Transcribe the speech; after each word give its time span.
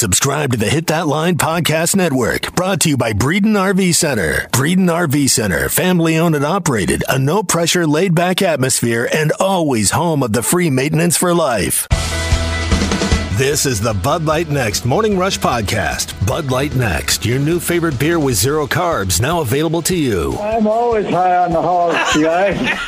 Subscribe 0.00 0.52
to 0.52 0.56
the 0.56 0.70
Hit 0.70 0.86
That 0.86 1.08
Line 1.08 1.36
Podcast 1.36 1.94
Network, 1.94 2.54
brought 2.54 2.80
to 2.80 2.88
you 2.88 2.96
by 2.96 3.12
Breeden 3.12 3.52
RV 3.52 3.94
Center. 3.94 4.48
Breeden 4.50 4.88
RV 4.88 5.28
Center, 5.28 5.68
family 5.68 6.16
owned 6.16 6.34
and 6.34 6.42
operated, 6.42 7.04
a 7.06 7.18
no 7.18 7.42
pressure, 7.42 7.86
laid 7.86 8.14
back 8.14 8.40
atmosphere, 8.40 9.06
and 9.12 9.30
always 9.32 9.90
home 9.90 10.22
of 10.22 10.32
the 10.32 10.42
free 10.42 10.70
maintenance 10.70 11.18
for 11.18 11.34
life. 11.34 11.86
This 13.40 13.64
is 13.64 13.80
the 13.80 13.94
Bud 13.94 14.26
Light 14.26 14.50
Next 14.50 14.84
Morning 14.84 15.16
Rush 15.16 15.38
Podcast. 15.38 16.12
Bud 16.26 16.50
Light 16.50 16.76
Next, 16.76 17.24
your 17.24 17.38
new 17.38 17.58
favorite 17.58 17.98
beer 17.98 18.18
with 18.18 18.34
zero 18.34 18.66
carbs, 18.66 19.18
now 19.18 19.40
available 19.40 19.80
to 19.80 19.96
you. 19.96 20.36
I'm 20.36 20.66
always 20.66 21.08
high 21.08 21.38
on 21.38 21.52
the 21.52 21.62
hog, 21.62 21.94
guys. 22.22 22.58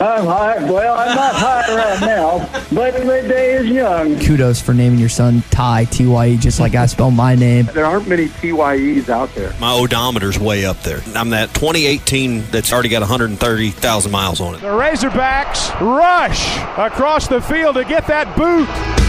I'm 0.00 0.24
high. 0.24 0.70
Well, 0.70 0.96
I'm 0.96 1.16
not 1.16 1.34
high 1.34 1.74
right 1.74 2.00
now, 2.02 2.38
but 2.72 2.94
the 2.94 3.26
day 3.26 3.54
is 3.54 3.66
young. 3.66 4.16
Kudos 4.20 4.60
for 4.60 4.72
naming 4.72 5.00
your 5.00 5.08
son 5.08 5.42
Ty, 5.50 5.86
T 5.86 6.06
Y 6.06 6.28
E, 6.28 6.36
just 6.36 6.60
like 6.60 6.76
I 6.76 6.86
spell 6.86 7.10
my 7.10 7.34
name. 7.34 7.68
There 7.74 7.84
aren't 7.84 8.06
many 8.06 8.28
TYEs 8.28 9.08
out 9.08 9.34
there. 9.34 9.52
My 9.58 9.72
odometer's 9.72 10.38
way 10.38 10.64
up 10.66 10.80
there. 10.82 11.00
I'm 11.16 11.30
that 11.30 11.52
2018 11.54 12.42
that's 12.52 12.72
already 12.72 12.90
got 12.90 13.00
130,000 13.00 14.12
miles 14.12 14.40
on 14.40 14.54
it. 14.54 14.60
The 14.60 14.68
Razorbacks 14.68 15.80
rush 15.80 16.58
across 16.78 17.26
the 17.26 17.40
field 17.40 17.74
to 17.74 17.84
get 17.84 18.06
that 18.06 18.36
boot. 18.36 19.05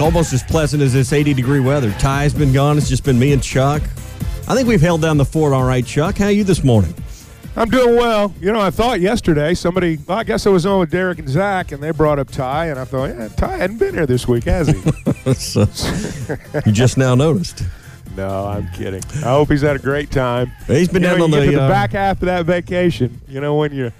Almost 0.00 0.32
as 0.32 0.42
pleasant 0.42 0.82
as 0.82 0.92
this 0.92 1.12
80 1.12 1.34
degree 1.34 1.60
weather. 1.60 1.92
Ty's 1.92 2.34
been 2.34 2.52
gone. 2.52 2.78
It's 2.78 2.88
just 2.88 3.04
been 3.04 3.18
me 3.18 3.32
and 3.32 3.42
Chuck. 3.42 3.82
I 4.48 4.54
think 4.54 4.66
we've 4.66 4.80
held 4.80 5.02
down 5.02 5.16
the 5.16 5.24
fort 5.24 5.52
all 5.52 5.64
right, 5.64 5.84
Chuck. 5.84 6.18
How 6.18 6.26
are 6.26 6.30
you 6.30 6.44
this 6.44 6.64
morning? 6.64 6.94
I'm 7.56 7.68
doing 7.68 7.96
well. 7.96 8.34
You 8.40 8.52
know, 8.52 8.60
I 8.60 8.70
thought 8.70 9.00
yesterday 9.00 9.54
somebody, 9.54 9.98
well, 10.06 10.18
I 10.18 10.24
guess 10.24 10.46
I 10.46 10.50
was 10.50 10.66
on 10.66 10.80
with 10.80 10.90
Derek 10.90 11.18
and 11.18 11.28
Zach, 11.28 11.72
and 11.72 11.82
they 11.82 11.90
brought 11.90 12.18
up 12.18 12.30
Ty, 12.30 12.66
and 12.66 12.78
I 12.78 12.84
thought, 12.84 13.10
yeah, 13.10 13.28
Ty 13.28 13.56
hadn't 13.56 13.78
been 13.78 13.94
here 13.94 14.06
this 14.06 14.26
week, 14.26 14.44
has 14.44 14.68
he? 14.68 15.32
so, 15.34 15.66
you 16.64 16.72
just 16.72 16.96
now 16.96 17.14
noticed. 17.14 17.64
No, 18.16 18.46
I'm 18.46 18.68
kidding. 18.72 19.02
I 19.16 19.30
hope 19.30 19.50
he's 19.50 19.62
had 19.62 19.76
a 19.76 19.80
great 19.80 20.10
time. 20.10 20.50
He's 20.66 20.88
been 20.88 21.02
you 21.02 21.08
down 21.08 21.18
know, 21.18 21.24
on 21.24 21.30
the, 21.30 21.38
get 21.38 21.46
to 21.46 21.56
the 21.56 21.62
uh, 21.62 21.68
back 21.68 21.92
half 21.92 22.20
of 22.22 22.26
that 22.26 22.46
vacation. 22.46 23.20
You 23.28 23.40
know, 23.40 23.56
when 23.56 23.72
you 23.72 23.92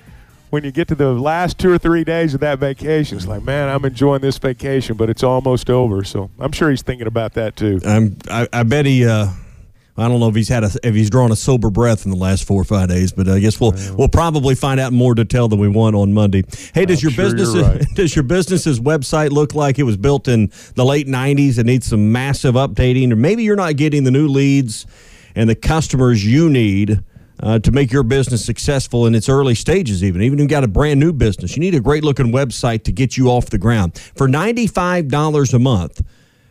when 0.50 0.64
you 0.64 0.72
get 0.72 0.88
to 0.88 0.94
the 0.94 1.12
last 1.12 1.58
two 1.58 1.72
or 1.72 1.78
three 1.78 2.04
days 2.04 2.34
of 2.34 2.40
that 2.40 2.58
vacation, 2.58 3.16
it's 3.16 3.26
like, 3.26 3.42
man, 3.42 3.68
I'm 3.68 3.84
enjoying 3.84 4.20
this 4.20 4.36
vacation, 4.38 4.96
but 4.96 5.08
it's 5.08 5.22
almost 5.22 5.70
over. 5.70 6.04
So 6.04 6.30
I'm 6.38 6.52
sure 6.52 6.70
he's 6.70 6.82
thinking 6.82 7.06
about 7.06 7.34
that 7.34 7.56
too. 7.56 7.80
I'm. 7.84 8.16
I, 8.28 8.48
I 8.52 8.62
bet 8.64 8.86
he. 8.86 9.06
Uh, 9.06 9.28
I 9.96 10.08
don't 10.08 10.18
know 10.18 10.28
if 10.28 10.34
he's 10.34 10.48
had 10.48 10.64
a 10.64 10.70
if 10.82 10.94
he's 10.94 11.10
drawn 11.10 11.30
a 11.30 11.36
sober 11.36 11.70
breath 11.70 12.04
in 12.04 12.10
the 12.10 12.16
last 12.16 12.44
four 12.44 12.60
or 12.60 12.64
five 12.64 12.88
days, 12.88 13.12
but 13.12 13.28
I 13.28 13.38
guess 13.38 13.60
we'll 13.60 13.74
we'll 13.96 14.08
probably 14.08 14.54
find 14.54 14.80
out 14.80 14.92
more 14.92 15.14
detail 15.14 15.46
than 15.48 15.58
we 15.58 15.68
want 15.68 15.94
on 15.94 16.12
Monday. 16.12 16.42
Hey, 16.72 16.86
does 16.86 17.02
I'm 17.02 17.08
your 17.08 17.12
sure 17.12 17.24
business 17.24 17.54
right. 17.54 17.84
does 17.94 18.16
your 18.16 18.22
business's 18.22 18.80
website 18.80 19.30
look 19.30 19.54
like 19.54 19.78
it 19.78 19.82
was 19.82 19.96
built 19.96 20.26
in 20.26 20.50
the 20.74 20.84
late 20.84 21.06
'90s 21.06 21.58
and 21.58 21.66
needs 21.66 21.86
some 21.86 22.12
massive 22.12 22.54
updating, 22.54 23.12
or 23.12 23.16
maybe 23.16 23.42
you're 23.42 23.56
not 23.56 23.76
getting 23.76 24.04
the 24.04 24.10
new 24.10 24.26
leads 24.26 24.86
and 25.34 25.50
the 25.50 25.54
customers 25.54 26.24
you 26.24 26.48
need? 26.48 27.02
Uh, 27.42 27.58
to 27.58 27.72
make 27.72 27.90
your 27.90 28.02
business 28.02 28.44
successful 28.44 29.06
in 29.06 29.14
its 29.14 29.26
early 29.26 29.54
stages, 29.54 30.04
even 30.04 30.20
even 30.20 30.38
if 30.38 30.42
you 30.42 30.48
got 30.48 30.62
a 30.62 30.68
brand 30.68 31.00
new 31.00 31.12
business, 31.12 31.56
you 31.56 31.60
need 31.60 31.74
a 31.74 31.80
great 31.80 32.04
looking 32.04 32.26
website 32.26 32.84
to 32.84 32.92
get 32.92 33.16
you 33.16 33.28
off 33.28 33.46
the 33.46 33.56
ground. 33.56 33.98
For 34.14 34.28
ninety 34.28 34.66
five 34.66 35.08
dollars 35.08 35.54
a 35.54 35.58
month, 35.58 36.02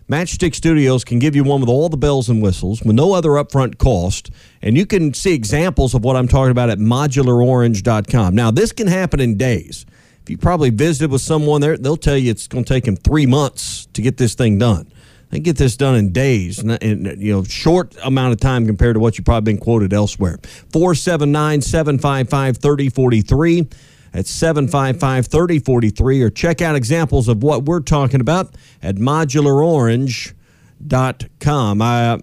Matchstick 0.10 0.56
Studios 0.56 1.04
can 1.04 1.20
give 1.20 1.36
you 1.36 1.44
one 1.44 1.60
with 1.60 1.70
all 1.70 1.88
the 1.88 1.98
bells 1.98 2.30
and 2.30 2.42
whistles 2.42 2.82
with 2.82 2.96
no 2.96 3.14
other 3.14 3.30
upfront 3.32 3.78
cost. 3.78 4.32
And 4.64 4.76
you 4.76 4.88
can 4.88 5.14
see 5.14 5.36
examples 5.36 5.94
of 5.94 6.04
what 6.04 6.16
I'm 6.16 6.28
talking 6.28 6.50
about 6.50 6.72
at 6.72 6.80
modularorange.com. 6.80 8.34
Now, 8.34 8.50
this 8.50 8.72
can 8.72 8.88
happen 8.88 9.20
in 9.20 9.38
days. 9.38 9.86
If 10.24 10.32
you 10.32 10.40
probably 10.40 10.72
visited 10.72 11.12
with 11.12 11.22
someone 11.22 11.62
there, 11.62 11.78
they'll 11.78 11.96
tell 11.96 12.18
you 12.18 12.32
it's 12.32 12.48
going 12.48 12.64
to 12.64 12.74
take 12.74 12.86
them 12.86 12.96
three 12.96 13.28
months 13.28 13.88
to 13.94 14.02
get 14.02 14.18
this 14.18 14.34
thing 14.34 14.58
done. 14.58 14.92
They 15.30 15.40
get 15.40 15.58
this 15.58 15.78
done 15.78 15.96
in 15.96 16.12
days, 16.12 16.60
in, 16.60 17.06
you 17.20 17.34
know 17.34 17.44
short 17.44 17.96
amount 18.04 18.34
of 18.34 18.40
time 18.40 18.66
compared 18.66 18.96
to 18.96 19.00
what 19.00 19.18
you've 19.18 19.26
probably 19.26 19.54
been 19.54 19.62
quoted 19.62 19.94
elsewhere. 19.94 20.40
479 20.72 21.62
755 21.62 22.58
3043. 22.58 23.68
That's 24.12 24.32
755 24.32 25.28
3043. 25.28 26.22
Or 26.24 26.32
check 26.32 26.62
out 26.62 26.76
examples 26.76 27.28
of 27.28 27.44
what 27.44 27.66
we're 27.66 27.82
talking 27.82 28.22
about 28.22 28.56
at 28.82 28.96
modularorange.com. 28.96 31.82
Uh, 31.82 32.18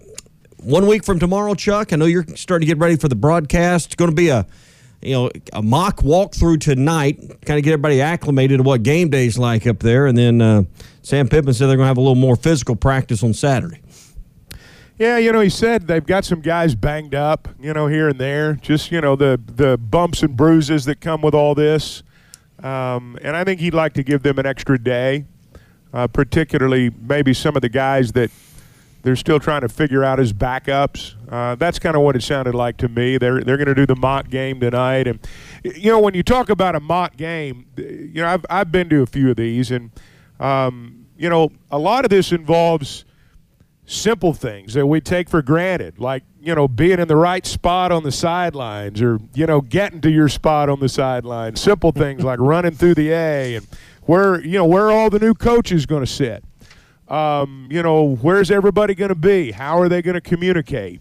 one 0.58 0.86
week 0.88 1.04
from 1.04 1.20
tomorrow, 1.20 1.54
Chuck, 1.54 1.92
I 1.92 1.96
know 1.96 2.06
you're 2.06 2.26
starting 2.34 2.66
to 2.66 2.74
get 2.74 2.78
ready 2.78 2.96
for 2.96 3.06
the 3.06 3.14
broadcast. 3.14 3.86
It's 3.86 3.94
going 3.94 4.10
to 4.10 4.16
be 4.16 4.30
a 4.30 4.44
you 5.06 5.14
know, 5.14 5.30
a 5.52 5.62
mock 5.62 5.98
walkthrough 5.98 6.60
tonight, 6.60 7.18
kind 7.44 7.58
of 7.58 7.64
get 7.64 7.72
everybody 7.72 8.00
acclimated 8.00 8.58
to 8.58 8.62
what 8.62 8.82
game 8.82 9.08
day's 9.08 9.38
like 9.38 9.66
up 9.66 9.78
there. 9.78 10.06
And 10.06 10.18
then 10.18 10.42
uh, 10.42 10.64
Sam 11.02 11.28
Pittman 11.28 11.54
said 11.54 11.68
they're 11.68 11.76
going 11.76 11.84
to 11.84 11.88
have 11.88 11.96
a 11.96 12.00
little 12.00 12.14
more 12.14 12.36
physical 12.36 12.76
practice 12.76 13.22
on 13.22 13.32
Saturday. 13.32 13.80
Yeah, 14.98 15.18
you 15.18 15.30
know, 15.30 15.40
he 15.40 15.50
said 15.50 15.86
they've 15.86 16.04
got 16.04 16.24
some 16.24 16.40
guys 16.40 16.74
banged 16.74 17.14
up, 17.14 17.48
you 17.60 17.74
know, 17.74 17.86
here 17.86 18.08
and 18.08 18.18
there. 18.18 18.54
Just 18.54 18.90
you 18.90 19.00
know 19.02 19.14
the 19.14 19.38
the 19.46 19.76
bumps 19.76 20.22
and 20.22 20.34
bruises 20.34 20.86
that 20.86 21.02
come 21.02 21.20
with 21.20 21.34
all 21.34 21.54
this, 21.54 22.02
um, 22.62 23.18
and 23.20 23.36
I 23.36 23.44
think 23.44 23.60
he'd 23.60 23.74
like 23.74 23.92
to 23.94 24.02
give 24.02 24.22
them 24.22 24.38
an 24.38 24.46
extra 24.46 24.82
day, 24.82 25.26
uh, 25.92 26.06
particularly 26.06 26.90
maybe 26.98 27.34
some 27.34 27.56
of 27.56 27.62
the 27.62 27.68
guys 27.68 28.12
that 28.12 28.30
they're 29.06 29.14
still 29.14 29.38
trying 29.38 29.60
to 29.60 29.68
figure 29.68 30.02
out 30.02 30.18
his 30.18 30.32
backups. 30.32 31.14
Uh, 31.30 31.54
that's 31.54 31.78
kind 31.78 31.94
of 31.94 32.02
what 32.02 32.16
it 32.16 32.24
sounded 32.24 32.56
like 32.56 32.76
to 32.78 32.88
me. 32.88 33.18
They're 33.18 33.40
they're 33.40 33.56
going 33.56 33.68
to 33.68 33.74
do 33.74 33.86
the 33.86 33.94
mock 33.94 34.28
game 34.28 34.58
tonight, 34.58 35.06
and 35.06 35.20
you 35.62 35.92
know 35.92 36.00
when 36.00 36.14
you 36.14 36.24
talk 36.24 36.50
about 36.50 36.74
a 36.74 36.80
mock 36.80 37.16
game, 37.16 37.66
you 37.76 38.14
know 38.14 38.26
I've 38.26 38.44
I've 38.50 38.72
been 38.72 38.88
to 38.88 39.02
a 39.02 39.06
few 39.06 39.30
of 39.30 39.36
these, 39.36 39.70
and 39.70 39.92
um, 40.40 41.06
you 41.16 41.30
know 41.30 41.52
a 41.70 41.78
lot 41.78 42.04
of 42.04 42.10
this 42.10 42.32
involves 42.32 43.04
simple 43.84 44.32
things 44.34 44.74
that 44.74 44.88
we 44.88 45.00
take 45.00 45.28
for 45.28 45.40
granted, 45.40 46.00
like 46.00 46.24
you 46.40 46.56
know 46.56 46.66
being 46.66 46.98
in 46.98 47.06
the 47.06 47.14
right 47.14 47.46
spot 47.46 47.92
on 47.92 48.02
the 48.02 48.10
sidelines, 48.10 49.00
or 49.00 49.20
you 49.34 49.46
know 49.46 49.60
getting 49.60 50.00
to 50.00 50.10
your 50.10 50.28
spot 50.28 50.68
on 50.68 50.80
the 50.80 50.88
sideline. 50.88 51.54
Simple 51.54 51.92
things 51.92 52.24
like 52.24 52.40
running 52.40 52.72
through 52.72 52.94
the 52.94 53.12
A, 53.12 53.54
and 53.54 53.68
where 54.02 54.40
you 54.40 54.58
know 54.58 54.66
where 54.66 54.90
all 54.90 55.10
the 55.10 55.20
new 55.20 55.32
coaches 55.32 55.86
going 55.86 56.04
to 56.04 56.10
sit. 56.10 56.42
Um, 57.08 57.68
you 57.70 57.82
know 57.82 58.16
where's 58.16 58.50
everybody 58.50 58.94
going 58.94 59.10
to 59.10 59.14
be? 59.14 59.52
How 59.52 59.78
are 59.78 59.88
they 59.88 60.02
going 60.02 60.14
to 60.14 60.20
communicate? 60.20 61.00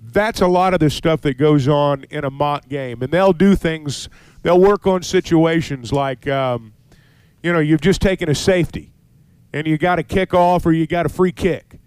That's 0.00 0.40
a 0.40 0.46
lot 0.46 0.74
of 0.74 0.80
the 0.80 0.90
stuff 0.90 1.20
that 1.22 1.38
goes 1.38 1.68
on 1.68 2.04
in 2.10 2.24
a 2.24 2.30
mock 2.30 2.68
game, 2.68 3.02
and 3.02 3.12
they'll 3.12 3.32
do 3.32 3.56
things. 3.56 4.08
They'll 4.42 4.60
work 4.60 4.86
on 4.86 5.02
situations 5.02 5.92
like, 5.92 6.26
um, 6.28 6.74
you 7.42 7.52
know, 7.52 7.60
you've 7.60 7.80
just 7.80 8.00
taken 8.00 8.28
a 8.28 8.34
safety, 8.34 8.92
and 9.52 9.66
you 9.66 9.78
got 9.78 9.98
a 9.98 10.02
kick 10.02 10.34
off 10.34 10.66
or 10.66 10.72
you 10.72 10.86
got 10.86 11.06
a 11.06 11.08
free 11.08 11.32
kick 11.32 11.78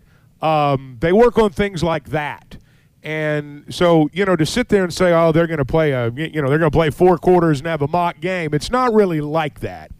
um, 0.46 0.98
they 1.00 1.12
work 1.12 1.38
on 1.38 1.50
things 1.50 1.84
like 1.84 2.10
that. 2.10 2.58
And 3.04 3.74
so, 3.74 4.10
you 4.14 4.26
know, 4.26 4.36
to 4.36 4.46
sit 4.46 4.70
there 4.70 4.84
and 4.84 4.94
say, 4.94 5.14
oh, 5.14 5.32
they're 5.32 5.48
going 5.48 5.60
to 5.60 5.66
play 5.66 5.92
a, 5.92 6.10
you 6.12 6.42
know, 6.42 6.50
they're 6.50 6.60
going 6.60 6.72
to 6.72 6.76
play 6.76 6.90
four 6.90 7.18
quarters 7.18 7.60
and 7.60 7.68
have 7.68 7.82
a 7.82 7.88
mock 7.88 8.20
game, 8.20 8.54
it's 8.54 8.72
not 8.72 8.94
really 8.94 9.22
like 9.22 9.60
that. 9.60 9.92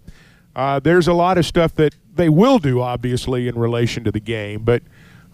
Uh, 0.56 0.80
there's 0.80 1.08
a 1.08 1.14
lot 1.14 1.38
of 1.38 1.46
stuff 1.46 1.76
that 1.76 1.94
they 2.16 2.30
will 2.30 2.60
do, 2.60 2.82
obviously, 2.82 3.48
in 3.48 3.58
relation 3.58 4.04
to 4.04 4.12
the 4.12 4.20
game, 4.20 4.64
but 4.64 4.84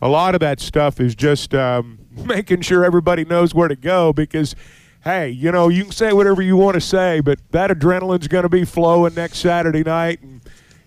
a 0.01 0.09
lot 0.09 0.33
of 0.33 0.41
that 0.41 0.59
stuff 0.59 0.99
is 0.99 1.15
just 1.15 1.53
um, 1.53 1.99
making 2.25 2.61
sure 2.61 2.83
everybody 2.83 3.25
knows 3.25 3.53
where 3.53 3.67
to 3.67 3.75
go 3.75 4.13
because, 4.13 4.55
hey, 5.03 5.29
you 5.29 5.51
know, 5.51 5.69
you 5.69 5.83
can 5.83 5.91
say 5.91 6.13
whatever 6.13 6.41
you 6.41 6.57
want 6.57 6.75
to 6.75 6.81
say, 6.81 7.19
but 7.19 7.39
that 7.51 7.69
adrenaline's 7.69 8.27
going 8.27 8.43
to 8.43 8.49
be 8.49 8.65
flowing 8.65 9.13
next 9.13 9.39
Saturday 9.39 9.83
night, 9.83 10.21
and 10.21 10.41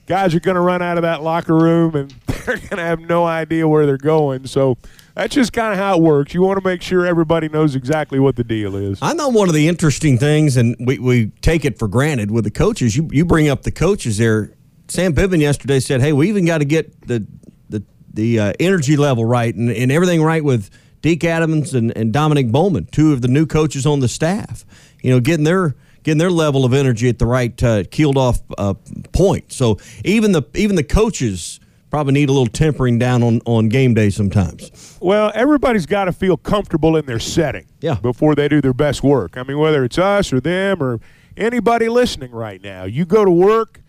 guys 0.07 0.35
are 0.35 0.41
going 0.41 0.57
to 0.57 0.61
run 0.61 0.83
out 0.83 0.99
of 0.99 1.03
that 1.03 1.23
locker 1.23 1.57
room 1.57 1.95
and 1.95 2.11
they're 2.27 2.57
going 2.57 2.77
to 2.77 2.83
have 2.83 3.01
no 3.01 3.25
idea 3.25 3.67
where 3.67 3.87
they're 3.87 3.97
going. 3.97 4.47
So 4.47 4.77
that's 5.15 5.35
just 5.35 5.53
kind 5.53 5.73
of 5.73 5.79
how 5.79 5.97
it 5.97 6.03
works. 6.03 6.35
You 6.35 6.43
want 6.43 6.63
to 6.63 6.69
make 6.69 6.83
sure 6.83 7.07
everybody 7.07 7.49
knows 7.49 7.75
exactly 7.75 8.19
what 8.19 8.37
the 8.37 8.45
deal 8.45 8.77
is. 8.77 8.99
I 9.01 9.15
know 9.15 9.29
one 9.29 9.49
of 9.49 9.55
the 9.55 9.69
interesting 9.69 10.19
things, 10.19 10.57
and 10.57 10.77
we, 10.81 10.99
we 10.99 11.27
take 11.41 11.65
it 11.65 11.79
for 11.79 11.89
granted 11.89 12.31
with 12.31 12.45
the 12.45 12.51
coaches. 12.51 12.97
You 12.97 13.09
you 13.13 13.25
bring 13.25 13.49
up 13.49 13.63
the 13.63 13.71
coaches 13.71 14.19
there. 14.19 14.51
Sam 14.89 15.15
Pittman 15.15 15.41
yesterday 15.41 15.81
said, 15.81 16.01
"Hey, 16.01 16.13
we 16.13 16.29
even 16.29 16.45
got 16.45 16.59
to 16.59 16.65
get 16.65 17.07
the 17.07 17.27
the 17.69 17.83
the 18.13 18.39
uh, 18.39 18.53
energy 18.61 18.97
level 18.97 19.25
right 19.25 19.55
and, 19.55 19.71
and 19.71 19.91
everything 19.91 20.23
right 20.23 20.45
with 20.45 20.71
Deke 21.03 21.25
Adams 21.25 21.75
and, 21.75 21.97
and 21.97 22.13
Dominic 22.13 22.51
Bowman, 22.53 22.87
two 22.93 23.13
of 23.13 23.21
the 23.23 23.29
new 23.29 23.47
coaches 23.47 23.87
on 23.87 24.01
the 24.01 24.09
staff. 24.09 24.65
You 25.03 25.11
know, 25.11 25.21
getting 25.21 25.45
their 25.45 25.75
getting 26.03 26.19
their 26.19 26.31
level 26.31 26.65
of 26.65 26.75
energy 26.75 27.09
at 27.09 27.19
the 27.19 27.27
right 27.27 27.61
uh, 27.63 27.85
keeled 27.91 28.17
off 28.19 28.41
uh, 28.59 28.75
point. 29.13 29.53
So 29.53 29.79
even 30.05 30.33
the 30.33 30.43
even 30.55 30.77
the 30.77 30.85
coaches 30.85 31.61
probably 31.91 32.13
need 32.13 32.29
a 32.29 32.33
little 32.33 32.49
tempering 32.49 32.99
down 32.99 33.23
on, 33.23 33.41
on 33.47 33.69
game 33.69 33.95
day 33.95 34.11
sometimes. 34.11 34.99
Well, 35.01 35.31
everybody's 35.33 35.87
got 35.87 36.07
to 36.07 36.13
feel 36.13 36.37
comfortable 36.37 36.97
in 36.97 37.07
their 37.07 37.21
setting 37.21 37.67
Yeah. 37.81 37.95
before 37.95 38.35
they 38.35 38.49
do 38.49 38.61
their 38.61 38.73
best 38.75 39.05
work. 39.05 39.37
I 39.37 39.45
mean, 39.45 39.59
whether 39.59 39.85
it's 39.85 39.97
us 39.97 40.33
or 40.33 40.41
them 40.41 40.83
or 40.83 40.99
anybody 41.37 41.89
listening 41.89 42.33
right 42.33 42.61
now, 42.61 42.83
you 42.83 43.05
go 43.05 43.25
to 43.25 43.31
work, 43.31 43.81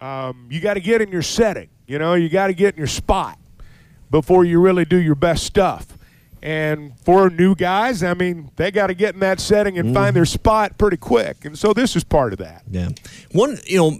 um, 0.00 0.46
you 0.50 0.60
got 0.60 0.74
to 0.74 0.80
get 0.80 1.00
in 1.00 1.10
your 1.10 1.22
setting. 1.22 1.68
You 1.86 1.98
know, 1.98 2.14
you 2.14 2.28
got 2.28 2.48
to 2.48 2.54
get 2.54 2.74
in 2.74 2.78
your 2.78 2.86
spot 2.86 3.38
before 4.10 4.44
you 4.44 4.60
really 4.60 4.84
do 4.84 4.96
your 4.96 5.14
best 5.14 5.44
stuff. 5.44 5.86
And 6.42 6.92
for 7.00 7.30
new 7.30 7.54
guys, 7.54 8.02
I 8.02 8.14
mean, 8.14 8.50
they 8.56 8.70
got 8.70 8.88
to 8.88 8.94
get 8.94 9.14
in 9.14 9.20
that 9.20 9.40
setting 9.40 9.76
and 9.78 9.92
find 9.92 10.14
their 10.14 10.24
spot 10.24 10.78
pretty 10.78 10.96
quick. 10.96 11.44
And 11.44 11.58
so 11.58 11.72
this 11.72 11.96
is 11.96 12.04
part 12.04 12.32
of 12.32 12.38
that. 12.38 12.62
Yeah. 12.70 12.90
One, 13.32 13.58
you 13.66 13.78
know, 13.78 13.98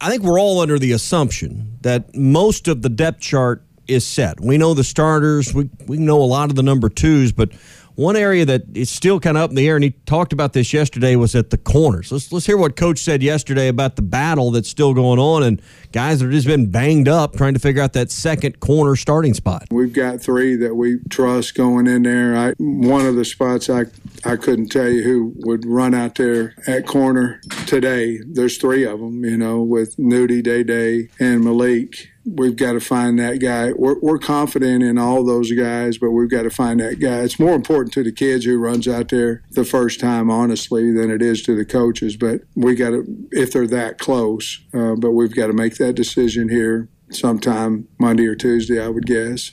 I 0.00 0.10
think 0.10 0.22
we're 0.22 0.38
all 0.38 0.60
under 0.60 0.78
the 0.78 0.92
assumption 0.92 1.78
that 1.80 2.14
most 2.14 2.68
of 2.68 2.82
the 2.82 2.90
depth 2.90 3.20
chart 3.20 3.62
is 3.88 4.06
set. 4.06 4.40
We 4.40 4.58
know 4.58 4.74
the 4.74 4.84
starters, 4.84 5.54
we, 5.54 5.70
we 5.86 5.96
know 5.96 6.22
a 6.22 6.24
lot 6.24 6.50
of 6.50 6.56
the 6.56 6.62
number 6.62 6.88
twos, 6.88 7.32
but 7.32 7.50
one 8.00 8.16
area 8.16 8.46
that 8.46 8.62
is 8.74 8.88
still 8.88 9.20
kind 9.20 9.36
of 9.36 9.42
up 9.42 9.50
in 9.50 9.56
the 9.56 9.68
air, 9.68 9.76
and 9.76 9.84
he 9.84 9.90
talked 10.06 10.32
about 10.32 10.54
this 10.54 10.72
yesterday, 10.72 11.16
was 11.16 11.34
at 11.34 11.50
the 11.50 11.58
corners. 11.58 12.10
Let's 12.10 12.32
let's 12.32 12.46
hear 12.46 12.56
what 12.56 12.74
Coach 12.74 12.98
said 12.98 13.22
yesterday 13.22 13.68
about 13.68 13.96
the 13.96 14.02
battle 14.02 14.50
that's 14.50 14.70
still 14.70 14.94
going 14.94 15.18
on, 15.18 15.42
and 15.42 15.60
guys 15.92 16.20
that 16.20 16.26
have 16.26 16.32
just 16.32 16.46
been 16.46 16.70
banged 16.70 17.08
up 17.08 17.36
trying 17.36 17.52
to 17.52 17.60
figure 17.60 17.82
out 17.82 17.92
that 17.92 18.10
second 18.10 18.58
corner 18.60 18.96
starting 18.96 19.34
spot. 19.34 19.66
We've 19.70 19.92
got 19.92 20.20
three 20.22 20.56
that 20.56 20.74
we 20.74 21.00
trust 21.10 21.54
going 21.54 21.86
in 21.86 22.04
there. 22.04 22.36
I, 22.36 22.54
one 22.58 23.04
of 23.04 23.16
the 23.16 23.24
spots 23.24 23.68
I 23.68 23.84
I 24.24 24.36
couldn't 24.36 24.70
tell 24.70 24.88
you 24.88 25.02
who 25.02 25.34
would 25.40 25.66
run 25.66 25.92
out 25.92 26.14
there 26.14 26.54
at 26.66 26.86
corner 26.86 27.42
today. 27.66 28.18
There's 28.26 28.56
three 28.56 28.84
of 28.84 29.00
them, 29.00 29.24
you 29.24 29.36
know, 29.36 29.60
with 29.60 29.96
Nudie, 29.98 30.42
Day 30.42 30.62
Day, 30.62 31.10
and 31.18 31.44
Malik. 31.44 32.08
We've 32.36 32.56
got 32.56 32.72
to 32.72 32.80
find 32.80 33.18
that 33.18 33.40
guy. 33.40 33.72
We're, 33.72 33.98
we're 34.00 34.18
confident 34.18 34.82
in 34.82 34.98
all 34.98 35.24
those 35.24 35.52
guys, 35.52 35.98
but 35.98 36.10
we've 36.10 36.30
got 36.30 36.42
to 36.42 36.50
find 36.50 36.80
that 36.80 37.00
guy. 37.00 37.20
It's 37.20 37.38
more 37.38 37.54
important 37.54 37.92
to 37.94 38.02
the 38.02 38.12
kids 38.12 38.44
who 38.44 38.58
runs 38.58 38.86
out 38.86 39.08
there 39.08 39.42
the 39.50 39.64
first 39.64 40.00
time, 40.00 40.30
honestly, 40.30 40.92
than 40.92 41.10
it 41.10 41.22
is 41.22 41.42
to 41.42 41.56
the 41.56 41.64
coaches. 41.64 42.16
But 42.16 42.42
we 42.54 42.74
got 42.74 42.90
to, 42.90 43.04
if 43.32 43.52
they're 43.52 43.66
that 43.68 43.98
close, 43.98 44.60
uh, 44.72 44.94
but 44.94 45.12
we've 45.12 45.34
got 45.34 45.48
to 45.48 45.52
make 45.52 45.76
that 45.76 45.94
decision 45.94 46.48
here 46.48 46.88
sometime 47.10 47.88
Monday 47.98 48.26
or 48.26 48.34
Tuesday, 48.34 48.80
I 48.80 48.88
would 48.88 49.06
guess. 49.06 49.52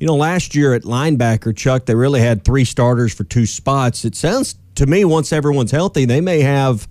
You 0.00 0.06
know, 0.06 0.16
last 0.16 0.54
year 0.54 0.74
at 0.74 0.82
linebacker, 0.82 1.56
Chuck, 1.56 1.86
they 1.86 1.94
really 1.94 2.20
had 2.20 2.44
three 2.44 2.64
starters 2.64 3.14
for 3.14 3.24
two 3.24 3.46
spots. 3.46 4.04
It 4.04 4.14
sounds 4.14 4.56
to 4.76 4.86
me, 4.86 5.04
once 5.04 5.32
everyone's 5.32 5.70
healthy, 5.70 6.04
they 6.04 6.20
may 6.20 6.40
have 6.40 6.86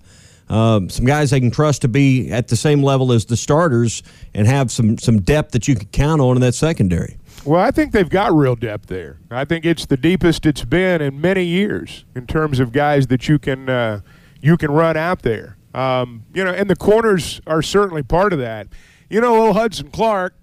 um, 0.48 0.88
some 0.88 1.04
guys 1.04 1.30
they 1.30 1.40
can 1.40 1.50
trust 1.50 1.82
to 1.82 1.88
be 1.88 2.30
at 2.30 2.48
the 2.48 2.56
same 2.56 2.82
level 2.82 3.12
as 3.12 3.24
the 3.24 3.36
starters 3.36 4.02
and 4.34 4.46
have 4.46 4.70
some, 4.70 4.98
some 4.98 5.20
depth 5.20 5.52
that 5.52 5.66
you 5.66 5.74
can 5.74 5.88
count 5.88 6.20
on 6.20 6.36
in 6.36 6.40
that 6.42 6.54
secondary. 6.54 7.16
Well, 7.44 7.60
I 7.60 7.70
think 7.70 7.92
they've 7.92 8.08
got 8.08 8.32
real 8.34 8.56
depth 8.56 8.86
there. 8.86 9.18
I 9.30 9.44
think 9.44 9.64
it's 9.64 9.86
the 9.86 9.96
deepest 9.96 10.46
it's 10.46 10.64
been 10.64 11.00
in 11.00 11.20
many 11.20 11.44
years 11.44 12.04
in 12.14 12.26
terms 12.26 12.58
of 12.58 12.72
guys 12.72 13.06
that 13.08 13.28
you 13.28 13.38
can 13.38 13.68
uh, 13.68 14.00
you 14.40 14.56
can 14.56 14.70
run 14.70 14.96
out 14.96 15.22
there. 15.22 15.56
Um, 15.74 16.24
you 16.34 16.42
know, 16.44 16.52
and 16.52 16.68
the 16.68 16.76
corners 16.76 17.40
are 17.46 17.62
certainly 17.62 18.02
part 18.02 18.32
of 18.32 18.38
that. 18.40 18.68
You 19.10 19.20
know, 19.20 19.46
old 19.46 19.56
Hudson 19.56 19.90
Clark. 19.90 20.34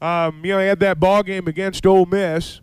Um, 0.00 0.44
you 0.44 0.52
know, 0.52 0.60
he 0.60 0.66
had 0.66 0.80
that 0.80 1.00
ball 1.00 1.22
game 1.22 1.48
against 1.48 1.86
Ole 1.86 2.06
Miss. 2.06 2.60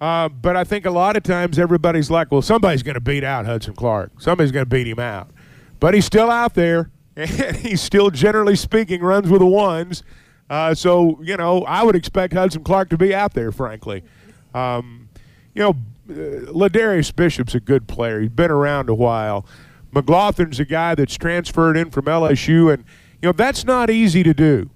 Uh, 0.00 0.28
but 0.28 0.56
I 0.56 0.62
think 0.62 0.86
a 0.86 0.90
lot 0.90 1.16
of 1.16 1.22
times 1.24 1.58
everybody's 1.58 2.10
like, 2.10 2.30
well, 2.30 2.42
somebody's 2.42 2.82
going 2.84 2.94
to 2.94 3.00
beat 3.00 3.24
out 3.24 3.46
Hudson 3.46 3.74
Clark. 3.74 4.20
Somebody's 4.20 4.52
going 4.52 4.64
to 4.64 4.70
beat 4.70 4.86
him 4.86 5.00
out. 5.00 5.30
But 5.80 5.94
he's 5.94 6.04
still 6.04 6.30
out 6.30 6.54
there, 6.54 6.90
and 7.16 7.56
he's 7.56 7.80
still, 7.80 8.10
generally 8.10 8.56
speaking, 8.56 9.00
runs 9.00 9.30
with 9.30 9.40
the 9.40 9.46
ones. 9.46 10.02
Uh, 10.50 10.74
so, 10.74 11.20
you 11.22 11.36
know, 11.36 11.64
I 11.64 11.82
would 11.82 11.94
expect 11.94 12.32
Hudson 12.32 12.64
Clark 12.64 12.88
to 12.90 12.98
be 12.98 13.14
out 13.14 13.34
there, 13.34 13.52
frankly. 13.52 14.02
Um, 14.54 15.08
you 15.54 15.62
know, 15.62 15.70
uh, 16.10 16.50
LaDarrius 16.52 17.14
Bishop's 17.14 17.54
a 17.54 17.60
good 17.60 17.86
player. 17.86 18.20
He's 18.20 18.30
been 18.30 18.50
around 18.50 18.88
a 18.88 18.94
while. 18.94 19.44
McGlothern's 19.92 20.60
a 20.60 20.64
guy 20.64 20.94
that's 20.94 21.16
transferred 21.16 21.76
in 21.76 21.90
from 21.90 22.06
LSU, 22.06 22.72
and, 22.72 22.84
you 23.20 23.28
know, 23.28 23.32
that's 23.32 23.64
not 23.64 23.90
easy 23.90 24.22
to 24.22 24.32
do. 24.32 24.70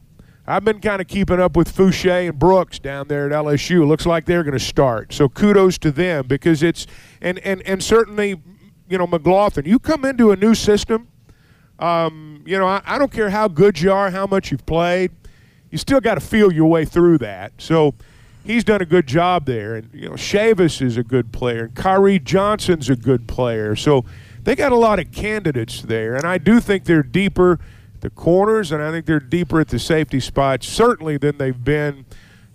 I've 0.47 0.65
been 0.65 0.81
kind 0.81 1.01
of 1.01 1.07
keeping 1.07 1.39
up 1.39 1.57
with 1.57 1.75
Fouché 1.75 2.29
and 2.29 2.39
Brooks 2.39 2.79
down 2.79 3.07
there 3.07 3.27
at 3.27 3.33
LSU. 3.33 3.87
Looks 3.87 4.07
like 4.07 4.27
they're 4.27 4.43
going 4.43 4.59
to 4.59 4.65
start. 4.65 5.13
So 5.13 5.29
kudos 5.29 5.79
to 5.79 5.93
them 5.93 6.27
because 6.27 6.63
it's 6.63 6.87
and 7.21 7.39
and 7.41 7.63
and 7.63 7.83
certainly, 7.83 8.41
you 8.89 8.99
know, 8.99 9.07
McGlothern. 9.07 9.67
You 9.67 9.79
come 9.79 10.05
into 10.05 10.31
a 10.31 10.37
new 10.37 10.55
system. 10.55 11.09
Um, 11.79 12.43
you 12.47 12.59
know, 12.59 12.67
I, 12.67 12.83
I 12.85 12.99
don't 12.99 13.11
care 13.11 13.31
how 13.31 13.49
good 13.49 13.81
you 13.81 13.93
are, 13.93 14.11
how 14.11 14.27
much 14.27 14.51
you've 14.51 14.67
played. 14.67 15.11
You 15.71 15.79
still 15.79 16.01
got 16.01 16.15
to 16.15 16.21
feel 16.21 16.53
your 16.53 16.69
way 16.69 16.85
through 16.85 17.19
that. 17.19 17.53
So 17.59 17.95
he's 18.45 18.65
done 18.65 18.83
a 18.83 18.87
good 18.87 19.07
job 19.07 19.47
there. 19.47 19.77
And 19.77 19.91
you 19.93 20.09
know, 20.09 20.15
Chavis 20.15 20.83
is 20.83 20.97
a 20.97 21.03
good 21.03 21.33
player, 21.33 21.65
and 21.65 21.75
Khari 21.75 22.23
Johnson's 22.23 22.91
a 22.91 22.97
good 22.97 23.27
player. 23.27 23.75
So 23.75 24.05
they 24.43 24.55
got 24.55 24.73
a 24.73 24.77
lot 24.77 24.99
of 24.99 25.13
candidates 25.13 25.83
there, 25.83 26.15
and 26.15 26.25
I 26.25 26.39
do 26.39 26.61
think 26.61 26.85
they're 26.85 27.03
deeper 27.03 27.59
the 28.03 28.11
corners, 28.11 28.73
and 28.73 28.83
I 28.83 28.91
think 28.91 29.07
they're 29.07 29.21
deeper 29.21 29.61
at 29.61 29.69
the 29.69 29.79
safety 29.79 30.21
spots, 30.21 30.69
certainly 30.69 31.17
than 31.17 31.39
they've 31.39 31.65
been 31.65 32.05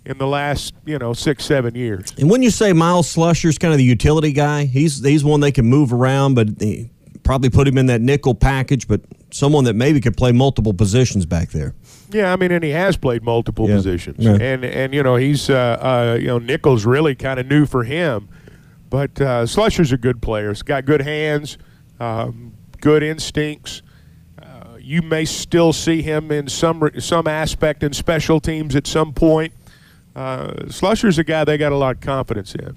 in 0.08 0.18
the 0.18 0.26
last, 0.26 0.74
you 0.86 0.98
know, 0.98 1.12
six, 1.12 1.44
seven 1.44 1.74
years. 1.74 2.12
And 2.18 2.28
when 2.30 2.42
you 2.42 2.50
say 2.50 2.72
Myles 2.72 3.14
Slusher's 3.14 3.58
kind 3.58 3.72
of 3.72 3.78
the 3.78 3.84
utility 3.84 4.32
guy, 4.32 4.64
he's 4.64 5.04
he's 5.04 5.22
one 5.22 5.40
they 5.40 5.52
can 5.52 5.66
move 5.66 5.92
around, 5.92 6.34
but 6.34 6.48
he 6.60 6.90
probably 7.22 7.50
put 7.50 7.68
him 7.68 7.76
in 7.76 7.86
that 7.86 8.00
nickel 8.00 8.34
package, 8.34 8.88
but 8.88 9.02
someone 9.30 9.64
that 9.64 9.74
maybe 9.74 10.00
could 10.00 10.16
play 10.16 10.32
multiple 10.32 10.72
positions 10.72 11.26
back 11.26 11.50
there. 11.50 11.74
Yeah, 12.10 12.32
I 12.32 12.36
mean, 12.36 12.50
and 12.52 12.64
he 12.64 12.70
has 12.70 12.96
played 12.96 13.22
multiple 13.22 13.68
Yeah. 13.68 13.76
positions, 13.76 14.16
Yeah. 14.24 14.38
and 14.40 14.64
and 14.64 14.94
you 14.94 15.02
know 15.02 15.16
he's 15.16 15.50
uh, 15.50 15.54
uh, 16.14 16.18
you 16.18 16.28
know 16.28 16.38
nickel's 16.38 16.86
really 16.86 17.14
kind 17.14 17.38
of 17.38 17.46
new 17.46 17.66
for 17.66 17.84
him, 17.84 18.28
but 18.88 19.20
uh, 19.20 19.44
Slusher's 19.44 19.92
a 19.92 19.98
good 19.98 20.22
player. 20.22 20.48
He's 20.48 20.62
got 20.62 20.86
good 20.86 21.02
hands, 21.02 21.58
um, 22.00 22.52
good 22.80 23.02
instincts. 23.02 23.82
Uh, 24.42 24.78
you 24.80 25.02
may 25.02 25.26
still 25.26 25.74
see 25.74 26.00
him 26.00 26.30
in 26.32 26.48
some 26.48 26.88
some 26.98 27.26
aspect 27.26 27.82
in 27.82 27.92
special 27.92 28.40
teams 28.40 28.74
at 28.74 28.86
some 28.86 29.12
point. 29.12 29.52
Uh, 30.18 30.66
Slusher's 30.66 31.16
a 31.18 31.22
guy 31.22 31.44
they 31.44 31.56
got 31.56 31.70
a 31.70 31.76
lot 31.76 31.94
of 31.94 32.00
confidence 32.00 32.52
in. 32.52 32.76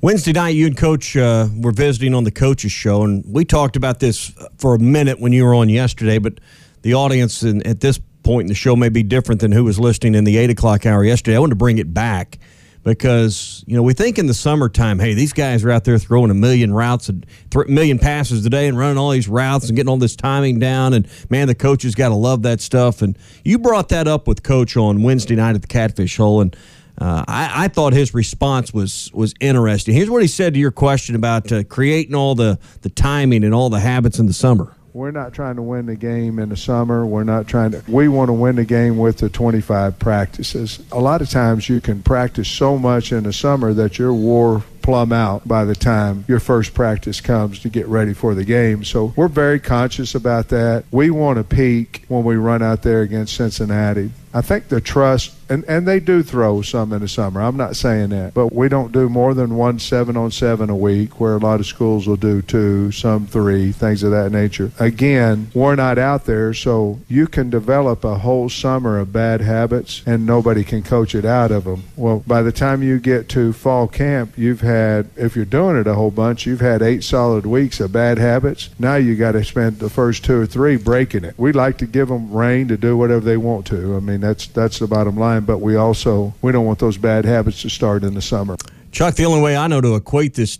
Wednesday 0.00 0.32
night, 0.32 0.54
you 0.54 0.66
and 0.66 0.74
Coach 0.74 1.18
uh, 1.18 1.48
were 1.54 1.70
visiting 1.70 2.14
on 2.14 2.24
the 2.24 2.30
coaches 2.30 2.72
show, 2.72 3.02
and 3.02 3.22
we 3.26 3.44
talked 3.44 3.76
about 3.76 4.00
this 4.00 4.32
for 4.56 4.74
a 4.74 4.78
minute 4.78 5.20
when 5.20 5.34
you 5.34 5.44
were 5.44 5.54
on 5.54 5.68
yesterday. 5.68 6.16
But 6.16 6.40
the 6.80 6.94
audience 6.94 7.42
in, 7.42 7.66
at 7.66 7.80
this 7.80 8.00
point 8.22 8.44
in 8.44 8.48
the 8.48 8.54
show 8.54 8.74
may 8.74 8.88
be 8.88 9.02
different 9.02 9.42
than 9.42 9.52
who 9.52 9.64
was 9.64 9.78
listening 9.78 10.14
in 10.14 10.24
the 10.24 10.38
eight 10.38 10.48
o'clock 10.48 10.86
hour 10.86 11.04
yesterday. 11.04 11.36
I 11.36 11.40
wanted 11.40 11.50
to 11.50 11.56
bring 11.56 11.76
it 11.76 11.92
back 11.92 12.38
because 12.84 13.64
you 13.66 13.76
know 13.76 13.82
we 13.82 13.92
think 13.92 14.18
in 14.18 14.26
the 14.26 14.32
summertime, 14.32 14.98
hey, 14.98 15.12
these 15.12 15.34
guys 15.34 15.62
are 15.64 15.70
out 15.70 15.84
there 15.84 15.98
throwing 15.98 16.30
a 16.30 16.34
million 16.34 16.72
routes, 16.72 17.10
a 17.10 17.12
th- 17.50 17.66
million 17.66 17.98
passes 17.98 18.46
a 18.46 18.50
day, 18.50 18.66
and 18.66 18.78
running 18.78 18.96
all 18.96 19.10
these 19.10 19.28
routes 19.28 19.68
and 19.68 19.76
getting 19.76 19.90
all 19.90 19.98
this 19.98 20.16
timing 20.16 20.58
down. 20.58 20.94
And 20.94 21.06
man, 21.28 21.48
the 21.48 21.54
coaches 21.54 21.94
got 21.94 22.08
to 22.08 22.14
love 22.14 22.42
that 22.44 22.62
stuff. 22.62 23.02
And 23.02 23.18
you 23.44 23.58
brought 23.58 23.90
that 23.90 24.08
up 24.08 24.26
with 24.26 24.42
Coach 24.42 24.74
on 24.76 25.02
Wednesday 25.02 25.36
night 25.36 25.54
at 25.54 25.60
the 25.60 25.68
Catfish 25.68 26.16
Hole, 26.16 26.40
and 26.40 26.56
uh, 27.00 27.24
I, 27.28 27.64
I 27.64 27.68
thought 27.68 27.92
his 27.92 28.12
response 28.14 28.72
was 28.72 29.10
was 29.12 29.34
interesting. 29.40 29.94
Here's 29.94 30.10
what 30.10 30.22
he 30.22 30.28
said 30.28 30.54
to 30.54 30.60
your 30.60 30.72
question 30.72 31.14
about 31.14 31.50
uh, 31.52 31.64
creating 31.64 32.14
all 32.14 32.34
the 32.34 32.58
the 32.82 32.90
timing 32.90 33.44
and 33.44 33.54
all 33.54 33.70
the 33.70 33.80
habits 33.80 34.18
in 34.18 34.26
the 34.26 34.32
summer. 34.32 34.74
We're 34.94 35.12
not 35.12 35.32
trying 35.32 35.56
to 35.56 35.62
win 35.62 35.86
the 35.86 35.94
game 35.94 36.40
in 36.40 36.48
the 36.48 36.56
summer. 36.56 37.06
We're 37.06 37.22
not 37.22 37.46
trying 37.46 37.70
to. 37.70 37.84
We 37.86 38.08
want 38.08 38.30
to 38.30 38.32
win 38.32 38.56
the 38.56 38.64
game 38.64 38.98
with 38.98 39.18
the 39.18 39.28
25 39.28 39.96
practices. 39.98 40.82
A 40.90 40.98
lot 40.98 41.22
of 41.22 41.30
times 41.30 41.68
you 41.68 41.80
can 41.80 42.02
practice 42.02 42.48
so 42.48 42.76
much 42.76 43.12
in 43.12 43.22
the 43.22 43.32
summer 43.32 43.72
that 43.74 43.98
you're 43.98 44.12
wore 44.12 44.64
plumb 44.82 45.12
out 45.12 45.46
by 45.46 45.66
the 45.66 45.74
time 45.74 46.24
your 46.26 46.40
first 46.40 46.72
practice 46.72 47.20
comes 47.20 47.60
to 47.60 47.68
get 47.68 47.86
ready 47.86 48.14
for 48.14 48.34
the 48.34 48.44
game. 48.44 48.82
So 48.82 49.12
we're 49.16 49.28
very 49.28 49.60
conscious 49.60 50.14
about 50.14 50.48
that. 50.48 50.84
We 50.90 51.10
want 51.10 51.36
to 51.36 51.44
peak 51.44 52.04
when 52.08 52.24
we 52.24 52.36
run 52.36 52.62
out 52.62 52.82
there 52.82 53.02
against 53.02 53.36
Cincinnati. 53.36 54.10
I 54.34 54.42
think 54.42 54.68
the 54.68 54.80
trust, 54.80 55.34
and, 55.48 55.64
and 55.64 55.88
they 55.88 56.00
do 56.00 56.22
throw 56.22 56.62
some 56.62 56.92
in 56.92 57.00
the 57.00 57.08
summer. 57.08 57.40
I'm 57.40 57.56
not 57.56 57.76
saying 57.76 58.10
that. 58.10 58.34
But 58.34 58.52
we 58.52 58.68
don't 58.68 58.92
do 58.92 59.08
more 59.08 59.34
than 59.34 59.56
one 59.56 59.78
seven 59.78 60.16
on 60.16 60.30
seven 60.30 60.70
a 60.70 60.76
week, 60.76 61.18
where 61.20 61.34
a 61.34 61.38
lot 61.38 61.60
of 61.60 61.66
schools 61.66 62.06
will 62.06 62.16
do 62.16 62.42
two, 62.42 62.92
some 62.92 63.26
three, 63.26 63.72
things 63.72 64.02
of 64.02 64.10
that 64.10 64.30
nature. 64.30 64.70
Again, 64.78 65.50
we're 65.54 65.76
not 65.76 65.98
out 65.98 66.26
there, 66.26 66.52
so 66.52 67.00
you 67.08 67.26
can 67.26 67.50
develop 67.50 68.04
a 68.04 68.18
whole 68.18 68.48
summer 68.48 68.98
of 68.98 69.12
bad 69.12 69.40
habits 69.40 70.02
and 70.06 70.26
nobody 70.26 70.64
can 70.64 70.82
coach 70.82 71.14
it 71.14 71.24
out 71.24 71.50
of 71.50 71.64
them. 71.64 71.84
Well, 71.96 72.22
by 72.26 72.42
the 72.42 72.52
time 72.52 72.82
you 72.82 72.98
get 72.98 73.28
to 73.30 73.52
fall 73.52 73.88
camp, 73.88 74.36
you've 74.36 74.60
had, 74.60 75.08
if 75.16 75.36
you're 75.36 75.44
doing 75.44 75.76
it 75.76 75.86
a 75.86 75.94
whole 75.94 76.10
bunch, 76.10 76.46
you've 76.46 76.60
had 76.60 76.82
eight 76.82 77.04
solid 77.04 77.46
weeks 77.46 77.80
of 77.80 77.92
bad 77.92 78.18
habits. 78.18 78.70
Now 78.78 78.96
you 78.96 79.16
got 79.16 79.32
to 79.32 79.44
spend 79.44 79.78
the 79.78 79.90
first 79.90 80.24
two 80.24 80.40
or 80.40 80.46
three 80.46 80.76
breaking 80.76 81.24
it. 81.24 81.34
We 81.38 81.52
like 81.52 81.78
to 81.78 81.86
give 81.86 82.08
them 82.08 82.32
reign 82.32 82.68
to 82.68 82.76
do 82.76 82.96
whatever 82.96 83.20
they 83.20 83.36
want 83.36 83.66
to. 83.66 83.96
I 83.96 84.00
mean, 84.00 84.17
that's 84.22 84.46
that's 84.48 84.78
the 84.78 84.86
bottom 84.86 85.16
line. 85.16 85.44
But 85.44 85.58
we 85.58 85.76
also 85.76 86.34
we 86.42 86.52
don't 86.52 86.66
want 86.66 86.78
those 86.78 86.96
bad 86.96 87.24
habits 87.24 87.62
to 87.62 87.70
start 87.70 88.04
in 88.04 88.14
the 88.14 88.22
summer. 88.22 88.56
Chuck, 88.90 89.14
the 89.14 89.24
only 89.24 89.42
way 89.42 89.56
I 89.56 89.66
know 89.66 89.80
to 89.80 89.94
equate 89.94 90.34
this 90.34 90.58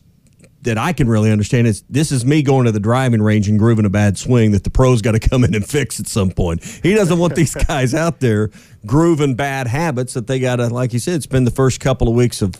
that 0.62 0.76
I 0.76 0.92
can 0.92 1.08
really 1.08 1.30
understand 1.30 1.66
is 1.66 1.84
this 1.88 2.10
is 2.10 2.24
me 2.24 2.42
going 2.42 2.66
to 2.66 2.72
the 2.72 2.80
driving 2.80 3.22
range 3.22 3.48
and 3.48 3.58
grooving 3.58 3.84
a 3.84 3.90
bad 3.90 4.18
swing 4.18 4.50
that 4.52 4.64
the 4.64 4.70
pros 4.70 5.02
got 5.02 5.12
to 5.12 5.20
come 5.20 5.44
in 5.44 5.54
and 5.54 5.66
fix 5.68 6.00
at 6.00 6.06
some 6.06 6.30
point. 6.30 6.64
He 6.82 6.94
doesn't 6.94 7.18
want 7.18 7.34
these 7.36 7.54
guys 7.66 7.94
out 7.94 8.20
there 8.20 8.50
grooving 8.84 9.34
bad 9.34 9.66
habits 9.66 10.14
that 10.14 10.26
they 10.26 10.40
got 10.40 10.56
to, 10.56 10.68
like 10.68 10.92
you 10.92 10.98
said, 10.98 11.22
spend 11.22 11.46
the 11.46 11.52
first 11.52 11.80
couple 11.80 12.08
of 12.08 12.14
weeks 12.14 12.42
of 12.42 12.54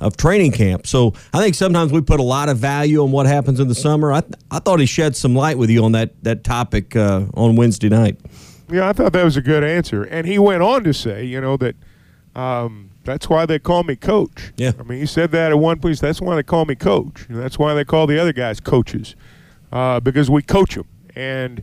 of 0.00 0.16
training 0.16 0.50
camp. 0.50 0.84
So 0.86 1.14
I 1.32 1.40
think 1.40 1.54
sometimes 1.54 1.92
we 1.92 2.00
put 2.00 2.18
a 2.18 2.24
lot 2.24 2.48
of 2.48 2.58
value 2.58 3.02
on 3.04 3.12
what 3.12 3.26
happens 3.26 3.60
in 3.60 3.68
the 3.68 3.74
summer. 3.74 4.12
I, 4.12 4.22
I 4.50 4.58
thought 4.58 4.80
he 4.80 4.86
shed 4.86 5.14
some 5.14 5.34
light 5.34 5.56
with 5.56 5.70
you 5.70 5.84
on 5.84 5.92
that 5.92 6.20
that 6.24 6.42
topic 6.44 6.96
uh, 6.96 7.26
on 7.34 7.54
Wednesday 7.56 7.88
night. 7.88 8.18
Yeah, 8.72 8.88
I 8.88 8.92
thought 8.92 9.12
that 9.12 9.24
was 9.24 9.36
a 9.36 9.42
good 9.42 9.62
answer, 9.62 10.02
and 10.02 10.26
he 10.26 10.38
went 10.38 10.62
on 10.62 10.84
to 10.84 10.94
say, 10.94 11.24
you 11.24 11.40
know, 11.40 11.56
that 11.58 11.76
um, 12.34 12.90
that's 13.04 13.28
why 13.28 13.46
they 13.46 13.58
call 13.58 13.82
me 13.84 13.96
coach. 13.96 14.52
Yeah. 14.56 14.72
I 14.78 14.82
mean, 14.82 14.98
he 15.00 15.06
said 15.06 15.30
that 15.32 15.52
at 15.52 15.58
one 15.58 15.78
place. 15.78 16.00
That's 16.00 16.20
why 16.20 16.34
they 16.36 16.42
call 16.42 16.64
me 16.64 16.74
coach. 16.74 17.26
And 17.28 17.38
that's 17.38 17.58
why 17.58 17.74
they 17.74 17.84
call 17.84 18.06
the 18.06 18.18
other 18.18 18.32
guys 18.32 18.60
coaches, 18.60 19.14
uh, 19.70 20.00
because 20.00 20.30
we 20.30 20.42
coach 20.42 20.74
them. 20.74 20.86
And 21.14 21.62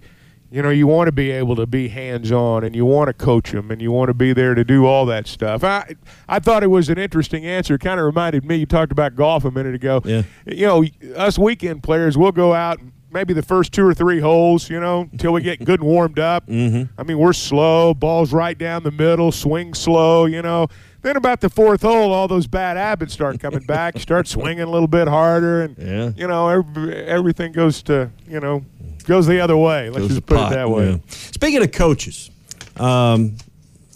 you 0.52 0.64
know, 0.64 0.70
you 0.70 0.88
want 0.88 1.08
to 1.08 1.12
be 1.12 1.30
able 1.30 1.56
to 1.56 1.68
be 1.68 1.90
hands-on, 1.90 2.64
and 2.64 2.76
you 2.76 2.84
want 2.84 3.08
to 3.08 3.14
coach 3.14 3.52
them, 3.52 3.70
and 3.70 3.80
you 3.82 3.92
want 3.92 4.10
to 4.10 4.16
be 4.16 4.34
there 4.34 4.56
to 4.56 4.64
do 4.64 4.86
all 4.86 5.06
that 5.06 5.28
stuff. 5.28 5.64
I 5.64 5.96
I 6.28 6.40
thought 6.40 6.64
it 6.64 6.68
was 6.68 6.90
an 6.90 6.98
interesting 6.98 7.46
answer. 7.46 7.76
It 7.76 7.82
kind 7.82 8.00
of 8.00 8.06
reminded 8.06 8.46
me. 8.46 8.56
You 8.58 8.66
talked 8.66 8.92
about 8.92 9.16
golf 9.16 9.46
a 9.46 9.52
minute 9.52 9.76
ago. 9.76 10.02
Yeah. 10.04 10.24
You 10.46 10.66
know, 10.66 10.84
us 11.16 11.38
weekend 11.38 11.84
players, 11.84 12.18
we'll 12.18 12.32
go 12.32 12.54
out. 12.54 12.80
and 12.80 12.92
Maybe 13.12 13.34
the 13.34 13.42
first 13.42 13.72
two 13.74 13.86
or 13.86 13.94
three 13.94 14.20
holes, 14.20 14.70
you 14.70 14.80
know, 14.80 15.10
until 15.12 15.34
we 15.34 15.42
get 15.42 15.64
good 15.66 15.80
and 15.80 15.90
warmed 15.90 16.20
up. 16.20 16.46
Mm-hmm. 16.48 16.92
I 17.00 17.04
mean, 17.04 17.18
we're 17.18 17.34
slow, 17.34 17.94
balls 17.94 18.32
right 18.34 18.58
down 18.58 18.84
the 18.84 18.92
middle, 18.92 19.32
swing 19.32 19.74
slow, 19.74 20.26
you 20.26 20.42
know. 20.42 20.68
Then 21.02 21.16
about 21.18 21.40
the 21.42 21.50
fourth 21.50 21.82
hole, 21.82 22.12
all 22.12 22.28
those 22.28 22.46
bad 22.46 22.76
habits 22.78 23.14
start 23.14 23.40
coming 23.40 23.62
back. 23.62 23.96
You 23.96 24.02
start 24.10 24.28
swinging 24.28 24.62
a 24.62 24.70
little 24.70 24.88
bit 24.88 25.08
harder, 25.08 25.62
and 25.64 25.78
Yeah. 25.78 26.12
you 26.16 26.28
know 26.28 26.50
every, 26.50 26.94
everything 26.96 27.52
goes 27.54 27.82
to 27.84 28.12
you 28.28 28.40
know 28.40 28.64
goes 29.06 29.26
the 29.26 29.40
other 29.40 29.58
way. 29.58 29.90
Let's 29.90 30.02
Goes 30.02 30.10
just 30.10 30.26
put 30.26 30.38
pot, 30.38 30.52
it 30.52 30.56
that 30.56 30.70
way. 30.70 30.90
yeah. 30.92 30.98
Speaking 31.08 31.64
of 31.64 31.72
coaches, 31.72 32.30
um, 32.78 33.38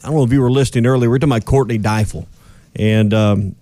I 0.03 0.07
don't 0.07 0.15
know 0.15 0.23
if 0.23 0.31
you 0.33 0.41
were 0.41 0.49
listening 0.51 0.85
earlier. 0.85 1.09
We're 1.09 1.19
talking 1.19 1.31
about 1.33 1.45
Courtney 1.45 1.77
Deifel, 1.77 2.25
and 2.75 3.13
um, 3.13 3.55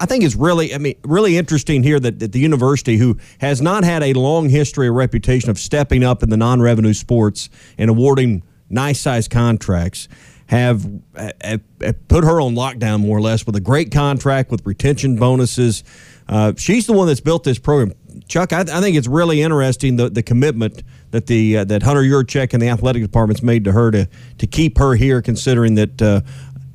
I 0.00 0.06
think 0.06 0.24
it's 0.24 0.34
really, 0.34 0.74
I 0.74 0.78
mean, 0.78 0.94
really 1.04 1.36
interesting 1.36 1.82
here 1.82 2.00
that, 2.00 2.18
that 2.18 2.32
the 2.32 2.40
university, 2.40 2.96
who 2.96 3.18
has 3.38 3.60
not 3.60 3.84
had 3.84 4.02
a 4.02 4.12
long 4.12 4.48
history 4.48 4.88
or 4.88 4.92
reputation 4.92 5.50
of 5.50 5.58
stepping 5.58 6.04
up 6.04 6.22
in 6.22 6.30
the 6.30 6.36
non-revenue 6.36 6.94
sports 6.94 7.50
and 7.78 7.90
awarding 7.90 8.42
nice-sized 8.70 9.30
contracts, 9.30 10.08
have, 10.46 10.86
uh, 11.16 11.30
have, 11.40 11.60
have 11.80 12.08
put 12.08 12.24
her 12.24 12.40
on 12.40 12.54
lockdown 12.54 13.00
more 13.00 13.16
or 13.16 13.20
less 13.20 13.46
with 13.46 13.56
a 13.56 13.60
great 13.60 13.90
contract 13.90 14.50
with 14.50 14.64
retention 14.66 15.16
bonuses. 15.16 15.82
Uh, 16.28 16.52
she's 16.56 16.86
the 16.86 16.92
one 16.92 17.06
that's 17.06 17.20
built 17.20 17.44
this 17.44 17.58
program. 17.58 17.92
Chuck, 18.28 18.52
I, 18.52 18.60
I 18.60 18.80
think 18.80 18.96
it's 18.96 19.08
really 19.08 19.42
interesting 19.42 19.96
the, 19.96 20.08
the 20.08 20.22
commitment 20.22 20.82
that 21.10 21.26
the 21.26 21.58
uh, 21.58 21.64
that 21.64 21.82
Hunter 21.82 22.02
Yurachek 22.02 22.52
and 22.52 22.62
the 22.62 22.68
athletic 22.68 23.02
department's 23.02 23.42
made 23.42 23.64
to 23.64 23.72
her 23.72 23.90
to 23.90 24.08
to 24.38 24.46
keep 24.46 24.78
her 24.78 24.94
here, 24.94 25.20
considering 25.20 25.74
that 25.74 26.00
uh, 26.00 26.20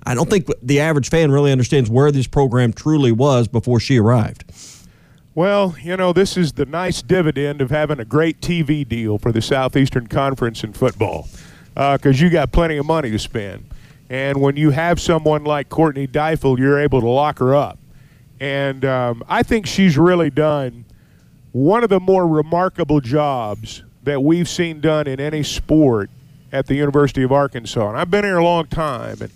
I 0.05 0.15
don't 0.15 0.29
think 0.29 0.47
the 0.61 0.79
average 0.79 1.09
fan 1.09 1.31
really 1.31 1.51
understands 1.51 1.89
where 1.89 2.11
this 2.11 2.27
program 2.27 2.73
truly 2.73 3.11
was 3.11 3.47
before 3.47 3.79
she 3.79 3.99
arrived. 3.99 4.43
Well, 5.35 5.75
you 5.81 5.95
know, 5.95 6.11
this 6.11 6.35
is 6.35 6.53
the 6.53 6.65
nice 6.65 7.01
dividend 7.01 7.61
of 7.61 7.69
having 7.69 7.99
a 7.99 8.05
great 8.05 8.41
TV 8.41 8.87
deal 8.87 9.17
for 9.17 9.31
the 9.31 9.41
Southeastern 9.41 10.07
Conference 10.07 10.63
in 10.63 10.73
football 10.73 11.27
because 11.75 12.19
you 12.19 12.29
got 12.29 12.51
plenty 12.51 12.77
of 12.77 12.85
money 12.85 13.11
to 13.11 13.19
spend. 13.19 13.65
And 14.09 14.41
when 14.41 14.57
you 14.57 14.71
have 14.71 14.99
someone 14.99 15.43
like 15.43 15.69
Courtney 15.69 16.07
Deifel, 16.07 16.57
you're 16.57 16.79
able 16.79 16.99
to 16.99 17.07
lock 17.07 17.39
her 17.39 17.55
up. 17.55 17.77
And 18.39 18.83
um, 18.85 19.23
I 19.29 19.43
think 19.43 19.67
she's 19.67 19.97
really 19.97 20.29
done 20.29 20.85
one 21.51 21.83
of 21.83 21.89
the 21.89 21.99
more 21.99 22.27
remarkable 22.27 23.01
jobs 23.01 23.83
that 24.03 24.23
we've 24.23 24.49
seen 24.49 24.81
done 24.81 25.07
in 25.07 25.19
any 25.19 25.43
sport 25.43 26.09
at 26.51 26.65
the 26.65 26.75
University 26.75 27.23
of 27.23 27.31
Arkansas. 27.31 27.87
And 27.87 27.97
I've 27.97 28.09
been 28.09 28.23
here 28.23 28.37
a 28.37 28.43
long 28.43 28.65
time, 28.67 29.21
and 29.21 29.31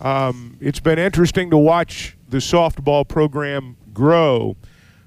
um, 0.00 0.56
it's 0.60 0.80
been 0.80 0.98
interesting 0.98 1.50
to 1.50 1.56
watch 1.56 2.16
the 2.28 2.38
softball 2.38 3.06
program 3.06 3.76
grow. 3.92 4.56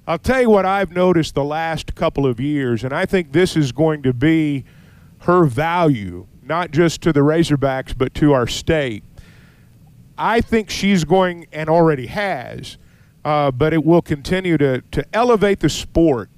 I'll 0.07 0.17
tell 0.17 0.41
you 0.41 0.49
what 0.49 0.65
I've 0.65 0.91
noticed 0.91 1.35
the 1.35 1.43
last 1.43 1.93
couple 1.93 2.25
of 2.25 2.39
years, 2.39 2.83
and 2.83 2.93
I 2.93 3.05
think 3.05 3.33
this 3.33 3.57
is 3.57 3.71
going 3.71 4.03
to 4.03 4.13
be 4.13 4.63
her 5.19 5.45
value, 5.45 6.27
not 6.41 6.71
just 6.71 7.01
to 7.01 7.11
the 7.11 7.19
Razorbacks, 7.19 7.97
but 7.97 8.13
to 8.15 8.31
our 8.31 8.47
state. 8.47 9.03
I 10.17 10.41
think 10.41 10.69
she's 10.69 11.03
going, 11.03 11.47
and 11.51 11.69
already 11.69 12.07
has, 12.07 12.77
uh, 13.25 13.51
but 13.51 13.73
it 13.73 13.83
will 13.83 14.01
continue 14.01 14.57
to, 14.57 14.81
to 14.91 15.05
elevate 15.13 15.59
the 15.59 15.69
sport 15.69 16.29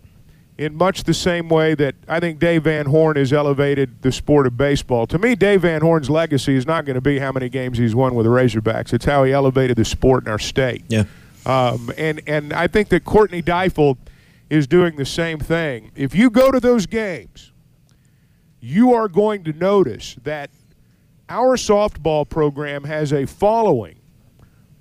in 0.59 0.75
much 0.75 1.05
the 1.05 1.13
same 1.13 1.47
way 1.47 1.73
that 1.73 1.95
I 2.05 2.19
think 2.19 2.37
Dave 2.37 2.65
Van 2.65 2.85
Horn 2.85 3.15
has 3.15 3.31
elevated 3.31 4.01
the 4.01 4.11
sport 4.11 4.45
of 4.45 4.57
baseball. 4.57 5.07
To 5.07 5.17
me, 5.17 5.33
Dave 5.33 5.61
Van 5.61 5.79
Horn's 5.79 6.09
legacy 6.09 6.53
is 6.53 6.67
not 6.67 6.83
going 6.83 6.95
to 6.95 7.01
be 7.01 7.17
how 7.17 7.31
many 7.31 7.47
games 7.47 7.77
he's 7.77 7.95
won 7.95 8.13
with 8.13 8.25
the 8.25 8.29
Razorbacks. 8.29 8.91
It's 8.91 9.05
how 9.05 9.23
he 9.23 9.31
elevated 9.31 9.77
the 9.77 9.85
sport 9.85 10.25
in 10.25 10.29
our 10.29 10.37
state. 10.37 10.83
Yeah. 10.89 11.05
Um, 11.45 11.89
and 11.97 12.21
and 12.27 12.51
I 12.51 12.67
think 12.67 12.89
that 12.89 13.05
Courtney 13.05 13.41
Deifel 13.41 13.97
is 14.49 14.67
doing 14.67 14.97
the 14.97 15.05
same 15.05 15.39
thing. 15.39 15.91
If 15.95 16.13
you 16.13 16.29
go 16.29 16.51
to 16.51 16.59
those 16.59 16.85
games, 16.85 17.53
you 18.59 18.93
are 18.93 19.07
going 19.07 19.45
to 19.45 19.53
notice 19.53 20.17
that 20.23 20.49
our 21.29 21.55
softball 21.55 22.27
program 22.27 22.83
has 22.83 23.13
a 23.13 23.25
following 23.25 24.01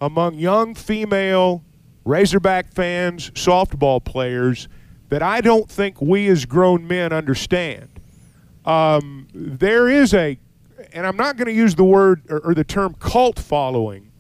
among 0.00 0.34
young 0.34 0.74
female 0.74 1.62
Razorback 2.04 2.72
fans, 2.72 3.30
softball 3.32 4.02
players 4.02 4.66
that 5.08 5.22
I 5.22 5.40
don't 5.40 5.68
think 5.70 6.00
we 6.00 6.28
as 6.28 6.44
grown 6.44 6.86
men 6.86 7.12
understand. 7.12 7.88
Um, 8.64 9.28
there 9.32 9.88
is 9.88 10.12
a, 10.12 10.38
and 10.92 11.06
I'm 11.06 11.16
not 11.16 11.36
going 11.36 11.46
to 11.46 11.52
use 11.52 11.74
the 11.74 11.84
word 11.84 12.22
or, 12.28 12.40
or 12.40 12.54
the 12.54 12.64
term 12.64 12.94
cult 12.94 13.38
following, 13.38 14.10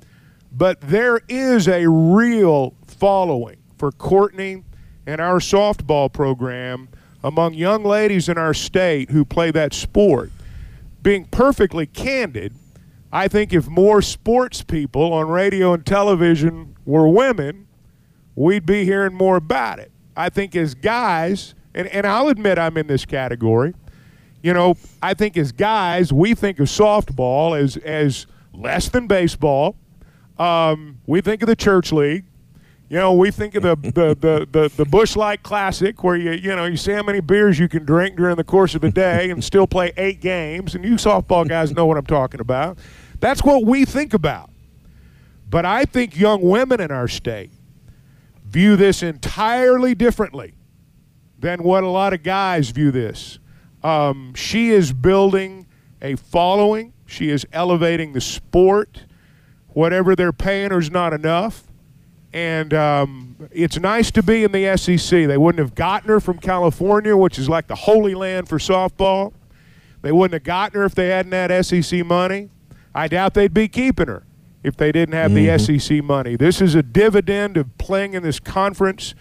but 0.50 0.80
there 0.80 1.20
is 1.28 1.68
a 1.68 1.86
real 1.88 2.74
following 2.86 3.58
for 3.76 3.92
Courtney 3.92 4.64
and 5.06 5.20
our 5.20 5.38
softball 5.38 6.12
program 6.12 6.88
among 7.22 7.54
young 7.54 7.84
ladies 7.84 8.28
in 8.28 8.38
our 8.38 8.54
state 8.54 9.10
who 9.10 9.24
play 9.24 9.50
that 9.50 9.74
sport. 9.74 10.30
Being 11.02 11.26
perfectly 11.26 11.86
candid, 11.86 12.54
I 13.12 13.28
think 13.28 13.52
if 13.52 13.68
more 13.68 14.02
sports 14.02 14.62
people 14.62 15.12
on 15.12 15.28
radio 15.28 15.72
and 15.72 15.84
television 15.84 16.76
were 16.84 17.08
women, 17.08 17.66
we'd 18.34 18.66
be 18.66 18.84
hearing 18.84 19.14
more 19.14 19.36
about 19.36 19.78
it. 19.78 19.90
I 20.18 20.30
think 20.30 20.56
as 20.56 20.74
guys, 20.74 21.54
and, 21.74 21.86
and 21.88 22.04
I'll 22.04 22.26
admit 22.26 22.58
I'm 22.58 22.76
in 22.76 22.88
this 22.88 23.06
category, 23.06 23.72
you 24.42 24.52
know, 24.52 24.76
I 25.00 25.14
think 25.14 25.36
as 25.36 25.52
guys, 25.52 26.12
we 26.12 26.34
think 26.34 26.58
of 26.58 26.66
softball 26.66 27.56
as, 27.58 27.76
as 27.76 28.26
less 28.52 28.88
than 28.88 29.06
baseball. 29.06 29.76
Um, 30.36 30.98
we 31.06 31.20
think 31.20 31.42
of 31.42 31.46
the 31.46 31.54
church 31.54 31.92
league. 31.92 32.24
You 32.88 32.96
know, 32.96 33.12
we 33.12 33.30
think 33.30 33.54
of 33.54 33.62
the 33.62 33.76
the, 33.76 34.16
the, 34.20 34.48
the, 34.50 34.72
the 34.76 34.84
Busch 34.84 35.14
Light 35.14 35.42
Classic 35.44 36.02
where 36.02 36.16
you 36.16 36.32
you 36.32 36.56
know 36.56 36.64
you 36.64 36.76
see 36.76 36.92
how 36.92 37.02
many 37.02 37.20
beers 37.20 37.58
you 37.58 37.68
can 37.68 37.84
drink 37.84 38.16
during 38.16 38.36
the 38.36 38.44
course 38.44 38.74
of 38.74 38.82
a 38.82 38.90
day 38.90 39.30
and 39.30 39.44
still 39.44 39.66
play 39.66 39.92
eight 39.96 40.20
games. 40.20 40.74
And 40.74 40.84
you 40.84 40.94
softball 40.94 41.46
guys 41.48 41.72
know 41.72 41.86
what 41.86 41.96
I'm 41.96 42.06
talking 42.06 42.40
about. 42.40 42.78
That's 43.20 43.42
what 43.44 43.64
we 43.64 43.84
think 43.84 44.14
about. 44.14 44.50
But 45.48 45.64
I 45.64 45.84
think 45.84 46.18
young 46.18 46.40
women 46.42 46.80
in 46.80 46.90
our 46.90 47.08
state 47.08 47.50
view 48.48 48.76
this 48.76 49.02
entirely 49.02 49.94
differently 49.94 50.54
than 51.38 51.62
what 51.62 51.84
a 51.84 51.88
lot 51.88 52.12
of 52.12 52.22
guys 52.22 52.70
view 52.70 52.90
this. 52.90 53.38
Um, 53.82 54.34
she 54.34 54.70
is 54.70 54.92
building 54.92 55.66
a 56.02 56.16
following. 56.16 56.92
She 57.06 57.30
is 57.30 57.46
elevating 57.52 58.12
the 58.12 58.20
sport. 58.20 59.04
Whatever 59.68 60.16
they're 60.16 60.32
paying 60.32 60.70
her 60.70 60.78
is 60.78 60.90
not 60.90 61.12
enough. 61.12 61.64
And 62.32 62.74
um, 62.74 63.48
it's 63.50 63.78
nice 63.78 64.10
to 64.12 64.22
be 64.22 64.44
in 64.44 64.52
the 64.52 64.76
SEC. 64.76 65.26
They 65.26 65.38
wouldn't 65.38 65.60
have 65.60 65.74
gotten 65.74 66.08
her 66.08 66.20
from 66.20 66.38
California, 66.38 67.16
which 67.16 67.38
is 67.38 67.48
like 67.48 67.68
the 67.68 67.74
holy 67.74 68.14
land 68.14 68.48
for 68.48 68.58
softball. 68.58 69.32
They 70.02 70.12
wouldn't 70.12 70.34
have 70.34 70.44
gotten 70.44 70.80
her 70.80 70.86
if 70.86 70.94
they 70.94 71.08
hadn't 71.08 71.32
had 71.32 71.64
SEC 71.64 72.04
money. 72.04 72.50
I 72.94 73.08
doubt 73.08 73.34
they'd 73.34 73.54
be 73.54 73.68
keeping 73.68 74.08
her 74.08 74.24
if 74.62 74.76
they 74.76 74.92
didn't 74.92 75.14
have 75.14 75.32
the 75.34 75.58
SEC 75.58 76.02
money. 76.02 76.36
This 76.36 76.60
is 76.60 76.74
a 76.74 76.82
dividend 76.82 77.56
of 77.56 77.76
playing 77.78 78.14
in 78.14 78.22
this 78.22 78.40
conference. 78.40 79.14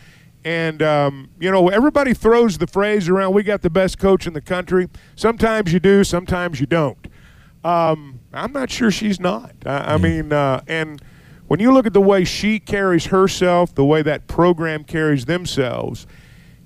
And, 0.43 0.81
um, 0.81 1.29
you 1.39 1.51
know, 1.51 1.69
everybody 1.69 2.13
throws 2.13 2.57
the 2.57 2.67
phrase 2.67 3.09
around, 3.09 3.33
we 3.33 3.43
got 3.43 3.61
the 3.61 3.69
best 3.69 3.99
coach 3.99 4.27
in 4.27 4.33
the 4.33 4.41
country. 4.41 4.87
Sometimes 5.15 5.73
you 5.73 5.79
do, 5.79 6.03
sometimes 6.03 6.59
you 6.59 6.65
don't. 6.65 7.07
Um, 7.63 8.21
I'm 8.33 8.53
not 8.53 8.69
sure 8.71 8.91
she's 8.91 9.19
not. 9.19 9.53
I, 9.65 9.95
I 9.95 9.97
mean, 9.97 10.31
uh, 10.31 10.61
and 10.67 11.01
when 11.47 11.59
you 11.59 11.73
look 11.73 11.85
at 11.85 11.93
the 11.93 12.01
way 12.01 12.23
she 12.23 12.59
carries 12.59 13.05
herself, 13.05 13.73
the 13.75 13.85
way 13.85 14.01
that 14.01 14.27
program 14.27 14.83
carries 14.83 15.25
themselves, 15.25 16.07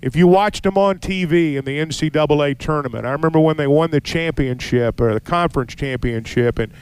if 0.01 0.15
you 0.15 0.27
watched 0.27 0.63
them 0.63 0.77
on 0.77 0.97
TV 0.97 1.55
in 1.55 1.65
the 1.65 1.77
NCAA 1.79 2.57
tournament, 2.57 3.05
I 3.05 3.11
remember 3.11 3.39
when 3.39 3.57
they 3.57 3.67
won 3.67 3.91
the 3.91 4.01
championship 4.01 4.99
or 4.99 5.13
the 5.13 5.19
conference 5.19 5.75
championship, 5.75 6.57
and 6.57 6.73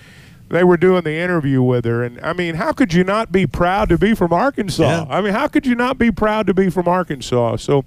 they 0.50 0.64
were 0.64 0.78
doing 0.78 1.04
the 1.04 1.14
interview 1.14 1.62
with 1.62 1.86
her, 1.86 2.04
and 2.04 2.20
I 2.22 2.34
mean, 2.34 2.56
how 2.56 2.72
could 2.72 2.94
you 2.94 3.04
not 3.04 3.32
be 3.32 3.46
proud 3.48 3.90
to 3.90 3.98
be 3.98 4.14
from 4.14 4.34
Arkansas? 4.34 4.84
Yeah. 4.84 5.06
I 5.10 5.22
mean, 5.22 5.34
how 5.34 5.48
could 5.48 5.66
you 5.66 5.76
not 5.76 5.98
be 5.98 6.12
proud 6.12 6.48
to 6.48 6.54
be 6.54 6.70
from 6.70 6.88
Arkansas? 6.88 7.58
So, 7.58 7.86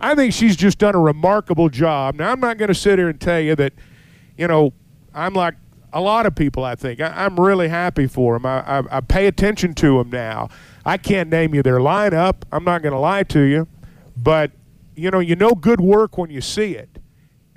I 0.00 0.14
think 0.14 0.32
she's 0.32 0.56
just 0.56 0.78
done 0.78 0.94
a 0.94 1.00
remarkable 1.00 1.68
job. 1.68 2.14
Now, 2.14 2.30
I'm 2.30 2.40
not 2.40 2.56
going 2.56 2.68
to 2.68 2.74
sit 2.74 2.98
here 2.98 3.08
and 3.08 3.20
tell 3.20 3.40
you 3.40 3.56
that, 3.56 3.72
you 4.36 4.46
know, 4.46 4.72
I'm 5.12 5.34
like 5.34 5.54
a 5.92 6.00
lot 6.00 6.26
of 6.26 6.34
people. 6.34 6.64
I 6.64 6.74
think 6.74 7.00
I, 7.00 7.24
I'm 7.24 7.38
really 7.38 7.68
happy 7.68 8.06
for 8.06 8.34
them. 8.34 8.46
I, 8.46 8.78
I, 8.78 8.98
I 8.98 9.00
pay 9.00 9.26
attention 9.26 9.74
to 9.74 9.98
them 9.98 10.10
now. 10.10 10.48
I 10.84 10.96
can't 10.96 11.28
name 11.28 11.54
you 11.54 11.62
their 11.62 11.78
lineup. 11.78 12.42
I'm 12.52 12.64
not 12.64 12.82
going 12.82 12.92
to 12.92 12.98
lie 12.98 13.24
to 13.24 13.40
you, 13.40 13.66
but 14.16 14.52
you 14.94 15.10
know, 15.10 15.18
you 15.18 15.36
know 15.36 15.50
good 15.52 15.80
work 15.80 16.16
when 16.16 16.30
you 16.30 16.40
see 16.40 16.74
it, 16.74 16.98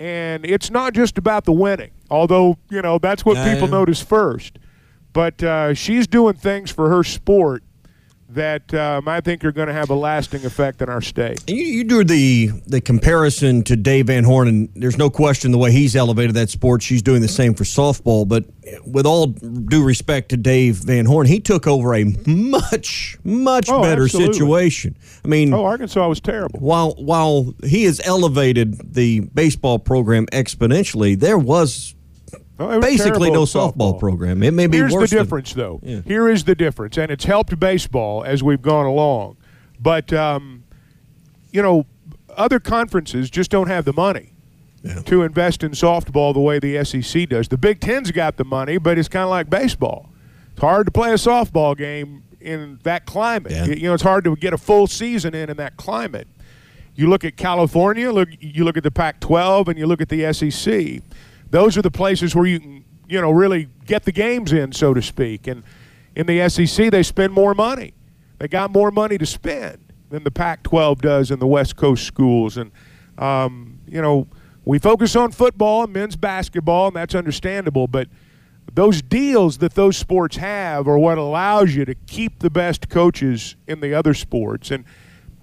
and 0.01 0.45
it's 0.45 0.71
not 0.71 0.93
just 0.93 1.17
about 1.19 1.45
the 1.45 1.51
winning. 1.51 1.91
Although 2.09 2.57
you 2.69 2.81
know 2.81 2.97
that's 2.97 3.23
what 3.23 3.37
Yeah, 3.37 3.53
people 3.53 3.67
yeah. 3.69 3.75
notice 3.79 4.01
first, 4.01 4.57
but 5.13 5.41
uh, 5.43 5.73
she's 5.73 6.07
doing 6.07 6.33
things 6.33 6.71
for 6.71 6.89
her 6.89 7.03
sport 7.03 7.63
that 8.33 8.73
um, 8.73 9.07
I 9.07 9.21
think 9.21 9.43
are 9.45 9.51
going 9.51 9.67
to 9.67 9.73
have 9.73 9.89
a 9.89 9.95
lasting 9.95 10.45
effect 10.45 10.81
in 10.81 10.89
our 10.89 11.01
state. 11.01 11.43
You, 11.49 11.55
you 11.63 11.83
drew 11.83 12.03
the 12.03 12.51
the 12.67 12.81
comparison 12.81 13.63
to 13.63 13.75
Dave 13.75 14.07
Van 14.07 14.23
Horn, 14.23 14.47
and 14.47 14.69
there's 14.75 14.97
no 14.97 15.09
question 15.09 15.51
the 15.51 15.57
way 15.57 15.71
he's 15.71 15.95
elevated 15.95 16.35
that 16.35 16.49
sport. 16.49 16.81
She's 16.81 17.01
doing 17.01 17.21
the 17.21 17.27
same 17.27 17.53
for 17.53 17.63
softball. 17.63 18.27
But 18.27 18.45
with 18.85 19.05
all 19.05 19.27
due 19.27 19.83
respect 19.83 20.29
to 20.29 20.37
Dave 20.37 20.75
Van 20.77 21.05
Horn, 21.05 21.27
he 21.27 21.39
took 21.39 21.67
over 21.67 21.93
a 21.93 22.05
much 22.25 23.17
much 23.23 23.67
Oh, 23.69 23.81
better 23.81 24.03
absolutely. 24.03 24.33
situation. 24.33 24.97
I 25.23 25.27
mean, 25.27 25.53
Oh, 25.53 25.65
Arkansas 25.65 26.07
was 26.07 26.19
terrible. 26.21 26.59
while 26.59 26.91
while 26.97 27.53
he 27.63 27.83
has 27.83 27.99
elevated 28.05 28.93
the 28.93 29.21
baseball 29.21 29.79
program 29.79 30.25
exponentially, 30.27 31.19
there 31.19 31.37
was 31.37 31.95
Oh, 32.69 32.79
basically 32.79 33.31
no 33.31 33.43
at 33.43 33.47
softball 33.49 33.99
program. 33.99 34.43
It 34.43 34.51
may 34.53 34.67
be 34.67 34.77
Here's 34.77 34.93
worse. 34.93 35.09
the 35.09 35.15
than- 35.15 35.25
difference, 35.25 35.53
though. 35.53 35.79
Yeah. 35.83 36.01
Here 36.05 36.29
is 36.29 36.43
the 36.43 36.55
difference, 36.55 36.97
and 36.97 37.11
it's 37.11 37.25
helped 37.25 37.59
baseball 37.59 38.23
as 38.23 38.43
we've 38.43 38.61
gone 38.61 38.85
along. 38.85 39.37
But 39.79 40.11
um, 40.13 40.63
you 41.51 41.61
know, 41.61 41.85
other 42.35 42.59
conferences 42.59 43.29
just 43.29 43.51
don't 43.51 43.67
have 43.67 43.85
the 43.85 43.93
money 43.93 44.31
Yeah. 44.83 45.01
to 45.01 45.23
invest 45.23 45.63
in 45.63 45.71
softball 45.71 46.33
the 46.33 46.39
way 46.39 46.59
the 46.59 46.83
SEC 46.85 47.27
does. 47.27 47.47
The 47.49 47.57
Big 47.57 47.79
Ten's 47.81 48.11
got 48.11 48.37
the 48.37 48.45
money, 48.45 48.77
but 48.77 48.97
it's 48.97 49.09
kind 49.09 49.23
of 49.23 49.29
like 49.29 49.49
baseball. 49.49 50.09
It's 50.53 50.61
hard 50.61 50.85
to 50.87 50.91
play 50.91 51.11
a 51.11 51.15
softball 51.15 51.77
game 51.77 52.23
in 52.39 52.79
that 52.83 53.05
climate. 53.05 53.51
Yeah. 53.51 53.65
You- 53.65 53.73
You 53.75 53.87
know, 53.89 53.93
it's 53.93 54.03
hard 54.03 54.23
to 54.25 54.35
get 54.35 54.53
a 54.53 54.57
full 54.57 54.87
season 54.87 55.33
in 55.35 55.49
in 55.49 55.57
that 55.57 55.77
climate. 55.77 56.27
You 56.95 57.07
look 57.09 57.23
at 57.25 57.37
California, 57.37 58.11
look 58.11 58.29
you 58.39 58.63
look 58.65 58.77
at 58.77 58.83
the 58.83 58.91
Pac-12, 58.91 59.67
and 59.69 59.77
you 59.79 59.85
look 59.87 60.01
at 60.01 60.09
the 60.09 60.25
SEC. 60.33 61.01
Those 61.51 61.77
are 61.77 61.81
the 61.81 61.91
places 61.91 62.35
where 62.35 62.45
you 62.45 62.59
can, 62.59 62.85
you 63.07 63.21
know, 63.21 63.31
really 63.31 63.67
get 63.85 64.03
the 64.03 64.11
games 64.11 64.51
in, 64.51 64.71
so 64.71 64.93
to 64.93 65.01
speak. 65.01 65.47
And 65.47 65.63
in 66.15 66.25
the 66.25 66.49
SEC, 66.49 66.91
they 66.91 67.03
spend 67.03 67.33
more 67.33 67.53
money. 67.53 67.93
They 68.39 68.47
got 68.47 68.71
more 68.71 68.89
money 68.89 69.17
to 69.17 69.25
spend 69.25 69.77
than 70.09 70.23
the 70.23 70.31
Pac-12 70.31 71.01
does 71.01 71.29
in 71.29 71.39
the 71.39 71.47
West 71.47 71.75
Coast 71.75 72.05
schools. 72.05 72.57
And 72.57 72.71
um, 73.17 73.79
you 73.87 74.01
know, 74.01 74.27
we 74.65 74.79
focus 74.79 75.15
on 75.15 75.31
football 75.31 75.83
and 75.83 75.93
men's 75.93 76.15
basketball, 76.15 76.87
and 76.87 76.95
that's 76.95 77.15
understandable. 77.15 77.87
But 77.87 78.07
those 78.73 79.01
deals 79.01 79.57
that 79.57 79.73
those 79.73 79.97
sports 79.97 80.37
have 80.37 80.87
are 80.87 80.97
what 80.97 81.17
allows 81.17 81.75
you 81.75 81.85
to 81.85 81.95
keep 81.95 82.39
the 82.39 82.49
best 82.49 82.89
coaches 82.89 83.55
in 83.67 83.81
the 83.81 83.93
other 83.93 84.13
sports. 84.13 84.71
And 84.71 84.85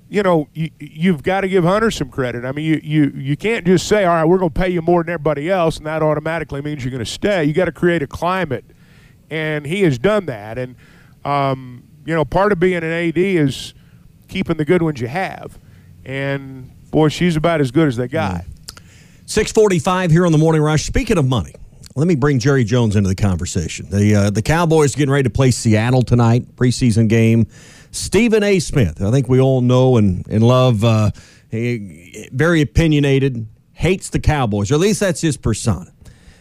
you 0.08 0.22
know, 0.22 0.48
you, 0.54 0.70
you've 0.78 1.22
got 1.22 1.42
to 1.42 1.48
give 1.48 1.64
Hunter 1.64 1.90
some 1.90 2.10
credit. 2.10 2.44
I 2.44 2.52
mean, 2.52 2.64
you, 2.64 2.80
you, 2.82 3.12
you 3.14 3.36
can't 3.36 3.66
just 3.66 3.86
say, 3.86 4.04
all 4.04 4.14
right, 4.14 4.24
we're 4.24 4.38
going 4.38 4.50
to 4.50 4.58
pay 4.58 4.70
you 4.70 4.80
more 4.80 5.02
than 5.02 5.12
everybody 5.12 5.50
else, 5.50 5.76
and 5.76 5.86
that 5.86 6.02
automatically 6.02 6.62
means 6.62 6.82
you're 6.82 6.90
going 6.90 7.04
to 7.04 7.10
stay. 7.10 7.44
You 7.44 7.52
got 7.52 7.66
to 7.66 7.72
create 7.72 8.02
a 8.02 8.06
climate, 8.06 8.64
and 9.30 9.66
he 9.66 9.82
has 9.82 9.98
done 9.98 10.26
that. 10.26 10.56
And 10.58 10.76
um, 11.24 11.84
you 12.06 12.14
know, 12.14 12.24
part 12.24 12.52
of 12.52 12.58
being 12.60 12.76
an 12.76 12.84
AD 12.84 13.18
is 13.18 13.74
keeping 14.28 14.56
the 14.56 14.64
good 14.64 14.82
ones 14.82 15.00
you 15.00 15.08
have. 15.08 15.58
And 16.04 16.70
boy, 16.90 17.08
she's 17.08 17.36
about 17.36 17.60
as 17.60 17.70
good 17.70 17.88
as 17.88 17.96
they 17.96 18.08
got. 18.08 18.44
645 19.26 20.10
here 20.10 20.24
on 20.24 20.32
the 20.32 20.38
Morning 20.38 20.62
Rush. 20.62 20.84
Speaking 20.84 21.18
of 21.18 21.28
money, 21.28 21.54
let 21.96 22.08
me 22.08 22.14
bring 22.14 22.38
Jerry 22.38 22.64
Jones 22.64 22.96
into 22.96 23.10
the 23.10 23.14
conversation. 23.14 23.90
The 23.90 24.14
uh, 24.14 24.30
the 24.30 24.40
Cowboys 24.40 24.94
getting 24.94 25.12
ready 25.12 25.24
to 25.24 25.30
play 25.30 25.50
Seattle 25.50 26.02
tonight, 26.02 26.56
preseason 26.56 27.08
game. 27.08 27.46
Stephen 27.90 28.42
A. 28.42 28.58
Smith, 28.58 29.02
I 29.02 29.10
think 29.10 29.28
we 29.28 29.40
all 29.40 29.60
know 29.60 29.96
and, 29.96 30.26
and 30.28 30.42
love, 30.42 30.84
uh, 30.84 31.10
very 31.50 32.60
opinionated, 32.60 33.46
hates 33.72 34.10
the 34.10 34.20
Cowboys, 34.20 34.70
or 34.70 34.74
at 34.74 34.80
least 34.80 35.00
that's 35.00 35.20
his 35.20 35.36
persona. 35.36 35.92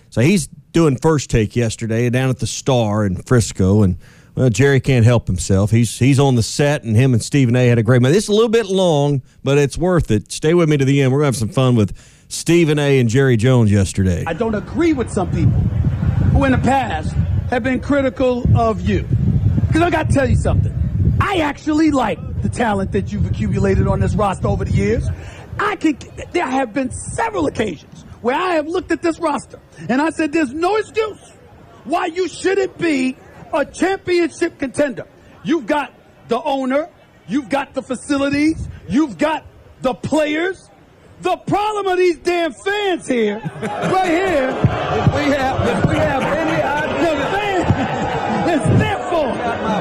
So 0.09 0.21
he's 0.21 0.47
doing 0.71 0.97
first 0.97 1.29
take 1.29 1.55
yesterday 1.55 2.09
down 2.09 2.29
at 2.29 2.39
the 2.39 2.47
Star 2.47 3.05
in 3.05 3.15
Frisco, 3.23 3.83
and 3.83 3.97
well, 4.35 4.49
Jerry 4.49 4.79
can't 4.79 5.05
help 5.05 5.27
himself. 5.27 5.71
He's 5.71 5.97
he's 5.97 6.19
on 6.19 6.35
the 6.35 6.43
set, 6.43 6.83
and 6.83 6.95
him 6.95 7.13
and 7.13 7.23
Stephen 7.23 7.55
A. 7.55 7.67
had 7.67 7.77
a 7.77 7.83
great. 7.83 8.01
This 8.03 8.25
is 8.25 8.29
a 8.29 8.33
little 8.33 8.49
bit 8.49 8.67
long, 8.67 9.21
but 9.43 9.57
it's 9.57 9.77
worth 9.77 10.11
it. 10.11 10.31
Stay 10.31 10.53
with 10.53 10.69
me 10.69 10.77
to 10.77 10.85
the 10.85 11.01
end. 11.01 11.11
We're 11.11 11.19
gonna 11.19 11.27
have 11.27 11.35
some 11.35 11.49
fun 11.49 11.75
with 11.75 11.97
Stephen 12.29 12.77
A. 12.77 12.99
and 12.99 13.09
Jerry 13.09 13.37
Jones 13.37 13.71
yesterday. 13.71 14.23
I 14.27 14.33
don't 14.33 14.55
agree 14.55 14.93
with 14.93 15.11
some 15.11 15.31
people 15.31 15.59
who 16.31 16.43
in 16.43 16.51
the 16.51 16.57
past 16.59 17.13
have 17.49 17.63
been 17.63 17.79
critical 17.79 18.43
of 18.57 18.81
you. 18.81 19.07
Because 19.67 19.81
I 19.81 19.89
got 19.89 20.09
to 20.09 20.13
tell 20.13 20.29
you 20.29 20.35
something. 20.35 20.73
I 21.19 21.37
actually 21.39 21.91
like 21.91 22.41
the 22.41 22.49
talent 22.49 22.91
that 22.91 23.11
you've 23.11 23.25
accumulated 23.25 23.87
on 23.87 23.99
this 23.99 24.15
roster 24.15 24.47
over 24.47 24.65
the 24.65 24.71
years. 24.71 25.07
I 25.59 25.75
can. 25.75 25.97
There 26.31 26.45
have 26.45 26.73
been 26.73 26.91
several 26.91 27.47
occasions 27.47 28.03
where 28.21 28.35
I 28.35 28.55
have 28.55 28.67
looked 28.67 28.91
at 28.91 29.01
this 29.01 29.19
roster 29.19 29.59
and 29.89 30.01
I 30.01 30.11
said, 30.11 30.31
"There's 30.31 30.53
no 30.53 30.75
excuse 30.75 31.19
why 31.85 32.07
you 32.07 32.27
shouldn't 32.27 32.77
be 32.77 33.15
a 33.53 33.65
championship 33.65 34.59
contender. 34.59 35.07
You've 35.43 35.65
got 35.65 35.93
the 36.27 36.41
owner, 36.41 36.89
you've 37.27 37.49
got 37.49 37.73
the 37.73 37.81
facilities, 37.81 38.67
you've 38.87 39.17
got 39.17 39.45
the 39.81 39.93
players." 39.93 40.69
The 41.19 41.35
problem 41.35 41.87
of 41.87 41.97
these 41.97 42.19
damn 42.19 42.53
fans 42.53 43.07
here, 43.07 43.39
right 43.61 44.05
here, 44.05 44.49
if 44.49 45.15
we 45.15 45.31
have, 45.33 45.67
if 45.67 45.85
we 45.89 45.95
have 45.95 46.21
any 46.21 46.61
idea, 46.61 47.15
the 47.15 47.25
fans, 47.33 48.53
it's 48.53 48.79
their 48.79 48.97
fault. 49.09 49.33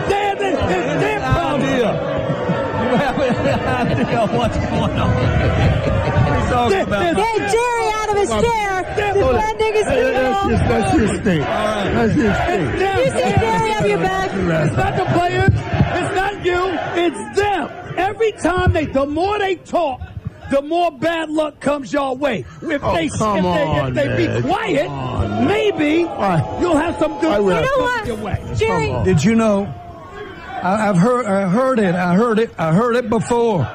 They're, 0.08 0.34
they 0.36 0.52
it's 0.52 1.00
their 1.00 1.20
problem. 1.20 1.60
You 1.68 1.84
have 1.84 1.96
any 1.96 2.75
idea 2.94 4.26
what's 4.36 4.56
going 4.56 4.98
on? 4.98 5.16
There- 6.70 6.84
there's- 6.86 7.16
Get 7.16 7.50
Jerry 7.52 7.88
out 7.94 8.08
of 8.10 8.16
his 8.16 8.30
chair. 8.30 8.94
There- 8.96 9.14
Defending 9.14 9.72
his 9.74 9.84
people. 9.84 10.58
That's 10.68 10.92
his 10.92 11.20
thing. 11.20 11.40
That's 11.42 12.12
his 12.12 12.24
It's 12.24 12.38
thing. 12.46 12.64
You 12.98 13.10
see 13.10 13.40
Jerry 13.40 13.70
have 13.70 13.86
your 13.86 13.98
back. 13.98 14.30
It's 14.32 14.76
not 14.76 14.96
the 14.96 15.04
players. 15.06 15.50
It's 15.52 16.14
not 16.16 16.44
you. 16.44 16.78
It's 16.94 17.38
them. 17.38 17.68
Every 17.96 18.32
time 18.32 18.72
they, 18.72 18.86
the 18.86 19.06
more 19.06 19.38
they 19.38 19.56
talk, 19.56 20.00
the 20.50 20.62
more 20.62 20.90
bad 20.92 21.30
luck 21.30 21.60
comes 21.60 21.92
your 21.92 22.14
way. 22.16 22.44
If 22.62 22.82
Oh, 22.84 22.94
they, 22.94 23.08
come 23.08 23.38
if 23.38 23.42
they, 23.42 23.48
on, 23.64 23.88
if 23.88 23.94
they 23.94 24.26
be 24.38 24.42
quiet, 24.48 24.86
on, 24.88 25.46
maybe 25.46 26.04
Why? 26.04 26.58
you'll 26.60 26.76
have 26.76 26.96
some 26.98 27.18
good 27.20 27.40
luck 27.40 27.64
You 27.64 27.68
know 27.78 27.84
what? 27.84 28.06
your 28.06 28.16
way. 28.16 28.38
Jerry, 28.54 28.94
Did 29.04 29.24
you 29.24 29.34
know? 29.34 29.66
I, 30.66 30.88
I've 30.88 30.96
heard, 30.98 31.26
I 31.26 31.48
heard 31.48 31.78
it. 31.78 31.94
I 31.94 32.14
heard 32.16 32.38
it. 32.40 32.50
I 32.58 32.72
heard 32.72 32.96
it 32.96 33.08
before. 33.08 33.70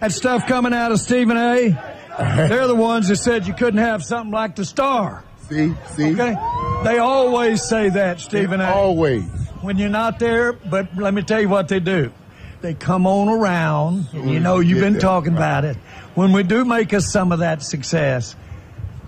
That 0.00 0.12
stuff 0.12 0.46
coming 0.46 0.74
out 0.74 0.92
of 0.92 1.00
Stephen 1.00 1.38
A. 1.38 1.70
They're 2.18 2.66
the 2.66 2.74
ones 2.74 3.08
that 3.08 3.16
said 3.16 3.46
you 3.46 3.54
couldn't 3.54 3.80
have 3.80 4.04
something 4.04 4.30
like 4.30 4.54
the 4.54 4.64
star. 4.64 5.24
See, 5.48 5.74
see, 5.94 6.12
Okay? 6.12 6.36
They 6.84 6.98
always 6.98 7.62
say 7.62 7.88
that, 7.90 8.20
Stephen 8.20 8.60
A. 8.60 8.66
always. 8.66 9.24
When 9.62 9.78
you're 9.78 9.88
not 9.88 10.18
there, 10.18 10.52
but 10.52 10.94
let 10.96 11.14
me 11.14 11.22
tell 11.22 11.40
you 11.40 11.48
what 11.48 11.68
they 11.68 11.80
do. 11.80 12.12
They 12.60 12.74
come 12.74 13.06
on 13.06 13.28
around, 13.28 14.08
and 14.12 14.30
you 14.30 14.40
know 14.40 14.60
you've 14.60 14.80
been 14.80 14.98
talking 14.98 15.34
about 15.34 15.64
it. 15.64 15.76
When 16.14 16.32
we 16.32 16.42
do 16.42 16.64
make 16.64 16.92
us 16.92 17.10
some 17.10 17.32
of 17.32 17.38
that 17.40 17.62
success, 17.62 18.36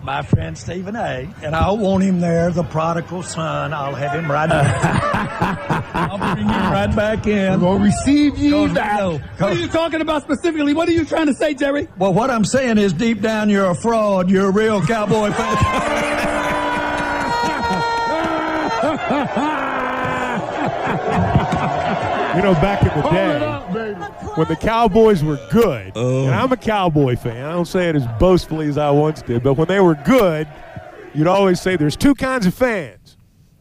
my 0.07 0.23
friend 0.23 0.57
Stephen 0.57 0.95
A. 0.97 1.29
and 1.43 1.55
I'll 1.57 1.77
want 1.77 2.05
him 2.05 2.21
there, 2.21 2.51
the 2.51 2.63
prodigal 2.63 3.25
son. 3.25 3.75
I'll 3.75 3.95
have 3.97 4.13
him 4.13 4.31
right 4.31 4.49
back. 4.49 5.85
I'll 5.97 6.19
bring 6.35 6.47
him 6.47 6.73
right 6.73 6.95
back 6.95 7.27
in. 7.27 7.55
I'm 7.55 7.61
gonna 7.61 7.85
receive 7.85 8.39
you 8.39 8.53
Cause 8.53 8.73
back. 8.73 8.99
know- 9.01 9.19
What 9.39 9.51
are 9.51 9.55
you 9.55 9.67
talking 9.69 10.01
about 10.01 10.23
specifically? 10.23 10.73
What 10.75 10.89
are 10.89 10.93
you 10.93 11.05
trying 11.05 11.27
to 11.27 11.35
say, 11.35 11.55
Jerry? 11.55 11.89
well, 11.99 12.15
what 12.15 12.31
I'm 12.31 12.45
saying 12.45 12.79
is, 12.79 12.93
deep 12.93 13.21
down, 13.21 13.51
you're 13.51 13.69
a 13.69 13.75
fraud. 13.75 14.31
You're 14.31 14.47
a 14.49 14.53
real 14.53 14.81
cowboy 14.81 15.33
fan. 15.33 15.57
You 22.37 22.43
know, 22.43 22.53
back 22.55 22.83
in 22.83 22.89
the 22.89 22.95
Hold 23.01 23.15
it 23.15 23.17
day, 23.17 23.37
up, 23.47 23.63
baby. 23.63 23.66
When 24.35 24.49
the 24.49 24.57
Cowboys 24.57 25.23
were 25.23 25.39
good, 25.51 25.93
Oh. 25.95 26.25
and 26.27 26.35
I'm 26.35 26.51
a 26.53 26.57
Cowboy 26.57 27.17
fan, 27.17 27.45
I 27.45 27.53
don't 27.53 27.65
say 27.67 27.89
it 27.89 27.97
as 27.97 28.07
boastfully 28.19 28.69
as 28.69 28.79
I 28.79 28.91
once 28.91 29.23
did, 29.23 29.43
but 29.43 29.55
when 29.55 29.69
they 29.69 29.81
were 29.81 29.95
good, 30.05 30.49
you'd 31.15 31.27
always 31.27 31.61
say 31.61 31.77
there's 31.77 31.97
two 31.97 32.15
kinds 32.15 32.47
of 32.47 32.55
fans 32.55 33.06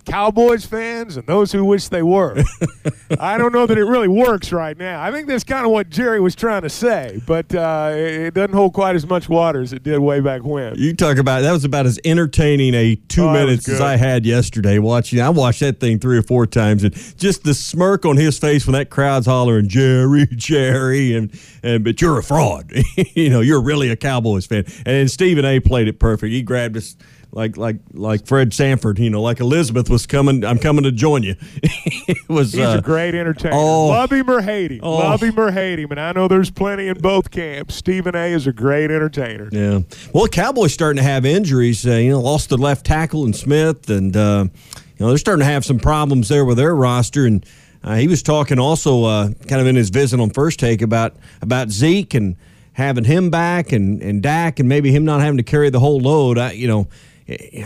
Cowboys 0.06 0.66
fans 0.66 1.18
and 1.18 1.26
those 1.28 1.52
who 1.52 1.66
wish 1.66 1.88
they 1.90 2.04
were. 2.04 2.42
I 3.20 3.38
don't 3.38 3.52
know 3.54 3.66
that 3.66 3.78
it 3.78 3.84
really 3.86 4.08
works 4.08 4.52
right 4.52 4.78
now. 4.78 5.02
I 5.02 5.12
think 5.12 5.28
that's 5.28 5.44
kind 5.44 5.66
of 5.66 5.72
what 5.72 5.90
Jerry 5.90 6.20
was 6.20 6.36
trying 6.36 6.62
to 6.62 6.70
say, 6.70 7.22
but 7.26 7.54
uh, 7.54 7.92
it 7.94 8.34
doesn't 8.34 8.54
hold 8.54 8.74
quite 8.74 8.96
as 8.96 9.06
much 9.06 9.28
water 9.30 9.62
as 9.62 9.74
it 9.74 9.84
did 9.84 10.00
way 10.00 10.20
back 10.20 10.44
when. 10.44 10.76
You 10.76 10.96
talk 10.96 11.18
about 11.18 11.42
that 11.42 11.52
was 11.52 11.66
about 11.66 11.86
as 11.86 12.00
entertaining 12.06 12.74
a 12.74 12.96
two 12.96 13.26
Oh, 13.26 13.34
minutes 13.34 13.68
as. 13.68 13.82
I 13.82 13.98
had 13.98 14.26
yesterday 14.26 14.78
watching. 14.80 15.20
I 15.20 15.30
watched 15.30 15.60
that 15.62 15.80
thing 15.80 16.00
three 16.00 16.18
or 16.18 16.22
four 16.24 16.46
times, 16.46 16.84
and 16.84 16.94
just 17.18 17.44
the 17.44 17.54
smirk 17.54 18.06
on 18.06 18.18
his 18.18 18.38
face 18.38 18.66
when 18.68 18.74
that 18.74 18.90
crowd's 18.90 19.26
hollering 19.26 19.68
Jerry, 19.68 20.28
Jerry, 20.36 21.16
and 21.16 21.32
and 21.64 21.84
but 21.84 22.02
you're 22.02 22.20
a 22.20 22.24
fraud. 22.24 22.72
you 23.14 23.30
know, 23.30 23.42
you're 23.42 23.62
really 23.62 23.90
a 23.90 23.96
Cowboys 23.96 24.46
fan. 24.46 24.64
And 24.78 24.86
then 24.86 25.08
Stephen 25.08 25.46
A. 25.46 25.60
played 25.60 25.88
it 25.88 26.00
perfect. 26.00 26.32
He 26.32 26.42
grabbed 26.44 26.78
us. 26.78 26.96
Like 27.36 27.58
like 27.58 27.76
like 27.92 28.26
Fred 28.26 28.54
Sanford, 28.54 28.98
you 28.98 29.10
know, 29.10 29.22
like 29.22 29.42
Elizabeth 29.42 29.90
was 29.90 30.08
coming. 30.08 30.46
I'm 30.46 30.58
coming 30.58 30.86
to 30.86 30.92
join 30.92 31.22
you. 31.22 31.36
it 31.62 32.30
was. 32.30 32.54
He's 32.54 32.62
uh, 32.62 32.78
a 32.80 32.82
great 32.82 33.14
entertainer. 33.14 33.54
oh. 33.54 33.88
Love 33.88 34.14
him 34.14 34.30
or 34.30 34.40
hate 34.40 34.72
him. 34.72 34.80
Oh. 34.82 34.94
Love 34.94 35.22
him 35.22 35.38
or 35.38 35.52
hate 35.52 35.78
him. 35.78 35.92
And 35.92 36.00
I 36.00 36.14
know 36.14 36.30
there's 36.30 36.50
plenty 36.50 36.88
in 36.88 36.98
both 37.00 37.32
camps. 37.32 37.76
Stephen 37.76 38.16
A. 38.16 38.32
is 38.32 38.48
a 38.48 38.54
great 38.54 38.90
entertainer. 38.90 39.50
Yeah. 39.52 39.82
Well, 40.14 40.24
the 40.24 40.30
Cowboys 40.30 40.74
starting 40.74 40.96
to 40.96 41.04
have 41.04 41.26
injuries. 41.26 41.86
Uh, 41.86 41.92
you 41.96 42.12
know, 42.12 42.22
lost 42.22 42.48
the 42.48 42.56
left 42.56 42.86
tackle 42.86 43.26
and 43.26 43.36
Smith, 43.36 43.90
and 43.90 44.16
uh, 44.16 44.46
you 44.48 45.00
know 45.02 45.10
they're 45.10 45.18
starting 45.18 45.46
to 45.46 45.52
have 45.52 45.66
some 45.66 45.78
problems 45.78 46.30
there 46.30 46.46
with 46.46 46.56
their 46.56 46.74
roster. 46.74 47.26
And 47.26 47.46
uh, 47.84 47.96
he 47.96 48.08
was 48.08 48.24
talking 48.24 48.60
also, 48.60 49.04
uh, 49.04 49.30
kind 49.50 49.60
of 49.60 49.68
in 49.68 49.76
his 49.76 49.90
visit 49.90 50.22
on 50.22 50.30
first 50.30 50.58
take 50.58 50.82
about 50.82 51.18
about 51.42 51.70
Zeke 51.70 52.14
and 52.14 52.38
having 52.72 53.04
him 53.04 53.30
back, 53.30 53.74
and 53.74 54.02
and 54.02 54.24
Dak, 54.24 54.62
and 54.62 54.70
maybe 54.70 54.90
him 54.94 55.04
not 55.04 55.20
having 55.20 55.36
to 55.36 55.44
carry 55.44 55.70
the 55.70 55.82
whole 55.82 56.00
load. 56.00 56.38
I, 56.38 56.54
you 56.54 56.70
know. 56.70 56.88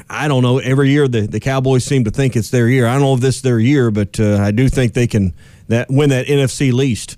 I 0.09 0.27
don't 0.27 0.41
know. 0.41 0.59
Every 0.59 0.89
year 0.89 1.07
the, 1.07 1.21
the 1.21 1.39
Cowboys 1.39 1.83
seem 1.83 2.05
to 2.05 2.11
think 2.11 2.35
it's 2.35 2.49
their 2.49 2.69
year. 2.69 2.87
I 2.87 2.93
don't 2.93 3.01
know 3.01 3.13
if 3.13 3.19
this 3.19 3.37
is 3.37 3.41
their 3.41 3.59
year, 3.59 3.91
but 3.91 4.19
uh, 4.19 4.37
I 4.37 4.51
do 4.51 4.69
think 4.69 4.93
they 4.93 5.07
can 5.07 5.33
that 5.67 5.89
win 5.89 6.09
that 6.11 6.27
NFC 6.27 6.71
least. 6.71 7.17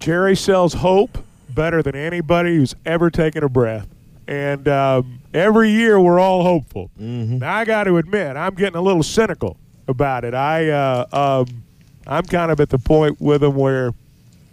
Jerry 0.00 0.34
sells 0.34 0.74
hope 0.74 1.18
better 1.50 1.82
than 1.82 1.94
anybody 1.94 2.56
who's 2.56 2.74
ever 2.84 3.10
taken 3.10 3.44
a 3.44 3.48
breath. 3.48 3.86
And 4.26 4.66
um, 4.68 5.20
every 5.34 5.70
year 5.70 6.00
we're 6.00 6.20
all 6.20 6.42
hopeful. 6.42 6.90
Now 6.96 7.54
I 7.54 7.64
got 7.64 7.84
to 7.84 7.96
admit, 7.96 8.36
I'm 8.36 8.54
getting 8.54 8.76
a 8.76 8.82
little 8.82 9.02
cynical 9.02 9.56
about 9.88 10.24
it. 10.24 10.34
I 10.34 10.68
uh, 10.70 11.06
um, 11.12 11.62
I'm 12.06 12.24
kind 12.24 12.50
of 12.50 12.60
at 12.60 12.70
the 12.70 12.78
point 12.78 13.20
with 13.20 13.40
them 13.42 13.54
where, 13.54 13.92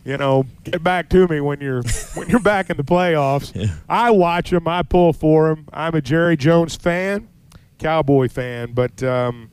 you 0.07 0.15
know, 0.15 0.45
get 0.63 0.81
back 0.81 1.09
to 1.09 1.27
me 1.27 1.41
when 1.41 1.59
you're 1.59 1.83
when 2.13 2.29
you're 2.29 2.39
back 2.39 2.69
in 2.69 2.77
the 2.77 2.83
playoffs. 2.83 3.69
I 3.89 4.09
watch 4.11 4.53
him. 4.53 4.65
I 4.65 4.81
pull 4.81 5.11
for 5.11 5.49
him. 5.49 5.67
I'm 5.73 5.95
a 5.95 6.01
Jerry 6.01 6.37
Jones 6.37 6.77
fan, 6.77 7.27
Cowboy 7.77 8.29
fan, 8.29 8.71
but 8.71 9.03
um, 9.03 9.51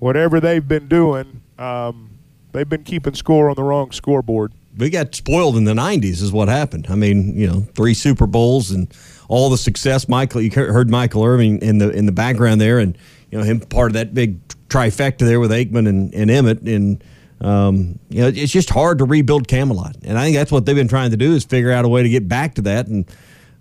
whatever 0.00 0.40
they've 0.40 0.66
been 0.66 0.88
doing, 0.88 1.40
um, 1.56 2.18
they've 2.50 2.68
been 2.68 2.82
keeping 2.82 3.14
score 3.14 3.48
on 3.48 3.54
the 3.54 3.62
wrong 3.62 3.92
scoreboard. 3.92 4.52
we 4.76 4.90
got 4.90 5.14
spoiled 5.14 5.56
in 5.56 5.64
the 5.64 5.74
90s 5.74 6.20
is 6.20 6.32
what 6.32 6.48
happened. 6.48 6.88
I 6.90 6.96
mean, 6.96 7.36
you 7.36 7.46
know, 7.46 7.60
three 7.76 7.94
Super 7.94 8.26
Bowls 8.26 8.72
and 8.72 8.92
all 9.28 9.50
the 9.50 9.58
success 9.58 10.08
Michael 10.08 10.42
you 10.42 10.50
heard 10.50 10.90
Michael 10.90 11.22
Irvin 11.22 11.60
in 11.60 11.78
the 11.78 11.90
in 11.90 12.06
the 12.06 12.12
background 12.12 12.60
there 12.60 12.80
and 12.80 12.98
you 13.30 13.38
know 13.38 13.44
him 13.44 13.60
part 13.60 13.90
of 13.90 13.94
that 13.94 14.14
big 14.14 14.46
trifecta 14.68 15.18
there 15.18 15.38
with 15.38 15.52
Aikman 15.52 15.88
and, 15.88 16.12
and 16.12 16.28
Emmitt 16.28 16.66
and 16.66 17.04
um, 17.40 17.98
you 18.08 18.22
know, 18.22 18.28
it's 18.28 18.52
just 18.52 18.70
hard 18.70 18.98
to 18.98 19.04
rebuild 19.04 19.48
Camelot. 19.48 19.96
And 20.04 20.18
I 20.18 20.24
think 20.24 20.36
that's 20.36 20.52
what 20.52 20.66
they've 20.66 20.76
been 20.76 20.88
trying 20.88 21.10
to 21.10 21.16
do 21.16 21.34
is 21.34 21.44
figure 21.44 21.72
out 21.72 21.84
a 21.84 21.88
way 21.88 22.02
to 22.02 22.08
get 22.08 22.28
back 22.28 22.54
to 22.54 22.62
that 22.62 22.86
and 22.86 23.04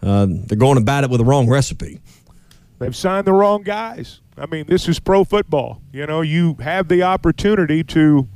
uh, 0.01 0.27
they're 0.29 0.57
going 0.57 0.77
about 0.77 1.03
it 1.03 1.09
with 1.09 1.19
the 1.19 1.25
wrong 1.25 1.49
recipe. 1.49 1.99
They've 2.79 2.95
signed 2.95 3.25
the 3.25 3.33
wrong 3.33 3.63
guys. 3.63 4.21
I 4.38 4.45
mean, 4.45 4.65
this 4.67 4.88
is 4.88 4.99
pro 4.99 5.23
football. 5.23 5.81
You 5.91 6.05
know, 6.05 6.21
you 6.21 6.55
have 6.55 6.89
the 6.89 7.03
opportunity 7.03 7.83
to 7.85 8.27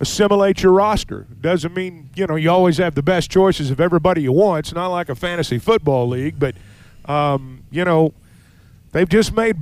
assimilate 0.00 0.62
your 0.62 0.72
roster. 0.72 1.26
Doesn't 1.40 1.74
mean, 1.74 2.10
you 2.14 2.26
know, 2.26 2.36
you 2.36 2.50
always 2.50 2.76
have 2.76 2.94
the 2.94 3.02
best 3.02 3.30
choices 3.30 3.70
of 3.70 3.80
everybody 3.80 4.22
you 4.22 4.32
want. 4.32 4.66
It's 4.66 4.74
not 4.74 4.88
like 4.88 5.08
a 5.08 5.14
fantasy 5.14 5.58
football 5.58 6.06
league, 6.06 6.38
but, 6.38 6.54
um, 7.06 7.64
you 7.70 7.84
know, 7.84 8.12
they've 8.92 9.08
just 9.08 9.32
made 9.32 9.56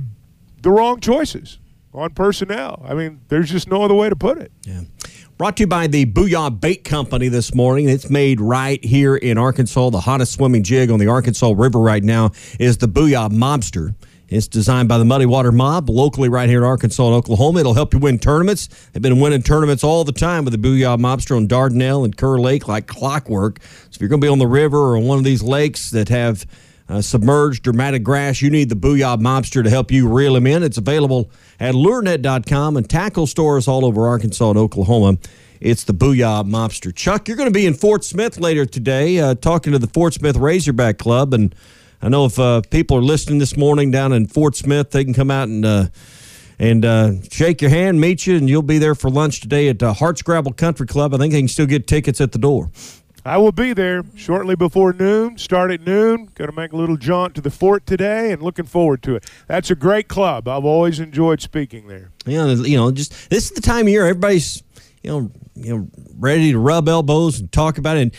the 0.61 0.71
wrong 0.71 0.99
choices 0.99 1.59
on 1.93 2.11
personnel. 2.11 2.85
I 2.85 2.93
mean, 2.93 3.21
there's 3.29 3.49
just 3.49 3.69
no 3.69 3.83
other 3.83 3.95
way 3.95 4.09
to 4.09 4.15
put 4.15 4.37
it. 4.37 4.51
Yeah. 4.63 4.81
Brought 5.37 5.57
to 5.57 5.63
you 5.63 5.67
by 5.67 5.87
the 5.87 6.05
Booyah 6.05 6.61
Bait 6.61 6.85
Company 6.85 7.27
this 7.27 7.53
morning. 7.53 7.89
It's 7.89 8.09
made 8.09 8.39
right 8.39 8.81
here 8.81 9.17
in 9.17 9.37
Arkansas. 9.37 9.89
The 9.89 9.99
hottest 9.99 10.31
swimming 10.31 10.63
jig 10.63 10.89
on 10.89 10.97
the 10.97 11.07
Arkansas 11.07 11.53
River 11.57 11.79
right 11.79 12.01
now 12.01 12.31
is 12.57 12.77
the 12.77 12.87
Booyah 12.87 13.29
Mobster. 13.31 13.95
It's 14.29 14.47
designed 14.47 14.87
by 14.87 14.97
the 14.97 15.03
Muddy 15.03 15.25
Water 15.25 15.51
Mob, 15.51 15.89
locally 15.89 16.29
right 16.29 16.47
here 16.47 16.59
in 16.59 16.63
Arkansas 16.63 17.05
and 17.07 17.15
Oklahoma. 17.15 17.59
It'll 17.59 17.73
help 17.73 17.93
you 17.93 17.99
win 17.99 18.17
tournaments. 18.17 18.69
They've 18.93 19.03
been 19.03 19.19
winning 19.19 19.43
tournaments 19.43 19.83
all 19.83 20.05
the 20.05 20.13
time 20.13 20.45
with 20.45 20.53
the 20.53 20.69
Booyah 20.69 20.97
Mobster 20.97 21.35
on 21.35 21.49
Dardanelle 21.49 22.05
and 22.05 22.15
Kerr 22.15 22.37
Lake 22.37 22.69
like 22.69 22.87
clockwork. 22.87 23.59
So 23.61 23.95
if 23.95 23.99
you're 23.99 24.07
going 24.07 24.21
to 24.21 24.25
be 24.25 24.31
on 24.31 24.39
the 24.39 24.47
river 24.47 24.77
or 24.77 24.95
on 24.95 25.03
one 25.03 25.17
of 25.17 25.25
these 25.25 25.43
lakes 25.43 25.91
that 25.91 26.07
have 26.07 26.45
uh, 26.87 27.01
submerged 27.01 27.61
dramatic 27.61 28.03
grass, 28.03 28.41
you 28.41 28.49
need 28.49 28.69
the 28.69 28.75
Booyah 28.75 29.19
Mobster 29.19 29.65
to 29.65 29.69
help 29.69 29.91
you 29.91 30.07
reel 30.07 30.35
them 30.35 30.47
in. 30.47 30.63
It's 30.63 30.77
available 30.77 31.29
at 31.59 31.75
lurenet.com 31.75 32.77
and 32.77 32.89
tackle 32.89 33.27
stores 33.27 33.67
all 33.67 33.85
over 33.85 34.07
Arkansas 34.07 34.49
and 34.49 34.59
Oklahoma. 34.59 35.17
It's 35.61 35.83
the 35.83 35.93
Booyah 35.93 36.47
Mobster. 36.47 36.93
Chuck, 36.93 37.27
you're 37.27 37.37
going 37.37 37.49
to 37.49 37.53
be 37.53 37.65
in 37.65 37.73
Fort 37.73 38.03
Smith 38.03 38.39
later 38.39 38.65
today 38.65 39.19
uh, 39.19 39.35
talking 39.35 39.73
to 39.73 39.79
the 39.79 39.87
Fort 39.87 40.13
Smith 40.13 40.35
Razorback 40.35 40.97
Club. 40.97 41.33
And 41.33 41.55
I 42.01 42.09
know 42.09 42.25
if 42.25 42.37
uh, 42.37 42.61
people 42.69 42.97
are 42.97 43.01
listening 43.01 43.39
this 43.39 43.55
morning 43.55 43.89
down 43.89 44.13
in 44.13 44.27
Fort 44.27 44.55
Smith, 44.55 44.91
they 44.91 45.03
can 45.03 45.13
come 45.13 45.31
out 45.31 45.47
and 45.47 45.65
uh, 45.65 45.87
and 46.57 46.85
uh, 46.85 47.21
shake 47.31 47.61
your 47.61 47.69
hand, 47.69 47.99
meet 47.99 48.25
you, 48.25 48.37
and 48.37 48.49
you'll 48.49 48.61
be 48.61 48.77
there 48.77 48.95
for 48.95 49.09
lunch 49.09 49.41
today 49.41 49.67
at 49.67 49.83
uh, 49.83 49.93
Hardscrabble 49.93 50.55
Country 50.55 50.87
Club. 50.87 51.13
I 51.13 51.17
think 51.17 51.33
they 51.33 51.39
can 51.39 51.47
still 51.47 51.65
get 51.65 51.87
tickets 51.87 52.21
at 52.21 52.31
the 52.31 52.37
door. 52.37 52.69
I 53.25 53.37
will 53.37 53.51
be 53.51 53.73
there 53.73 54.03
shortly 54.15 54.55
before 54.55 54.93
noon. 54.93 55.39
Start 55.39 55.71
at 55.71 55.81
noon. 55.81 56.29
Going 56.35 56.49
to 56.49 56.55
make 56.55 56.73
a 56.73 56.77
little 56.77 56.95
jaunt 56.95 57.33
to 57.35 57.41
the 57.41 57.49
fort 57.49 57.87
today, 57.87 58.31
and 58.31 58.41
looking 58.41 58.65
forward 58.65 59.01
to 59.03 59.15
it. 59.15 59.25
That's 59.47 59.71
a 59.71 59.75
great 59.75 60.07
club. 60.07 60.47
I've 60.47 60.63
always 60.63 60.99
enjoyed 60.99 61.41
speaking 61.41 61.87
there. 61.87 62.11
Yeah, 62.27 62.45
you 62.53 62.77
know, 62.77 62.91
just 62.91 63.31
this 63.31 63.45
is 63.45 63.51
the 63.51 63.61
time 63.61 63.87
of 63.87 63.89
year 63.89 64.05
everybody's 64.05 64.61
you 65.01 65.09
know 65.09 65.31
you 65.55 65.75
know 65.75 65.87
ready 66.17 66.51
to 66.51 66.59
rub 66.59 66.87
elbows 66.87 67.39
and 67.39 67.51
talk 67.51 67.79
about 67.79 67.97
it. 67.97 68.01
And, 68.01 68.11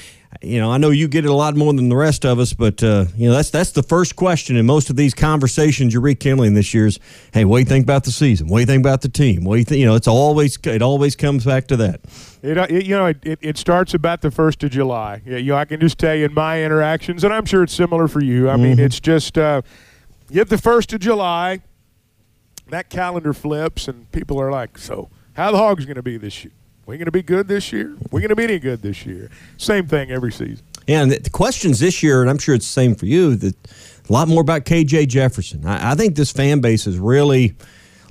you 0.42 0.60
know, 0.60 0.70
I 0.70 0.76
know 0.76 0.90
you 0.90 1.08
get 1.08 1.24
it 1.24 1.30
a 1.30 1.34
lot 1.34 1.56
more 1.56 1.72
than 1.72 1.88
the 1.88 1.96
rest 1.96 2.26
of 2.26 2.38
us, 2.38 2.52
but 2.52 2.82
uh, 2.82 3.06
you 3.16 3.28
know 3.28 3.34
that's 3.34 3.50
that's 3.50 3.70
the 3.70 3.82
first 3.84 4.16
question 4.16 4.56
in 4.56 4.66
most 4.66 4.90
of 4.90 4.96
these 4.96 5.14
conversations 5.14 5.92
you're 5.92 6.02
rekindling 6.02 6.54
this 6.54 6.74
year's. 6.74 6.98
Hey, 7.32 7.44
what 7.44 7.58
do 7.58 7.60
you 7.60 7.66
think 7.66 7.84
about 7.84 8.04
the 8.04 8.12
season? 8.12 8.48
What 8.48 8.58
do 8.58 8.60
you 8.62 8.66
think 8.66 8.82
about 8.82 9.02
the 9.02 9.08
team? 9.08 9.44
What 9.44 9.54
do 9.54 9.58
you 9.60 9.64
think? 9.64 9.78
You 9.78 9.86
know, 9.86 9.94
it's 9.94 10.08
always 10.08 10.58
it 10.64 10.82
always 10.82 11.14
comes 11.14 11.44
back 11.44 11.68
to 11.68 11.76
that. 11.78 12.00
It, 12.46 12.56
uh, 12.58 12.66
it 12.70 12.86
you 12.86 12.96
know 12.96 13.06
it, 13.06 13.18
it, 13.24 13.38
it 13.42 13.58
starts 13.58 13.92
about 13.92 14.20
the 14.22 14.30
first 14.30 14.62
of 14.62 14.70
July. 14.70 15.20
Yeah, 15.26 15.38
you 15.38 15.52
know, 15.52 15.56
I 15.56 15.64
can 15.64 15.80
just 15.80 15.98
tell 15.98 16.14
you 16.14 16.26
in 16.26 16.34
my 16.34 16.62
interactions, 16.62 17.24
and 17.24 17.32
I'm 17.34 17.44
sure 17.44 17.62
it's 17.64 17.74
similar 17.74 18.06
for 18.06 18.22
you. 18.22 18.48
I 18.48 18.56
mean, 18.56 18.76
Mhm. 18.76 18.86
it's 18.86 19.00
just 19.00 19.36
uh, 19.36 19.62
you 20.30 20.38
have 20.38 20.48
the 20.48 20.58
first 20.58 20.92
of 20.92 21.00
July. 21.00 21.60
That 22.70 22.88
calendar 22.90 23.32
flips, 23.32 23.88
and 23.88 24.10
people 24.12 24.40
are 24.40 24.50
like, 24.52 24.78
"So, 24.78 25.08
how 25.34 25.50
the 25.50 25.58
Hogs 25.58 25.84
going 25.86 25.96
to 25.96 26.02
be 26.02 26.16
this 26.18 26.44
year? 26.44 26.52
We 26.86 26.96
going 26.96 27.06
to 27.06 27.12
be 27.12 27.22
good 27.22 27.48
this 27.48 27.72
year? 27.72 27.96
We 28.12 28.20
going 28.20 28.28
to 28.28 28.36
be 28.36 28.44
any 28.44 28.58
good 28.60 28.80
this 28.82 29.04
year?" 29.06 29.28
Same 29.56 29.86
thing 29.86 30.10
every 30.10 30.32
season. 30.32 30.64
Yeah, 30.86 31.02
and 31.02 31.10
the, 31.10 31.18
the 31.18 31.30
questions 31.30 31.80
this 31.80 32.00
year, 32.02 32.20
and 32.20 32.30
I'm 32.30 32.38
sure 32.38 32.54
it's 32.54 32.66
the 32.66 32.72
same 32.72 32.94
for 32.94 33.06
you, 33.06 33.34
that 33.36 33.54
a 34.08 34.12
lot 34.12 34.28
more 34.28 34.40
about 34.40 34.64
KJ 34.64 35.08
Jefferson. 35.08 35.66
I, 35.66 35.92
I 35.92 35.94
think 35.96 36.14
this 36.14 36.30
fan 36.30 36.60
base 36.60 36.86
is 36.86 36.96
really 36.98 37.54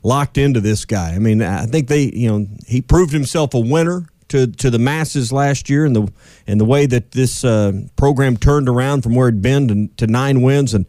locked 0.04 0.38
into 0.38 0.60
this 0.60 0.84
guy. 0.84 1.14
I 1.16 1.20
mean, 1.20 1.42
I 1.42 1.66
think 1.66 1.88
they, 1.88 2.04
you 2.12 2.28
know, 2.30 2.48
he 2.68 2.82
proved 2.82 3.14
himself 3.14 3.54
a 3.54 3.60
winner 3.60 4.08
to 4.30 4.48
to 4.48 4.70
the 4.70 4.80
masses 4.80 5.32
last 5.32 5.70
year, 5.70 5.86
and 5.86 5.96
the 5.96 6.12
and 6.48 6.60
the 6.60 6.66
way 6.66 6.86
that 6.86 7.12
this 7.12 7.44
uh, 7.44 7.74
program 7.96 8.38
turned 8.38 8.70
around 8.70 9.02
from 9.02 9.16
where 9.16 9.28
it'd 9.28 9.42
been 9.42 9.68
to, 9.68 10.06
to 10.06 10.08
nine 10.12 10.42
wins, 10.42 10.74
and 10.74 10.86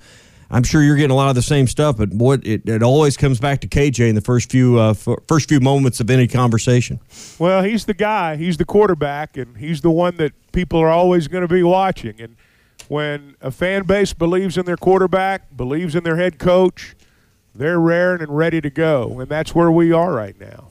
I'm 0.50 0.62
sure 0.62 0.82
you're 0.82 0.96
getting 0.96 1.10
a 1.10 1.16
lot 1.16 1.28
of 1.28 1.34
the 1.34 1.42
same 1.42 1.66
stuff. 1.66 1.96
But 1.96 2.10
boy, 2.10 2.34
it, 2.42 2.68
it 2.68 2.82
always 2.82 3.16
comes 3.16 3.40
back 3.40 3.60
to 3.62 3.68
KJ 3.68 4.08
in 4.08 4.14
the 4.14 4.20
first 4.20 4.50
few 4.50 4.78
uh, 4.78 4.90
f- 4.90 5.18
first 5.26 5.48
few 5.48 5.60
moments 5.60 6.00
of 6.00 6.10
any 6.10 6.28
conversation. 6.28 7.00
Well, 7.38 7.62
he's 7.62 7.84
the 7.84 7.94
guy. 7.94 8.36
He's 8.36 8.56
the 8.56 8.64
quarterback, 8.64 9.36
and 9.36 9.56
he's 9.56 9.80
the 9.80 9.90
one 9.90 10.16
that 10.16 10.32
people 10.52 10.78
are 10.78 10.90
always 10.90 11.28
going 11.28 11.46
to 11.46 11.52
be 11.52 11.62
watching. 11.62 12.20
And 12.20 12.36
when 12.88 13.36
a 13.40 13.50
fan 13.50 13.84
base 13.84 14.12
believes 14.12 14.56
in 14.56 14.64
their 14.66 14.76
quarterback, 14.76 15.56
believes 15.56 15.96
in 15.96 16.04
their 16.04 16.16
head 16.16 16.38
coach, 16.38 16.94
they're 17.54 17.80
raring 17.80 18.22
and 18.22 18.36
ready 18.36 18.60
to 18.60 18.70
go. 18.70 19.18
And 19.18 19.28
that's 19.28 19.54
where 19.54 19.70
we 19.70 19.92
are 19.92 20.12
right 20.12 20.38
now. 20.38 20.68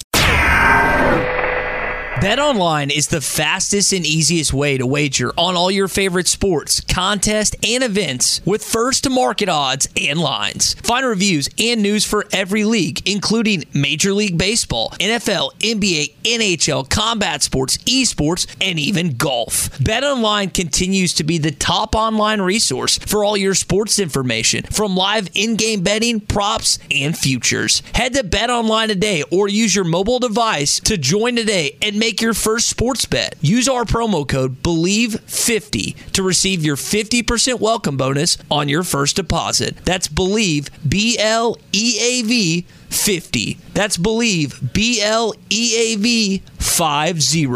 BetOnline 2.15 2.95
is 2.95 3.09
the 3.09 3.19
fastest 3.19 3.91
and 3.91 4.05
easiest 4.05 4.53
way 4.53 4.77
to 4.77 4.85
wager 4.85 5.33
on 5.37 5.57
all 5.57 5.69
your 5.69 5.89
favorite 5.89 6.29
sports, 6.29 6.79
contests, 6.79 7.57
and 7.61 7.83
events 7.83 8.39
with 8.45 8.63
first 8.63 9.03
to 9.03 9.09
market 9.09 9.49
odds 9.49 9.89
and 9.97 10.17
lines. 10.17 10.75
Find 10.75 11.05
reviews 11.05 11.49
and 11.59 11.83
news 11.83 12.05
for 12.05 12.25
every 12.31 12.63
league, 12.63 13.05
including 13.05 13.65
Major 13.73 14.13
League 14.13 14.37
Baseball, 14.37 14.91
NFL, 14.91 15.55
NBA, 15.59 16.13
NHL, 16.23 16.89
combat 16.89 17.43
sports, 17.43 17.79
esports, 17.79 18.47
and 18.61 18.79
even 18.79 19.17
golf. 19.17 19.77
BetOnline 19.79 20.53
continues 20.53 21.13
to 21.15 21.25
be 21.25 21.37
the 21.37 21.51
top 21.51 21.95
online 21.95 22.39
resource 22.39 22.97
for 22.97 23.25
all 23.25 23.35
your 23.35 23.55
sports 23.55 23.99
information, 23.99 24.63
from 24.63 24.95
live 24.95 25.27
in 25.33 25.57
game 25.57 25.83
betting, 25.83 26.21
props, 26.21 26.79
and 26.89 27.17
futures. 27.17 27.83
Head 27.93 28.13
to 28.13 28.23
BetOnline 28.23 28.87
today 28.87 29.23
or 29.33 29.49
use 29.49 29.75
your 29.75 29.83
mobile 29.83 30.19
device 30.19 30.79
to 30.79 30.97
join 30.97 31.35
today 31.35 31.77
and 31.81 31.99
make 31.99 32.04
your 32.13 32.33
first 32.33 32.67
sports 32.69 33.05
bet. 33.05 33.35
Use 33.41 33.67
our 33.67 33.83
promo 33.83 34.27
code 34.27 34.61
BLEAV50 34.61 36.11
to 36.11 36.21
receive 36.23 36.63
your 36.63 36.75
50% 36.75 37.59
welcome 37.59 37.97
bonus 37.97 38.37
on 38.51 38.69
your 38.69 38.83
first 38.83 39.15
deposit. 39.15 39.75
That's 39.85 40.07
BLEAV, 40.07 40.69
B 40.87 41.17
L 41.17 41.57
E 41.71 41.97
A 41.99 42.21
V 42.21 42.61
50. 42.89 43.57
That's 43.73 43.97
BLEAV, 43.97 44.73
B 44.73 45.01
L 45.01 45.33
E 45.49 45.75
A 45.75 45.95
V 45.95 46.43
50. 46.59 47.47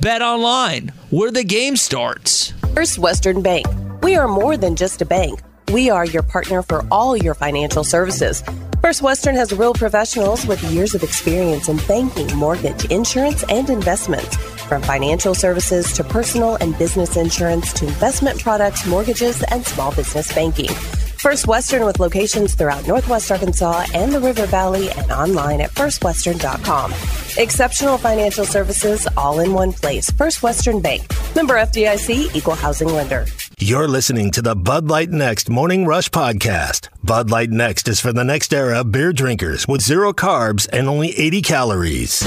Bet 0.00 0.22
online, 0.22 0.92
where 1.10 1.30
the 1.30 1.44
game 1.44 1.76
starts. 1.76 2.52
First 2.74 2.98
Western 2.98 3.40
Bank. 3.40 3.66
We 4.02 4.16
are 4.16 4.28
more 4.28 4.58
than 4.58 4.76
just 4.76 5.00
a 5.00 5.06
bank. 5.06 5.40
We 5.74 5.90
are 5.90 6.04
your 6.04 6.22
partner 6.22 6.62
for 6.62 6.86
all 6.88 7.16
your 7.16 7.34
financial 7.34 7.82
services. 7.82 8.44
First 8.80 9.02
Western 9.02 9.34
has 9.34 9.52
real 9.52 9.74
professionals 9.74 10.46
with 10.46 10.62
years 10.62 10.94
of 10.94 11.02
experience 11.02 11.68
in 11.68 11.78
banking, 11.88 12.32
mortgage, 12.36 12.84
insurance, 12.92 13.42
and 13.48 13.68
investments. 13.68 14.36
From 14.68 14.82
financial 14.82 15.34
services 15.34 15.92
to 15.94 16.04
personal 16.04 16.54
and 16.60 16.78
business 16.78 17.16
insurance 17.16 17.72
to 17.72 17.88
investment 17.88 18.40
products, 18.40 18.86
mortgages, 18.86 19.42
and 19.50 19.66
small 19.66 19.92
business 19.92 20.32
banking. 20.32 20.72
First 21.18 21.48
Western 21.48 21.84
with 21.84 21.98
locations 21.98 22.54
throughout 22.54 22.86
Northwest 22.86 23.32
Arkansas 23.32 23.86
and 23.94 24.12
the 24.12 24.20
River 24.20 24.46
Valley 24.46 24.90
and 24.90 25.10
online 25.10 25.60
at 25.60 25.70
firstwestern.com. 25.70 26.92
Exceptional 27.36 27.98
financial 27.98 28.44
services 28.44 29.08
all 29.16 29.40
in 29.40 29.52
one 29.52 29.72
place. 29.72 30.08
First 30.10 30.40
Western 30.40 30.80
Bank. 30.80 31.02
Member 31.34 31.54
FDIC, 31.54 32.32
equal 32.36 32.54
housing 32.54 32.90
lender. 32.90 33.26
You're 33.60 33.86
listening 33.86 34.32
to 34.32 34.42
the 34.42 34.56
Bud 34.56 34.88
Light 34.88 35.10
Next 35.10 35.48
Morning 35.48 35.86
Rush 35.86 36.10
Podcast. 36.10 36.88
Bud 37.04 37.30
Light 37.30 37.50
Next 37.50 37.86
is 37.86 38.00
for 38.00 38.12
the 38.12 38.24
next 38.24 38.52
era 38.52 38.82
beer 38.82 39.12
drinkers 39.12 39.68
with 39.68 39.80
zero 39.80 40.12
carbs 40.12 40.68
and 40.72 40.88
only 40.88 41.10
80 41.16 41.40
calories. 41.42 42.20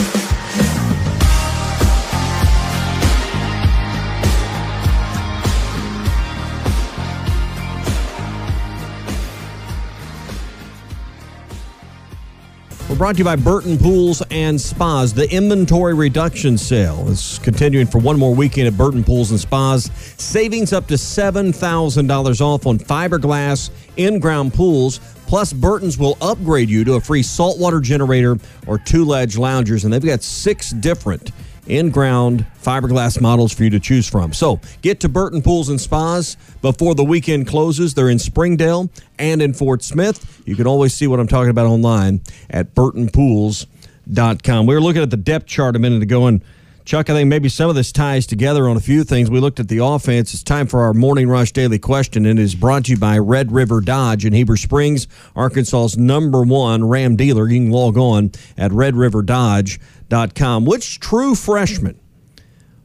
Brought 12.98 13.14
to 13.14 13.20
you 13.20 13.26
by 13.26 13.36
Burton 13.36 13.78
Pools 13.78 14.24
and 14.32 14.60
Spas. 14.60 15.14
The 15.14 15.32
inventory 15.32 15.94
reduction 15.94 16.58
sale 16.58 17.08
is 17.10 17.40
continuing 17.44 17.86
for 17.86 18.00
one 18.00 18.18
more 18.18 18.34
weekend 18.34 18.68
at 18.68 18.76
Burton 18.76 19.04
Pools 19.04 19.30
and 19.30 19.40
Spas. 19.40 19.92
Savings 20.18 20.74
up 20.74 20.88
to 20.88 20.96
$7,000 20.96 22.42
off 22.42 22.66
on 22.66 22.80
fiberglass 22.80 23.70
in 23.98 24.20
ground 24.20 24.54
pools. 24.54 25.00
Plus, 25.28 25.54
Burton's 25.54 26.00
will 26.00 26.18
upgrade 26.22 26.70
you 26.72 26.84
to 26.86 26.94
a 26.94 27.02
free 27.02 27.22
saltwater 27.22 27.80
generator 27.82 28.38
or 28.66 28.80
two 28.80 29.06
ledge 29.06 29.38
loungers. 29.38 29.84
And 29.84 29.94
they've 29.94 30.04
got 30.04 30.24
six 30.24 30.72
different 30.72 31.32
in 31.68 31.90
ground 31.90 32.46
fiberglass 32.62 33.22
models 33.22 33.54
for 33.54 33.64
you 33.64 33.70
to 33.70 33.80
choose 33.80 34.08
from. 34.08 34.34
So 34.34 34.60
get 34.82 35.00
to 35.02 35.10
Burton 35.10 35.42
Pools 35.42 35.70
and 35.70 35.80
Spas 35.80 36.38
before 36.62 36.96
the 36.96 37.04
weekend 37.04 37.48
closes. 37.48 37.94
They're 37.94 38.10
in 38.10 38.20
Springdale 38.20 38.90
and 39.20 39.42
in 39.42 39.54
Fort 39.54 39.84
Smith. 39.84 40.42
You 40.46 40.56
can 40.56 40.68
always 40.68 40.94
see 40.94 41.08
what 41.08 41.20
I'm 41.20 41.28
talking 41.28 41.50
about 41.50 41.66
online 41.66 42.22
at 42.50 42.74
burtonpools.com. 42.76 44.66
We 44.66 44.74
were 44.74 44.82
looking 44.82 45.02
at 45.02 45.10
the 45.10 45.18
depth 45.18 45.48
chart 45.48 45.76
a 45.76 45.80
minute 45.80 46.02
ago, 46.02 46.28
and 46.28 46.42
Chuck, 46.88 47.10
I 47.10 47.14
think 47.16 47.28
maybe 47.28 47.50
some 47.50 47.70
of 47.70 47.76
this 47.76 47.92
ties 47.92 48.26
together 48.26 48.70
on 48.70 48.78
a 48.78 48.80
few 48.80 49.04
things. 49.04 49.30
We 49.30 49.42
looked 49.42 49.60
at 49.60 49.68
the 49.68 49.80
offense. 49.80 50.34
It's 50.34 50.42
time 50.42 50.68
for 50.68 50.84
our 50.84 50.94
Morning 50.94 51.28
Rush 51.28 51.52
Daily 51.52 51.80
Question, 51.80 52.26
and 52.26 52.40
it 52.40 52.42
is 52.42 52.56
brought 52.56 52.86
to 52.86 52.92
you 52.92 52.98
by 52.98 53.18
Red 53.18 53.52
River 53.52 53.82
Dodge 53.82 54.24
in 54.24 54.32
Heber 54.32 54.56
Springs, 54.56 55.06
Arkansas's 55.36 55.98
number 55.98 56.44
one 56.44 56.88
Ram 56.88 57.18
dealer. 57.18 57.50
You 57.50 57.60
can 57.60 57.72
log 57.72 57.98
on 57.98 58.32
at 58.58 58.72
redriverdodge.com. 58.72 60.64
Which 60.64 61.02
true 61.02 61.36
freshman 61.36 62.00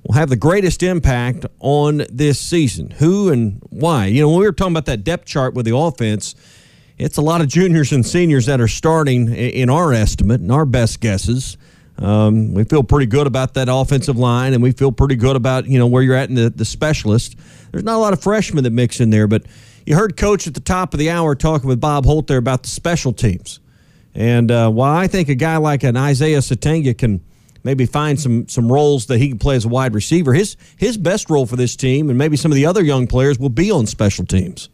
will 0.03 0.17
have 0.17 0.31
the 0.31 0.37
greatest 0.37 0.83
impact 0.83 1.47
on 1.61 2.03
this 2.11 2.41
season? 2.41 2.91
Who 2.99 3.31
and 3.31 3.63
why? 3.71 4.07
You 4.07 4.23
know, 4.23 4.31
when 4.31 4.41
we 4.41 4.47
were 4.47 4.53
talking 4.53 4.73
about 4.73 4.87
that 4.87 5.05
depth 5.05 5.27
chart 5.27 5.55
with 5.55 5.65
the 5.65 5.77
offense, 5.77 6.35
it's 6.99 7.19
a 7.19 7.23
lot 7.23 7.41
of 7.41 7.47
juniors 7.47 7.93
and 7.93 8.05
seniors 8.05 8.47
that 8.47 8.61
are 8.61 8.67
starting 8.67 9.33
in 9.33 9.71
our 9.71 9.93
estimate 9.93 10.41
and 10.41 10.51
our 10.51 10.67
best 10.67 10.99
guesses. 10.99 11.57
Um, 12.03 12.53
we 12.53 12.65
feel 12.65 12.83
pretty 12.83 13.07
good 13.07 13.27
about 13.27 13.55
that 13.55 13.69
offensive 13.71 14.17
line, 14.17 14.55
and 14.55 14.63
we 14.63 14.73
feel 14.73 14.91
pretty 14.91 15.15
good 15.15 15.37
about 15.37 15.67
you 15.67 15.79
know 15.79 15.87
where 15.87 16.03
you're 16.03 16.17
at 16.17 16.29
in 16.29 16.35
the, 16.35 16.51
the 16.51 16.65
specialist. 16.65 17.37
There's 17.71 17.85
not 17.85 17.95
a 17.95 17.99
lot 17.99 18.13
of 18.13 18.21
freshmen 18.21 18.65
that 18.65 18.73
mix 18.73 19.01
in 19.01 19.11
there, 19.11 19.29
but 19.29 19.45
you 19.87 19.95
heard 19.95 20.17
Coach 20.17 20.47
at 20.47 20.55
the 20.55 20.61
top 20.61 20.95
of 20.95 20.99
the 20.99 21.11
hour 21.11 21.35
talking 21.35 21.69
with 21.69 21.81
Bob 21.81 22.05
Holt 22.05 22.27
there 22.27 22.39
about 22.39 22.65
the 22.65 22.69
special 22.69 23.13
teams. 23.13 23.61
And 24.15 24.51
uh, 24.51 24.71
while 24.71 24.95
I 24.95 25.07
think 25.07 25.29
a 25.29 25.35
guy 25.35 25.57
like 25.57 25.85
an 25.85 25.97
Isaiah 25.97 26.39
Sategna 26.39 26.97
can 26.97 27.23
maybe 27.65 27.87
find 27.87 28.21
some 28.21 28.49
some 28.49 28.71
roles 28.71 29.07
that 29.07 29.19
he 29.19 29.29
can 29.29 29.39
play 29.39 29.55
as 29.55 29.65
a 29.65 29.69
wide 29.69 29.95
receiver, 29.95 30.35
his 30.35 30.57
his 30.77 30.99
best 30.99 31.31
role 31.31 31.47
for 31.47 31.57
this 31.57 31.77
team, 31.77 32.09
and 32.09 32.19
maybe 32.19 32.37
some 32.37 32.51
of 32.51 32.57
the 32.57 32.67
other 32.67 32.83
young 32.83 33.07
players, 33.07 33.39
will 33.39 33.49
be 33.49 33.71
on 33.71 33.87
special 33.87 34.27
teams. 34.27 34.69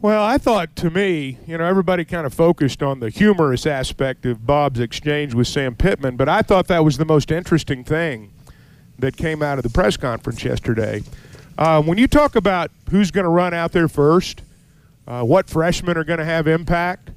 Well, 0.00 0.22
I 0.22 0.38
thought 0.38 0.76
to 0.76 0.90
me, 0.90 1.38
you 1.44 1.58
know, 1.58 1.64
everybody 1.64 2.04
kind 2.04 2.24
of 2.24 2.32
focused 2.32 2.84
on 2.84 3.00
the 3.00 3.10
humorous 3.10 3.66
aspect 3.66 4.24
of 4.26 4.46
Bob's 4.46 4.78
exchange 4.78 5.34
with 5.34 5.48
Sam 5.48 5.74
Pittman, 5.74 6.16
but 6.16 6.28
I 6.28 6.40
thought 6.42 6.68
that 6.68 6.84
was 6.84 6.98
the 6.98 7.04
most 7.04 7.32
interesting 7.32 7.82
thing 7.82 8.30
that 9.00 9.16
came 9.16 9.42
out 9.42 9.58
of 9.58 9.64
the 9.64 9.70
press 9.70 9.96
conference 9.96 10.44
yesterday. 10.44 11.02
Uh, 11.56 11.82
when 11.82 11.98
you 11.98 12.06
talk 12.06 12.36
about 12.36 12.70
who's 12.90 13.10
going 13.10 13.24
to 13.24 13.30
run 13.30 13.52
out 13.52 13.72
there 13.72 13.88
first, 13.88 14.42
uh, 15.08 15.24
what 15.24 15.50
freshmen 15.50 15.96
are 15.96 16.04
going 16.04 16.20
to 16.20 16.24
have 16.24 16.46
impact, 16.46 17.10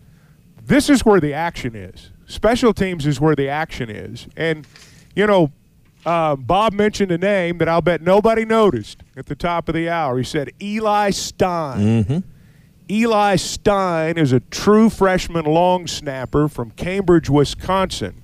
this 0.65 0.89
is 0.89 1.05
where 1.05 1.19
the 1.19 1.35
action 1.35 1.75
is. 1.75 2.09
Special 2.25 2.73
teams 2.73 3.05
is 3.05 3.21
where 3.21 3.35
the 3.35 3.47
action 3.47 3.91
is. 3.91 4.27
And, 4.35 4.65
you 5.15 5.27
know, 5.27 5.51
uh, 6.03 6.35
Bob 6.35 6.73
mentioned 6.73 7.11
a 7.11 7.17
name 7.19 7.59
that 7.59 7.69
I'll 7.69 7.83
bet 7.83 8.01
nobody 8.01 8.43
noticed 8.43 9.03
at 9.15 9.27
the 9.27 9.35
top 9.35 9.69
of 9.69 9.75
the 9.75 9.87
hour. 9.87 10.17
He 10.17 10.23
said 10.23 10.49
Eli 10.59 11.11
Stein. 11.11 12.03
Mm-hmm. 12.03 12.30
Eli 12.91 13.37
Stein 13.37 14.17
is 14.17 14.33
a 14.33 14.41
true 14.41 14.89
freshman 14.89 15.45
long 15.45 15.87
snapper 15.87 16.49
from 16.49 16.71
Cambridge, 16.71 17.29
Wisconsin. 17.29 18.21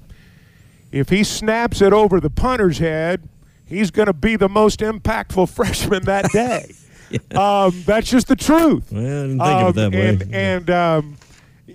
If 0.91 1.07
he 1.07 1.23
snaps 1.23 1.81
it 1.81 1.93
over 1.93 2.19
the 2.19 2.29
punter's 2.29 2.79
head, 2.79 3.29
he's 3.65 3.91
going 3.91 4.07
to 4.07 4.13
be 4.13 4.35
the 4.35 4.49
most 4.49 4.81
impactful 4.81 5.49
freshman 5.55 6.03
that 6.03 6.29
day. 6.31 6.73
yeah. 7.09 7.63
um, 7.63 7.81
that's 7.85 8.09
just 8.09 8.27
the 8.27 8.35
truth. 8.35 8.91
Well, 8.91 9.01
I 9.01 9.05
didn't 9.05 9.39
think 9.39 9.41
um, 9.41 9.65
of 9.67 9.77
it 9.77 9.79
that 9.79 9.91
way. 9.93 10.09
And, 10.09 10.35
and 10.35 10.69
um, 10.69 11.17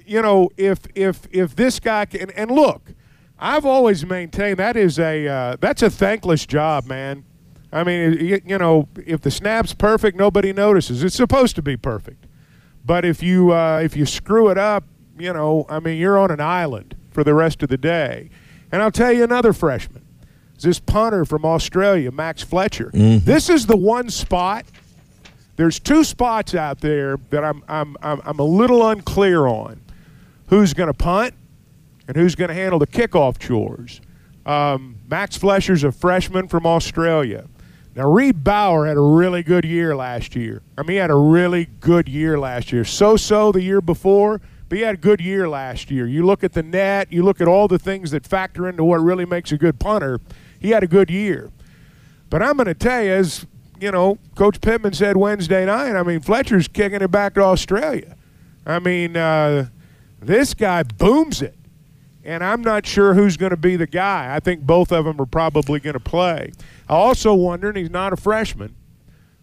you 0.05 0.21
know, 0.21 0.51
if 0.59 0.81
if 0.95 1.27
if 1.31 1.57
this 1.57 1.81
guy 1.81 2.05
can, 2.05 2.31
and 2.33 2.51
look, 2.51 2.83
I've 3.39 3.65
always 3.65 4.05
maintained 4.05 4.59
that 4.59 4.77
is 4.77 4.99
a 4.99 5.27
uh, 5.27 5.57
that's 5.59 5.81
a 5.81 5.89
thankless 5.89 6.45
job, 6.45 6.87
man. 6.87 7.25
I 7.73 7.85
mean, 7.85 8.13
you, 8.21 8.43
you 8.45 8.59
know, 8.59 8.87
if 9.07 9.23
the 9.23 9.31
snap's 9.31 9.73
perfect, 9.73 10.19
nobody 10.19 10.53
notices. 10.53 11.03
It's 11.03 11.17
supposed 11.17 11.57
to 11.57 11.63
be 11.63 11.79
perfect. 11.79 12.27
But 12.85 13.05
if 13.05 13.23
you 13.23 13.53
uh, 13.53 13.81
if 13.83 13.97
you 13.97 14.07
screw 14.07 14.49
it 14.49 14.59
up, 14.59 14.85
you 15.19 15.33
know, 15.33 15.67
I 15.69 15.81
mean, 15.81 15.99
you're 15.99 16.19
on 16.19 16.31
an 16.31 16.41
island 16.41 16.97
for 17.11 17.23
the 17.25 17.35
rest 17.35 17.63
of 17.63 17.69
the 17.69 17.77
day. 17.77 18.31
And 18.71 18.83
I'll 18.83 18.91
tell 18.91 19.13
you 19.13 19.23
another 19.23 19.53
freshman. 19.53 20.03
This 20.61 20.79
punter 20.79 21.25
from 21.25 21.45
Australia, 21.45 22.13
Max 22.13 22.43
Fletcher. 22.43 22.93
Mm-hmm. 22.95 23.25
This 23.25 23.51
is 23.51 23.67
the 23.67 23.77
one 23.77 24.09
spot. 24.11 24.65
There's 25.57 25.81
two 25.81 26.05
spots 26.05 26.55
out 26.55 26.81
there 26.81 27.17
that 27.31 27.43
I'm 27.43 27.65
I'm 27.69 27.97
I'm, 28.01 28.21
I'm 28.25 28.39
a 28.39 28.45
little 28.45 28.89
unclear 28.89 29.47
on. 29.47 29.81
Who's 30.49 30.73
going 30.73 30.87
to 30.87 30.95
punt 30.95 31.35
and 32.07 32.17
who's 32.17 32.35
going 32.35 32.49
to 32.49 32.55
handle 32.55 32.79
the 32.79 32.87
kickoff 32.87 33.39
chores? 33.39 34.01
Um, 34.47 34.99
Max 35.09 35.37
Fletcher's 35.37 35.83
a 35.83 35.91
freshman 35.91 36.47
from 36.47 36.67
Australia. 36.67 37.47
Now, 37.95 38.11
Reid 38.11 38.43
Bauer 38.43 38.87
had 38.87 38.97
a 38.97 39.01
really 39.01 39.43
good 39.43 39.67
year 39.67 39.95
last 39.95 40.35
year. 40.35 40.63
I 40.79 40.83
mean, 40.83 40.93
he 40.93 40.97
had 40.97 41.11
a 41.11 41.17
really 41.17 41.67
good 41.81 42.09
year 42.09 42.39
last 42.39 42.73
year. 42.73 42.85
So 42.85 43.17
so 43.17 43.53
the 43.53 43.63
year 43.63 43.83
before, 43.83 44.41
but 44.69 44.79
he 44.79 44.85
had 44.85 44.95
a 44.95 44.99
good 44.99 45.21
year 45.21 45.47
last 45.47 45.91
year. 45.91 46.07
You 46.07 46.25
look 46.25 46.43
at 46.43 46.55
the 46.55 46.63
net, 46.63 47.13
you 47.13 47.23
look 47.23 47.43
at 47.43 47.49
all 47.49 47.69
the 47.69 47.79
things 47.79 48.11
that 48.13 48.27
factor 48.27 48.67
into 48.67 48.83
what 48.83 49.01
really 49.01 49.27
makes 49.27 49.53
a 49.53 49.59
good 49.59 49.79
punter. 49.79 50.21
He 50.59 50.71
had 50.71 50.83
a 50.83 50.87
good 50.87 51.11
year. 51.11 51.51
But 52.31 52.43
I'm 52.43 52.57
going 52.57 52.67
to 52.67 52.75
tell 52.75 53.03
you, 53.03 53.11
as 53.11 53.47
you 53.79 53.91
know, 53.91 54.17
Coach 54.37 54.63
Pittman 54.63 54.95
said 54.95 55.19
Wednesday 55.19 55.67
night, 55.67 55.95
I 55.95 56.03
mean, 56.03 56.21
Fletcher's 56.21 56.69
kicking 56.69 57.03
it 57.03 57.11
back 57.11 57.35
to 57.35 57.43
Australia. 57.43 58.17
I 58.65 58.79
mean, 58.79 59.17
uh, 59.17 59.67
this 60.21 60.55
guy 60.55 60.85
booms 60.85 61.43
it. 61.43 61.57
And 62.25 62.45
I'm 62.45 62.63
not 62.63 62.87
sure 62.87 63.15
who's 63.15 63.37
going 63.37 63.51
to 63.51 63.57
be 63.57 63.77
the 63.77 63.87
guy. 63.87 64.35
I 64.35 64.41
think 64.41 64.63
both 64.63 64.93
of 64.93 65.05
them 65.05 65.21
are 65.21 65.27
probably 65.27 65.81
going 65.81 65.95
to 65.95 66.01
play. 66.01 66.53
I 66.89 66.95
also 66.95 67.35
wonder, 67.35 67.69
and 67.69 67.77
he's 67.77 67.91
not 67.91 68.13
a 68.13 68.17
freshman, 68.17 68.75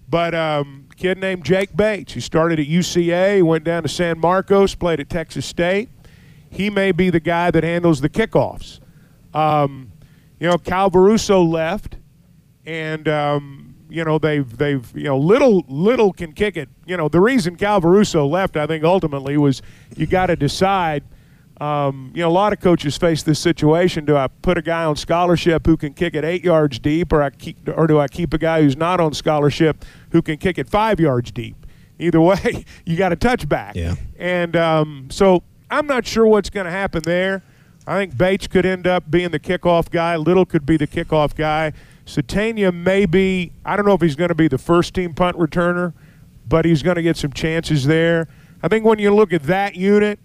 but 0.08 0.34
um, 0.34 0.88
a 0.92 0.96
kid 0.96 1.18
named 1.18 1.44
Jake 1.44 1.76
Bates. 1.76 2.14
He 2.14 2.22
started 2.22 2.60
at 2.60 2.68
UCA, 2.68 3.44
went 3.44 3.64
down 3.64 3.84
to 3.84 3.90
San 3.90 4.20
Marcos, 4.20 4.76
played 4.76 5.00
at 5.00 5.10
Texas 5.10 5.46
State. 5.46 5.90
He 6.50 6.70
may 6.70 6.92
be 6.92 7.10
the 7.10 7.20
guy 7.20 7.52
that 7.52 7.64
handles 7.64 8.02
the 8.02 8.10
kickoffs. 8.10 8.80
Um, 9.34 9.92
you 10.40 10.48
know, 10.48 10.58
Cal 10.58 10.90
Varuso 10.90 11.48
left, 11.48 11.98
and 12.66 13.08
um, 13.08 13.76
you 13.90 14.04
know 14.04 14.18
they've 14.18 14.58
they've 14.58 14.90
you 14.96 15.04
know 15.04 15.18
little 15.18 15.66
little 15.68 16.14
can 16.14 16.34
kick 16.34 16.58
it. 16.58 16.70
You 16.86 16.98
know 16.98 17.10
the 17.10 17.20
reason 17.20 17.56
Cal 17.56 17.82
Varuso 17.82 18.28
left, 18.28 18.58
I 18.58 18.66
think 18.66 18.84
ultimately 18.84 19.38
was 19.38 19.62
you 19.96 20.08
got 20.08 20.28
to 20.28 20.36
decide. 20.36 21.04
Um, 21.60 22.12
you 22.16 22.22
know, 22.22 22.30
a 22.30 22.32
lot 22.32 22.54
of 22.54 22.62
coaches 22.62 22.98
face 22.98 23.22
this 23.24 23.40
situation. 23.40 24.06
Do 24.06 24.16
I 24.16 24.28
put 24.28 24.58
a 24.58 24.62
guy 24.62 24.86
on 24.86 24.96
scholarship 24.96 25.66
who 25.66 25.76
can 25.76 25.94
kick 25.94 26.16
it 26.16 26.24
eight 26.24 26.44
yards 26.44 26.80
deep, 26.80 27.12
or 27.12 27.22
I 27.22 27.32
keep, 27.32 27.58
or 27.76 27.86
do 27.86 28.00
I 28.00 28.08
keep 28.08 28.34
a 28.34 28.38
guy 28.38 28.62
who's 28.62 28.78
not 28.78 29.02
on 29.02 29.14
scholarship 29.14 29.84
who 30.12 30.22
can 30.22 30.38
kick 30.38 30.58
it 30.58 30.70
five 30.70 31.00
yards 31.00 31.32
deep? 31.32 31.56
Either 32.00 32.22
way, 32.22 32.64
you 32.86 32.96
got 32.96 33.12
a 33.12 33.18
touchback. 33.18 33.76
Yeah. 33.76 33.96
And 34.18 34.56
um, 34.56 35.08
so 35.12 35.44
I'm 35.70 35.86
not 35.86 36.06
sure 36.06 36.26
what's 36.26 36.50
going 36.50 36.66
to 36.66 36.72
happen 36.72 37.02
there. 37.04 37.44
I 37.86 37.98
think 37.98 38.18
Bates 38.18 38.48
could 38.48 38.66
end 38.66 38.88
up 38.88 39.10
being 39.10 39.32
the 39.32 39.40
kickoff 39.40 39.90
guy. 39.90 40.16
Little 40.16 40.46
could 40.46 40.66
be 40.66 40.78
the 40.78 40.88
kickoff 40.88 41.36
guy. 41.36 41.74
Sategna 42.06 42.74
may 42.74 43.06
be, 43.06 43.52
I 43.66 43.76
don't 43.76 43.86
know 43.86 43.94
if 43.94 44.02
he's 44.02 44.16
going 44.16 44.30
to 44.30 44.36
be 44.36 44.48
the 44.48 44.58
first 44.58 44.94
team 44.94 45.14
punt 45.14 45.38
returner, 45.38 45.94
but 46.48 46.66
he's 46.66 46.84
going 46.84 46.96
to 46.96 47.02
get 47.02 47.18
some 47.18 47.34
chances 47.34 47.86
there. 47.86 48.28
I 48.62 48.68
think 48.68 48.86
when 48.86 49.00
you 49.00 49.14
look 49.14 49.34
at 49.34 49.44
that 49.44 49.76
unit, 49.76 50.20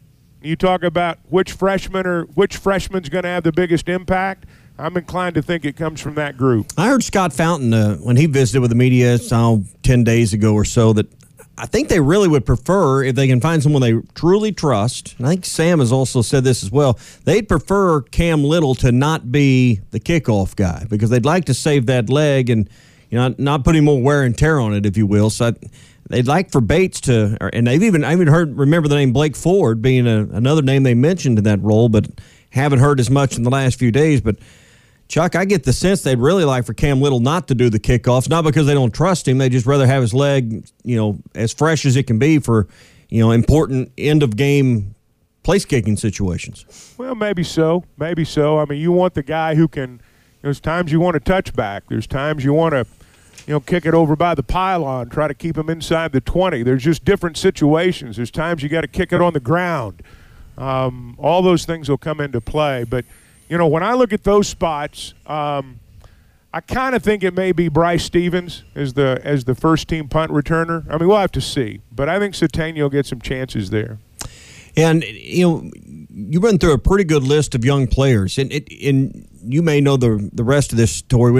you 0.44 0.56
talk 0.56 0.82
about 0.82 1.18
which 1.28 1.52
freshman 1.52 2.06
or 2.06 2.24
which 2.24 2.56
freshman's 2.56 3.08
going 3.08 3.24
to 3.24 3.28
have 3.28 3.44
the 3.44 3.52
biggest 3.52 3.88
impact. 3.88 4.46
I'm 4.78 4.96
inclined 4.96 5.36
to 5.36 5.42
think 5.42 5.64
it 5.64 5.76
comes 5.76 6.00
from 6.00 6.14
that 6.16 6.36
group. 6.36 6.72
I 6.76 6.88
heard 6.88 7.04
Scott 7.04 7.32
Fountain 7.32 7.72
uh, 7.72 7.96
when 7.96 8.16
he 8.16 8.26
visited 8.26 8.60
with 8.60 8.70
the 8.70 8.76
media 8.76 9.18
so, 9.18 9.62
10 9.84 10.02
days 10.02 10.32
ago 10.32 10.52
or 10.54 10.64
so 10.64 10.92
that 10.94 11.06
I 11.56 11.66
think 11.66 11.88
they 11.88 12.00
really 12.00 12.26
would 12.26 12.44
prefer 12.44 13.04
if 13.04 13.14
they 13.14 13.28
can 13.28 13.40
find 13.40 13.62
someone 13.62 13.80
they 13.80 13.94
truly 14.14 14.50
trust. 14.50 15.14
And 15.18 15.26
I 15.26 15.30
think 15.30 15.44
Sam 15.44 15.78
has 15.78 15.92
also 15.92 16.20
said 16.22 16.42
this 16.42 16.64
as 16.64 16.72
well. 16.72 16.98
They'd 17.24 17.48
prefer 17.48 18.00
Cam 18.02 18.42
Little 18.42 18.74
to 18.76 18.90
not 18.90 19.30
be 19.30 19.80
the 19.90 20.00
kickoff 20.00 20.56
guy 20.56 20.86
because 20.90 21.10
they'd 21.10 21.24
like 21.24 21.44
to 21.44 21.54
save 21.54 21.86
that 21.86 22.10
leg 22.10 22.50
and 22.50 22.68
you 23.10 23.18
know 23.18 23.34
not 23.38 23.62
put 23.62 23.76
any 23.76 23.84
more 23.84 24.02
wear 24.02 24.24
and 24.24 24.36
tear 24.36 24.58
on 24.58 24.74
it, 24.74 24.84
if 24.84 24.96
you 24.96 25.06
will. 25.06 25.30
So 25.30 25.46
I, 25.46 25.52
they'd 26.08 26.26
like 26.26 26.50
for 26.50 26.60
Bates 26.60 27.00
to, 27.02 27.36
and 27.52 27.66
they've 27.66 27.82
even 27.82 28.04
I 28.04 28.12
even 28.12 28.28
heard 28.28 28.56
remember 28.56 28.88
the 28.88 28.96
name 28.96 29.12
Blake 29.12 29.36
Ford 29.36 29.82
being 29.82 30.06
a, 30.06 30.22
another 30.32 30.62
name 30.62 30.82
they 30.82 30.94
mentioned 30.94 31.38
in 31.38 31.44
that 31.44 31.60
role, 31.62 31.88
but 31.88 32.06
haven't 32.50 32.78
heard 32.78 33.00
as 33.00 33.10
much 33.10 33.36
in 33.36 33.42
the 33.42 33.50
last 33.50 33.78
few 33.78 33.90
days. 33.90 34.20
But 34.20 34.36
Chuck, 35.08 35.36
I 35.36 35.44
get 35.44 35.64
the 35.64 35.72
sense 35.72 36.02
they'd 36.02 36.18
really 36.18 36.44
like 36.44 36.64
for 36.64 36.74
Cam 36.74 37.00
Little 37.00 37.20
not 37.20 37.48
to 37.48 37.54
do 37.54 37.68
the 37.68 37.80
kickoffs, 37.80 38.28
not 38.28 38.42
because 38.44 38.66
they 38.66 38.74
don't 38.74 38.94
trust 38.94 39.28
him. 39.28 39.38
They 39.38 39.48
just 39.48 39.66
rather 39.66 39.86
have 39.86 40.02
his 40.02 40.14
leg, 40.14 40.66
you 40.82 40.96
know, 40.96 41.18
as 41.34 41.52
fresh 41.52 41.84
as 41.84 41.96
it 41.96 42.06
can 42.06 42.18
be 42.18 42.38
for, 42.38 42.68
you 43.08 43.20
know, 43.20 43.30
important 43.30 43.92
end 43.98 44.22
of 44.22 44.36
game 44.36 44.94
place 45.42 45.64
kicking 45.64 45.96
situations. 45.96 46.94
Well, 46.96 47.14
maybe 47.14 47.44
so. 47.44 47.84
Maybe 47.98 48.24
so. 48.24 48.58
I 48.58 48.64
mean, 48.64 48.80
you 48.80 48.92
want 48.92 49.14
the 49.14 49.22
guy 49.22 49.54
who 49.54 49.68
can. 49.68 50.00
There's 50.42 50.60
times 50.60 50.90
you 50.90 51.00
want 51.00 51.16
a 51.16 51.20
touchback. 51.20 51.82
There's 51.88 52.06
times 52.06 52.44
you 52.44 52.52
want 52.52 52.72
to, 52.72 52.86
you 53.46 53.52
know, 53.52 53.60
kick 53.60 53.84
it 53.84 53.94
over 53.94 54.16
by 54.16 54.34
the 54.34 54.42
pylon, 54.42 55.10
try 55.10 55.28
to 55.28 55.34
keep 55.34 55.56
him 55.56 55.68
inside 55.68 56.12
the 56.12 56.20
20. 56.20 56.62
There's 56.62 56.82
just 56.82 57.04
different 57.04 57.36
situations. 57.36 58.16
There's 58.16 58.30
times 58.30 58.62
you 58.62 58.68
got 58.68 58.82
to 58.82 58.88
kick 58.88 59.12
it 59.12 59.20
on 59.20 59.32
the 59.32 59.40
ground. 59.40 60.02
Um, 60.56 61.14
all 61.18 61.42
those 61.42 61.64
things 61.64 61.88
will 61.88 61.98
come 61.98 62.20
into 62.20 62.40
play, 62.40 62.84
but 62.84 63.04
you 63.48 63.58
know, 63.58 63.66
when 63.66 63.82
I 63.82 63.94
look 63.94 64.12
at 64.12 64.24
those 64.24 64.48
spots, 64.48 65.14
um, 65.26 65.80
I 66.52 66.60
kind 66.60 66.94
of 66.94 67.02
think 67.02 67.24
it 67.24 67.34
may 67.34 67.52
be 67.52 67.68
Bryce 67.68 68.04
Stephens 68.04 68.62
as 68.74 68.94
the 68.94 69.20
as 69.24 69.44
the 69.44 69.54
first 69.54 69.88
team 69.88 70.08
punt 70.08 70.30
returner. 70.30 70.86
I 70.88 70.96
mean, 70.96 71.08
we'll 71.08 71.18
have 71.18 71.32
to 71.32 71.40
see, 71.40 71.80
but 71.92 72.08
I 72.08 72.18
think 72.18 72.34
Sategna 72.34 72.80
will 72.80 72.90
get 72.90 73.06
some 73.06 73.20
chances 73.20 73.70
there. 73.70 73.98
And 74.76 75.02
you 75.04 75.48
know, 75.48 75.70
you 76.10 76.40
run 76.40 76.58
through 76.58 76.72
a 76.72 76.78
pretty 76.78 77.04
good 77.04 77.24
list 77.24 77.54
of 77.54 77.64
young 77.64 77.86
players, 77.86 78.38
and 78.38 78.52
it, 78.52 78.68
and 78.82 79.28
you 79.42 79.62
may 79.62 79.80
know 79.80 79.96
the 79.96 80.30
the 80.32 80.44
rest 80.44 80.70
of 80.72 80.78
this 80.78 80.92
story. 80.92 81.32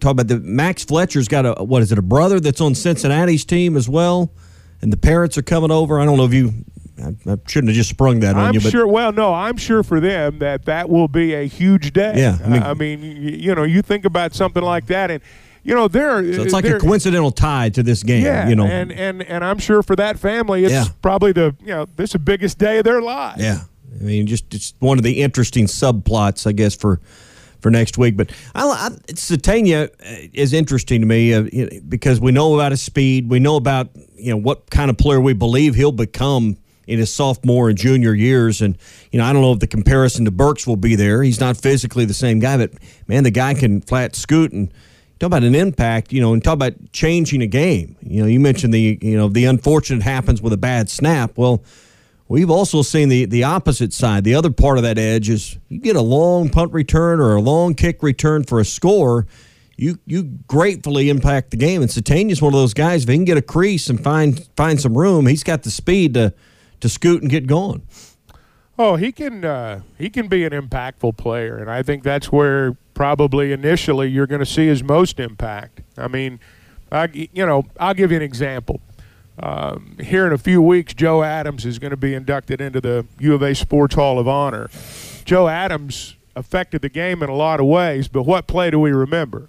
Talk 0.00 0.12
about 0.12 0.28
the 0.28 0.40
Max 0.40 0.84
Fletcher's 0.84 1.28
got 1.28 1.46
a 1.46 1.64
what 1.64 1.82
is 1.82 1.92
it 1.92 1.98
a 1.98 2.02
brother 2.02 2.40
that's 2.40 2.60
on 2.60 2.74
Cincinnati's 2.74 3.44
team 3.44 3.76
as 3.76 3.88
well, 3.88 4.32
and 4.82 4.92
the 4.92 4.96
parents 4.96 5.36
are 5.38 5.42
coming 5.42 5.70
over. 5.70 6.00
I 6.00 6.04
don't 6.04 6.16
know 6.16 6.24
if 6.24 6.34
you 6.34 6.64
I, 7.02 7.08
I 7.30 7.36
shouldn't 7.46 7.68
have 7.68 7.76
just 7.76 7.90
sprung 7.90 8.20
that 8.20 8.36
on 8.36 8.48
I'm 8.48 8.54
you. 8.54 8.60
But 8.60 8.70
sure. 8.70 8.86
Well, 8.86 9.12
no, 9.12 9.32
I'm 9.32 9.56
sure 9.56 9.82
for 9.82 10.00
them 10.00 10.38
that 10.38 10.64
that 10.66 10.88
will 10.88 11.08
be 11.08 11.34
a 11.34 11.46
huge 11.46 11.92
day. 11.92 12.14
Yeah, 12.16 12.38
I 12.44 12.48
mean, 12.48 12.62
I 12.62 12.74
mean, 12.74 13.02
you, 13.02 13.54
know, 13.54 13.62
you 13.62 13.82
think 13.82 14.04
about 14.04 14.34
something 14.34 14.62
like 14.62 14.86
that, 14.86 15.10
and 15.10 15.22
you 15.62 15.74
know, 15.74 15.88
they're 15.88 16.22
so 16.34 16.42
it's 16.42 16.52
uh, 16.54 16.56
like 16.56 16.64
a 16.64 16.78
coincidental 16.78 17.30
tie 17.30 17.68
to 17.70 17.82
this 17.82 18.02
game. 18.02 18.24
Yeah, 18.24 18.48
you 18.48 18.56
know, 18.56 18.66
and 18.66 18.92
and 18.92 19.22
and 19.22 19.44
I'm 19.44 19.58
sure 19.58 19.82
for 19.82 19.96
that 19.96 20.18
family, 20.18 20.64
it's 20.64 20.72
Yeah. 20.72 20.86
probably 21.02 21.32
the 21.32 21.54
you 21.60 21.68
know 21.68 21.86
this 21.96 22.10
is 22.10 22.12
the 22.12 22.18
biggest 22.18 22.58
day 22.58 22.78
of 22.78 22.84
their 22.84 23.02
lives. 23.02 23.42
Yeah, 23.42 23.60
I 23.98 24.02
mean, 24.02 24.26
just 24.26 24.52
it's 24.54 24.74
one 24.78 24.98
of 24.98 25.04
the 25.04 25.22
interesting 25.22 25.66
subplots, 25.66 26.46
I 26.46 26.52
guess, 26.52 26.74
for 26.74 27.00
for 27.60 27.70
next 27.70 27.98
week. 27.98 28.16
But 28.16 28.32
I, 28.54 28.66
I, 28.66 28.88
Sategna 29.12 29.88
uh, 29.88 30.28
is 30.32 30.52
interesting 30.52 31.00
to 31.00 31.06
me 31.06 31.34
uh, 31.34 31.80
because 31.88 32.20
we 32.20 32.32
know 32.32 32.54
about 32.54 32.72
his 32.72 32.82
speed, 32.82 33.28
we 33.28 33.38
know 33.38 33.56
about 33.56 33.90
you 34.16 34.30
know 34.30 34.36
what 34.36 34.70
kind 34.70 34.90
of 34.90 34.98
player 34.98 35.20
we 35.20 35.32
believe 35.32 35.74
he'll 35.74 35.92
become 35.92 36.56
in 36.86 36.98
his 36.98 37.12
sophomore 37.12 37.68
and 37.68 37.78
junior 37.78 38.14
years. 38.14 38.60
And 38.60 38.76
you 39.12 39.18
know, 39.18 39.24
I 39.24 39.32
don't 39.32 39.42
know 39.42 39.52
if 39.52 39.60
the 39.60 39.66
comparison 39.66 40.24
to 40.24 40.30
Burks 40.30 40.66
will 40.66 40.76
be 40.76 40.96
there. 40.96 41.22
He's 41.22 41.40
not 41.40 41.56
physically 41.56 42.04
the 42.04 42.14
same 42.14 42.38
guy, 42.40 42.56
but 42.56 42.72
man, 43.06 43.24
the 43.24 43.30
guy 43.30 43.54
can 43.54 43.80
flat 43.80 44.14
scoot 44.14 44.52
and. 44.52 44.72
Talk 45.18 45.26
about 45.26 45.44
an 45.44 45.54
impact, 45.54 46.14
you 46.14 46.20
know, 46.22 46.32
and 46.32 46.42
talk 46.42 46.54
about 46.54 46.72
changing 46.92 47.42
a 47.42 47.46
game. 47.46 47.94
You 48.00 48.22
know, 48.22 48.26
you 48.26 48.40
mentioned 48.40 48.72
the, 48.72 48.98
you 49.02 49.18
know, 49.18 49.28
the 49.28 49.44
unfortunate 49.44 50.02
happens 50.02 50.40
with 50.40 50.54
a 50.54 50.56
bad 50.56 50.88
snap. 50.88 51.36
Well, 51.36 51.62
We've 52.30 52.48
also 52.48 52.82
seen 52.82 53.08
the, 53.08 53.24
the 53.24 53.42
opposite 53.42 53.92
side. 53.92 54.22
The 54.22 54.36
other 54.36 54.52
part 54.52 54.76
of 54.76 54.84
that 54.84 54.98
edge 54.98 55.28
is 55.28 55.58
you 55.68 55.80
get 55.80 55.96
a 55.96 56.00
long 56.00 56.48
punt 56.48 56.72
return 56.72 57.18
or 57.18 57.34
a 57.34 57.40
long 57.40 57.74
kick 57.74 58.04
return 58.04 58.44
for 58.44 58.60
a 58.60 58.64
score, 58.64 59.26
you 59.76 59.98
you 60.06 60.38
gratefully 60.46 61.08
impact 61.08 61.50
the 61.50 61.56
game. 61.56 61.82
And 61.82 61.90
Sategna's 61.90 62.40
one 62.40 62.54
of 62.54 62.60
those 62.60 62.72
guys. 62.72 63.02
If 63.02 63.08
he 63.08 63.16
can 63.16 63.24
get 63.24 63.36
a 63.36 63.42
crease 63.42 63.90
and 63.90 64.00
find 64.00 64.48
find 64.54 64.80
some 64.80 64.96
room, 64.96 65.26
he's 65.26 65.42
got 65.42 65.64
the 65.64 65.72
speed 65.72 66.14
to 66.14 66.32
to 66.78 66.88
scoot 66.88 67.20
and 67.20 67.28
get 67.28 67.48
going. 67.48 67.82
Oh, 68.78 68.94
he 68.94 69.10
can 69.10 69.44
uh, 69.44 69.80
he 69.98 70.08
can 70.08 70.28
be 70.28 70.44
an 70.44 70.52
impactful 70.52 71.16
player, 71.16 71.58
and 71.58 71.68
I 71.68 71.82
think 71.82 72.04
that's 72.04 72.30
where 72.30 72.76
probably 72.94 73.50
initially 73.50 74.06
you're 74.06 74.28
going 74.28 74.38
to 74.38 74.46
see 74.46 74.68
his 74.68 74.84
most 74.84 75.18
impact. 75.18 75.80
I 75.98 76.06
mean, 76.06 76.38
I, 76.92 77.08
you 77.12 77.44
know, 77.46 77.64
I'll 77.80 77.94
give 77.94 78.10
you 78.10 78.18
an 78.18 78.22
example. 78.22 78.80
Um, 79.42 79.96
here 80.00 80.26
in 80.26 80.32
a 80.32 80.38
few 80.38 80.60
weeks, 80.60 80.92
Joe 80.92 81.22
Adams 81.22 81.64
is 81.64 81.78
going 81.78 81.92
to 81.92 81.96
be 81.96 82.14
inducted 82.14 82.60
into 82.60 82.80
the 82.80 83.06
U 83.18 83.34
of 83.34 83.42
A 83.42 83.54
Sports 83.54 83.94
Hall 83.94 84.18
of 84.18 84.28
Honor. 84.28 84.68
Joe 85.24 85.48
Adams 85.48 86.16
affected 86.36 86.82
the 86.82 86.88
game 86.88 87.22
in 87.22 87.28
a 87.30 87.34
lot 87.34 87.58
of 87.60 87.66
ways, 87.66 88.06
but 88.08 88.24
what 88.24 88.46
play 88.46 88.70
do 88.70 88.78
we 88.78 88.92
remember? 88.92 89.48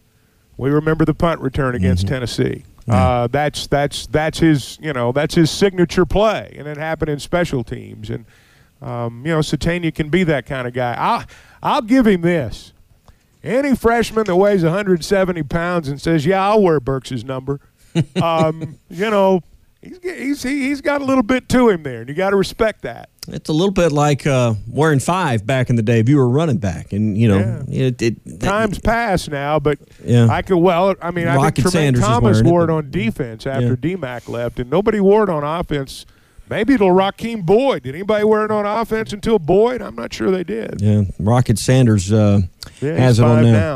We 0.58 0.70
remember 0.70 1.06
the 1.06 1.14
punt 1.14 1.42
return 1.42 1.76
against 1.76 2.08
Tennessee. 2.08 2.64
Uh, 2.88 3.28
that's 3.28 3.68
that's 3.68 4.08
that's 4.08 4.40
his 4.40 4.78
you 4.82 4.92
know 4.94 5.12
that's 5.12 5.36
his 5.36 5.50
signature 5.52 6.06
play, 6.06 6.54
and 6.58 6.68
it 6.68 6.78
happened 6.78 7.10
in 7.10 7.20
special 7.20 7.64
teams. 7.64 8.10
And 8.10 8.26
um, 8.82 9.26
you 9.26 9.32
know, 9.32 9.40
Sategna 9.40 9.94
can 9.94 10.10
be 10.10 10.24
that 10.24 10.46
kind 10.46 10.68
of 10.68 10.74
guy. 10.74 10.96
I'll 10.98 11.26
I'll 11.62 11.82
give 11.82 12.08
him 12.08 12.22
this. 12.22 12.74
Any 13.44 13.76
freshman 13.76 14.26
that 14.26 14.36
weighs 14.36 14.64
170 14.64 15.44
pounds 15.44 15.88
and 15.88 16.00
says, 16.02 16.26
"Yeah, 16.26 16.48
I'll 16.48 16.62
wear 16.62 16.80
Burks' 16.80 17.24
number," 17.24 17.60
um, 18.22 18.80
you 18.90 19.10
know, 19.10 19.42
he's 19.82 20.00
he's 20.04 20.44
he's 20.44 20.82
got 20.82 21.02
a 21.02 21.06
little 21.06 21.24
bit 21.24 21.50
to 21.50 21.70
him 21.70 21.84
there, 21.84 22.02
and 22.02 22.10
you 22.10 22.16
got 22.16 22.32
to 22.32 22.36
respect 22.36 22.82
that. 22.84 23.10
It's 23.28 23.50
a 23.50 23.54
little 23.54 23.72
bit 23.74 23.92
like 23.92 24.26
uh, 24.26 24.56
wearing 24.68 25.00
five 25.00 25.46
back 25.46 25.70
in 25.70 25.76
the 25.76 25.84
day 25.84 26.00
if 26.00 26.10
you 26.10 26.18
were 26.18 26.28
running 26.30 26.58
back, 26.58 26.92
and 26.92 27.18
you 27.18 27.28
know, 27.28 27.64
it, 27.68 28.02
it, 28.02 28.40
Times 28.40 28.80
pass 28.80 29.28
now, 29.28 29.60
but 29.60 29.78
Yeah. 30.04 30.28
I 30.30 30.42
could 30.42 30.58
well. 30.58 30.96
I 31.02 31.12
mean, 31.12 31.28
I 31.28 31.36
think 31.42 31.56
Tremaine 31.56 31.72
Sanders 31.72 32.04
Thomas 32.04 32.40
it, 32.40 32.46
wore 32.46 32.64
it 32.64 32.68
but- 32.68 32.74
on 32.74 32.92
defense 32.92 33.46
after 33.46 33.78
Yeah. 33.82 33.96
DMAC 33.96 34.28
left, 34.28 34.60
and 34.60 34.70
nobody 34.70 35.00
wore 35.00 35.24
it 35.24 35.30
on 35.30 35.44
offense. 35.44 36.06
Maybe 36.50 36.74
it'll 36.74 36.90
Rakeem 36.90 37.46
Boyd. 37.46 37.84
Did 37.84 37.96
anybody 37.96 38.26
wear 38.26 38.44
it 38.44 38.52
on 38.52 38.66
offense 38.66 39.14
until 39.14 39.40
Boyd? 39.40 39.82
I'm 39.82 39.96
not 39.96 40.12
sure 40.14 40.32
they 40.32 40.44
did. 40.44 40.82
Yeah, 40.82 41.04
Rocket 41.18 41.58
Sanders 41.58 42.12
uh, 42.12 42.42
Yeah, 42.82 42.96
has 42.96 43.20
it 43.20 43.24
on 43.26 43.44
now. 43.44 43.52
now. 43.52 43.76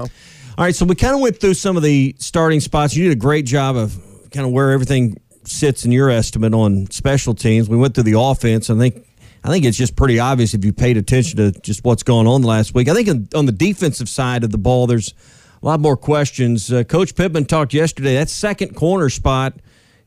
All 0.57 0.65
right, 0.65 0.75
so 0.75 0.85
we 0.85 0.95
kind 0.95 1.13
of 1.15 1.21
went 1.21 1.39
through 1.39 1.53
some 1.53 1.77
of 1.77 1.83
the 1.83 2.15
starting 2.19 2.59
spots. 2.59 2.93
You 2.95 3.05
did 3.05 3.13
a 3.13 3.19
great 3.19 3.45
job 3.45 3.77
of 3.77 3.95
kind 4.31 4.45
of 4.45 4.51
where 4.51 4.71
everything 4.71 5.15
sits 5.47 5.85
in 5.85 5.91
your 5.91 6.09
estimate 6.09 6.53
on 6.53 6.89
special 6.91 7.33
teams. 7.33 7.69
We 7.69 7.77
went 7.77 7.93
through 7.95 8.03
the 8.03 8.19
offense. 8.19 8.69
I 8.69 8.77
think 8.77 9.05
I 9.43 9.49
think 9.49 9.63
it's 9.65 9.77
just 9.77 9.95
pretty 9.95 10.19
obvious 10.19 10.53
if 10.55 10.65
you 10.65 10.73
paid 10.73 10.97
attention 10.97 11.37
to 11.37 11.51
just 11.61 11.83
what's 11.83 12.01
going 12.03 12.25
on 12.25 12.41
last 12.41 12.73
week. 12.73 12.89
I 12.89 12.93
think 12.95 13.07
on- 13.09 13.27
on 13.35 13.45
the 13.45 13.51
defensive 13.51 14.09
side 14.09 14.43
of 14.43 14.49
the 14.51 14.57
ball, 14.57 14.87
there's 14.87 15.13
a 15.61 15.65
lot 15.65 15.79
more 15.79 15.95
questions. 15.95 16.73
Uh, 16.73 16.83
Coach 16.83 17.13
Pittman 17.15 17.45
talked 17.45 17.73
yesterday. 17.73 18.15
That 18.15 18.29
second 18.29 18.75
corner 18.75 19.07
spot 19.09 19.53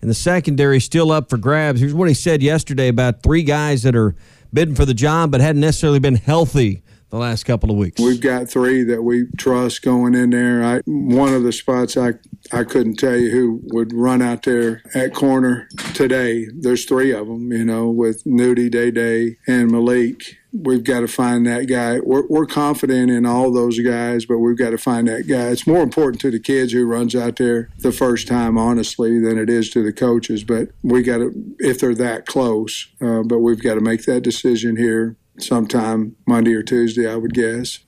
in 0.03 0.09
the 0.09 0.15
secondary 0.15 0.81
still 0.81 1.13
up 1.13 1.31
for 1.31 1.37
grabs. 1.39 1.81
Here's 1.81 1.95
what 1.95 2.09
he 2.09 2.15
said 2.15 2.43
yesterday 2.43 2.89
about 2.89 3.23
three 3.23 3.43
guys 3.45 3.83
that 3.85 3.95
are 3.95 4.17
bidding 4.53 4.75
for 4.75 4.85
the 4.85 4.95
job 4.95 5.31
but 5.31 5.41
hadn't 5.41 5.61
necessarily 5.61 5.99
been 6.01 6.17
healthy 6.17 6.83
the 7.11 7.17
last 7.17 7.45
couple 7.45 7.71
of 7.71 7.77
weeks. 7.77 8.01
We've 8.01 8.21
got 8.21 8.49
three 8.49 8.83
that 8.85 9.03
we 9.03 9.27
trust 9.37 9.83
going 9.83 10.15
in 10.15 10.31
there. 10.31 10.63
I, 10.63 10.81
one 10.85 11.33
of 11.33 11.43
the 11.43 11.53
spots 11.53 11.97
I 11.97 12.15
I 12.53 12.65
couldn't 12.65 12.97
tell 12.97 13.17
you 13.17 13.31
who 13.31 13.61
would 13.73 13.93
run 13.93 14.23
out 14.23 14.43
there 14.43 14.83
at 14.95 15.15
corner 15.15 15.69
today. 15.95 16.47
There's 16.55 16.85
three 16.85 17.13
of 17.13 17.27
them, 17.27 17.53
you 17.53 17.65
know, 17.65 17.91
with 17.91 18.25
Nudie, 18.25 18.71
Day 18.71 18.91
Day, 18.91 19.37
and 19.47 19.71
Malik. 19.71 20.39
We've 20.53 20.85
got 20.85 21.01
to 21.01 21.09
find 21.09 21.47
that 21.47 21.65
guy. 21.65 22.01
We're, 22.01 22.27
we're 22.27 22.47
confident 22.47 23.11
in 23.11 23.27
all 23.27 23.53
those 23.53 23.79
guys, 23.81 24.25
but 24.25 24.39
we've 24.39 24.57
got 24.57 24.71
to 24.71 24.79
find 24.79 25.07
that 25.09 25.29
guy. 25.29 25.49
It's 25.49 25.67
more 25.67 25.83
important 25.83 26.23
to 26.23 26.31
the 26.31 26.41
kids 26.41 26.73
who 26.73 26.87
runs 26.87 27.15
out 27.15 27.37
there 27.37 27.69
the 27.79 27.93
first 27.93 28.29
time, 28.29 28.57
honestly, 28.57 29.21
than 29.21 29.37
it 29.37 29.51
is 29.51 29.69
to 29.71 29.83
the 29.83 29.93
coaches. 29.93 30.45
But 30.45 30.69
we 30.83 31.03
got 31.03 31.19
to, 31.19 31.33
if 31.59 31.81
they're 31.81 31.95
that 31.97 32.25
close, 32.25 32.89
uh, 33.01 33.23
but 33.25 33.41
we've 33.41 33.63
got 33.63 33.75
to 33.75 33.83
make 33.83 34.05
that 34.05 34.23
decision 34.23 34.77
here 34.77 35.17
sometime 35.43 36.17
Monday 36.27 36.55
or 36.55 36.63
Tuesday, 36.63 37.11
I 37.11 37.17
would 37.17 37.35
guess. 37.35 37.81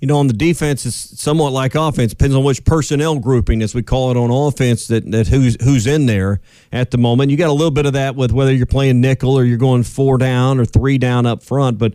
You 0.00 0.08
know, 0.08 0.18
on 0.18 0.26
the 0.26 0.34
defense, 0.34 0.84
it's 0.84 1.20
somewhat 1.20 1.52
like 1.52 1.74
offense. 1.74 2.12
Depends 2.12 2.36
on 2.36 2.44
which 2.44 2.64
personnel 2.64 3.18
grouping, 3.18 3.62
as 3.62 3.74
we 3.74 3.82
call 3.82 4.10
it 4.10 4.16
on 4.18 4.30
offense, 4.30 4.88
that, 4.88 5.10
that 5.10 5.28
who's 5.28 5.56
who's 5.62 5.86
in 5.86 6.04
there 6.04 6.40
at 6.70 6.90
the 6.90 6.98
moment. 6.98 7.30
You 7.30 7.38
got 7.38 7.48
a 7.48 7.54
little 7.54 7.70
bit 7.70 7.86
of 7.86 7.94
that 7.94 8.14
with 8.14 8.30
whether 8.30 8.52
you're 8.52 8.66
playing 8.66 9.00
nickel 9.00 9.38
or 9.38 9.44
you're 9.44 9.56
going 9.56 9.84
four 9.84 10.18
down 10.18 10.60
or 10.60 10.66
three 10.66 10.98
down 10.98 11.24
up 11.24 11.42
front. 11.42 11.78
But 11.78 11.94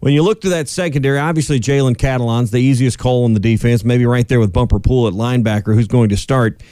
when 0.00 0.12
you 0.12 0.22
look 0.22 0.40
to 0.40 0.48
that 0.50 0.68
secondary, 0.68 1.18
obviously 1.18 1.60
Jalen 1.60 1.96
Catalon's 1.96 2.50
the 2.50 2.58
easiest 2.58 2.98
call 2.98 3.24
on 3.24 3.32
the 3.32 3.40
defense, 3.40 3.84
maybe 3.84 4.06
right 4.06 4.26
there 4.26 4.40
with 4.40 4.52
Bumper 4.52 4.80
Pool 4.80 5.06
at 5.06 5.14
linebacker, 5.14 5.74
who's 5.74 5.86
going 5.86 6.08
to 6.08 6.16
start. 6.16 6.62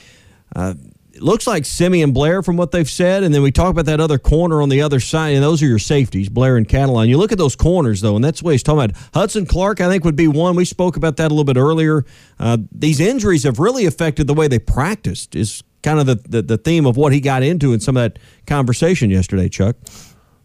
Uh, 0.54 0.74
looks 1.22 1.46
like 1.46 1.64
Simeon 1.64 2.12
Blair 2.12 2.42
from 2.42 2.56
what 2.56 2.70
they've 2.70 2.88
said, 2.88 3.22
and 3.22 3.34
then 3.34 3.42
we 3.42 3.50
talk 3.50 3.70
about 3.70 3.86
that 3.86 4.00
other 4.00 4.18
corner 4.18 4.60
on 4.60 4.68
the 4.68 4.82
other 4.82 5.00
side, 5.00 5.34
and 5.34 5.42
those 5.42 5.62
are 5.62 5.66
your 5.66 5.78
safeties, 5.78 6.28
Blair 6.28 6.56
and 6.56 6.68
Catalon. 6.68 7.08
You 7.08 7.18
look 7.18 7.32
at 7.32 7.38
those 7.38 7.56
corners 7.56 8.00
though, 8.00 8.16
and 8.16 8.24
that's 8.24 8.42
what 8.42 8.52
he's 8.52 8.62
talking 8.62 8.84
about. 8.84 8.96
Hudson 9.14 9.46
Clark, 9.46 9.80
I 9.80 9.88
think, 9.88 10.04
would 10.04 10.16
be 10.16 10.28
one. 10.28 10.56
We 10.56 10.64
spoke 10.64 10.96
about 10.96 11.16
that 11.16 11.28
a 11.28 11.34
little 11.34 11.44
bit 11.44 11.56
earlier. 11.56 12.04
Uh, 12.38 12.58
these 12.70 13.00
injuries 13.00 13.44
have 13.44 13.58
really 13.58 13.86
affected 13.86 14.26
the 14.26 14.34
way 14.34 14.48
they 14.48 14.58
practiced. 14.58 15.34
Is 15.34 15.62
kind 15.82 15.98
of 15.98 16.06
the, 16.06 16.16
the 16.28 16.42
the 16.42 16.58
theme 16.58 16.86
of 16.86 16.96
what 16.96 17.12
he 17.12 17.20
got 17.20 17.42
into 17.42 17.72
in 17.72 17.80
some 17.80 17.96
of 17.96 18.02
that 18.02 18.18
conversation 18.46 19.10
yesterday, 19.10 19.48
Chuck. 19.48 19.76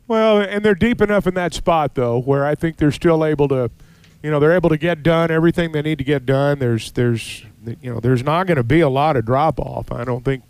Well, 0.08 0.40
and 0.42 0.64
they're 0.64 0.76
deep 0.76 1.02
enough 1.02 1.28
in 1.28 1.34
that 1.34 1.54
spot 1.54 1.96
though, 1.96 2.20
where 2.20 2.46
I 2.46 2.56
think 2.56 2.78
they're 2.78 2.92
still 2.92 3.26
able 3.26 3.48
to, 3.50 3.70
you 4.24 4.32
know, 4.32 4.40
they're 4.40 4.56
able 4.56 4.70
to 4.70 4.78
get 4.78 5.04
done 5.04 5.32
everything 5.32 5.74
they 5.74 5.82
need 5.82 5.98
to 5.98 6.04
get 6.04 6.26
done. 6.26 6.60
There's 6.60 6.92
there's 6.92 7.44
you 7.82 7.94
know 7.94 8.00
there's 8.00 8.24
not 8.24 8.48
going 8.48 8.58
to 8.58 8.64
be 8.64 8.80
a 8.80 8.90
lot 8.90 9.18
of 9.18 9.26
drop 9.26 9.60
off. 9.60 9.92
I 9.92 10.06
don't 10.06 10.24
think 10.24 10.44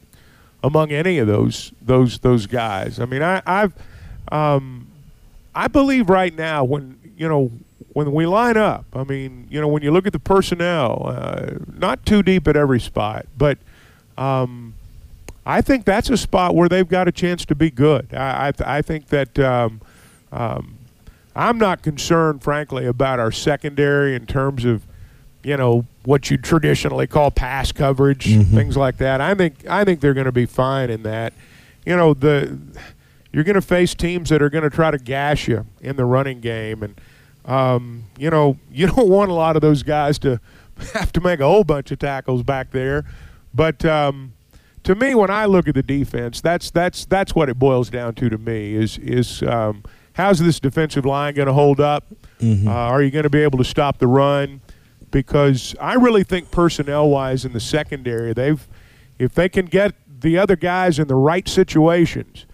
among 0.68 0.92
any 0.92 1.18
of 1.18 1.28
those 1.28 1.72
those 1.82 2.20
those 2.20 2.46
guys. 2.46 3.00
I 3.00 3.06
mean, 3.06 3.24
I, 3.24 3.42
I've 3.46 3.74
um, 4.32 4.88
I 5.56 5.68
believe 5.68 6.10
right 6.10 6.36
now 6.36 6.64
when 6.64 7.00
you 7.18 7.28
know 7.28 7.52
when 7.94 8.14
we 8.14 8.26
line 8.26 8.58
up. 8.58 8.86
I 8.94 9.04
mean, 9.04 9.48
you 9.50 9.60
know, 9.60 9.68
when 9.68 9.82
you 9.82 9.92
look 9.92 10.06
at 10.06 10.14
the 10.14 10.20
personnel, 10.20 11.04
uh, 11.08 11.52
not 11.76 12.06
too 12.06 12.22
deep 12.22 12.48
at 12.48 12.56
every 12.56 12.80
spot, 12.80 13.26
but 13.38 13.58
um, 14.18 14.76
I 15.46 15.62
think 15.62 15.86
that's 15.86 16.10
a 16.10 16.18
spot 16.18 16.54
where 16.54 16.70
they've 16.70 16.88
got 16.88 17.08
a 17.08 17.12
chance 17.12 17.46
to 17.46 17.56
be 17.56 17.72
good. 17.72 18.14
I 18.14 18.50
I, 18.50 18.78
I 18.78 18.82
think 18.82 19.08
that. 19.08 19.40
Um, 19.40 19.82
um, 20.32 20.78
I'm 21.38 21.60
not 21.60 21.84
concerned, 21.84 22.42
frankly, 22.42 22.88
about 22.88 23.20
our 23.20 23.32
secondary 23.32 24.16
in 24.16 24.26
terms 24.26 24.66
of, 24.66 24.82
you 25.48 25.56
know, 25.56 25.86
what 26.04 26.30
you 26.30 26.36
traditionally 26.38 27.08
call 27.08 27.32
pass 27.32 27.72
coverage, 27.72 28.26
Mm-hmm. 28.26 28.54
things 28.56 28.76
like 28.76 28.98
that. 28.98 29.22
I 29.22 29.34
think 29.34 29.66
I 29.70 29.86
think 29.86 30.02
they're 30.02 30.14
going 30.14 30.26
to 30.26 30.32
be 30.34 30.46
fine 30.46 30.90
in 30.90 31.04
that. 31.04 31.32
You 31.86 31.96
know, 31.96 32.14
the 32.14 32.60
you're 33.32 33.46
going 33.46 33.56
to 33.56 33.62
face 33.62 33.94
teams 33.96 34.30
that 34.30 34.42
are 34.42 34.50
going 34.50 34.64
to 34.66 34.70
try 34.70 34.92
to 34.92 34.98
gash 34.98 35.48
you 35.48 35.66
in 35.82 35.96
the 35.96 36.04
running 36.06 36.42
game, 36.42 36.84
and 36.84 37.00
um, 37.46 38.04
you 38.18 38.30
know 38.30 38.58
you 38.72 38.88
don't 38.88 39.08
want 39.08 39.32
a 39.32 39.34
lot 39.34 39.56
of 39.56 39.62
those 39.62 39.84
guys 39.84 40.20
to 40.20 40.40
have 40.94 41.12
to 41.14 41.22
make 41.22 41.40
a 41.40 41.46
whole 41.48 41.64
bunch 41.64 41.92
of 41.92 42.00
tackles 42.00 42.44
back 42.44 42.72
there. 42.72 43.06
But 43.54 43.86
um, 43.86 44.34
to 44.84 44.96
me, 44.96 45.16
when 45.16 45.30
I 45.30 45.46
look 45.46 45.68
at 45.70 45.76
the 45.76 45.84
defense, 45.84 46.42
that's 46.42 46.72
that's 46.72 47.06
that's 47.06 47.34
what 47.34 47.48
it 47.48 47.58
boils 47.58 47.90
down 47.90 48.16
to. 48.16 48.30
To 48.30 48.38
me, 48.38 48.74
is 48.76 48.98
is 48.98 49.42
um, 49.44 49.84
how's 50.14 50.40
this 50.40 50.60
defensive 50.60 51.06
line 51.06 51.36
going 51.36 51.48
to 51.48 51.54
hold 51.54 51.80
up? 51.80 52.06
Uh, 52.68 52.70
are 52.70 53.02
you 53.02 53.12
going 53.12 53.24
to 53.24 53.30
be 53.30 53.42
able 53.44 53.58
to 53.60 53.64
stop 53.66 53.98
the 54.00 54.08
run? 54.08 54.60
Because 55.18 55.76
I 55.82 55.96
really 55.96 56.24
think 56.24 56.52
personnel-wise 56.52 57.44
in 57.44 57.52
the 57.52 57.60
secondary, 57.60 58.34
they've 58.34 58.68
if 59.18 59.34
they 59.34 59.50
can 59.50 59.66
get 59.66 59.96
the 60.08 60.38
other 60.38 60.56
guys 60.56 61.00
in 61.00 61.08
the 61.08 61.16
right 61.16 61.48
situations, 61.48 62.46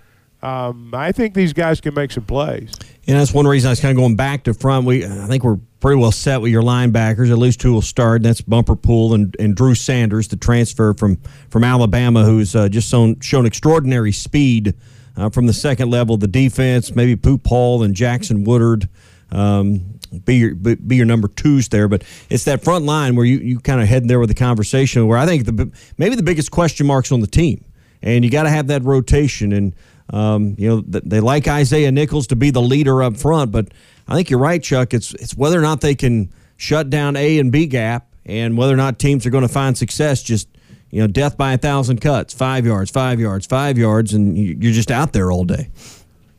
um, 0.42 0.94
I 0.96 1.12
think 1.12 1.34
these 1.34 1.52
guys 1.52 1.82
can 1.82 1.94
make 1.94 2.14
some 2.14 2.24
plays. 2.24 2.72
And 3.06 3.20
that's 3.20 3.34
one 3.34 3.46
reason 3.46 3.68
I 3.68 3.72
was 3.74 3.82
kind 3.82 3.92
of 3.92 4.02
going 4.02 4.16
back 4.16 4.46
to 4.46 4.54
front. 4.54 4.86
We, 4.86 5.04
I 5.06 5.28
think 5.28 5.44
we're 5.44 5.60
pretty 5.82 6.00
well 6.00 6.14
set 6.14 6.40
with 6.40 6.54
your 6.54 6.64
linebackers. 6.64 7.30
At 7.30 7.38
least 7.38 7.60
two 7.60 7.74
will 7.74 7.82
start. 7.82 8.18
And 8.22 8.26
that's 8.26 8.40
Bumper 8.40 8.78
Pool 8.78 9.14
and, 9.14 9.36
and 9.40 9.58
Drew 9.58 9.76
Sanders, 9.76 10.30
the 10.30 10.38
transfer 10.38 10.94
from 10.94 11.18
from 11.50 11.66
Alabama, 11.66 12.24
who's 12.24 12.56
uh, 12.56 12.70
just 12.70 12.90
shown, 12.90 13.20
shown 13.20 13.46
extraordinary 13.46 14.14
speed 14.14 14.74
uh, 15.18 15.30
from 15.30 15.48
the 15.48 15.54
second 15.54 15.90
level. 15.90 16.16
of 16.16 16.22
The 16.22 16.30
defense, 16.30 16.96
maybe 16.96 17.18
Pooh 17.18 17.38
Paul 17.38 17.84
and 17.84 17.94
Jackson 17.94 18.46
Woodard. 18.46 18.88
Um, 19.32 19.93
be 20.20 20.36
your 20.36 20.56
be 20.56 20.96
your 20.96 21.06
number 21.06 21.28
twos 21.28 21.70
there, 21.70 21.88
but 21.88 22.04
it's 22.30 22.46
that 22.46 22.64
front 22.64 22.86
line 22.86 23.16
where 23.16 23.26
you, 23.26 23.38
you 23.40 23.60
kind 23.60 23.82
of 23.82 23.88
head 23.88 24.08
there 24.08 24.20
with 24.20 24.30
the 24.30 24.36
conversation. 24.36 25.08
Where 25.08 25.18
I 25.18 25.26
think 25.26 25.46
the 25.46 25.72
maybe 25.98 26.16
the 26.16 26.24
biggest 26.24 26.52
question 26.52 26.88
marks 26.88 27.12
on 27.12 27.20
the 27.20 27.28
team, 27.28 27.64
and 28.02 28.24
you 28.24 28.32
got 28.32 28.44
to 28.44 28.50
have 28.50 28.68
that 28.68 28.84
rotation. 28.84 29.54
And 29.54 29.76
um, 30.12 30.56
you 30.58 30.70
know 30.70 30.82
th- 30.82 31.04
they 31.06 31.20
like 31.20 31.48
Isaiah 31.48 31.92
Nichols 31.92 32.28
to 32.28 32.36
be 32.36 32.52
the 32.52 32.62
leader 32.62 33.02
up 33.04 33.18
front, 33.18 33.52
but 33.52 33.70
I 34.08 34.16
think 34.16 34.30
you're 34.30 34.40
right, 34.40 34.62
Chuck. 34.62 34.94
It's 34.94 35.14
it's 35.16 35.36
whether 35.36 35.58
or 35.58 35.64
not 35.64 35.82
they 35.82 35.96
can 35.96 36.32
shut 36.58 36.90
down 36.90 37.16
A 37.16 37.40
and 37.40 37.52
B 37.52 37.66
gap, 37.66 38.08
and 38.26 38.58
whether 38.58 38.74
or 38.74 38.78
not 38.78 39.00
teams 39.00 39.26
are 39.26 39.30
going 39.30 39.48
to 39.48 39.54
find 39.54 39.78
success. 39.78 40.24
Just 40.24 40.48
you 40.90 41.02
know, 41.02 41.08
death 41.08 41.38
by 41.38 41.54
a 41.54 41.58
thousand 41.58 42.02
cuts, 42.02 42.36
five 42.36 42.68
yards, 42.68 42.92
five 42.92 43.20
yards, 43.20 43.48
five 43.48 43.80
yards, 43.80 44.14
and 44.14 44.38
you're 44.38 44.74
just 44.74 44.92
out 44.92 45.12
there 45.12 45.32
all 45.32 45.44
day. 45.44 45.70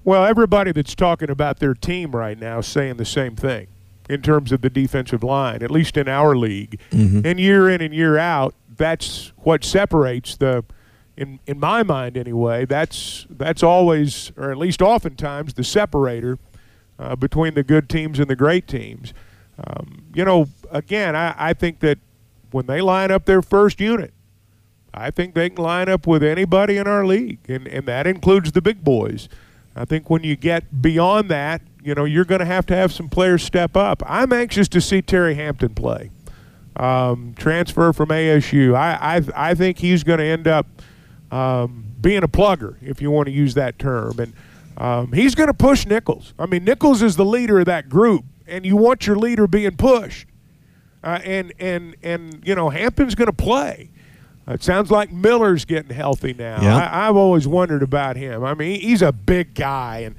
Well, 0.05 0.25
everybody 0.25 0.73
that's 0.73 0.95
talking 0.95 1.31
about 1.31 1.61
their 1.61 1.75
team 1.75 2.13
right 2.13 2.39
now 2.39 2.59
is 2.59 2.67
saying 2.67 2.97
the 2.99 3.05
same 3.07 3.37
thing 3.37 3.69
in 4.09 4.21
terms 4.21 4.53
of 4.53 4.61
the 4.61 4.69
defensive 4.69 5.23
line, 5.25 5.63
at 5.63 5.71
least 5.71 5.97
in 5.97 6.09
our 6.09 6.37
league. 6.37 6.79
And 7.25 7.41
year 7.41 7.71
in 7.71 7.81
and 7.81 7.95
year 7.95 8.19
out, 8.19 8.55
that's 8.77 9.33
what 9.39 9.65
separates 9.65 10.37
the 10.37 10.65
in 11.17 11.39
in 11.47 11.59
my 11.61 11.83
mind 11.83 12.17
anyway, 12.17 12.65
that's 12.67 13.27
that's 13.31 13.63
always 13.63 14.33
or 14.37 14.51
at 14.51 14.59
least 14.59 14.83
oftentimes 14.83 15.55
the 15.55 15.65
separator 15.65 16.39
uh, 16.99 17.17
between 17.17 17.55
the 17.55 17.63
good 17.63 17.89
teams 17.89 18.19
and 18.19 18.29
the 18.29 18.37
great 18.37 18.67
teams. 18.69 19.15
Um, 19.65 20.07
you 20.13 20.25
know, 20.25 20.49
again, 20.71 21.15
I, 21.17 21.35
I 21.39 21.53
think 21.55 21.81
that 21.81 21.99
when 22.51 22.67
they 22.67 22.81
line 22.81 23.11
up 23.11 23.25
their 23.25 23.43
first 23.43 23.81
unit, 23.81 24.13
I 24.93 25.11
think 25.11 25.35
they 25.35 25.51
can 25.51 25.63
line 25.63 25.89
up 25.89 26.07
with 26.07 26.23
anybody 26.23 26.77
in 26.77 26.87
our 26.87 27.07
league, 27.07 27.39
and, 27.49 27.67
and 27.69 27.87
that 27.87 28.07
includes 28.07 28.53
the 28.53 28.61
big 28.61 28.85
boys. 28.85 29.29
I 29.77 29.85
think 29.85 30.09
when 30.09 30.23
you 30.23 30.37
get 30.37 30.83
beyond 30.83 31.31
that, 31.31 31.63
you 31.83 31.95
know, 31.95 32.05
you're 32.05 32.25
going 32.25 32.39
to 32.39 32.47
have 32.47 32.67
to 32.67 32.77
have 32.77 32.93
some 32.93 33.09
players 33.09 33.43
step 33.43 33.77
up. 33.77 34.03
I'm 34.07 34.33
anxious 34.33 34.69
to 34.69 34.81
see 34.81 35.03
Terry 35.03 35.35
Hampton 35.35 35.75
play. 35.75 36.11
Um, 36.77 37.35
transfer 37.37 37.93
from 37.93 38.09
ASU. 38.09 38.75
I, 38.75 39.19
I, 39.19 39.51
I 39.51 39.55
think 39.55 39.79
he's 39.79 40.03
going 40.03 40.19
to 40.19 40.25
end 40.25 40.49
up 40.49 40.67
um, 41.31 41.85
being 42.01 42.23
a 42.23 42.29
plugger, 42.29 42.77
if 42.83 43.01
you 43.01 43.11
want 43.11 43.27
to 43.27 43.33
use 43.33 43.55
that 43.55 43.79
term. 43.79 44.19
And 44.19 44.33
um, 44.77 45.13
he's 45.13 45.35
going 45.35 45.49
to 45.49 45.55
push 45.55 45.87
Nichols. 45.87 46.35
I 46.39 46.47
mean, 46.47 46.65
Nichols 46.65 47.03
is 47.03 47.17
the 47.17 47.25
leader 47.25 47.61
of 47.61 47.67
that 47.67 47.89
group, 47.89 48.25
and 48.47 48.65
you 48.65 48.77
want 48.77 49.07
your 49.07 49.17
leader 49.17 49.47
being 49.47 49.77
pushed. 49.77 50.27
Uh, 51.03 51.21
and, 51.23 51.53
and, 51.59 51.97
and, 52.03 52.43
you 52.47 52.55
know, 52.55 52.71
Hampton's 52.71 53.15
going 53.15 53.27
to 53.27 53.33
play. 53.33 53.91
It 54.47 54.63
sounds 54.63 54.91
like 54.91 55.11
Miller's 55.11 55.65
getting 55.65 55.95
healthy 55.95 56.35
now. 56.35 56.61
Yeah. 56.61 56.77
I, 56.77 57.09
I've 57.09 57.17
always 57.17 57.49
wondered 57.49 57.83
about 57.83 58.17
him. 58.17 58.45
I 58.45 58.55
mean, 58.55 58.81
he's 58.81 59.01
a 59.01 59.13
big 59.13 59.55
guy, 59.55 60.01
and 60.01 60.17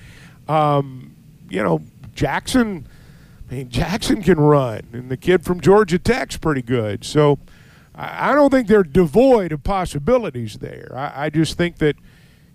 um, 0.50 1.16
you 1.50 1.62
know 1.62 1.82
Jackson. 2.14 2.88
I 3.50 3.56
mean, 3.56 3.70
Jackson 3.70 4.24
can 4.24 4.40
run, 4.40 4.88
and 4.92 5.10
the 5.10 5.18
kid 5.18 5.46
from 5.46 5.62
Georgia 5.62 6.00
Tech's 6.00 6.38
pretty 6.38 6.64
good. 6.64 7.04
So 7.04 7.38
I, 7.94 8.32
I 8.32 8.36
don't 8.36 8.50
think 8.50 8.68
they're 8.68 8.84
devoid 8.84 9.52
of 9.52 9.64
possibilities 9.64 10.58
there. 10.58 10.92
I, 10.96 11.26
I 11.26 11.30
just 11.30 11.56
think 11.56 11.78
that 11.78 11.96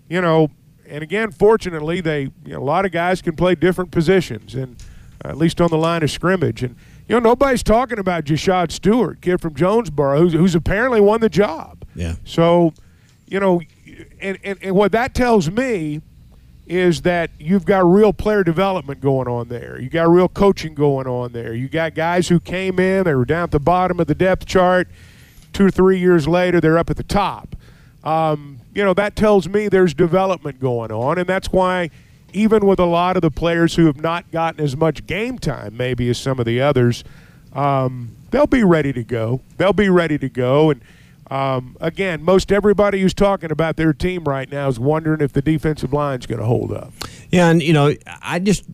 you 0.09 0.19
know, 0.19 0.51
and 0.85 1.01
again, 1.01 1.31
fortunately, 1.31 2.01
they 2.01 2.23
you 2.45 2.53
know, 2.53 2.59
a 2.59 2.63
lot 2.65 2.83
of 2.83 2.91
guys 2.91 3.21
can 3.21 3.37
play 3.37 3.55
different 3.55 3.91
positions, 3.91 4.55
and 4.55 4.75
uh, 5.23 5.29
at 5.29 5.37
least 5.37 5.61
on 5.61 5.69
the 5.69 5.77
line 5.77 6.03
of 6.03 6.11
scrimmage. 6.11 6.63
And 6.63 6.75
you 7.11 7.19
know, 7.19 7.29
nobody's 7.29 7.61
talking 7.61 7.99
about 7.99 8.23
Jashaud 8.23 8.71
Stewart, 8.71 9.19
kid 9.19 9.41
from 9.41 9.53
Jonesboro, 9.53 10.17
who's, 10.17 10.31
who's 10.31 10.55
apparently 10.55 11.01
won 11.01 11.19
the 11.19 11.27
job. 11.27 11.83
Yeah. 11.93 12.15
So, 12.23 12.73
you 13.27 13.37
know, 13.37 13.59
and, 14.21 14.37
and, 14.45 14.57
and 14.61 14.73
what 14.73 14.93
that 14.93 15.13
tells 15.13 15.51
me 15.51 16.01
is 16.67 17.01
that 17.01 17.29
you've 17.37 17.65
got 17.65 17.79
real 17.79 18.13
player 18.13 18.45
development 18.45 19.01
going 19.01 19.27
on 19.27 19.49
there. 19.49 19.77
You 19.77 19.89
got 19.89 20.07
real 20.07 20.29
coaching 20.29 20.73
going 20.73 21.05
on 21.05 21.33
there. 21.33 21.53
You 21.53 21.67
got 21.67 21.95
guys 21.95 22.29
who 22.29 22.39
came 22.39 22.79
in, 22.79 23.03
they 23.03 23.13
were 23.13 23.25
down 23.25 23.43
at 23.43 23.51
the 23.51 23.59
bottom 23.59 23.99
of 23.99 24.07
the 24.07 24.15
depth 24.15 24.45
chart. 24.45 24.87
Two 25.51 25.65
or 25.65 25.71
three 25.71 25.99
years 25.99 26.29
later, 26.29 26.61
they're 26.61 26.77
up 26.77 26.89
at 26.89 26.95
the 26.95 27.03
top. 27.03 27.57
Um, 28.05 28.61
you 28.73 28.85
know, 28.85 28.93
that 28.93 29.17
tells 29.17 29.49
me 29.49 29.67
there's 29.67 29.93
development 29.93 30.61
going 30.61 30.93
on, 30.93 31.17
and 31.17 31.27
that's 31.27 31.51
why 31.51 31.89
even 32.33 32.65
with 32.65 32.79
a 32.79 32.85
lot 32.85 33.15
of 33.15 33.21
the 33.21 33.31
players 33.31 33.75
who 33.75 33.85
have 33.85 34.01
not 34.01 34.31
gotten 34.31 34.63
as 34.63 34.75
much 34.75 35.05
game 35.07 35.39
time, 35.39 35.75
maybe 35.75 36.09
as 36.09 36.17
some 36.17 36.39
of 36.39 36.45
the 36.45 36.61
others, 36.61 37.03
um, 37.53 38.15
they'll 38.31 38.47
be 38.47 38.63
ready 38.63 38.93
to 38.93 39.03
go. 39.03 39.41
They'll 39.57 39.73
be 39.73 39.89
ready 39.89 40.17
to 40.17 40.29
go. 40.29 40.71
And 40.71 40.81
um, 41.29 41.77
again, 41.79 42.23
most 42.23 42.51
everybody 42.51 43.01
who's 43.01 43.13
talking 43.13 43.51
about 43.51 43.77
their 43.77 43.93
team 43.93 44.25
right 44.25 44.51
now 44.51 44.67
is 44.67 44.79
wondering 44.79 45.21
if 45.21 45.33
the 45.33 45.41
defensive 45.41 45.93
line's 45.93 46.25
going 46.25 46.39
to 46.39 46.45
hold 46.45 46.71
up. 46.71 46.91
Yeah, 47.29 47.49
and 47.49 47.61
you 47.61 47.73
know, 47.73 47.93
I 48.21 48.39
just 48.39 48.65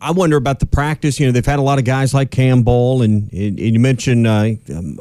I 0.00 0.12
wonder 0.12 0.36
about 0.36 0.60
the 0.60 0.66
practice. 0.66 1.20
You 1.20 1.26
know, 1.26 1.32
they've 1.32 1.44
had 1.44 1.58
a 1.58 1.62
lot 1.62 1.78
of 1.78 1.84
guys 1.84 2.14
like 2.14 2.30
Campbell, 2.30 3.02
and, 3.02 3.30
and 3.32 3.58
you 3.58 3.78
mentioned 3.78 4.26
uh, 4.26 4.52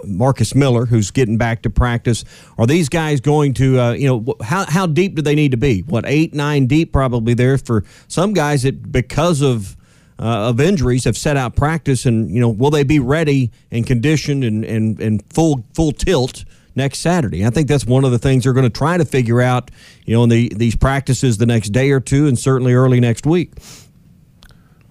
Marcus 0.03 0.53
Miller, 0.53 0.85
who's 0.85 1.09
getting 1.09 1.37
back 1.37 1.61
to 1.61 1.69
practice. 1.69 2.25
Are 2.57 2.67
these 2.67 2.89
guys 2.89 3.21
going 3.21 3.53
to, 3.55 3.79
uh, 3.79 3.91
you 3.93 4.07
know, 4.07 4.35
how 4.43 4.65
how 4.65 4.85
deep 4.87 5.15
do 5.15 5.21
they 5.21 5.35
need 5.35 5.51
to 5.51 5.57
be? 5.57 5.81
What 5.81 6.05
eight, 6.05 6.33
nine 6.33 6.67
deep, 6.67 6.91
probably 6.91 7.33
there 7.33 7.57
for 7.57 7.85
some 8.07 8.33
guys 8.33 8.63
that 8.63 8.91
because 8.91 9.41
of 9.41 9.77
uh, 10.19 10.49
of 10.49 10.59
injuries 10.59 11.05
have 11.05 11.17
set 11.17 11.37
out 11.37 11.55
practice, 11.55 12.05
and 12.05 12.29
you 12.29 12.41
know, 12.41 12.49
will 12.49 12.71
they 12.71 12.83
be 12.83 12.99
ready 12.99 13.51
and 13.71 13.87
conditioned 13.87 14.43
and 14.43 14.65
and, 14.65 14.99
and 14.99 15.23
full 15.31 15.63
full 15.73 15.91
tilt? 15.91 16.43
next 16.75 16.99
Saturday. 16.99 17.45
I 17.45 17.49
think 17.49 17.67
that's 17.67 17.85
one 17.85 18.05
of 18.05 18.11
the 18.11 18.19
things 18.19 18.45
they're 18.45 18.53
going 18.53 18.63
to 18.63 18.69
try 18.69 18.97
to 18.97 19.03
figure 19.03 19.41
out, 19.41 19.69
you 20.05 20.15
know, 20.15 20.23
in 20.23 20.29
the, 20.29 20.49
these 20.55 20.77
practices 20.77 21.37
the 21.37 21.45
next 21.45 21.69
day 21.69 21.91
or 21.91 21.99
two, 21.99 22.25
and 22.27 22.39
certainly 22.39 22.73
early 22.73 23.01
next 23.01 23.25
week. 23.25 23.51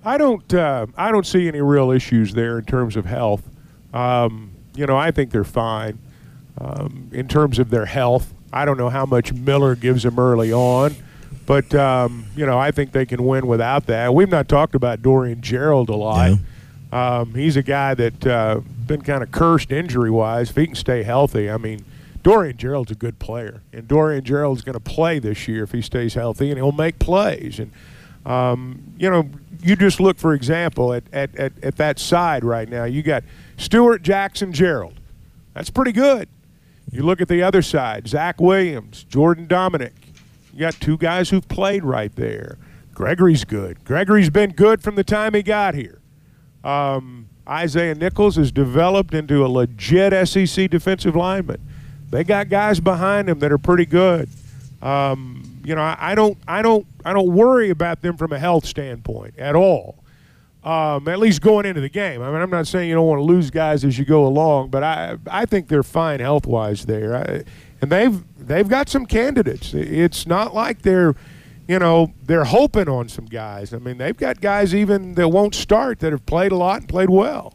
I 0.08 0.16
don't. 0.16 0.54
Uh, 0.54 0.86
I 0.96 1.12
don't 1.12 1.26
see 1.26 1.48
any 1.48 1.60
real 1.60 1.90
issues 1.90 2.32
there 2.32 2.58
in 2.58 2.64
terms 2.64 2.96
of 2.96 3.04
health. 3.04 3.42
Um, 3.92 4.52
you 4.74 4.86
know, 4.86 4.96
I 4.96 5.10
think 5.10 5.30
they're 5.32 5.44
fine 5.44 5.98
um, 6.58 7.10
in 7.12 7.28
terms 7.28 7.58
of 7.58 7.68
their 7.68 7.84
health. 7.84 8.32
I 8.50 8.64
don't 8.64 8.78
know 8.78 8.88
how 8.88 9.04
much 9.04 9.34
Miller 9.34 9.74
gives 9.74 10.04
them 10.04 10.18
early 10.18 10.50
on, 10.50 10.96
but 11.44 11.74
um, 11.74 12.24
you 12.34 12.46
know, 12.46 12.58
I 12.58 12.70
think 12.70 12.92
they 12.92 13.04
can 13.04 13.22
win 13.26 13.46
without 13.46 13.84
that. 13.88 14.14
We've 14.14 14.30
not 14.30 14.48
talked 14.48 14.74
about 14.74 15.02
Dorian 15.02 15.42
Gerald 15.42 15.90
a 15.90 15.96
lot. 15.96 16.30
Um, 16.90 17.34
he's 17.34 17.58
a 17.58 17.62
guy 17.62 17.92
that 17.92 18.26
uh, 18.26 18.60
been 18.86 19.02
kind 19.02 19.22
of 19.22 19.30
cursed 19.30 19.70
injury 19.70 20.10
wise. 20.10 20.48
If 20.48 20.56
he 20.56 20.68
can 20.68 20.74
stay 20.74 21.02
healthy, 21.02 21.50
I 21.50 21.58
mean, 21.58 21.84
Dorian 22.22 22.56
Gerald's 22.56 22.92
a 22.92 22.94
good 22.94 23.18
player, 23.18 23.60
and 23.74 23.86
Dorian 23.86 24.24
Gerald's 24.24 24.62
going 24.62 24.72
to 24.72 24.80
play 24.80 25.18
this 25.18 25.46
year 25.46 25.64
if 25.64 25.72
he 25.72 25.82
stays 25.82 26.14
healthy, 26.14 26.48
and 26.48 26.56
he'll 26.56 26.72
make 26.72 26.98
plays. 26.98 27.58
And 27.58 27.72
um, 28.28 28.94
you 28.98 29.08
know, 29.08 29.28
you 29.62 29.74
just 29.74 30.00
look 30.00 30.18
for 30.18 30.34
example 30.34 30.92
at, 30.92 31.04
at, 31.12 31.34
at, 31.36 31.52
at 31.64 31.76
that 31.76 31.98
side 31.98 32.44
right 32.44 32.68
now. 32.68 32.84
You 32.84 33.02
got 33.02 33.24
Stewart, 33.56 34.02
Jackson, 34.02 34.52
Gerald. 34.52 35.00
That's 35.54 35.70
pretty 35.70 35.92
good. 35.92 36.28
You 36.92 37.02
look 37.02 37.20
at 37.20 37.28
the 37.28 37.42
other 37.42 37.62
side, 37.62 38.06
Zach 38.06 38.40
Williams, 38.40 39.04
Jordan 39.04 39.46
Domineck. 39.46 39.92
You 40.52 40.60
got 40.60 40.74
two 40.74 40.96
guys 40.96 41.30
who've 41.30 41.46
played 41.48 41.84
right 41.84 42.14
there. 42.16 42.58
Gregory's 42.94 43.44
good. 43.44 43.84
Gregory's 43.84 44.30
been 44.30 44.50
good 44.50 44.82
from 44.82 44.94
the 44.94 45.04
time 45.04 45.34
he 45.34 45.42
got 45.42 45.74
here. 45.74 46.00
Um, 46.64 47.28
Isaiah 47.48 47.94
Nichols 47.94 48.36
has 48.36 48.52
developed 48.52 49.14
into 49.14 49.44
a 49.44 49.48
legit 49.48 50.28
SEC 50.28 50.68
defensive 50.68 51.16
lineman. 51.16 51.60
They 52.10 52.24
got 52.24 52.48
guys 52.48 52.80
behind 52.80 53.28
him 53.28 53.38
that 53.38 53.52
are 53.52 53.58
pretty 53.58 53.86
good. 53.86 54.28
Um, 54.82 55.47
you 55.64 55.74
know, 55.74 55.82
I, 55.82 55.96
I, 55.98 56.14
don't, 56.14 56.38
I 56.46 56.62
don't, 56.62 56.86
I 57.04 57.12
don't 57.12 57.32
worry 57.32 57.70
about 57.70 58.02
them 58.02 58.16
from 58.16 58.32
a 58.32 58.38
health 58.38 58.64
standpoint 58.66 59.38
at 59.38 59.54
all. 59.54 60.02
Um, 60.64 61.06
at 61.08 61.18
least 61.18 61.40
going 61.40 61.66
into 61.66 61.80
the 61.80 61.88
game. 61.88 62.20
I 62.20 62.30
mean, 62.30 62.42
I'm 62.42 62.50
not 62.50 62.66
saying 62.66 62.88
you 62.88 62.94
don't 62.94 63.06
want 63.06 63.20
to 63.20 63.24
lose 63.24 63.48
guys 63.48 63.84
as 63.84 63.98
you 63.98 64.04
go 64.04 64.26
along, 64.26 64.70
but 64.70 64.82
I, 64.82 65.16
I 65.30 65.46
think 65.46 65.68
they're 65.68 65.84
fine 65.84 66.20
health 66.20 66.46
wise 66.46 66.84
there. 66.84 67.16
I, 67.16 67.44
and 67.80 67.92
they've, 67.92 68.22
they've 68.36 68.68
got 68.68 68.88
some 68.88 69.06
candidates. 69.06 69.72
It's 69.72 70.26
not 70.26 70.54
like 70.54 70.82
they're 70.82 71.14
you 71.68 71.78
know, 71.78 72.14
they're 72.24 72.44
hoping 72.44 72.88
on 72.88 73.10
some 73.10 73.26
guys. 73.26 73.74
I 73.74 73.78
mean, 73.78 73.98
they've 73.98 74.16
got 74.16 74.40
guys 74.40 74.74
even 74.74 75.14
that 75.14 75.28
won't 75.28 75.54
start 75.54 76.00
that 76.00 76.12
have 76.12 76.24
played 76.24 76.50
a 76.50 76.56
lot 76.56 76.80
and 76.80 76.88
played 76.88 77.10
well. 77.10 77.52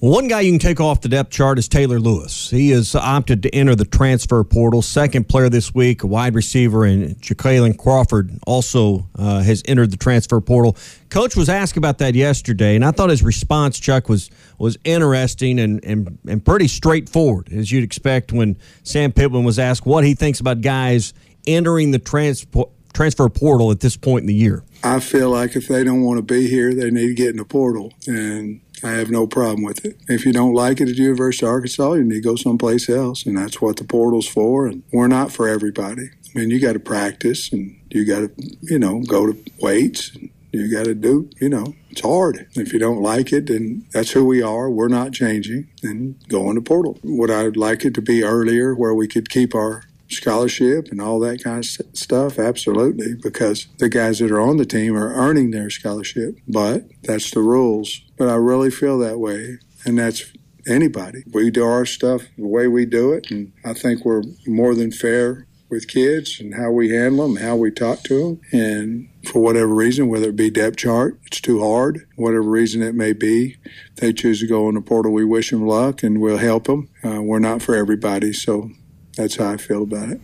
One 0.00 0.28
guy 0.28 0.40
you 0.40 0.52
can 0.52 0.58
take 0.58 0.80
off 0.80 1.02
the 1.02 1.10
depth 1.10 1.28
chart 1.28 1.58
is 1.58 1.68
Taylor 1.68 2.00
Lewis. 2.00 2.48
He 2.48 2.70
has 2.70 2.94
opted 2.94 3.42
to 3.42 3.54
enter 3.54 3.74
the 3.74 3.84
transfer 3.84 4.42
portal. 4.44 4.80
Second 4.80 5.28
player 5.28 5.50
this 5.50 5.74
week, 5.74 6.02
a 6.04 6.06
wide 6.06 6.34
receiver, 6.34 6.86
and 6.86 7.20
Jacqueline 7.20 7.74
Crawford 7.74 8.30
also 8.46 9.06
uh, 9.18 9.42
has 9.42 9.62
entered 9.66 9.90
the 9.90 9.98
transfer 9.98 10.40
portal. 10.40 10.74
Coach 11.10 11.36
was 11.36 11.50
asked 11.50 11.76
about 11.76 11.98
that 11.98 12.14
yesterday, 12.14 12.76
and 12.76 12.82
I 12.82 12.92
thought 12.92 13.10
his 13.10 13.22
response, 13.22 13.78
Chuck, 13.78 14.08
was 14.08 14.30
was 14.56 14.78
interesting 14.84 15.58
and, 15.58 15.84
and, 15.84 16.18
and 16.26 16.42
pretty 16.42 16.68
straightforward, 16.68 17.52
as 17.52 17.70
you'd 17.70 17.84
expect 17.84 18.32
when 18.32 18.56
Sam 18.84 19.12
Pittman 19.12 19.44
was 19.44 19.58
asked 19.58 19.84
what 19.84 20.02
he 20.02 20.14
thinks 20.14 20.40
about 20.40 20.62
guys 20.62 21.12
entering 21.46 21.90
the 21.90 21.98
transfer 21.98 22.64
transfer 22.94 23.28
portal 23.28 23.70
at 23.70 23.80
this 23.80 23.98
point 23.98 24.22
in 24.22 24.28
the 24.28 24.34
year? 24.34 24.64
I 24.82 25.00
feel 25.00 25.28
like 25.28 25.56
if 25.56 25.68
they 25.68 25.84
don't 25.84 26.00
want 26.00 26.16
to 26.16 26.22
be 26.22 26.48
here, 26.48 26.72
they 26.72 26.90
need 26.90 27.08
to 27.08 27.14
get 27.14 27.28
in 27.28 27.36
the 27.36 27.44
portal, 27.44 27.92
and 28.06 28.62
I 28.82 28.92
have 28.92 29.10
no 29.10 29.26
problem 29.26 29.62
with 29.62 29.84
it. 29.84 30.00
If 30.08 30.24
you 30.24 30.32
don't 30.32 30.54
like 30.54 30.80
it 30.80 30.88
at 30.88 30.96
University 30.96 31.46
of 31.46 31.52
Arkansas, 31.52 31.92
you 31.94 32.04
need 32.04 32.14
to 32.14 32.20
go 32.20 32.36
someplace 32.36 32.88
else, 32.88 33.26
and 33.26 33.36
that's 33.36 33.60
what 33.60 33.76
the 33.76 33.84
portal's 33.84 34.28
for. 34.28 34.66
And 34.66 34.82
we're 34.92 35.08
not 35.08 35.32
for 35.32 35.48
everybody. 35.48 36.10
I 36.34 36.38
mean, 36.38 36.50
you 36.50 36.60
got 36.60 36.74
to 36.74 36.80
practice, 36.80 37.52
and 37.52 37.78
you 37.90 38.04
got 38.04 38.20
to, 38.20 38.30
you 38.62 38.78
know, 38.78 39.00
go 39.00 39.26
to 39.26 39.36
weights. 39.60 40.14
And 40.14 40.30
you 40.52 40.70
got 40.70 40.84
to 40.86 40.94
do, 40.94 41.30
you 41.40 41.48
know, 41.48 41.74
it's 41.90 42.00
hard. 42.00 42.48
If 42.54 42.72
you 42.72 42.78
don't 42.78 43.02
like 43.02 43.32
it, 43.32 43.46
then 43.46 43.86
that's 43.92 44.10
who 44.10 44.24
we 44.24 44.42
are. 44.42 44.68
We're 44.68 44.88
not 44.88 45.12
changing. 45.12 45.68
Then 45.82 46.16
go 46.28 46.48
in 46.50 46.56
the 46.56 46.62
portal. 46.62 46.98
Would 47.04 47.30
I 47.30 47.48
like 47.48 47.84
it 47.84 47.94
to 47.94 48.02
be 48.02 48.24
earlier 48.24 48.74
where 48.74 48.94
we 48.94 49.06
could 49.06 49.30
keep 49.30 49.54
our 49.54 49.84
scholarship 50.10 50.88
and 50.90 51.00
all 51.00 51.18
that 51.20 51.42
kind 51.42 51.58
of 51.58 51.64
stuff? 51.64 52.38
Absolutely, 52.38 53.14
because 53.14 53.66
the 53.78 53.88
guys 53.88 54.18
that 54.18 54.30
are 54.30 54.40
on 54.40 54.56
the 54.56 54.66
team 54.66 54.96
are 54.96 55.14
earning 55.14 55.50
their 55.50 55.70
scholarship, 55.70 56.36
but 56.46 56.84
that's 57.02 57.30
the 57.30 57.40
rules. 57.40 58.02
But 58.16 58.28
I 58.28 58.34
really 58.34 58.70
feel 58.70 58.98
that 58.98 59.18
way, 59.18 59.58
and 59.84 59.98
that's 59.98 60.32
anybody. 60.66 61.24
We 61.32 61.50
do 61.50 61.64
our 61.64 61.86
stuff 61.86 62.22
the 62.36 62.46
way 62.46 62.68
we 62.68 62.86
do 62.86 63.12
it, 63.12 63.30
and 63.30 63.52
I 63.64 63.72
think 63.72 64.04
we're 64.04 64.22
more 64.46 64.74
than 64.74 64.92
fair 64.92 65.46
with 65.70 65.86
kids 65.86 66.40
and 66.40 66.54
how 66.54 66.70
we 66.70 66.90
handle 66.90 67.26
them, 67.28 67.36
how 67.36 67.54
we 67.54 67.70
talk 67.70 68.02
to 68.02 68.20
them, 68.20 68.40
and 68.52 69.08
for 69.30 69.40
whatever 69.40 69.72
reason, 69.72 70.08
whether 70.08 70.30
it 70.30 70.36
be 70.36 70.50
depth 70.50 70.78
chart, 70.78 71.20
it's 71.26 71.40
too 71.40 71.60
hard, 71.60 72.06
whatever 72.16 72.42
reason 72.42 72.82
it 72.82 72.94
may 72.94 73.12
be, 73.12 73.56
they 73.96 74.12
choose 74.12 74.40
to 74.40 74.46
go 74.46 74.66
on 74.66 74.74
the 74.74 74.80
portal. 74.80 75.12
We 75.12 75.24
wish 75.24 75.50
them 75.50 75.66
luck 75.66 76.02
and 76.02 76.20
we'll 76.20 76.38
help 76.38 76.64
them. 76.64 76.88
Uh, 77.04 77.22
we're 77.22 77.38
not 77.38 77.62
for 77.62 77.74
everybody, 77.74 78.32
so 78.32 78.70
that's 79.16 79.36
how 79.36 79.50
I 79.50 79.56
feel 79.56 79.82
about 79.82 80.10
it. 80.10 80.20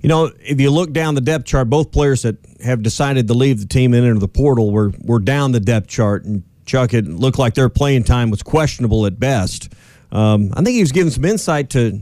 You 0.00 0.08
know, 0.08 0.30
if 0.40 0.60
you 0.60 0.70
look 0.70 0.92
down 0.92 1.14
the 1.14 1.20
depth 1.20 1.46
chart, 1.46 1.68
both 1.68 1.90
players 1.90 2.22
that 2.22 2.36
have 2.62 2.82
decided 2.82 3.26
to 3.28 3.34
leave 3.34 3.60
the 3.60 3.66
team 3.66 3.94
and 3.94 4.06
enter 4.06 4.18
the 4.18 4.28
portal 4.28 4.70
were 4.70 4.92
were 5.00 5.18
down 5.18 5.52
the 5.52 5.60
depth 5.60 5.88
chart. 5.88 6.24
And 6.24 6.44
Chuck, 6.66 6.94
it 6.94 7.06
looked 7.06 7.38
like 7.38 7.54
their 7.54 7.68
playing 7.68 8.04
time 8.04 8.30
was 8.30 8.42
questionable 8.42 9.06
at 9.06 9.18
best. 9.18 9.72
Um, 10.12 10.52
I 10.54 10.62
think 10.62 10.74
he 10.74 10.80
was 10.80 10.92
giving 10.92 11.10
some 11.10 11.24
insight 11.24 11.70
to, 11.70 12.00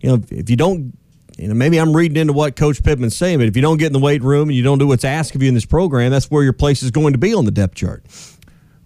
you 0.00 0.08
know, 0.08 0.22
if 0.30 0.50
you 0.50 0.56
don't, 0.56 0.96
you 1.38 1.48
know, 1.48 1.54
maybe 1.54 1.78
I'm 1.78 1.96
reading 1.96 2.18
into 2.18 2.32
what 2.32 2.54
Coach 2.54 2.82
Pittman's 2.82 3.16
saying, 3.16 3.38
but 3.38 3.48
if 3.48 3.56
you 3.56 3.62
don't 3.62 3.78
get 3.78 3.86
in 3.86 3.92
the 3.92 3.98
weight 3.98 4.22
room 4.22 4.48
and 4.48 4.56
you 4.56 4.62
don't 4.62 4.78
do 4.78 4.86
what's 4.86 5.04
asked 5.04 5.34
of 5.34 5.42
you 5.42 5.48
in 5.48 5.54
this 5.54 5.64
program, 5.64 6.10
that's 6.10 6.30
where 6.30 6.42
your 6.42 6.52
place 6.52 6.82
is 6.82 6.90
going 6.90 7.14
to 7.14 7.18
be 7.18 7.34
on 7.34 7.44
the 7.44 7.50
depth 7.50 7.74
chart. 7.74 8.04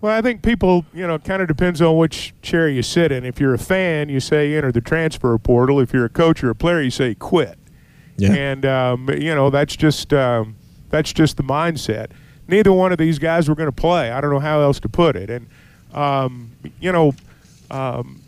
Well, 0.00 0.16
I 0.16 0.20
think 0.20 0.42
people, 0.42 0.84
you 0.92 1.06
know, 1.06 1.18
kind 1.18 1.40
of 1.40 1.48
depends 1.48 1.80
on 1.80 1.96
which 1.96 2.34
chair 2.42 2.68
you 2.68 2.82
sit 2.82 3.10
in. 3.10 3.24
If 3.24 3.40
you're 3.40 3.54
a 3.54 3.58
fan, 3.58 4.08
you 4.08 4.20
say 4.20 4.54
enter 4.54 4.70
the 4.70 4.82
transfer 4.82 5.36
portal. 5.38 5.80
If 5.80 5.92
you're 5.92 6.04
a 6.04 6.10
coach 6.10 6.44
or 6.44 6.50
a 6.50 6.54
player, 6.54 6.82
you 6.82 6.90
say 6.90 7.14
quit. 7.14 7.58
Yeah. 8.18 8.32
And 8.32 8.64
um, 8.66 9.10
you 9.10 9.34
know 9.34 9.50
that's 9.50 9.76
just 9.76 10.12
um, 10.12 10.56
that's 10.90 11.12
just 11.12 11.36
the 11.36 11.42
mindset. 11.42 12.10
Neither 12.48 12.72
one 12.72 12.92
of 12.92 12.98
these 12.98 13.18
guys 13.18 13.48
were 13.48 13.54
going 13.54 13.68
to 13.68 13.72
play. 13.72 14.10
I 14.10 14.20
don't 14.20 14.30
know 14.30 14.38
how 14.38 14.60
else 14.60 14.80
to 14.80 14.88
put 14.88 15.16
it. 15.16 15.30
And 15.30 15.48
um, 15.92 16.52
you 16.80 16.92
know, 16.92 17.14
um, 17.70 18.20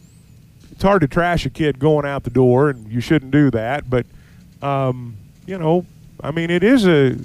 it's 0.72 0.82
hard 0.82 1.02
to 1.02 1.08
trash 1.08 1.46
a 1.46 1.50
kid 1.50 1.78
going 1.78 2.06
out 2.06 2.24
the 2.24 2.30
door, 2.30 2.70
and 2.70 2.90
you 2.90 3.00
shouldn't 3.00 3.30
do 3.30 3.50
that. 3.52 3.88
But 3.88 4.06
um, 4.62 5.16
you 5.46 5.58
know, 5.58 5.86
I 6.22 6.30
mean, 6.30 6.50
it 6.50 6.64
is 6.64 6.86
a 6.86 7.16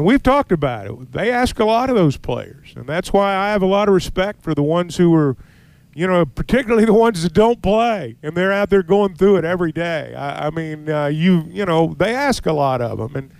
and 0.00 0.06
we've 0.06 0.22
talked 0.22 0.50
about 0.50 0.86
it. 0.86 1.12
They 1.12 1.30
ask 1.30 1.58
a 1.58 1.64
lot 1.66 1.90
of 1.90 1.94
those 1.94 2.16
players, 2.16 2.72
and 2.74 2.86
that's 2.86 3.12
why 3.12 3.36
I 3.36 3.50
have 3.50 3.60
a 3.60 3.66
lot 3.66 3.86
of 3.86 3.92
respect 3.92 4.40
for 4.42 4.54
the 4.54 4.62
ones 4.62 4.96
who 4.96 5.14
are, 5.14 5.36
you 5.94 6.06
know, 6.06 6.24
particularly 6.24 6.86
the 6.86 6.94
ones 6.94 7.22
that 7.22 7.34
don't 7.34 7.60
play 7.60 8.16
and 8.22 8.34
they're 8.34 8.50
out 8.50 8.70
there 8.70 8.82
going 8.82 9.14
through 9.14 9.36
it 9.36 9.44
every 9.44 9.72
day. 9.72 10.14
I, 10.14 10.46
I 10.46 10.50
mean, 10.52 10.88
uh, 10.88 11.08
you 11.08 11.44
you 11.50 11.66
know, 11.66 11.94
they 11.98 12.14
ask 12.14 12.46
a 12.46 12.54
lot 12.54 12.80
of 12.80 12.96
them, 12.96 13.14
and 13.14 13.30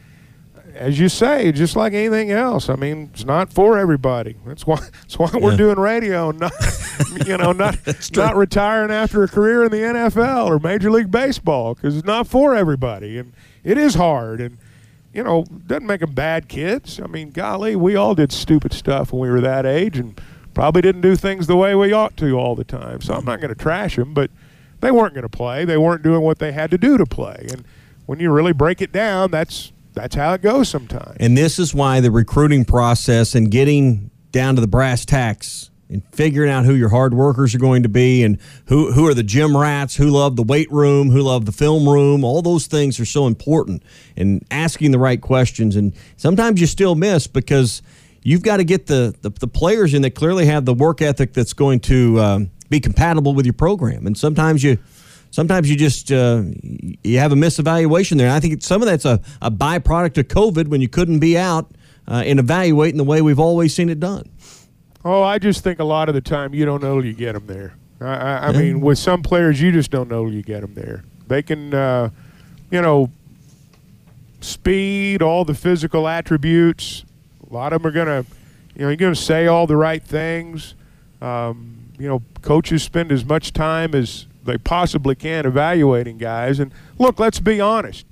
as 0.74 0.98
you 0.98 1.08
say, 1.08 1.50
just 1.50 1.76
like 1.76 1.94
anything 1.94 2.30
else, 2.30 2.68
I 2.68 2.76
mean, 2.76 3.08
it's 3.14 3.24
not 3.24 3.50
for 3.50 3.78
everybody. 3.78 4.36
That's 4.44 4.66
why 4.66 4.80
that's 5.00 5.18
why 5.18 5.30
yeah. 5.32 5.40
we're 5.40 5.56
doing 5.56 5.78
radio, 5.78 6.30
not 6.30 6.52
you 7.26 7.38
know, 7.38 7.52
not 7.52 7.78
not 8.14 8.36
retiring 8.36 8.90
after 8.90 9.22
a 9.22 9.28
career 9.28 9.64
in 9.64 9.70
the 9.70 9.78
NFL 9.78 10.44
or 10.44 10.58
Major 10.58 10.90
League 10.90 11.10
Baseball 11.10 11.74
because 11.74 11.96
it's 11.96 12.06
not 12.06 12.26
for 12.26 12.54
everybody, 12.54 13.16
and 13.16 13.32
it 13.64 13.78
is 13.78 13.94
hard 13.94 14.42
and 14.42 14.58
you 15.12 15.24
know, 15.24 15.44
doesn't 15.66 15.86
make 15.86 16.00
them 16.00 16.12
bad 16.12 16.48
kids. 16.48 17.00
I 17.00 17.06
mean, 17.06 17.30
golly, 17.30 17.76
we 17.76 17.96
all 17.96 18.14
did 18.14 18.32
stupid 18.32 18.72
stuff 18.72 19.12
when 19.12 19.20
we 19.20 19.30
were 19.30 19.40
that 19.40 19.66
age 19.66 19.98
and 19.98 20.20
probably 20.54 20.82
didn't 20.82 21.00
do 21.00 21.16
things 21.16 21.46
the 21.46 21.56
way 21.56 21.74
we 21.74 21.92
ought 21.92 22.16
to 22.18 22.38
all 22.38 22.54
the 22.54 22.64
time. 22.64 23.00
So 23.00 23.14
I'm 23.14 23.24
not 23.24 23.40
going 23.40 23.48
to 23.48 23.60
trash 23.60 23.96
them, 23.96 24.14
but 24.14 24.30
they 24.80 24.90
weren't 24.90 25.14
going 25.14 25.22
to 25.22 25.28
play. 25.28 25.64
They 25.64 25.76
weren't 25.76 26.02
doing 26.02 26.22
what 26.22 26.38
they 26.38 26.52
had 26.52 26.70
to 26.70 26.78
do 26.78 26.96
to 26.96 27.06
play. 27.06 27.46
And 27.50 27.64
when 28.06 28.20
you 28.20 28.30
really 28.30 28.52
break 28.52 28.80
it 28.80 28.92
down, 28.92 29.30
that's 29.30 29.72
that's 29.92 30.14
how 30.14 30.32
it 30.34 30.42
goes 30.42 30.68
sometimes. 30.68 31.16
And 31.18 31.36
this 31.36 31.58
is 31.58 31.74
why 31.74 32.00
the 32.00 32.10
recruiting 32.10 32.64
process 32.64 33.34
and 33.34 33.50
getting 33.50 34.10
down 34.30 34.54
to 34.54 34.60
the 34.60 34.68
brass 34.68 35.04
tacks 35.04 35.69
and 35.90 36.02
figuring 36.12 36.50
out 36.50 36.64
who 36.64 36.74
your 36.74 36.88
hard 36.88 37.12
workers 37.12 37.54
are 37.54 37.58
going 37.58 37.82
to 37.82 37.88
be 37.88 38.22
and 38.22 38.38
who, 38.66 38.92
who 38.92 39.06
are 39.08 39.14
the 39.14 39.22
gym 39.22 39.56
rats, 39.56 39.96
who 39.96 40.06
love 40.06 40.36
the 40.36 40.42
weight 40.42 40.70
room, 40.70 41.10
who 41.10 41.20
love 41.20 41.46
the 41.46 41.52
film 41.52 41.88
room, 41.88 42.24
all 42.24 42.42
those 42.42 42.66
things 42.66 43.00
are 43.00 43.04
so 43.04 43.26
important. 43.26 43.82
And 44.16 44.44
asking 44.50 44.92
the 44.92 44.98
right 44.98 45.20
questions. 45.20 45.76
And 45.76 45.94
sometimes 46.16 46.60
you 46.60 46.66
still 46.66 46.94
miss 46.94 47.26
because 47.26 47.82
you've 48.22 48.42
got 48.42 48.58
to 48.58 48.64
get 48.64 48.86
the, 48.86 49.14
the, 49.22 49.30
the 49.30 49.48
players 49.48 49.92
in 49.92 50.02
that 50.02 50.14
clearly 50.14 50.46
have 50.46 50.64
the 50.64 50.74
work 50.74 51.02
ethic 51.02 51.32
that's 51.32 51.52
going 51.52 51.80
to 51.80 52.20
um, 52.20 52.50
be 52.68 52.80
compatible 52.80 53.34
with 53.34 53.46
your 53.46 53.54
program. 53.54 54.06
And 54.06 54.16
sometimes 54.16 54.62
you 54.62 54.78
sometimes 55.32 55.70
you 55.70 55.76
just 55.76 56.12
uh, 56.12 56.42
you 57.02 57.18
have 57.18 57.32
a 57.32 57.36
misevaluation 57.36 58.16
there. 58.16 58.26
And 58.26 58.34
I 58.34 58.40
think 58.40 58.62
some 58.62 58.82
of 58.82 58.86
that's 58.86 59.04
a, 59.04 59.20
a 59.42 59.50
byproduct 59.50 60.18
of 60.18 60.28
COVID 60.28 60.68
when 60.68 60.80
you 60.80 60.88
couldn't 60.88 61.18
be 61.18 61.36
out 61.36 61.70
uh, 62.08 62.22
and 62.24 62.38
evaluating 62.38 62.98
the 62.98 63.04
way 63.04 63.22
we've 63.22 63.38
always 63.38 63.74
seen 63.74 63.88
it 63.88 64.00
done. 64.00 64.30
Oh, 65.04 65.22
I 65.22 65.38
just 65.38 65.64
think 65.64 65.78
a 65.78 65.84
lot 65.84 66.08
of 66.08 66.14
the 66.14 66.20
time 66.20 66.52
you 66.54 66.64
don't 66.64 66.82
know 66.82 67.00
till 67.00 67.06
you 67.06 67.14
get 67.14 67.32
them 67.32 67.46
there. 67.46 67.74
I, 68.00 68.14
I, 68.14 68.48
I 68.48 68.52
mean, 68.52 68.80
with 68.80 68.98
some 68.98 69.22
players, 69.22 69.60
you 69.60 69.72
just 69.72 69.90
don't 69.90 70.08
know 70.08 70.24
till 70.24 70.34
you 70.34 70.42
get 70.42 70.60
them 70.60 70.74
there. 70.74 71.04
They 71.26 71.42
can, 71.42 71.72
uh, 71.72 72.10
you 72.70 72.82
know, 72.82 73.10
speed, 74.40 75.22
all 75.22 75.44
the 75.44 75.54
physical 75.54 76.08
attributes. 76.08 77.04
A 77.50 77.52
lot 77.52 77.72
of 77.72 77.82
them 77.82 77.90
are 77.90 77.94
going 77.94 78.06
to, 78.24 78.30
you 78.74 78.82
know, 78.82 78.88
you're 78.88 78.96
going 78.96 79.14
to 79.14 79.20
say 79.20 79.46
all 79.46 79.66
the 79.66 79.76
right 79.76 80.02
things. 80.02 80.74
Um, 81.20 81.92
you 81.98 82.08
know, 82.08 82.22
coaches 82.42 82.82
spend 82.82 83.12
as 83.12 83.24
much 83.24 83.52
time 83.52 83.94
as 83.94 84.26
they 84.44 84.58
possibly 84.58 85.14
can 85.14 85.46
evaluating 85.46 86.18
guys. 86.18 86.58
And 86.58 86.72
look, 86.98 87.18
let's 87.18 87.40
be 87.40 87.60
honest. 87.60 88.06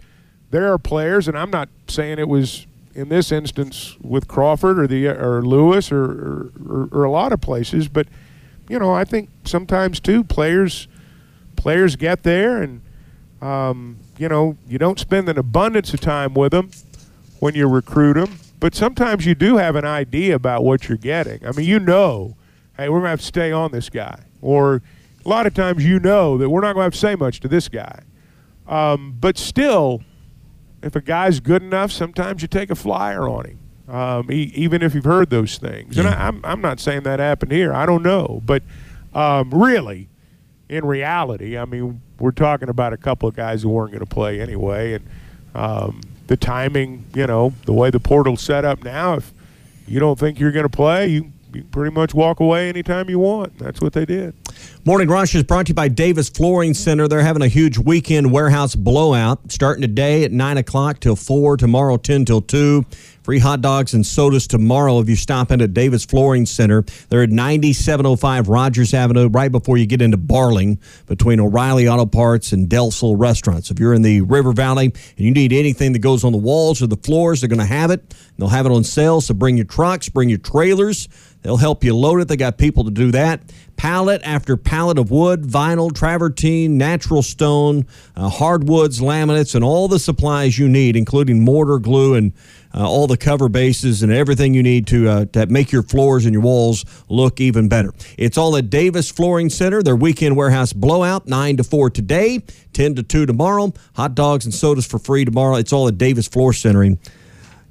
There 0.50 0.72
are 0.72 0.78
players, 0.78 1.28
and 1.28 1.36
I'm 1.36 1.50
not 1.50 1.68
saying 1.88 2.18
it 2.18 2.28
was 2.28 2.66
in 2.98 3.08
this 3.08 3.30
instance 3.30 3.96
with 4.02 4.26
Crawford 4.26 4.76
or 4.76 4.88
the 4.88 5.06
or 5.06 5.40
Lewis 5.40 5.92
or, 5.92 6.02
or, 6.04 6.88
or 6.90 7.04
a 7.04 7.10
lot 7.10 7.32
of 7.32 7.40
places, 7.40 7.86
but 7.86 8.08
you 8.68 8.76
know, 8.76 8.92
I 8.92 9.04
think 9.04 9.30
sometimes 9.44 10.00
too 10.00 10.24
players 10.24 10.88
players 11.54 11.94
get 11.94 12.24
there 12.24 12.60
and 12.60 12.80
um, 13.40 13.98
you 14.18 14.28
know 14.28 14.56
you 14.66 14.78
don't 14.78 14.98
spend 14.98 15.28
an 15.28 15.38
abundance 15.38 15.94
of 15.94 16.00
time 16.00 16.34
with 16.34 16.50
them 16.50 16.70
when 17.38 17.54
you 17.54 17.68
recruit 17.68 18.14
them, 18.14 18.40
but 18.58 18.74
sometimes 18.74 19.24
you 19.24 19.36
do 19.36 19.58
have 19.58 19.76
an 19.76 19.84
idea 19.84 20.34
about 20.34 20.64
what 20.64 20.88
you're 20.88 20.98
getting. 20.98 21.46
I 21.46 21.52
mean, 21.52 21.66
you 21.66 21.78
know, 21.78 22.36
hey, 22.76 22.88
we're 22.88 22.98
gonna 22.98 23.10
have 23.10 23.20
to 23.20 23.26
stay 23.26 23.52
on 23.52 23.70
this 23.70 23.88
guy, 23.88 24.24
or 24.42 24.82
a 25.24 25.28
lot 25.28 25.46
of 25.46 25.54
times 25.54 25.86
you 25.86 26.00
know 26.00 26.36
that 26.36 26.50
we're 26.50 26.62
not 26.62 26.72
gonna 26.72 26.82
have 26.84 26.94
to 26.94 26.98
say 26.98 27.14
much 27.14 27.38
to 27.40 27.48
this 27.48 27.68
guy, 27.68 28.00
um, 28.66 29.16
but 29.20 29.38
still 29.38 30.02
if 30.82 30.96
a 30.96 31.00
guy's 31.00 31.40
good 31.40 31.62
enough, 31.62 31.90
sometimes 31.92 32.42
you 32.42 32.48
take 32.48 32.70
a 32.70 32.74
flyer 32.74 33.28
on 33.28 33.46
him, 33.46 33.58
um, 33.88 34.30
e- 34.30 34.52
even 34.54 34.82
if 34.82 34.94
you've 34.94 35.04
heard 35.04 35.30
those 35.30 35.58
things. 35.58 35.98
And 35.98 36.08
I, 36.08 36.28
I'm, 36.28 36.44
I'm 36.44 36.60
not 36.60 36.80
saying 36.80 37.02
that 37.02 37.18
happened 37.20 37.52
here. 37.52 37.72
I 37.72 37.86
don't 37.86 38.02
know. 38.02 38.40
But 38.44 38.62
um, 39.14 39.50
really, 39.50 40.08
in 40.68 40.84
reality, 40.84 41.56
I 41.58 41.64
mean, 41.64 42.00
we're 42.18 42.30
talking 42.30 42.68
about 42.68 42.92
a 42.92 42.96
couple 42.96 43.28
of 43.28 43.34
guys 43.34 43.62
who 43.62 43.70
weren't 43.70 43.92
going 43.92 44.04
to 44.04 44.06
play 44.06 44.40
anyway. 44.40 44.94
And 44.94 45.06
um, 45.54 46.00
the 46.26 46.36
timing, 46.36 47.06
you 47.14 47.26
know, 47.26 47.52
the 47.64 47.72
way 47.72 47.90
the 47.90 48.00
portal's 48.00 48.40
set 48.42 48.64
up 48.64 48.84
now, 48.84 49.14
if 49.14 49.32
you 49.86 49.98
don't 49.98 50.18
think 50.18 50.38
you're 50.38 50.52
going 50.52 50.68
to 50.68 50.76
play, 50.76 51.08
you, 51.08 51.32
you 51.54 51.64
pretty 51.64 51.94
much 51.94 52.14
walk 52.14 52.40
away 52.40 52.68
anytime 52.68 53.08
you 53.08 53.18
want. 53.18 53.58
That's 53.58 53.80
what 53.80 53.92
they 53.92 54.04
did. 54.04 54.34
Morning 54.84 55.08
Rush 55.08 55.34
is 55.34 55.42
brought 55.42 55.66
to 55.66 55.70
you 55.70 55.74
by 55.74 55.88
Davis 55.88 56.28
Flooring 56.28 56.74
Center. 56.74 57.08
They're 57.08 57.22
having 57.22 57.42
a 57.42 57.48
huge 57.48 57.78
weekend 57.78 58.32
warehouse 58.32 58.74
blowout 58.74 59.52
starting 59.52 59.82
today 59.82 60.24
at 60.24 60.32
9 60.32 60.56
o'clock 60.58 61.00
till 61.00 61.16
4, 61.16 61.56
tomorrow 61.56 61.96
10 61.96 62.24
till 62.24 62.40
2. 62.40 62.84
Free 63.28 63.40
hot 63.40 63.60
dogs 63.60 63.92
and 63.92 64.06
sodas 64.06 64.46
tomorrow 64.46 65.00
if 65.00 65.08
you 65.10 65.14
stop 65.14 65.50
in 65.50 65.60
at 65.60 65.74
Davis 65.74 66.02
Flooring 66.06 66.46
Center. 66.46 66.82
They're 67.10 67.24
at 67.24 67.28
9705 67.28 68.48
Rogers 68.48 68.94
Avenue, 68.94 69.28
right 69.28 69.52
before 69.52 69.76
you 69.76 69.84
get 69.84 70.00
into 70.00 70.16
Barling, 70.16 70.78
between 71.04 71.38
O'Reilly 71.38 71.86
Auto 71.86 72.06
Parts 72.06 72.52
and 72.52 72.70
Del 72.70 72.90
Sol 72.90 73.16
Restaurants. 73.16 73.70
If 73.70 73.78
you're 73.78 73.92
in 73.92 74.00
the 74.00 74.22
River 74.22 74.52
Valley 74.52 74.86
and 74.86 75.18
you 75.18 75.30
need 75.30 75.52
anything 75.52 75.92
that 75.92 75.98
goes 75.98 76.24
on 76.24 76.32
the 76.32 76.38
walls 76.38 76.80
or 76.80 76.86
the 76.86 76.96
floors, 76.96 77.42
they're 77.42 77.48
going 77.48 77.58
to 77.58 77.66
have 77.66 77.90
it. 77.90 78.14
They'll 78.38 78.48
have 78.48 78.64
it 78.64 78.72
on 78.72 78.82
sale, 78.82 79.20
so 79.20 79.34
bring 79.34 79.58
your 79.58 79.66
trucks, 79.66 80.08
bring 80.08 80.30
your 80.30 80.38
trailers. 80.38 81.06
They'll 81.42 81.58
help 81.58 81.84
you 81.84 81.94
load 81.94 82.22
it. 82.22 82.28
They 82.28 82.36
got 82.36 82.56
people 82.56 82.84
to 82.84 82.90
do 82.90 83.10
that. 83.10 83.42
Pallet 83.78 84.20
after 84.24 84.56
pallet 84.56 84.98
of 84.98 85.12
wood, 85.12 85.44
vinyl, 85.44 85.94
travertine, 85.94 86.76
natural 86.76 87.22
stone, 87.22 87.86
uh, 88.16 88.28
hardwoods, 88.28 89.00
laminates, 89.00 89.54
and 89.54 89.62
all 89.62 89.86
the 89.86 90.00
supplies 90.00 90.58
you 90.58 90.68
need, 90.68 90.96
including 90.96 91.44
mortar, 91.44 91.78
glue, 91.78 92.14
and 92.14 92.32
uh, 92.74 92.86
all 92.86 93.06
the 93.06 93.16
cover 93.16 93.48
bases 93.48 94.02
and 94.02 94.12
everything 94.12 94.52
you 94.52 94.64
need 94.64 94.88
to, 94.88 95.08
uh, 95.08 95.24
to 95.26 95.46
make 95.46 95.70
your 95.70 95.84
floors 95.84 96.26
and 96.26 96.32
your 96.32 96.42
walls 96.42 96.84
look 97.08 97.40
even 97.40 97.68
better. 97.68 97.94
It's 98.18 98.36
all 98.36 98.56
at 98.56 98.68
Davis 98.68 99.10
Flooring 99.12 99.48
Center. 99.48 99.80
Their 99.80 99.96
weekend 99.96 100.36
warehouse 100.36 100.72
blowout, 100.72 101.28
9 101.28 101.58
to 101.58 101.64
4 101.64 101.88
today, 101.90 102.40
10 102.72 102.96
to 102.96 103.04
2 103.04 103.26
tomorrow. 103.26 103.72
Hot 103.94 104.16
dogs 104.16 104.44
and 104.44 104.52
sodas 104.52 104.86
for 104.86 104.98
free 104.98 105.24
tomorrow. 105.24 105.54
It's 105.54 105.72
all 105.72 105.86
at 105.86 105.98
Davis 105.98 106.26
Floor 106.26 106.52
Centering 106.52 106.98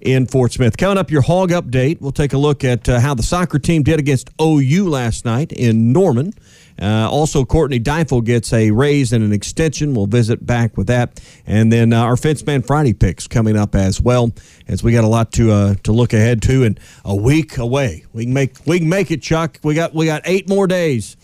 in 0.02 0.28
Fort 0.28 0.54
Smith. 0.54 0.78
Coming 0.78 0.98
up, 0.98 1.12
your 1.12 1.22
hog 1.22 1.50
update. 1.50 2.02
We'll 2.02 2.12
take 2.12 2.34
a 2.34 2.38
look 2.38 2.64
at 2.64 2.88
uh, 2.88 3.00
how 3.00 3.14
the 3.14 3.24
soccer 3.24 3.60
team 3.60 3.84
did 3.84 4.00
against 4.00 4.30
OU 4.42 4.90
last 4.90 5.26
night 5.26 5.52
in 5.52 5.92
Norman. 5.92 6.34
Uh, 6.80 7.10
also, 7.10 7.44
Courtney 7.44 7.80
Deifel 7.80 8.24
gets 8.24 8.54
a 8.54 8.70
raise 8.70 9.12
and 9.12 9.24
an 9.24 9.34
extension. 9.34 9.96
We'll 9.96 10.06
visit 10.06 10.46
back 10.46 10.78
with 10.78 10.88
that, 10.88 11.20
and 11.48 11.72
then 11.72 11.92
uh, 11.92 12.04
our 12.04 12.16
Fenceman 12.16 12.66
Friday 12.66 12.94
picks 12.94 13.28
coming 13.28 13.58
up 13.58 13.74
as 13.74 14.00
well, 14.00 14.32
as 14.68 14.84
we 14.84 14.92
got 14.92 15.04
a 15.04 15.08
lot 15.08 15.32
to 15.34 15.52
uh, 15.52 15.76
to 15.84 15.92
look 15.92 16.14
ahead 16.14 16.42
to, 16.44 16.64
and 16.64 16.80
a 17.04 17.16
week 17.16 17.58
away. 17.58 18.06
We 18.14 18.26
can 18.26 18.34
make 18.34 18.58
we 18.68 18.78
can 18.80 18.90
make 18.90 19.10
it, 19.10 19.24
Chuck. 19.24 19.60
We 19.64 19.74
got 19.74 19.96
we 19.96 20.06
got 20.06 20.22
eight 20.26 20.48
more 20.48 20.68
days. 20.68 21.18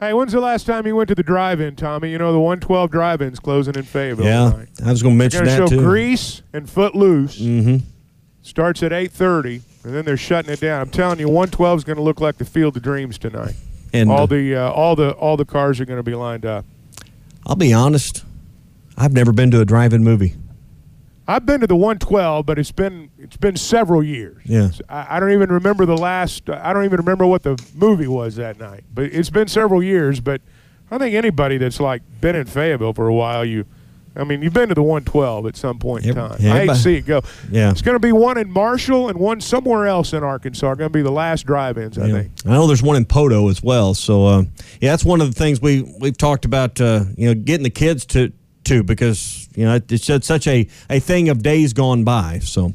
Hey, 0.00 0.14
when's 0.14 0.32
the 0.32 0.40
last 0.40 0.64
time 0.64 0.86
you 0.86 0.96
went 0.96 1.08
to 1.10 1.14
the 1.14 1.22
drive-in, 1.22 1.76
Tommy? 1.76 2.10
You 2.10 2.16
know 2.16 2.32
the 2.32 2.40
112 2.40 2.90
drive-in's 2.90 3.38
closing 3.38 3.74
in 3.74 3.82
Fayetteville. 3.82 4.24
Yeah, 4.24 4.50
tonight. 4.50 4.68
I 4.82 4.90
was 4.90 5.02
going 5.02 5.14
to 5.14 5.18
mention 5.18 5.44
that 5.44 5.58
show 5.58 5.66
too. 5.66 5.82
Grease 5.82 6.40
and 6.54 6.68
Footloose. 6.68 7.38
Mm-hmm. 7.38 7.84
Starts 8.40 8.82
at 8.82 8.92
8:30, 8.92 9.60
and 9.84 9.94
then 9.94 10.06
they're 10.06 10.16
shutting 10.16 10.50
it 10.50 10.60
down. 10.60 10.80
I'm 10.80 10.88
telling 10.88 11.18
you, 11.18 11.28
112 11.28 11.78
is 11.80 11.84
going 11.84 11.96
to 11.96 12.02
look 12.02 12.18
like 12.18 12.38
the 12.38 12.46
Field 12.46 12.78
of 12.78 12.82
Dreams 12.82 13.18
tonight. 13.18 13.54
And 13.92 14.10
all 14.10 14.22
uh, 14.22 14.26
the 14.26 14.56
uh, 14.56 14.70
all 14.70 14.96
the 14.96 15.10
all 15.12 15.36
the 15.36 15.44
cars 15.44 15.78
are 15.80 15.84
going 15.84 15.98
to 15.98 16.02
be 16.02 16.14
lined 16.14 16.46
up. 16.46 16.64
I'll 17.46 17.56
be 17.56 17.74
honest, 17.74 18.24
I've 18.96 19.12
never 19.12 19.32
been 19.32 19.50
to 19.50 19.60
a 19.60 19.66
drive-in 19.66 20.02
movie. 20.02 20.34
I've 21.30 21.46
been 21.46 21.60
to 21.60 21.66
the 21.66 21.76
112, 21.76 22.44
but 22.44 22.58
it's 22.58 22.72
been 22.72 23.10
it's 23.18 23.36
been 23.36 23.56
several 23.56 24.02
years. 24.02 24.42
Yeah. 24.44 24.70
I, 24.88 25.16
I 25.16 25.20
don't 25.20 25.30
even 25.32 25.50
remember 25.52 25.86
the 25.86 25.96
last. 25.96 26.50
I 26.50 26.72
don't 26.72 26.84
even 26.84 26.98
remember 26.98 27.26
what 27.26 27.42
the 27.44 27.56
movie 27.74 28.08
was 28.08 28.36
that 28.36 28.58
night. 28.58 28.84
But 28.92 29.04
it's 29.04 29.30
been 29.30 29.46
several 29.48 29.82
years. 29.82 30.18
But 30.20 30.40
I 30.90 30.98
think 30.98 31.14
anybody 31.14 31.56
that's 31.56 31.78
like 31.78 32.02
been 32.20 32.34
in 32.34 32.46
Fayetteville 32.46 32.94
for 32.94 33.06
a 33.06 33.14
while, 33.14 33.44
you, 33.44 33.64
I 34.16 34.24
mean, 34.24 34.42
you've 34.42 34.52
been 34.52 34.70
to 34.70 34.74
the 34.74 34.82
112 34.82 35.46
at 35.46 35.56
some 35.56 35.78
point 35.78 36.04
in 36.04 36.16
time. 36.16 36.36
yeah, 36.40 36.52
I 36.54 36.58
hate 36.60 36.66
to 36.66 36.74
see 36.74 36.96
it 36.96 37.06
go. 37.06 37.22
Yeah. 37.48 37.70
It's 37.70 37.80
going 37.82 37.94
to 37.94 38.00
be 38.00 38.10
one 38.10 38.36
in 38.36 38.50
Marshall 38.50 39.08
and 39.08 39.16
one 39.20 39.40
somewhere 39.40 39.86
else 39.86 40.12
in 40.12 40.24
Arkansas. 40.24 40.74
Going 40.74 40.90
to 40.90 40.98
be 40.98 41.02
the 41.02 41.12
last 41.12 41.46
drive-ins, 41.46 41.96
I 41.96 42.06
Yeah. 42.06 42.12
think. 42.22 42.32
I 42.44 42.50
know 42.50 42.66
there's 42.66 42.82
one 42.82 42.96
in 42.96 43.04
Poto 43.04 43.48
as 43.48 43.62
well. 43.62 43.94
So 43.94 44.26
uh, 44.26 44.42
yeah, 44.80 44.90
that's 44.90 45.04
one 45.04 45.20
of 45.20 45.32
the 45.32 45.38
things 45.38 45.62
we 45.62 45.82
we've 46.00 46.18
talked 46.18 46.44
about. 46.44 46.80
Uh, 46.80 47.04
you 47.16 47.28
know, 47.28 47.34
getting 47.40 47.62
the 47.62 47.70
kids 47.70 48.04
to 48.06 48.32
to 48.64 48.82
because 48.82 49.39
you 49.54 49.64
know 49.64 49.80
it's 49.88 50.26
such 50.26 50.46
a 50.46 50.66
a 50.88 51.00
thing 51.00 51.28
of 51.28 51.42
days 51.42 51.72
gone 51.72 52.04
by. 52.04 52.38
So 52.40 52.74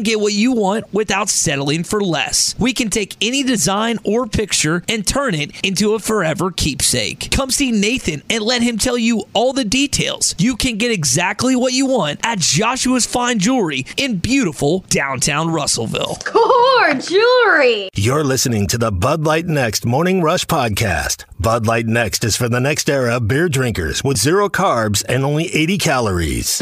get 0.03 0.19
what 0.19 0.33
you 0.33 0.51
want 0.51 0.91
without 0.93 1.29
settling 1.29 1.83
for 1.83 2.01
less. 2.01 2.55
We 2.59 2.73
can 2.73 2.89
take 2.89 3.15
any 3.21 3.43
design 3.43 3.99
or 4.03 4.27
picture 4.27 4.83
and 4.87 5.05
turn 5.05 5.35
it 5.35 5.51
into 5.65 5.93
a 5.93 5.99
forever 5.99 6.51
keepsake. 6.51 7.29
Come 7.31 7.51
see 7.51 7.71
Nathan 7.71 8.23
and 8.29 8.43
let 8.43 8.61
him 8.61 8.77
tell 8.77 8.97
you 8.97 9.23
all 9.33 9.53
the 9.53 9.65
details. 9.65 10.35
You 10.37 10.55
can 10.55 10.77
get 10.77 10.91
exactly 10.91 11.55
what 11.55 11.73
you 11.73 11.85
want 11.85 12.19
at 12.23 12.39
Joshua's 12.39 13.05
Fine 13.05 13.39
Jewelry 13.39 13.85
in 13.97 14.17
beautiful 14.17 14.85
downtown 14.89 15.49
Russellville. 15.49 16.17
Core 16.25 16.93
Jewelry. 16.95 17.89
You're 17.95 18.23
listening 18.23 18.67
to 18.67 18.77
the 18.77 18.91
Bud 18.91 19.23
Light 19.25 19.45
Next 19.45 19.85
Morning 19.85 20.21
Rush 20.21 20.45
Podcast. 20.45 21.25
Bud 21.39 21.65
Light 21.65 21.85
Next 21.85 22.23
is 22.23 22.35
for 22.35 22.49
the 22.49 22.59
next 22.59 22.89
era 22.89 23.17
of 23.17 23.27
beer 23.27 23.49
drinkers 23.49 24.03
with 24.03 24.17
zero 24.17 24.49
carbs 24.49 25.03
and 25.07 25.23
only 25.23 25.53
80 25.53 25.77
calories. 25.77 26.61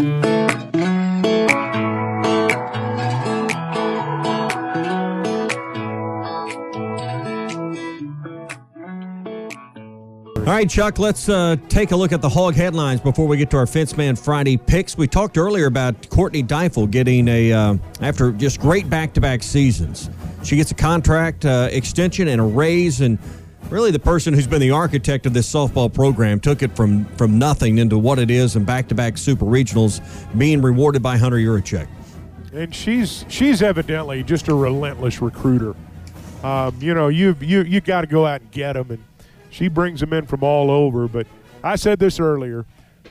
All 10.50 10.56
right, 10.56 10.68
Chuck, 10.68 10.98
let's 10.98 11.30
uh, 11.30 11.58
take 11.68 11.92
a 11.92 11.96
look 11.96 12.12
at 12.12 12.24
the 12.24 12.28
hog 12.28 12.56
headlines 12.56 13.02
before 13.02 13.28
we 13.28 13.38
get 13.38 13.52
to 13.52 13.58
our 13.58 13.68
Fence 13.68 13.96
Man 13.96 14.16
Friday 14.16 14.58
picks. 14.58 14.98
We 14.98 15.06
talked 15.08 15.38
earlier 15.38 15.68
about 15.68 16.10
Courtney 16.10 16.42
Deifel 16.42 16.90
getting 16.90 17.28
a, 17.28 17.54
uh, 17.54 17.76
after 18.02 18.32
just 18.32 18.60
great 18.60 18.90
back 18.90 19.14
to 19.14 19.22
back 19.22 19.44
seasons, 19.44 20.10
she 20.44 20.56
gets 20.56 20.72
a 20.72 20.74
contract 20.74 21.46
uh, 21.46 21.70
extension 21.72 22.30
and 22.30 22.42
a 22.42 22.44
raise. 22.44 23.02
And 23.02 23.20
really, 23.70 23.92
the 23.92 24.00
person 24.00 24.34
who's 24.34 24.48
been 24.48 24.60
the 24.60 24.72
architect 24.72 25.28
of 25.28 25.36
this 25.36 25.48
softball 25.48 25.94
program 25.94 26.40
took 26.40 26.64
it 26.64 26.76
from, 26.76 27.06
from 27.14 27.38
nothing 27.38 27.78
into 27.78 28.00
what 28.00 28.18
it 28.18 28.32
is 28.32 28.56
and 28.56 28.66
back 28.66 28.88
to 28.88 28.96
back 28.96 29.20
super 29.20 29.46
regionals 29.46 30.02
being 30.36 30.64
rewarded 30.64 31.04
by 31.04 31.16
Hunter 31.16 31.38
Yurachek. 31.38 31.88
and 32.54 32.74
she's 32.74 33.24
she's 33.30 33.62
evidently 33.62 34.24
just 34.24 34.48
a 34.48 34.56
relentless 34.56 35.22
recruiter. 35.22 35.76
Um, 36.44 36.76
you 36.80 36.96
know, 36.96 37.10
you 37.10 37.36
you 37.40 37.62
you 37.62 37.82
got 37.82 38.02
to 38.02 38.08
go 38.08 38.26
out 38.26 38.42
and 38.42 38.50
get 38.50 38.74
them, 38.74 38.90
and 38.90 39.04
she 39.50 39.68
brings 39.68 40.00
them 40.00 40.14
in 40.14 40.26
from 40.26 40.44
all 40.44 40.72
over. 40.72 41.08
But 41.08 41.28
I 41.64 41.76
said 41.76 42.00
this 42.00 42.20
earlier, 42.20 42.66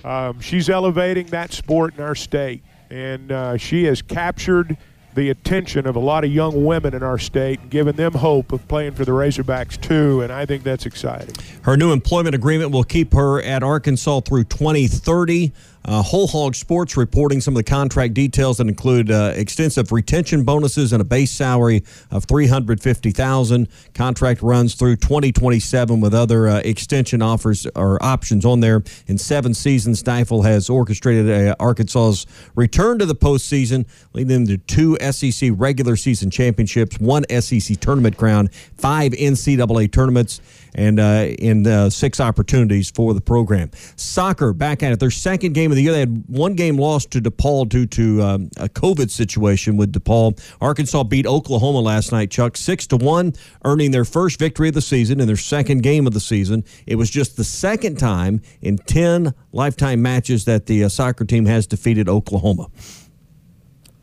um, 0.05 0.41
she's 0.41 0.69
elevating 0.69 1.27
that 1.29 1.53
sport 1.53 1.95
in 1.97 2.03
our 2.03 2.15
state, 2.15 2.63
and 2.91 3.33
uh, 3.33 3.57
she 3.57 3.85
has 3.85 4.03
captured 4.03 4.77
the 5.15 5.31
attention 5.31 5.87
of 5.87 5.97
a 5.97 5.99
lot 5.99 6.23
of 6.23 6.31
young 6.31 6.65
women 6.65 6.95
in 6.95 7.03
our 7.03 7.19
state, 7.19 7.59
and 7.61 7.71
given 7.71 7.97
them 7.97 8.13
hope 8.13 8.53
of 8.53 8.67
playing 8.69 8.93
for 8.93 9.05
the 9.05 9.11
Razorbacks 9.11 9.81
too. 9.81 10.21
And 10.21 10.33
I 10.33 10.47
think 10.47 10.63
that's 10.63 10.87
exciting. 10.87 11.35
Her 11.63 11.77
new 11.77 11.93
employment 11.93 12.37
agreement 12.37 12.71
will 12.71 12.85
keep 12.85 13.13
her 13.15 13.43
at 13.43 13.63
Arkansas 13.65 14.21
through 14.21 14.45
2030. 14.45 15.53
Uh, 15.89 16.03
Whole 16.03 16.27
Hog 16.27 16.55
Sports 16.55 16.99
reporting 16.99 17.41
some 17.41 17.55
of 17.55 17.57
the 17.57 17.65
contract 17.65 18.13
details 18.13 18.59
that 18.59 18.69
include 18.69 19.11
uh, 19.11 19.33
extensive 19.35 19.91
retention 19.91 20.45
bonuses 20.45 20.93
and 20.93 21.01
a 21.01 21.05
base 21.05 21.31
salary 21.31 21.83
of 22.11 22.25
350000 22.25 23.67
Contract 23.95 24.43
runs 24.43 24.75
through 24.75 24.97
2027 24.97 25.99
with 26.03 26.13
other 26.13 26.47
uh, 26.47 26.59
extension 26.59 27.23
offers 27.23 27.67
or 27.75 28.03
options 28.03 28.45
on 28.45 28.61
there. 28.61 28.83
In 29.07 29.17
seven 29.17 29.55
seasons, 29.55 30.03
Deifel 30.03 30.45
has 30.45 30.69
orchestrated 30.69 31.31
uh, 31.31 31.55
Arkansas's 31.59 32.27
return 32.55 32.99
to 32.99 33.07
the 33.07 33.15
postseason, 33.15 33.87
leading 34.13 34.45
them 34.45 34.47
to 34.47 34.59
two 34.59 34.99
SEC 35.11 35.53
regular 35.55 35.97
season 35.97 36.31
championships, 36.31 37.01
one 37.01 37.25
SEC 37.41 37.81
tournament 37.81 38.19
crown, 38.19 38.49
five 38.77 39.13
NCAA 39.13 39.91
tournaments 39.91 40.43
and 40.79 41.01
uh, 41.01 41.27
in 41.41 41.67
uh, 41.67 41.91
six 41.91 42.21
opportunities 42.21 42.89
for 42.89 43.13
the 43.13 43.21
program. 43.21 43.71
Soccer 43.97 44.53
back 44.53 44.83
at 44.85 44.93
it. 44.93 45.01
Their 45.01 45.11
second 45.11 45.53
game 45.53 45.73
of 45.73 45.77
the 45.77 45.83
year. 45.83 45.93
They 45.93 46.01
had 46.01 46.25
one 46.29 46.55
game 46.55 46.79
lost 46.79 47.11
to 47.11 47.21
DePaul 47.21 47.69
due 47.69 47.87
to 47.87 48.23
um, 48.23 48.51
a 48.57 48.69
COVID 48.69 49.11
situation 49.11 49.77
with 49.77 49.93
DePaul. 49.93 50.41
Arkansas 50.61 51.03
beat 51.03 51.27
Oklahoma 51.27 51.81
last 51.81 52.13
night, 52.13 52.31
Chuck, 52.31 52.57
six 52.57 52.87
to 52.87 52.97
one, 52.97 53.35
earning 53.65 53.91
their 53.91 54.05
first 54.05 54.39
victory 54.39 54.69
of 54.69 54.75
the 54.75 54.81
season 54.81 55.21
in 55.21 55.27
their 55.27 55.37
second 55.37 55.83
game 55.83 56.07
of 56.07 56.15
the 56.15 56.21
season. 56.21 56.65
It 56.87 56.95
was 56.95 57.11
just 57.11 57.37
the 57.37 57.45
second 57.45 57.99
time 57.99 58.41
in 58.63 58.79
ten 58.79 59.35
lifetime 59.53 60.01
matches 60.01 60.45
that 60.45 60.67
the 60.67 60.85
uh, 60.85 60.89
soccer 60.89 61.25
team 61.25 61.47
has 61.47 61.67
defeated 61.67 62.09
Oklahoma. 62.09 62.69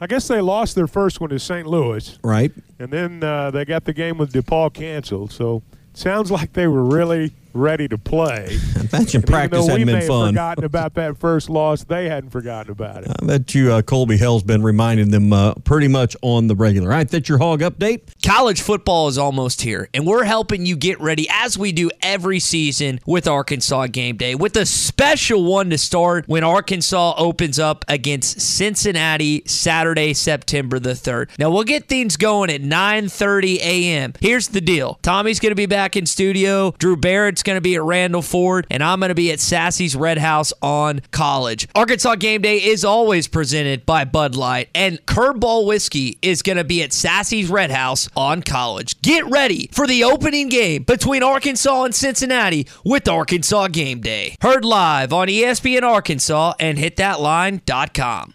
I 0.01 0.07
guess 0.07 0.27
they 0.27 0.41
lost 0.41 0.75
their 0.75 0.87
first 0.87 1.21
one 1.21 1.29
to 1.29 1.39
St. 1.39 1.65
Louis. 1.65 2.19
Right. 2.21 2.51
And 2.79 2.91
then 2.91 3.23
uh, 3.23 3.49
they 3.51 3.63
got 3.63 3.85
the 3.85 3.93
game 3.93 4.17
with 4.17 4.33
DePaul 4.33 4.73
canceled. 4.73 5.31
So 5.31 5.63
sounds 5.95 6.31
like 6.31 6.53
they 6.53 6.67
were 6.67 6.83
really 6.83 7.33
ready 7.55 7.87
to 7.87 7.97
play. 7.97 8.57
Imagine 8.75 9.21
And 9.21 9.27
practice 9.27 9.59
even 9.59 9.67
though 9.67 9.67
hadn't 9.67 9.79
we 9.79 9.85
been 9.85 9.99
may 9.99 10.07
fun. 10.07 10.25
have 10.25 10.33
forgotten 10.33 10.63
about 10.65 10.93
that 10.95 11.17
first 11.17 11.49
loss, 11.49 11.83
they 11.83 12.09
hadn't 12.09 12.29
forgotten 12.29 12.71
about 12.71 13.03
it. 13.03 13.11
I 13.21 13.25
bet 13.25 13.55
you 13.55 13.71
uh, 13.71 13.81
Colby 13.81 14.17
Hale's 14.17 14.43
been 14.43 14.61
reminding 14.63 15.11
them 15.11 15.31
uh, 15.33 15.53
pretty 15.55 15.87
much 15.87 16.15
on 16.21 16.47
the 16.47 16.55
regular. 16.55 16.91
All 16.91 16.97
right, 16.97 17.09
that's 17.09 17.27
your 17.29 17.37
hog 17.37 17.61
update. 17.61 18.01
College 18.25 18.61
football 18.61 19.07
is 19.07 19.17
almost 19.17 19.61
here, 19.61 19.89
and 19.93 20.05
we're 20.05 20.23
helping 20.25 20.65
you 20.65 20.75
get 20.75 20.99
ready 20.99 21.27
as 21.31 21.57
we 21.57 21.71
do 21.71 21.89
every 22.01 22.39
season 22.39 22.99
with 23.05 23.27
Arkansas 23.27 23.87
Game 23.87 24.17
Day, 24.17 24.35
with 24.35 24.55
a 24.57 24.65
special 24.65 25.43
one 25.45 25.69
to 25.69 25.77
start 25.77 26.25
when 26.27 26.43
Arkansas 26.43 27.15
opens 27.17 27.57
up 27.59 27.85
against 27.87 28.41
Cincinnati 28.41 29.43
Saturday, 29.45 30.13
September 30.13 30.79
the 30.79 30.91
3rd. 30.91 31.29
Now, 31.39 31.49
we'll 31.49 31.63
get 31.63 31.87
things 31.87 32.17
going 32.17 32.49
at 32.49 32.61
9.30 32.61 33.57
a.m. 33.59 34.13
Here's 34.19 34.49
the 34.49 34.61
deal. 34.61 34.99
Tommy's 35.01 35.39
going 35.39 35.51
to 35.51 35.55
be 35.55 35.65
back 35.65 35.95
in 35.95 36.05
studio. 36.05 36.71
Drew 36.77 36.95
Barrett's 36.97 37.43
going 37.45 37.57
to 37.57 37.61
be 37.61 37.75
at 37.75 37.83
Randall 37.83 38.21
Ford, 38.21 38.67
and 38.69 38.83
I'm 38.83 38.99
going 38.99 39.09
to 39.09 39.15
be 39.15 39.31
at 39.31 39.39
Sassy's 39.39 39.95
Red 39.95 40.17
House 40.17 40.51
on 40.61 41.01
College. 41.11 41.67
Arkansas 41.73 42.15
Game 42.15 42.41
Day 42.41 42.57
is 42.57 42.83
always 42.83 43.27
presented 43.27 43.85
by 43.85 44.03
Bud 44.03 44.35
Light, 44.35 44.69
and 44.75 45.03
Curveball 45.05 45.65
Whiskey 45.65 46.17
is 46.21 46.41
going 46.41 46.57
to 46.57 46.63
be 46.63 46.83
at 46.83 46.91
Sassy's 46.93 47.49
Red 47.49 47.71
House 47.71 48.09
on 48.15 48.41
College. 48.41 49.01
Get 49.01 49.25
ready 49.27 49.69
for 49.71 49.87
the 49.87 50.03
opening 50.03 50.49
game 50.49 50.83
between 50.83 51.23
Arkansas 51.23 51.85
and 51.85 51.95
Cincinnati 51.95 52.67
with 52.83 53.07
Arkansas 53.07 53.69
Game 53.69 54.01
Day. 54.01 54.35
Heard 54.41 54.65
live 54.65 55.13
on 55.13 55.27
ESPN 55.27 55.83
Arkansas 55.83 56.53
and 56.59 56.77
hitthatline.com. 56.77 58.34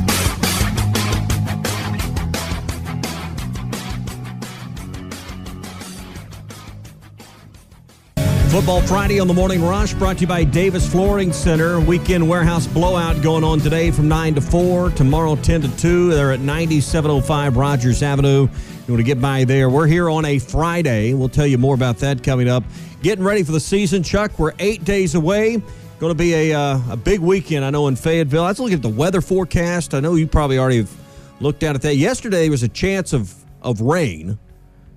Football 8.51 8.81
Friday 8.81 9.17
on 9.21 9.29
the 9.29 9.33
Morning 9.33 9.63
Rush 9.63 9.93
brought 9.93 10.17
to 10.17 10.21
you 10.21 10.27
by 10.27 10.43
Davis 10.43 10.85
Flooring 10.85 11.31
Center. 11.31 11.79
Weekend 11.79 12.27
warehouse 12.27 12.67
blowout 12.67 13.21
going 13.21 13.45
on 13.45 13.59
today 13.59 13.91
from 13.91 14.09
9 14.09 14.35
to 14.35 14.41
4. 14.41 14.89
Tomorrow 14.89 15.37
10 15.37 15.61
to 15.61 15.77
2. 15.77 16.09
They're 16.09 16.33
at 16.33 16.41
9705 16.41 17.55
Rogers 17.55 18.03
Avenue. 18.03 18.49
You 18.49 18.93
want 18.93 18.97
to 18.97 19.03
get 19.03 19.21
by 19.21 19.45
there. 19.45 19.69
We're 19.69 19.87
here 19.87 20.09
on 20.09 20.25
a 20.25 20.37
Friday. 20.37 21.13
We'll 21.13 21.29
tell 21.29 21.47
you 21.47 21.57
more 21.57 21.75
about 21.75 21.99
that 21.99 22.23
coming 22.23 22.49
up. 22.49 22.65
Getting 23.01 23.23
ready 23.23 23.41
for 23.43 23.53
the 23.53 23.59
season, 23.61 24.03
Chuck. 24.03 24.37
We're 24.37 24.51
eight 24.59 24.83
days 24.83 25.15
away. 25.15 25.63
Going 25.99 26.11
to 26.11 26.13
be 26.13 26.33
a, 26.33 26.53
uh, 26.53 26.81
a 26.89 26.97
big 26.97 27.21
weekend, 27.21 27.63
I 27.63 27.69
know, 27.69 27.87
in 27.87 27.95
Fayetteville. 27.95 28.43
Let's 28.43 28.59
look 28.59 28.73
at 28.73 28.81
the 28.81 28.89
weather 28.89 29.21
forecast. 29.21 29.93
I 29.93 30.01
know 30.01 30.15
you 30.15 30.27
probably 30.27 30.59
already 30.59 30.79
have 30.79 30.91
looked 31.39 31.63
at 31.63 31.77
it. 31.77 31.83
That 31.83 31.95
yesterday 31.95 32.49
was 32.49 32.63
a 32.63 32.69
chance 32.69 33.13
of, 33.13 33.33
of 33.61 33.79
rain 33.79 34.37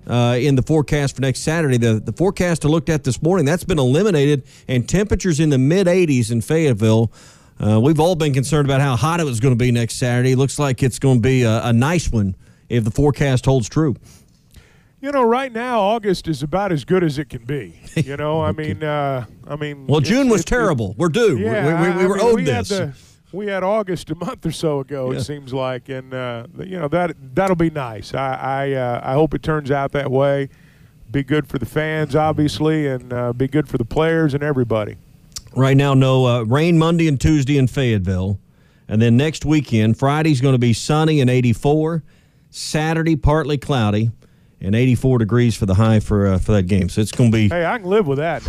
uh, 0.07 0.37
in 0.39 0.55
the 0.55 0.61
forecast 0.61 1.15
for 1.15 1.21
next 1.21 1.41
Saturday. 1.41 1.77
The, 1.77 1.99
the 1.99 2.13
forecast 2.13 2.65
I 2.65 2.67
looked 2.69 2.89
at 2.89 3.03
this 3.03 3.21
morning, 3.21 3.45
that's 3.45 3.63
been 3.63 3.79
eliminated, 3.79 4.43
and 4.67 4.87
temperatures 4.87 5.39
in 5.39 5.49
the 5.49 5.57
mid 5.57 5.87
80s 5.87 6.31
in 6.31 6.41
Fayetteville. 6.41 7.11
Uh, 7.59 7.79
we've 7.79 7.99
all 7.99 8.15
been 8.15 8.33
concerned 8.33 8.67
about 8.67 8.81
how 8.81 8.95
hot 8.95 9.19
it 9.19 9.23
was 9.23 9.39
going 9.39 9.53
to 9.53 9.57
be 9.57 9.71
next 9.71 9.95
Saturday. 9.95 10.35
Looks 10.35 10.59
like 10.59 10.83
it's 10.83 10.99
going 10.99 11.17
to 11.17 11.21
be 11.21 11.43
a, 11.43 11.63
a 11.65 11.73
nice 11.73 12.11
one 12.11 12.35
if 12.69 12.83
the 12.83 12.91
forecast 12.91 13.45
holds 13.45 13.69
true. 13.69 13.95
You 15.01 15.11
know, 15.11 15.23
right 15.23 15.51
now 15.51 15.79
August 15.81 16.27
is 16.27 16.41
about 16.41 16.71
as 16.71 16.83
good 16.83 17.03
as 17.03 17.19
it 17.19 17.29
can 17.29 17.45
be. 17.45 17.79
You 17.95 18.17
know, 18.17 18.41
I 18.41 18.51
mean, 18.53 18.83
uh, 18.83 19.25
I 19.47 19.55
mean. 19.55 19.87
Well, 19.87 20.01
June 20.01 20.29
was 20.29 20.41
it- 20.41 20.47
it- 20.47 20.49
terrible. 20.49 20.95
We're 20.97 21.09
due. 21.09 21.35
We- 21.37 21.43
Yeah, 21.43 21.65
we, 21.81 21.95
we, 21.97 22.03
I 22.03 22.07
were 22.07 22.15
mean, 22.17 22.25
owed 22.25 22.35
we 22.35 22.43
this. 22.43 22.69
We 23.31 23.47
had 23.47 23.63
August 23.63 24.09
a 24.11 24.15
month 24.15 24.45
or 24.45 24.51
so 24.51 24.79
ago. 24.79 25.11
Yeah. 25.11 25.17
It 25.17 25.21
seems 25.23 25.53
like, 25.53 25.89
and 25.89 26.13
uh, 26.13 26.47
you 26.59 26.77
know 26.79 26.87
that 26.87 27.15
that'll 27.33 27.55
be 27.55 27.69
nice. 27.69 28.13
I 28.13 28.33
I, 28.35 28.71
uh, 28.73 29.01
I 29.03 29.13
hope 29.13 29.33
it 29.33 29.43
turns 29.43 29.71
out 29.71 29.91
that 29.93 30.09
way. 30.11 30.49
Be 31.11 31.23
good 31.23 31.47
for 31.47 31.57
the 31.59 31.65
fans, 31.65 32.15
obviously, 32.15 32.87
and 32.87 33.11
uh, 33.13 33.33
be 33.33 33.47
good 33.47 33.67
for 33.67 33.77
the 33.77 33.85
players 33.85 34.33
and 34.33 34.43
everybody. 34.43 34.95
Right 35.55 35.77
now, 35.77 35.93
no 35.93 36.25
uh, 36.25 36.43
rain 36.43 36.77
Monday 36.77 37.07
and 37.07 37.19
Tuesday 37.19 37.57
in 37.57 37.67
Fayetteville. 37.67 38.39
And 38.87 39.01
then 39.01 39.17
next 39.17 39.45
weekend, 39.45 39.97
Friday's 39.97 40.41
going 40.41 40.53
to 40.53 40.59
be 40.59 40.73
sunny 40.73 41.21
and 41.21 41.29
84. 41.29 42.03
Saturday, 42.51 43.15
partly 43.15 43.57
cloudy 43.57 44.11
and 44.61 44.75
84 44.75 45.19
degrees 45.19 45.55
for 45.55 45.65
the 45.65 45.73
high 45.75 45.99
for 45.99 46.27
uh, 46.27 46.37
for 46.37 46.53
that 46.53 46.63
game. 46.63 46.89
So 46.89 47.01
it's 47.01 47.11
going 47.11 47.31
to 47.31 47.35
be 47.37 47.49
Hey, 47.49 47.65
I 47.65 47.77
can 47.77 47.87
live 47.87 48.07
with 48.07 48.17
that. 48.19 48.47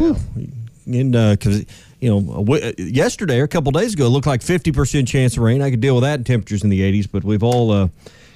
and 0.87 1.13
because 1.13 1.65
you 2.01 2.09
know 2.09 2.21
w- 2.45 2.63
uh, 2.63 2.73
yesterday 2.79 3.41
or 3.41 3.45
a 3.45 3.49
couple 3.49 3.73
days 3.73 3.95
ago 3.95 4.07
it 4.07 4.11
looked 4.11 4.27
like 4.27 4.41
50% 4.41 5.07
chance 5.07 5.37
of 5.37 5.43
rain 5.43 5.63
i 5.63 5.71
could 5.71 5.81
deal 5.81 5.95
with 5.95 6.03
that 6.05 6.19
in 6.19 6.25
temperatures 6.25 6.63
in 6.63 6.71
the 6.71 6.81
80s 6.81 7.11
but 7.11 7.25
we've 7.25 7.43
all 7.43 7.71
uh, 7.71 7.89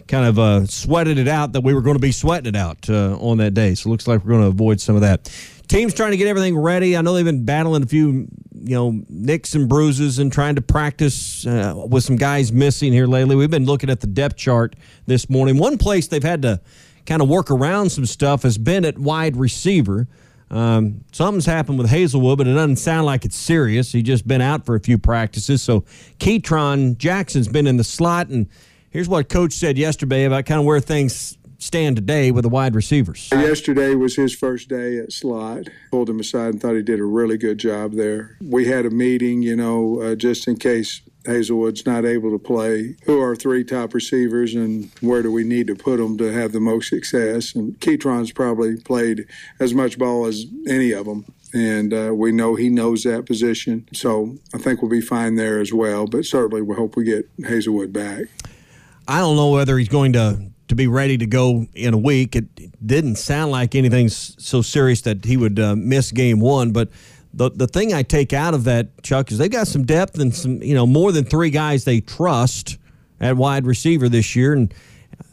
kind 0.09 0.27
of 0.27 0.39
uh, 0.39 0.67
sweated 0.67 1.19
it 1.19 1.29
out 1.29 1.53
that 1.53 1.63
we 1.63 1.75
were 1.75 1.83
going 1.83 1.97
to 1.97 2.01
be 2.01 2.13
sweating 2.13 2.55
it 2.55 2.57
out 2.57 2.89
uh, 2.89 3.17
on 3.19 3.39
that 3.39 3.55
day 3.55 3.75
so 3.75 3.89
it 3.89 3.91
looks 3.91 4.07
like 4.07 4.25
we're 4.25 4.31
going 4.31 4.43
to 4.43 4.49
avoid 4.49 4.81
some 4.81 4.95
of 4.95 5.03
that 5.03 5.25
teams 5.69 5.95
trying 5.95 6.11
to 6.11 6.17
get 6.17 6.27
everything 6.27 6.57
ready 6.57 6.97
i 6.97 7.01
know 7.01 7.15
they've 7.15 7.25
been 7.25 7.45
battling 7.45 7.83
a 7.83 7.87
few 7.87 8.27
you 8.63 8.75
know 8.75 9.03
nicks 9.09 9.55
and 9.55 9.69
bruises 9.69 10.19
and 10.19 10.33
trying 10.33 10.55
to 10.55 10.61
practice 10.61 11.47
uh, 11.47 11.75
with 11.89 12.05
some 12.05 12.17
guys 12.17 12.53
missing 12.53 12.93
here 12.93 13.07
lately. 13.07 13.37
We've 13.37 13.51
been 13.51 13.65
looking 13.65 13.91
at 13.91 14.01
the 14.01 14.07
depth 14.07 14.37
chart 14.37 14.77
this 15.07 15.31
morning. 15.31 15.57
One 15.57 15.79
place 15.79 16.09
they've 16.09 16.23
had 16.23 16.43
to 16.43 16.61
kind 17.07 17.23
of 17.23 17.29
work 17.29 17.51
around 17.51 17.91
some 17.91 18.07
stuff 18.07 18.43
has 18.43 18.59
been 18.59 18.85
at 18.85 18.99
wide 18.99 19.37
receiver. 19.37 20.09
Um, 20.51 21.05
something's 21.13 21.47
happened 21.47 21.79
with 21.79 21.89
Haselwood, 21.91 22.39
but 22.39 22.49
it 22.49 22.55
doesn't 22.55 22.77
sound 22.77 23.07
like 23.07 23.25
it's 23.25 23.37
serious. 23.37 23.93
He's 23.93 24.03
just 24.03 24.27
been 24.27 24.41
out 24.41 24.67
for 24.67 24.75
a 24.75 24.81
few 24.81 24.99
practices. 24.99 25.63
So 25.63 25.83
Ketron 26.19 26.99
Jackson's 26.99 27.49
been 27.49 27.67
in 27.67 27.77
the 27.77 27.85
slot, 27.85 28.29
and 28.29 28.49
here's 28.91 29.09
what 29.09 29.29
Coach 29.29 29.53
said 29.53 29.79
yesterday 29.79 30.25
about 30.25 30.47
kind 30.47 30.59
of 30.59 30.67
where 30.67 30.81
things 30.81 31.39
stand 31.59 31.95
today 31.97 32.31
with 32.31 32.43
the 32.43 32.49
wide 32.49 32.75
receivers. 32.75 33.29
Yesterday 33.33 33.95
was 33.95 34.17
his 34.17 34.35
first 34.35 34.69
day 34.69 34.99
at 34.99 35.13
slot. 35.13 35.69
Pulled 35.91 36.09
him 36.09 36.19
aside 36.19 36.55
and 36.55 36.61
thought 36.61 36.75
he 36.75 36.83
did 36.83 36.99
a 36.99 37.05
really 37.05 37.37
good 37.37 37.59
job 37.59 37.93
there. 37.93 38.37
We 38.41 38.67
had 38.67 38.87
a 38.87 38.91
meeting, 38.91 39.43
you 39.43 39.57
know, 39.57 40.01
uh, 40.01 40.15
just 40.15 40.49
in 40.49 40.57
case 40.57 41.03
Haselwood's 41.25 41.87
not 41.87 42.05
able 42.05 42.31
to 42.31 42.39
play. 42.39 42.97
Who 43.05 43.21
are 43.21 43.37
three 43.37 43.65
top 43.65 43.95
receivers 43.95 44.55
and 44.55 44.91
where 45.01 45.23
do 45.23 45.31
we 45.31 45.45
need 45.45 45.67
to 45.67 45.75
put 45.75 45.99
them 45.99 46.17
to 46.19 46.33
have 46.33 46.53
the 46.53 46.61
most 46.61 46.89
success? 46.89 47.55
And 47.55 47.79
Ketron's 47.81 48.33
probably 48.33 48.77
played 48.77 49.27
as 49.59 49.75
much 49.75 49.99
ball 49.99 50.27
as 50.27 50.47
any 50.69 50.93
of 50.93 51.07
them. 51.07 51.25
And 51.53 51.93
uh, 51.93 52.13
we 52.15 52.33
know 52.33 52.55
he 52.55 52.69
knows 52.69 53.03
that 53.03 53.27
position. 53.27 53.89
So 53.93 54.39
I 54.55 54.59
think 54.59 54.81
we'll 54.81 54.91
be 54.91 55.01
fine 55.01 55.35
there 55.35 55.61
as 55.61 55.73
well. 55.73 56.07
But 56.07 56.25
certainly 56.25 56.63
we 56.63 56.77
hope 56.77 56.97
we 56.97 57.05
get 57.05 57.29
Haselwood 57.39 57.93
back. 57.93 58.27
I 59.09 59.19
don't 59.19 59.37
know 59.37 59.51
whether 59.51 59.77
he's 59.77 59.89
going 59.89 60.13
to 60.13 60.51
to 60.69 60.77
be 60.77 60.87
ready 60.87 61.19
to 61.19 61.27
go 61.27 61.67
in 61.75 61.93
a 61.93 61.99
week. 61.99 62.37
It, 62.37 62.47
didn't 62.85 63.17
sound 63.17 63.51
like 63.51 63.75
anything 63.75 64.09
so 64.09 64.63
serious 64.63 65.03
that 65.03 65.25
he 65.25 65.37
would 65.37 65.59
uh, 65.59 65.77
miss 65.77 66.11
game 66.13 66.41
one, 66.41 66.73
but 66.73 66.89
the 67.33 67.51
the 67.51 67.67
thing 67.67 67.93
I 67.95 68.03
take 68.03 68.33
out 68.33 68.55
of 68.55 68.65
that, 68.65 69.03
Chuck, 69.03 69.31
is 69.31 69.39
they've 69.39 69.51
got 69.51 69.69
some 69.69 69.85
depth 69.85 70.19
and 70.19 70.35
some, 70.35 70.63
you 70.63 70.75
know, 70.75 70.87
more 70.87 71.13
than 71.13 71.25
three 71.25 71.51
guys 71.51 71.85
they 71.85 72.01
trust 72.01 72.79
at 73.21 73.37
wide 73.37 73.67
receiver 73.67 74.09
this 74.09 74.35
year. 74.35 74.53
And 74.53 74.75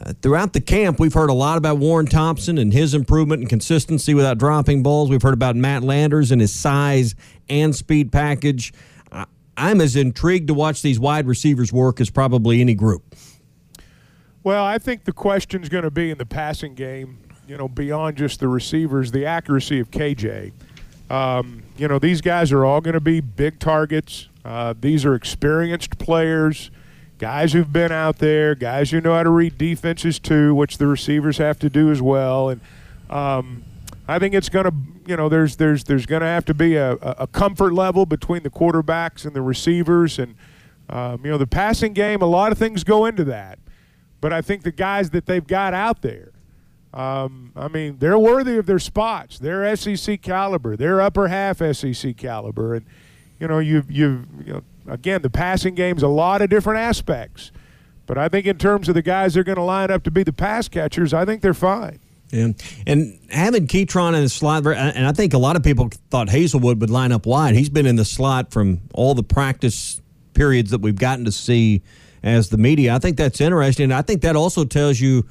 uh, 0.00 0.12
throughout 0.22 0.52
the 0.52 0.60
camp, 0.60 1.00
we've 1.00 1.14
heard 1.14 1.30
a 1.30 1.34
lot 1.34 1.58
about 1.58 1.78
Warren 1.78 2.06
Thompson 2.06 2.58
and 2.58 2.72
his 2.72 2.94
improvement 2.94 3.40
and 3.40 3.48
consistency 3.48 4.14
without 4.14 4.38
dropping 4.38 4.82
balls. 4.82 5.10
We've 5.10 5.22
heard 5.22 5.34
about 5.34 5.56
Matt 5.56 5.82
Landers 5.82 6.30
and 6.30 6.40
his 6.40 6.54
size 6.54 7.14
and 7.48 7.74
speed 7.74 8.12
package. 8.12 8.72
I'm 9.58 9.80
as 9.80 9.96
intrigued 9.96 10.46
to 10.48 10.54
watch 10.54 10.82
these 10.82 11.00
wide 11.00 11.26
receivers 11.26 11.72
work 11.72 12.00
as 12.00 12.10
probably 12.10 12.60
any 12.60 12.74
group. 12.74 13.16
Well, 14.44 14.64
I 14.64 14.78
think 14.78 15.04
the 15.04 15.12
question's 15.12 15.68
going 15.68 15.82
to 15.82 15.90
be 15.90 16.10
in 16.12 16.18
the 16.18 16.24
passing 16.24 16.74
game, 16.74 17.18
you 17.48 17.56
know, 17.56 17.66
beyond 17.66 18.16
just 18.16 18.38
the 18.38 18.46
receivers, 18.46 19.10
the 19.10 19.26
accuracy 19.26 19.80
of 19.80 19.90
KJ. 19.90 20.52
Um, 21.10 21.62
you 21.76 21.88
know, 21.88 21.98
these 21.98 22.20
guys 22.20 22.52
are 22.52 22.64
all 22.64 22.80
going 22.80 22.94
to 22.94 23.00
be 23.00 23.20
big 23.20 23.58
targets. 23.58 24.28
Uh, 24.44 24.74
these 24.78 25.04
are 25.04 25.14
experienced 25.14 25.98
players, 25.98 26.70
guys 27.18 27.52
who've 27.52 27.72
been 27.72 27.92
out 27.92 28.18
there, 28.18 28.54
guys 28.54 28.90
who 28.90 29.00
know 29.00 29.14
how 29.14 29.22
to 29.22 29.30
read 29.30 29.56
defenses 29.58 30.18
too, 30.18 30.54
which 30.54 30.78
the 30.78 30.86
receivers 30.86 31.38
have 31.38 31.58
to 31.60 31.70
do 31.70 31.90
as 31.90 32.02
well. 32.02 32.50
And 32.50 32.60
um, 33.08 33.64
I 34.06 34.18
think 34.18 34.34
it's 34.34 34.48
going 34.48 34.66
to, 34.66 34.74
you 35.06 35.16
know, 35.16 35.28
there's 35.28 35.56
there's 35.56 35.84
there's 35.84 36.06
going 36.06 36.20
to 36.20 36.26
have 36.26 36.44
to 36.46 36.54
be 36.54 36.76
a, 36.76 36.92
a 36.92 37.26
comfort 37.26 37.72
level 37.72 38.06
between 38.06 38.42
the 38.42 38.50
quarterbacks 38.50 39.24
and 39.24 39.34
the 39.34 39.42
receivers, 39.42 40.18
and 40.18 40.34
um, 40.90 41.24
you 41.24 41.30
know, 41.30 41.38
the 41.38 41.46
passing 41.46 41.92
game. 41.94 42.20
A 42.20 42.26
lot 42.26 42.52
of 42.52 42.58
things 42.58 42.84
go 42.84 43.06
into 43.06 43.24
that, 43.24 43.58
but 44.20 44.32
I 44.32 44.42
think 44.42 44.62
the 44.62 44.72
guys 44.72 45.10
that 45.10 45.26
they've 45.26 45.46
got 45.46 45.72
out 45.72 46.02
there 46.02 46.32
um, 46.94 47.52
I 47.54 47.68
mean, 47.68 47.98
they're 47.98 48.18
worthy 48.18 48.56
of 48.56 48.66
their 48.66 48.78
spots. 48.78 49.38
They're 49.38 49.76
SEC 49.76 50.22
caliber. 50.22 50.76
They're 50.76 51.00
upper 51.00 51.28
half 51.28 51.58
SEC 51.58 52.16
caliber, 52.16 52.74
and 52.74 52.86
you 53.38 53.46
know, 53.46 53.58
you 53.58 53.84
you 53.88 54.24
you 54.44 54.52
know, 54.54 54.62
again, 54.86 55.22
the 55.22 55.30
passing 55.30 55.74
game's 55.74 56.02
a 56.02 56.08
lot 56.08 56.42
of 56.42 56.48
different 56.48 56.80
aspects. 56.80 57.52
But 58.06 58.16
I 58.16 58.28
think 58.28 58.46
in 58.46 58.56
terms 58.56 58.88
of 58.88 58.94
the 58.94 59.02
guys 59.02 59.34
they're 59.34 59.44
going 59.44 59.56
to 59.56 59.62
line 59.62 59.90
up 59.90 60.02
to 60.04 60.10
be 60.10 60.22
the 60.22 60.32
pass 60.32 60.66
catchers, 60.66 61.12
I 61.12 61.26
think 61.26 61.42
they're 61.42 61.52
fine. 61.52 62.00
Yeah. 62.30 62.48
And 62.86 63.18
having 63.30 63.66
Ketron 63.66 64.14
in 64.14 64.22
the 64.22 64.28
slot, 64.28 64.66
and 64.66 65.06
I 65.06 65.12
think 65.12 65.34
a 65.34 65.38
lot 65.38 65.56
of 65.56 65.62
people 65.62 65.90
thought 66.10 66.28
Haselwood 66.28 66.80
would 66.80 66.90
line 66.90 67.12
up 67.12 67.26
wide. 67.26 67.54
He's 67.54 67.68
been 67.68 67.86
in 67.86 67.96
the 67.96 68.04
slot 68.04 68.50
from 68.50 68.80
all 68.94 69.14
the 69.14 69.22
practice 69.22 70.00
periods 70.34 70.70
that 70.70 70.80
we've 70.80 70.98
gotten 70.98 71.24
to 71.26 71.32
see 71.32 71.82
as 72.22 72.48
the 72.48 72.58
media. 72.58 72.94
I 72.94 72.98
think 72.98 73.16
that's 73.16 73.40
interesting. 73.40 73.92
I 73.92 74.02
think 74.02 74.22
that 74.22 74.36
also 74.36 74.64
tells 74.64 75.00
you 75.00 75.26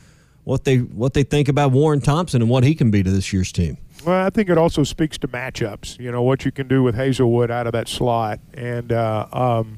what 0.48 0.64
they 0.64 0.78
what 0.78 1.14
they 1.14 1.24
think 1.24 1.50
about 1.50 1.74
Warren 1.74 2.00
Thompson 2.00 2.42
and 2.42 2.50
what 2.50 2.64
he 2.64 2.74
can 2.74 2.90
be 2.90 3.04
to 3.04 3.12
this 3.12 3.34
year's 3.34 3.52
team. 3.52 3.78
Well, 4.06 4.26
I 4.26 4.30
think 4.30 4.50
it 4.50 4.58
also 4.58 4.86
speaks 4.86 5.18
to 5.18 5.28
matchups. 5.28 6.00
You 6.00 6.10
know 6.10 6.24
what 6.24 6.46
you 6.46 6.54
can 6.54 6.70
do 6.70 6.84
with 6.84 6.96
Haselwood 6.96 7.50
out 7.50 7.68
of 7.68 7.74
that 7.74 7.90
slot, 7.90 8.40
and 8.54 8.94
uh, 8.94 9.28
um, 9.34 9.78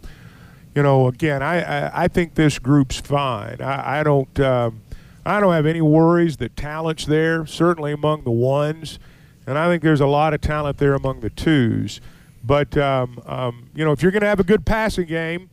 you 0.76 0.84
know, 0.84 1.07
again, 1.07 1.41
I, 1.41 1.61
I, 1.61 2.03
I 2.03 2.07
think 2.07 2.36
this 2.36 2.59
group's 2.59 2.99
fine. 2.99 3.61
I, 3.61 4.01
I 4.01 4.03
don't 4.03 4.39
um, 4.39 4.82
I 5.26 5.39
don't 5.39 5.53
have 5.53 5.65
any 5.65 5.82
worries 5.82 6.38
that 6.38 6.55
talent's 6.55 7.07
there. 7.07 7.47
Certainly 7.47 7.91
among 7.91 8.24
the 8.24 8.32
ones, 8.32 8.99
and 9.47 9.57
I 9.57 9.67
think 9.70 9.82
there's 9.82 10.01
a 10.01 10.07
lot 10.07 10.36
of 10.36 10.41
talent 10.41 10.78
there 10.78 10.93
among 10.93 11.22
the 11.22 11.32
twos. 11.32 11.99
But 12.43 12.78
um, 12.78 13.20
um 13.26 13.72
you 13.74 13.84
know, 13.84 13.91
if 13.91 14.03
you're 14.03 14.11
going 14.11 14.22
to 14.22 14.28
have 14.28 14.39
a 14.39 14.43
good 14.43 14.67
passing 14.67 15.07
game, 15.07 15.49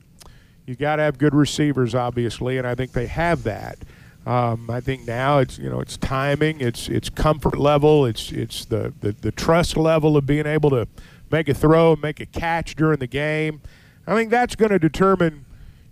you 0.66 0.76
got 0.76 0.96
to 0.96 1.02
have 1.04 1.16
good 1.16 1.34
receivers, 1.34 1.94
obviously, 1.94 2.58
and 2.58 2.66
I 2.66 2.74
think 2.74 2.92
they 2.92 3.06
have 3.06 3.44
that. 3.44 3.78
Um, 4.26 4.68
I 4.68 4.80
think 4.80 5.06
now 5.06 5.38
it's 5.38 5.56
you 5.56 5.70
know 5.70 5.80
it's 5.80 5.96
timing, 5.96 6.60
it's 6.60 6.88
it's 6.88 7.08
comfort 7.08 7.56
level, 7.56 8.04
it's 8.04 8.32
it's 8.32 8.64
the, 8.64 8.92
the, 9.00 9.12
the 9.12 9.30
trust 9.30 9.76
level 9.76 10.16
of 10.16 10.26
being 10.26 10.46
able 10.46 10.68
to 10.70 10.88
make 11.30 11.48
a 11.48 11.54
throw, 11.54 11.92
and 11.92 12.02
make 12.02 12.18
a 12.18 12.26
catch 12.26 12.74
during 12.74 12.98
the 12.98 13.06
game. 13.06 13.60
I 14.04 14.14
think 14.16 14.30
that's 14.30 14.56
going 14.56 14.72
to 14.72 14.80
determine. 14.80 15.44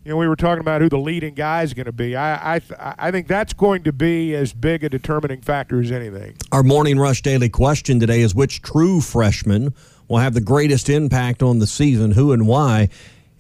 You 0.05 0.11
know, 0.11 0.17
we 0.19 0.29
were 0.29 0.37
talking 0.37 0.61
about 0.61 0.83
who 0.83 0.91
the 0.91 0.99
leading 0.99 1.33
guy 1.33 1.63
is 1.63 1.73
going 1.73 1.87
to 1.87 1.93
be. 1.93 2.15
I, 2.15 2.57
I 2.57 2.61
I 2.99 3.11
think 3.11 3.27
that's 3.29 3.55
going 3.55 3.85
to 3.85 3.93
be 3.93 4.35
as 4.35 4.53
big 4.53 4.85
a 4.85 4.89
determining 4.89 5.41
factor 5.41 5.81
as 5.81 5.91
anything. 5.91 6.37
Our 6.53 6.63
morning 6.63 6.99
rush 6.99 7.23
daily 7.23 7.49
question 7.49 8.01
today 8.01 8.21
is: 8.21 8.35
Which 8.35 8.63
true 8.63 9.01
freshman 9.01 9.73
will 10.09 10.19
have 10.19 10.35
the 10.35 10.41
greatest 10.41 10.91
impact 10.91 11.43
on 11.43 11.61
the 11.61 11.67
season? 11.69 12.11
Who 12.11 12.33
and 12.33 12.49
why? 12.49 12.91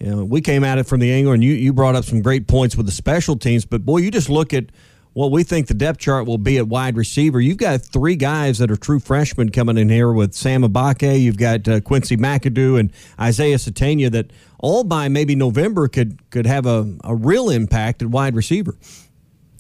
You 0.04 0.10
know, 0.10 0.22
we 0.22 0.42
came 0.42 0.64
at 0.64 0.76
it 0.76 0.84
from 0.84 1.00
the 1.00 1.10
angle, 1.10 1.32
and 1.32 1.42
you, 1.42 1.54
you 1.54 1.72
brought 1.72 1.94
up 1.94 2.04
some 2.04 2.20
great 2.20 2.46
points 2.46 2.76
with 2.76 2.84
the 2.84 2.92
special 2.92 3.38
teams. 3.38 3.64
But 3.64 3.86
boy, 3.86 3.98
you 3.98 4.10
just 4.10 4.28
look 4.28 4.52
at 4.52 4.66
what 5.14 5.30
we 5.30 5.44
think 5.44 5.66
the 5.66 5.72
depth 5.72 5.98
chart 5.98 6.26
will 6.26 6.36
be 6.36 6.58
at 6.58 6.68
wide 6.68 6.98
receiver. 6.98 7.40
You've 7.40 7.56
got 7.56 7.80
three 7.80 8.14
guys 8.14 8.58
that 8.58 8.70
are 8.70 8.76
true 8.76 9.00
freshmen 9.00 9.48
coming 9.48 9.78
in 9.78 9.88
here 9.88 10.12
with 10.12 10.34
Sam 10.34 10.60
Mbake. 10.60 11.18
You've 11.18 11.38
got 11.38 11.66
uh, 11.66 11.80
Quincy 11.80 12.18
McAdoo 12.18 12.78
and 12.78 12.92
Isaiah 13.18 13.56
Sategna 13.56 14.10
that 14.10 14.30
all 14.58 14.84
by 14.84 15.08
maybe 15.08 15.34
November 15.34 15.88
could 15.88 16.18
could 16.30 16.44
have 16.44 16.66
a, 16.66 16.98
a 17.02 17.14
real 17.14 17.48
impact 17.48 18.02
at 18.02 18.08
wide 18.08 18.36
receiver. 18.36 18.76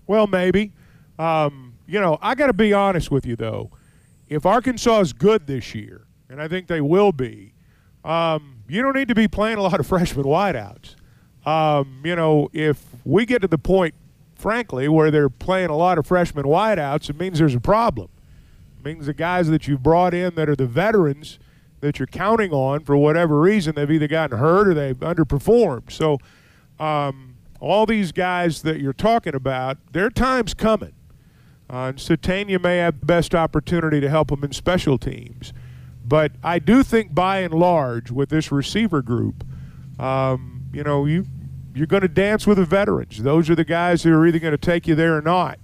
Well, 0.06 0.26
maybe. 0.26 0.72
Um, 1.18 1.72
you 1.86 2.02
know, 2.02 2.18
I 2.20 2.34
got 2.34 2.48
to 2.48 2.52
be 2.52 2.74
honest 2.74 3.10
with 3.10 3.24
you 3.24 3.36
though. 3.36 3.70
If 4.28 4.44
Arkansas 4.44 5.00
is 5.00 5.14
good 5.14 5.46
this 5.46 5.74
year, 5.74 6.06
and 6.28 6.42
I 6.42 6.48
think 6.48 6.66
they 6.66 6.82
will 6.82 7.12
be, 7.12 7.54
um, 8.04 8.53
you 8.68 8.82
don't 8.82 8.94
need 8.94 9.08
to 9.08 9.14
be 9.14 9.28
playing 9.28 9.58
a 9.58 9.62
lot 9.62 9.80
of 9.80 9.86
freshman 9.86 10.24
wideouts. 10.24 10.94
Um, 11.46 12.00
you 12.04 12.16
know, 12.16 12.48
if 12.52 12.82
we 13.04 13.26
get 13.26 13.42
to 13.42 13.48
the 13.48 13.58
point, 13.58 13.94
frankly, 14.34 14.88
where 14.88 15.10
they're 15.10 15.28
playing 15.28 15.70
a 15.70 15.76
lot 15.76 15.98
of 15.98 16.06
freshman 16.06 16.46
wideouts, 16.46 17.10
it 17.10 17.18
means 17.18 17.38
there's 17.38 17.54
a 17.54 17.60
problem. 17.60 18.08
It 18.78 18.84
means 18.84 19.06
the 19.06 19.14
guys 19.14 19.48
that 19.48 19.68
you've 19.68 19.82
brought 19.82 20.14
in 20.14 20.34
that 20.36 20.48
are 20.48 20.56
the 20.56 20.66
veterans 20.66 21.38
that 21.80 21.98
you're 21.98 22.06
counting 22.06 22.50
on 22.50 22.80
for 22.80 22.96
whatever 22.96 23.38
reason, 23.38 23.74
they've 23.74 23.90
either 23.90 24.08
gotten 24.08 24.38
hurt 24.38 24.68
or 24.68 24.74
they've 24.74 24.96
underperformed. 24.96 25.92
So, 25.92 26.18
um, 26.80 27.36
all 27.60 27.86
these 27.86 28.12
guys 28.12 28.62
that 28.62 28.80
you're 28.80 28.92
talking 28.92 29.34
about, 29.34 29.78
their 29.92 30.10
time's 30.10 30.54
coming. 30.54 30.92
Uh, 31.70 31.88
and 31.88 31.98
Sategna 31.98 32.62
may 32.62 32.78
have 32.78 33.00
the 33.00 33.06
best 33.06 33.34
opportunity 33.34 34.00
to 34.00 34.08
help 34.08 34.28
them 34.28 34.44
in 34.44 34.52
special 34.52 34.98
teams. 34.98 35.52
But 36.04 36.32
I 36.42 36.58
do 36.58 36.82
think 36.82 37.14
by 37.14 37.38
and 37.38 37.54
large 37.54 38.10
with 38.10 38.28
this 38.28 38.52
receiver 38.52 39.00
group, 39.00 39.44
um, 39.98 40.64
you 40.72 40.84
know, 40.84 41.06
you 41.06 41.24
you're 41.74 41.86
going 41.86 42.02
to 42.02 42.08
dance 42.08 42.46
with 42.46 42.58
the 42.58 42.64
veterans. 42.64 43.22
Those 43.22 43.50
are 43.50 43.56
the 43.56 43.64
guys 43.64 44.02
who 44.02 44.14
are 44.14 44.26
either 44.26 44.38
going 44.38 44.52
to 44.52 44.58
take 44.58 44.86
you 44.86 44.94
there 44.94 45.16
or 45.16 45.22
not. 45.22 45.58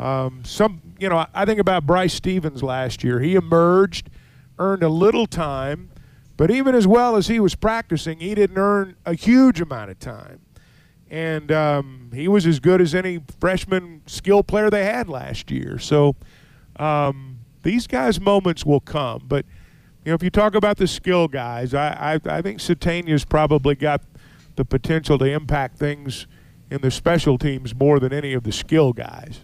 Um, 0.00 0.42
some, 0.44 0.82
you 0.98 1.08
know, 1.08 1.26
I 1.32 1.44
think 1.44 1.60
about 1.60 1.86
Bryce 1.86 2.14
Stephens 2.14 2.60
last 2.60 3.04
year. 3.04 3.20
He 3.20 3.36
emerged, 3.36 4.10
earned 4.58 4.82
a 4.82 4.88
little 4.88 5.26
time, 5.26 5.90
but 6.36 6.50
even 6.50 6.74
as 6.74 6.88
well 6.88 7.14
as 7.14 7.28
he 7.28 7.38
was 7.38 7.54
practicing, 7.54 8.18
he 8.18 8.34
didn't 8.34 8.58
earn 8.58 8.96
a 9.06 9.14
huge 9.14 9.60
amount 9.60 9.92
of 9.92 10.00
time. 10.00 10.40
And 11.08 11.52
um, 11.52 12.10
he 12.12 12.26
was 12.26 12.46
as 12.46 12.58
good 12.58 12.80
as 12.80 12.92
any 12.92 13.20
freshman 13.38 14.02
skill 14.06 14.42
player 14.42 14.70
they 14.70 14.84
had 14.84 15.08
last 15.08 15.52
year. 15.52 15.78
So 15.78 16.16
um, 16.80 17.38
these 17.62 17.86
guys' 17.86 18.18
moments 18.18 18.64
will 18.66 18.80
come, 18.80 19.22
but– 19.28 19.46
you 20.04 20.10
know, 20.10 20.14
if 20.14 20.22
you 20.22 20.30
talk 20.30 20.54
about 20.54 20.76
the 20.76 20.86
skill 20.86 21.28
guys, 21.28 21.72
I, 21.72 22.20
I, 22.26 22.36
I 22.36 22.42
think 22.42 22.58
Sategna's 22.58 23.24
probably 23.24 23.74
got 23.74 24.02
the 24.56 24.64
potential 24.64 25.18
to 25.18 25.24
impact 25.24 25.78
things 25.78 26.26
in 26.70 26.80
the 26.82 26.90
special 26.90 27.38
teams 27.38 27.74
more 27.74 27.98
than 27.98 28.12
any 28.12 28.34
of 28.34 28.42
the 28.42 28.52
skill 28.52 28.92
guys. 28.92 29.40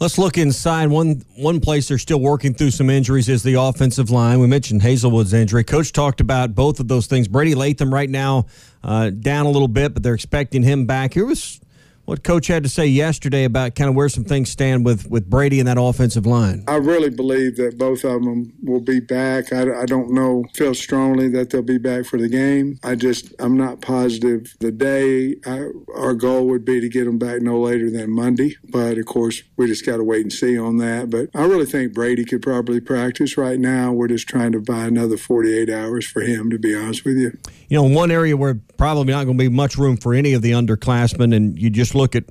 Let's 0.00 0.18
look 0.18 0.36
inside. 0.36 0.88
One 0.88 1.22
one 1.36 1.60
place 1.60 1.88
they're 1.88 1.98
still 1.98 2.20
working 2.20 2.52
through 2.52 2.72
some 2.72 2.90
injuries 2.90 3.28
is 3.28 3.42
the 3.42 3.54
offensive 3.54 4.10
line. 4.10 4.40
We 4.40 4.48
mentioned 4.48 4.82
Haselwood's 4.82 5.32
injury. 5.32 5.62
Coach 5.62 5.92
talked 5.92 6.20
about 6.20 6.54
both 6.54 6.80
of 6.80 6.88
those 6.88 7.06
things. 7.06 7.28
Brady 7.28 7.54
Latham 7.54 7.94
right 7.94 8.10
now 8.10 8.46
uh, 8.82 9.10
down 9.10 9.46
a 9.46 9.50
little 9.50 9.68
bit, 9.68 9.94
but 9.94 10.02
they're 10.02 10.14
expecting 10.14 10.62
him 10.64 10.86
back. 10.86 11.14
Here 11.14 11.24
was 11.24 11.60
what 12.04 12.22
Coach 12.22 12.46
had 12.48 12.62
to 12.62 12.68
say 12.68 12.86
yesterday 12.86 13.44
about 13.44 13.74
kind 13.74 13.88
of 13.88 13.96
where 13.96 14.08
some 14.08 14.24
things 14.24 14.50
stand 14.50 14.84
with, 14.84 15.10
with 15.10 15.28
Brady 15.28 15.58
and 15.58 15.68
that 15.68 15.78
offensive 15.80 16.26
line. 16.26 16.64
I 16.68 16.76
really 16.76 17.10
believe 17.10 17.56
that 17.56 17.78
both 17.78 18.04
of 18.04 18.22
them 18.22 18.52
will 18.62 18.80
be 18.80 19.00
back. 19.00 19.52
I, 19.52 19.82
I 19.82 19.86
don't 19.86 20.12
know, 20.12 20.44
feel 20.54 20.74
strongly 20.74 21.28
that 21.30 21.50
they'll 21.50 21.62
be 21.62 21.78
back 21.78 22.04
for 22.06 22.18
the 22.18 22.28
game. 22.28 22.78
I 22.82 22.94
just, 22.94 23.32
I'm 23.38 23.56
not 23.56 23.80
positive. 23.80 24.54
The 24.60 24.72
day, 24.72 25.36
I, 25.46 25.68
our 25.94 26.14
goal 26.14 26.46
would 26.48 26.64
be 26.64 26.80
to 26.80 26.88
get 26.88 27.04
them 27.04 27.18
back 27.18 27.40
no 27.40 27.58
later 27.60 27.90
than 27.90 28.10
Monday. 28.10 28.56
But 28.68 28.98
of 28.98 29.06
course, 29.06 29.42
we 29.56 29.66
just 29.66 29.86
got 29.86 29.96
to 29.96 30.04
wait 30.04 30.22
and 30.22 30.32
see 30.32 30.58
on 30.58 30.76
that. 30.78 31.10
But 31.10 31.30
I 31.34 31.44
really 31.44 31.66
think 31.66 31.94
Brady 31.94 32.24
could 32.24 32.42
probably 32.42 32.80
practice 32.80 33.36
right 33.36 33.58
now. 33.58 33.92
We're 33.92 34.08
just 34.08 34.28
trying 34.28 34.52
to 34.52 34.60
buy 34.60 34.84
another 34.84 35.16
48 35.16 35.70
hours 35.70 36.06
for 36.06 36.20
him, 36.20 36.50
to 36.50 36.58
be 36.58 36.74
honest 36.74 37.04
with 37.04 37.16
you. 37.16 37.38
You 37.74 37.82
know, 37.82 37.88
one 37.88 38.12
area 38.12 38.36
where 38.36 38.54
probably 38.76 39.12
not 39.12 39.24
going 39.24 39.36
to 39.36 39.42
be 39.42 39.48
much 39.48 39.76
room 39.76 39.96
for 39.96 40.14
any 40.14 40.34
of 40.34 40.42
the 40.42 40.52
underclassmen, 40.52 41.34
and 41.34 41.60
you 41.60 41.70
just 41.70 41.96
look 41.96 42.14
at 42.14 42.22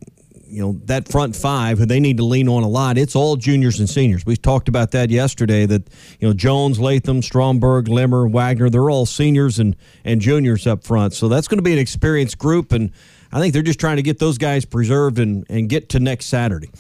you 0.46 0.62
know 0.62 0.80
that 0.86 1.10
front 1.10 1.36
five 1.36 1.80
who 1.80 1.86
they 1.86 2.00
need 2.00 2.16
to 2.16 2.24
lean 2.24 2.48
on 2.48 2.64
a 2.64 2.68
lot. 2.70 2.98
It's 2.98 3.14
all 3.14 3.36
juniors 3.36 3.78
and 3.78 3.90
seniors. 3.90 4.26
We 4.26 4.38
talked 4.38 4.70
about 4.70 4.92
that 4.92 5.10
yesterday. 5.10 5.66
That 5.66 5.90
you 6.22 6.30
know 6.30 6.34
Jones, 6.34 6.80
Latham, 6.80 7.22
Stromberg, 7.22 7.90
Limmer, 7.90 8.26
Wagner, 8.26 8.70
they're 8.70 8.90
all 8.90 9.06
seniors 9.06 9.60
and 9.60 9.76
and 10.06 10.22
juniors 10.22 10.66
up 10.66 10.86
front. 10.86 11.14
So 11.14 11.28
that's 11.28 11.50
going 11.50 11.58
to 11.58 11.62
be 11.62 11.74
an 11.74 11.80
experienced 11.80 12.38
group, 12.38 12.72
and 12.72 12.94
I 13.34 13.42
think 13.42 13.52
they're 13.52 13.64
just 13.64 13.82
trying 13.82 13.98
to 13.98 14.02
get 14.02 14.20
those 14.20 14.38
guys 14.38 14.64
preserved 14.64 15.20
and 15.20 15.46
and 15.50 15.68
get 15.68 15.90
to 15.90 16.00
next 16.00 16.28
Saturday. 16.28 16.72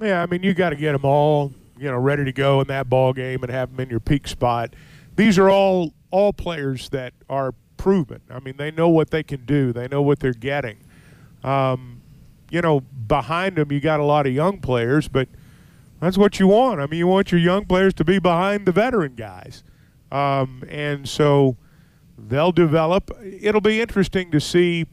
Yeah, 0.00 0.22
I 0.22 0.24
mean 0.24 0.42
you 0.42 0.54
got 0.54 0.70
to 0.70 0.76
get 0.76 0.92
them 0.92 1.04
all 1.04 1.52
you 1.76 1.90
know 1.90 1.98
ready 1.98 2.24
to 2.24 2.32
go 2.32 2.62
in 2.62 2.68
that 2.68 2.88
ball 2.88 3.12
game 3.12 3.42
and 3.42 3.52
have 3.52 3.68
them 3.68 3.80
in 3.80 3.90
your 3.90 4.00
peak 4.00 4.28
spot. 4.28 4.72
These 5.14 5.38
are 5.38 5.50
all 5.50 5.92
all 6.10 6.32
players 6.32 6.88
that 6.88 7.12
are 7.28 7.52
proven. 7.82 8.20
I 8.30 8.38
mean 8.38 8.56
they 8.56 8.70
know 8.70 8.88
what 8.88 9.10
they 9.10 9.24
can 9.24 9.44
do. 9.44 9.72
They 9.72 9.88
know 9.88 10.02
what 10.02 10.20
they're 10.20 10.32
getting. 10.32 10.78
Um, 11.42 12.00
you 12.48 12.60
know, 12.60 12.80
behind 12.80 13.56
them, 13.56 13.72
you 13.72 13.80
got 13.80 13.98
a 13.98 14.04
lot 14.04 14.24
of 14.24 14.32
young 14.32 14.60
players, 14.60 15.08
but 15.08 15.26
that's 16.00 16.16
what 16.16 16.38
you 16.38 16.46
want. 16.46 16.80
I 16.80 16.86
mean, 16.86 16.98
you 16.98 17.08
want 17.08 17.32
your 17.32 17.40
young 17.40 17.64
players 17.64 17.92
to 17.94 18.04
be 18.04 18.20
behind 18.20 18.66
the 18.66 18.72
veteran 18.72 19.16
guys. 19.16 19.64
Um, 20.12 20.62
and 20.68 21.08
so 21.08 21.56
they'll 22.16 22.52
develop. 22.52 23.10
It'll 23.22 23.60
be 23.60 23.80
interesting 23.80 24.30
to 24.30 24.40
see 24.40 24.86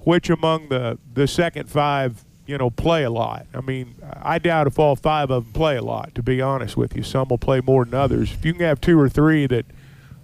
which 0.00 0.28
among 0.28 0.68
the, 0.68 0.98
the 1.14 1.26
second 1.26 1.70
five, 1.70 2.26
you 2.46 2.58
know, 2.58 2.68
play 2.68 3.04
a 3.04 3.10
lot. 3.10 3.46
I 3.54 3.62
mean, 3.62 3.94
I 4.20 4.38
doubt 4.38 4.66
if 4.66 4.78
all 4.78 4.96
five 4.96 5.30
of 5.30 5.44
them 5.44 5.52
play 5.54 5.76
a 5.76 5.82
lot, 5.82 6.14
to 6.16 6.22
be 6.22 6.42
honest 6.42 6.76
with 6.76 6.94
you. 6.94 7.02
Some 7.04 7.28
will 7.28 7.38
play 7.38 7.60
more 7.60 7.86
than 7.86 7.94
others. 7.94 8.32
If 8.32 8.44
you 8.44 8.52
can 8.52 8.62
have 8.62 8.80
two 8.80 8.98
or 8.98 9.08
three 9.08 9.46
that 9.46 9.64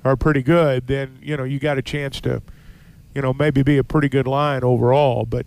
are 0.05 0.17
pretty 0.17 0.43
good, 0.43 0.87
then, 0.87 1.19
you 1.23 1.37
know, 1.37 1.45
you 1.45 1.59
got 1.59 1.79
a 1.79 1.83
chance 1.83 2.21
to, 2.23 2.43
you 3.15 3.23
know, 3.23 3.33
maybe 3.33 3.63
be 3.63 3.79
a 3.79 3.85
pretty 3.85 4.09
good 4.09 4.27
line 4.27 4.63
overall. 4.63 5.25
But, 5.25 5.47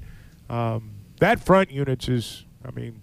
um, 0.49 0.91
that 1.19 1.39
front 1.39 1.71
units 1.71 2.07
is, 2.07 2.45
I 2.65 2.71
mean, 2.71 3.01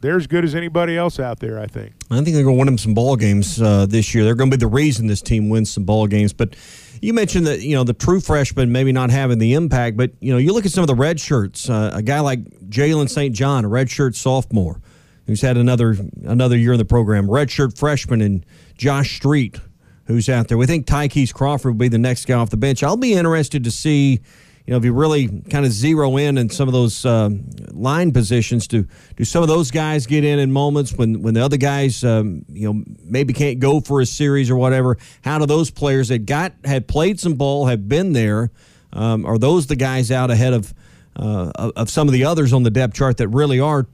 they're 0.00 0.16
as 0.16 0.26
good 0.26 0.44
as 0.44 0.54
anybody 0.54 0.96
else 0.96 1.18
out 1.18 1.40
there. 1.40 1.58
I 1.58 1.66
think. 1.66 1.94
I 2.10 2.16
think 2.16 2.34
they're 2.34 2.44
going 2.44 2.56
to 2.56 2.58
win 2.58 2.66
them 2.66 2.78
some 2.78 2.94
ball 2.94 3.16
games 3.16 3.60
uh, 3.60 3.86
this 3.86 4.14
year. 4.14 4.24
They're 4.24 4.34
going 4.34 4.50
to 4.50 4.56
be 4.56 4.60
the 4.60 4.68
reason 4.68 5.06
this 5.06 5.22
team 5.22 5.48
wins 5.48 5.70
some 5.70 5.84
ball 5.84 6.06
games. 6.06 6.32
But 6.32 6.54
you 7.00 7.12
mentioned 7.12 7.46
that 7.46 7.62
you 7.62 7.74
know 7.74 7.84
the 7.84 7.92
true 7.92 8.20
freshmen 8.20 8.72
maybe 8.72 8.92
not 8.92 9.10
having 9.10 9.38
the 9.38 9.54
impact, 9.54 9.96
but 9.96 10.12
you 10.20 10.32
know 10.32 10.38
you 10.38 10.52
look 10.52 10.66
at 10.66 10.72
some 10.72 10.82
of 10.82 10.88
the 10.88 10.94
red 10.94 11.18
shirts. 11.18 11.68
Uh, 11.68 11.90
a 11.94 12.02
guy 12.02 12.20
like 12.20 12.44
Jalen 12.68 13.08
St. 13.08 13.34
John, 13.34 13.64
a 13.64 13.68
red 13.68 13.90
shirt 13.90 14.14
sophomore, 14.14 14.80
who's 15.26 15.40
had 15.40 15.56
another 15.56 15.96
another 16.24 16.56
year 16.56 16.72
in 16.72 16.78
the 16.78 16.84
program. 16.84 17.30
Red 17.30 17.50
shirt 17.50 17.76
freshman 17.76 18.20
and 18.20 18.44
Josh 18.76 19.16
Street, 19.16 19.58
who's 20.06 20.28
out 20.28 20.48
there. 20.48 20.58
We 20.58 20.66
think 20.66 20.86
Ty'Kieast 20.86 21.34
Crawford 21.34 21.72
will 21.72 21.78
be 21.78 21.88
the 21.88 21.98
next 21.98 22.26
guy 22.26 22.34
off 22.34 22.50
the 22.50 22.56
bench. 22.56 22.82
I'll 22.82 22.96
be 22.96 23.14
interested 23.14 23.64
to 23.64 23.70
see 23.70 24.20
you 24.66 24.72
know, 24.72 24.78
if 24.78 24.84
you 24.84 24.92
really 24.92 25.28
kind 25.42 25.64
of 25.64 25.70
zero 25.70 26.16
in 26.16 26.38
in 26.38 26.50
some 26.50 26.68
of 26.68 26.72
those 26.72 27.06
uh, 27.06 27.30
line 27.70 28.10
positions, 28.10 28.66
do 28.66 28.84
do 29.16 29.22
some 29.22 29.42
of 29.42 29.48
those 29.48 29.70
guys 29.70 30.06
get 30.06 30.24
in 30.24 30.40
in 30.40 30.50
moments 30.50 30.92
when 30.92 31.22
when 31.22 31.34
the 31.34 31.44
other 31.44 31.56
guys, 31.56 32.02
um, 32.02 32.44
you 32.48 32.72
know, 32.72 32.82
maybe 33.04 33.32
can't 33.32 33.60
go 33.60 33.78
for 33.80 34.00
a 34.00 34.06
series 34.06 34.50
or 34.50 34.56
whatever? 34.56 34.98
How 35.22 35.38
do 35.38 35.46
those 35.46 35.70
players 35.70 36.08
that 36.08 36.26
got 36.26 36.52
had 36.64 36.88
played 36.88 37.20
some 37.20 37.34
ball, 37.34 37.66
have 37.66 37.88
been 37.88 38.12
there, 38.12 38.50
um, 38.92 39.24
are 39.24 39.38
those 39.38 39.68
the 39.68 39.76
guys 39.76 40.10
out 40.10 40.32
ahead 40.32 40.52
of 40.52 40.74
uh, 41.14 41.70
of 41.76 41.88
some 41.88 42.08
of 42.08 42.12
the 42.12 42.24
others 42.24 42.52
on 42.52 42.64
the 42.64 42.70
depth 42.70 42.94
chart 42.94 43.18
that 43.18 43.28
really 43.28 43.60
are 43.60 43.86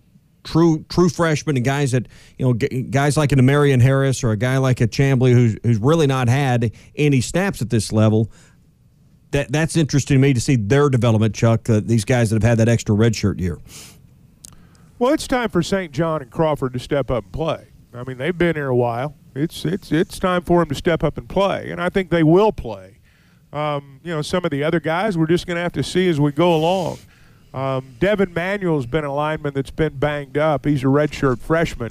true 0.45 0.85
true 0.89 1.09
freshmen 1.09 1.57
and 1.57 1.65
guys 1.65 1.93
that 1.93 2.09
you 2.37 2.45
know 2.45 2.53
guys 2.55 3.17
like 3.17 3.33
an 3.33 3.45
Marion 3.45 3.81
Harris 3.81 4.25
or 4.25 4.33
a 4.33 4.37
guy 4.37 4.59
like 4.59 4.81
a 4.81 4.89
Chamblee 4.89 5.33
who's 5.33 5.57
who's 5.63 5.79
really 5.79 6.07
not 6.07 6.29
had 6.29 6.73
any 6.97 7.21
snaps 7.21 7.63
at 7.63 7.71
this 7.71 7.93
level 7.93 8.31
that 9.33 9.51
that's 9.51 9.77
interesting 9.77 10.17
to 10.17 10.21
me 10.21 10.33
to 10.33 10.41
see 10.41 10.57
their 10.57 10.89
development, 10.89 11.35
Chuck. 11.35 11.69
Uh, 11.69 11.81
these 11.83 12.05
guys 12.05 12.31
that 12.31 12.43
have 12.43 12.49
had 12.49 12.59
that 12.59 12.69
extra 12.69 12.95
redshirt 12.95 13.41
year. 13.41 13.59
Well, 14.99 15.13
it's 15.13 15.27
time 15.27 15.49
for 15.49 15.63
St. 15.63 15.91
John 15.91 16.23
and 16.23 16.31
Crawford 16.31 16.75
to 16.75 16.79
step 16.79 17.11
up 17.11 17.25
and 17.25 17.33
play. 17.33 17.67
I 17.93 18.05
mean, 18.05 18.19
they've 18.19 18.37
been 18.37 18.55
here 18.55 18.69
a 18.69 18.77
while. 18.77 19.17
It's 19.35 19.65
it's 19.65 19.91
it's 19.91 20.19
time 20.19 20.43
for 20.43 20.61
them 20.61 20.69
to 20.69 20.75
step 20.75 21.03
up 21.03 21.19
and 21.19 21.29
play, 21.29 21.71
and 21.71 21.81
I 21.81 21.89
think 21.89 22.11
they 22.11 22.23
will 22.23 22.53
play. 22.53 22.99
Um, 23.53 24.01
you 24.03 24.15
know, 24.15 24.23
some 24.23 24.45
of 24.45 24.51
the 24.51 24.63
other 24.65 24.81
guys 24.81 25.19
we're 25.19 25.27
just 25.27 25.47
going 25.47 25.57
to 25.57 25.63
have 25.63 25.73
to 25.73 25.83
see 25.83 26.09
as 26.09 26.21
we 26.21 26.33
go 26.33 26.55
along. 26.55 26.99
Um, 27.55 27.97
Devon 28.01 28.33
Manuel's 28.33 28.87
been 28.87 29.05
a 29.05 29.15
lineman 29.15 29.55
that's 29.55 29.71
been 29.71 29.97
banged 29.97 30.39
up. 30.39 30.65
He's 30.65 30.83
a 30.83 30.87
redshirt 30.87 31.39
freshman. 31.39 31.91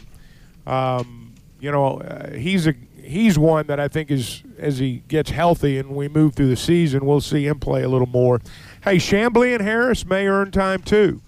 Um, 0.66 1.34
you 1.60 1.72
know, 1.72 2.00
uh, 2.00 2.32
he's 2.32 2.68
a 2.68 2.74
he's 3.02 3.38
one 3.38 3.68
that 3.68 3.80
I 3.80 3.88
think 3.88 4.10
is 4.10 4.44
as 4.58 4.80
he 4.80 5.04
gets 5.08 5.32
healthy 5.32 5.78
and 5.78 5.96
we 5.96 6.08
move 6.08 6.34
through 6.36 6.50
the 6.50 6.56
season, 6.56 7.06
we'll 7.06 7.22
see 7.22 7.46
him 7.46 7.60
play 7.60 7.84
a 7.84 7.90
little 7.90 8.08
more. 8.08 8.40
Hey, 8.84 8.98
Chamblee 8.98 9.54
and 9.54 9.62
Harris 9.62 10.06
may 10.06 10.28
earn 10.28 10.52
time 10.52 10.82
too. 10.82 11.22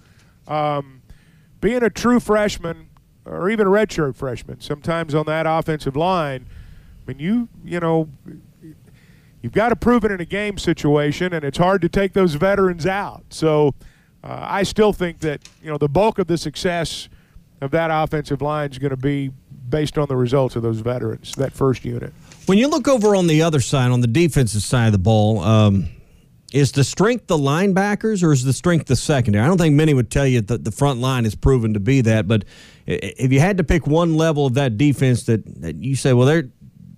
Um, 0.48 1.02
being 1.60 1.82
a 1.82 1.90
true 1.90 2.20
freshman 2.20 2.88
or 3.24 3.48
even 3.48 3.66
a 3.66 3.70
redshirt 3.70 4.16
freshman, 4.16 4.60
sometimes 4.60 5.14
on 5.14 5.26
that 5.26 5.46
offensive 5.46 5.96
line, 5.96 6.46
I 7.06 7.12
mean, 7.12 7.18
you 7.18 7.48
you 7.64 7.80
know, 7.80 8.08
you've 9.42 9.52
got 9.52 9.68
to 9.68 9.76
prove 9.76 10.04
it 10.04 10.10
in 10.10 10.20
a 10.20 10.24
game 10.24 10.58
situation, 10.58 11.32
and 11.32 11.44
it's 11.44 11.58
hard 11.58 11.82
to 11.82 11.88
take 11.88 12.12
those 12.12 12.34
veterans 12.34 12.86
out. 12.86 13.24
So, 13.30 13.74
uh, 14.24 14.46
I 14.48 14.62
still 14.62 14.92
think 14.92 15.20
that 15.20 15.46
you 15.62 15.70
know 15.70 15.78
the 15.78 15.88
bulk 15.88 16.18
of 16.18 16.26
the 16.26 16.38
success 16.38 17.08
of 17.60 17.70
that 17.72 17.90
offensive 17.92 18.40
line 18.40 18.70
is 18.70 18.78
going 18.78 18.90
to 18.90 18.96
be 18.96 19.30
based 19.68 19.98
on 19.98 20.08
the 20.08 20.16
results 20.16 20.56
of 20.56 20.62
those 20.62 20.80
veterans, 20.80 21.34
that 21.36 21.52
first 21.52 21.84
unit. 21.84 22.12
When 22.46 22.58
you 22.58 22.68
look 22.68 22.88
over 22.88 23.14
on 23.16 23.26
the 23.26 23.42
other 23.42 23.60
side, 23.60 23.90
on 23.90 24.00
the 24.00 24.06
defensive 24.06 24.62
side 24.62 24.86
of 24.86 24.92
the 24.92 24.98
ball, 24.98 25.40
um, 25.40 25.88
is 26.52 26.72
the 26.72 26.84
strength 26.84 27.26
the 27.26 27.36
linebackers 27.36 28.22
or 28.22 28.32
is 28.32 28.44
the 28.44 28.52
strength 28.52 28.86
the 28.86 28.96
secondary? 28.96 29.44
I 29.44 29.48
don't 29.48 29.58
think 29.58 29.74
many 29.74 29.94
would 29.94 30.10
tell 30.10 30.26
you 30.26 30.40
that 30.42 30.64
the 30.64 30.70
front 30.70 31.00
line 31.00 31.24
has 31.24 31.34
proven 31.34 31.74
to 31.74 31.80
be 31.80 32.00
that, 32.02 32.28
but 32.28 32.44
if 32.86 33.32
you 33.32 33.40
had 33.40 33.56
to 33.58 33.64
pick 33.64 33.86
one 33.86 34.16
level 34.16 34.46
of 34.46 34.54
that 34.54 34.78
defense 34.78 35.24
that, 35.24 35.42
that 35.62 35.76
you 35.76 35.96
say, 35.96 36.12
well, 36.12 36.26
there, 36.26 36.50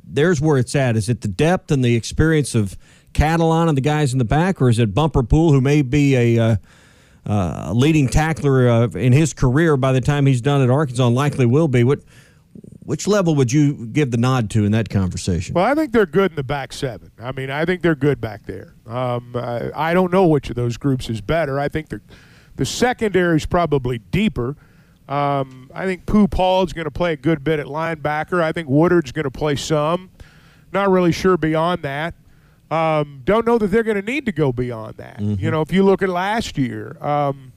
there's 0.05 0.41
where 0.41 0.59
it's 0.59 0.75
at. 0.75 0.97
Is 0.97 1.09
it 1.09 1.23
the 1.23 1.29
depth 1.29 1.71
and 1.71 1.85
the 1.85 1.95
experience 1.97 2.55
of 2.55 2.77
Catalon 3.15 3.69
and 3.69 3.77
the 3.77 3.83
guys 3.83 4.13
in 4.13 4.19
the 4.19 4.25
back, 4.25 4.61
or 4.61 4.69
is 4.69 4.79
it 4.79 4.93
Bumper 4.93 5.23
Pool, 5.23 5.53
who 5.53 5.61
may 5.61 5.81
be 5.83 6.17
a 6.17 6.39
uh, 6.39 6.57
uh, 7.27 7.73
leading 7.75 8.09
tackler 8.09 8.69
uh, 8.69 8.87
in 8.89 9.13
his 9.13 9.33
career 9.33 9.77
by 9.77 9.93
the 9.93 10.01
time 10.01 10.27
he's 10.27 10.41
done 10.41 10.63
at 10.63 10.71
Arkansas, 10.71 11.09
likely 11.09 11.47
will 11.47 11.69
be? 11.69 11.85
What 11.85 12.01
which 12.85 13.09
level 13.09 13.35
would 13.35 13.53
you 13.53 13.87
give 13.89 14.13
the 14.13 14.17
nod 14.17 14.49
to 14.51 14.65
in 14.65 14.71
that 14.71 14.89
conversation? 14.89 15.55
Well, 15.55 15.65
I 15.65 15.75
think 15.75 15.91
they're 15.91 16.07
good 16.07 16.31
in 16.31 16.37
the 16.37 16.45
back 16.45 16.73
seven. 16.73 17.11
I 17.19 17.33
mean, 17.33 17.51
I 17.51 17.65
think 17.65 17.83
they're 17.83 17.97
good 17.97 18.21
back 18.21 18.47
there. 18.47 18.75
Um, 18.87 19.35
I, 19.35 19.71
I, 19.75 19.93
don't 19.93 20.13
know 20.13 20.29
which 20.29 20.51
of 20.51 20.55
those 20.55 20.77
groups 20.77 21.11
is 21.11 21.21
better. 21.21 21.59
I 21.59 21.69
think 21.69 21.89
the 22.55 22.65
secondary 22.65 23.39
is 23.39 23.45
probably 23.45 23.99
deeper. 23.99 24.57
Um, 25.09 25.69
I 25.75 25.85
think 25.85 26.07
Pooh 26.07 26.29
Paul's 26.29 26.73
going 26.73 26.85
to 26.85 26.93
play 26.93 27.13
a 27.13 27.17
good 27.17 27.43
bit 27.43 27.59
at 27.59 27.67
linebacker. 27.67 28.41
I 28.41 28.53
think 28.53 28.69
Woodard's 28.69 29.11
going 29.11 29.25
to 29.25 29.33
play 29.33 29.57
some. 29.57 30.11
Not 30.73 30.89
really 30.89 31.13
sure 31.13 31.37
beyond 31.37 31.83
that. 31.83 32.15
Um, 32.71 33.23
don't 33.25 33.47
know 33.47 33.59
that 33.59 33.69
they're 33.69 33.83
going 33.83 33.97
to 33.97 34.03
need 34.03 34.27
to 34.27 34.33
go 34.33 34.53
beyond 34.53 34.97
that. 34.97 35.19
Mm-hmm. 35.19 35.45
You 35.45 35.51
know, 35.51 35.61
if 35.61 35.73
you 35.73 35.85
look 35.85 36.03
at 36.03 36.09
last 36.09 36.59
year. 36.59 36.97
Um, 37.01 37.53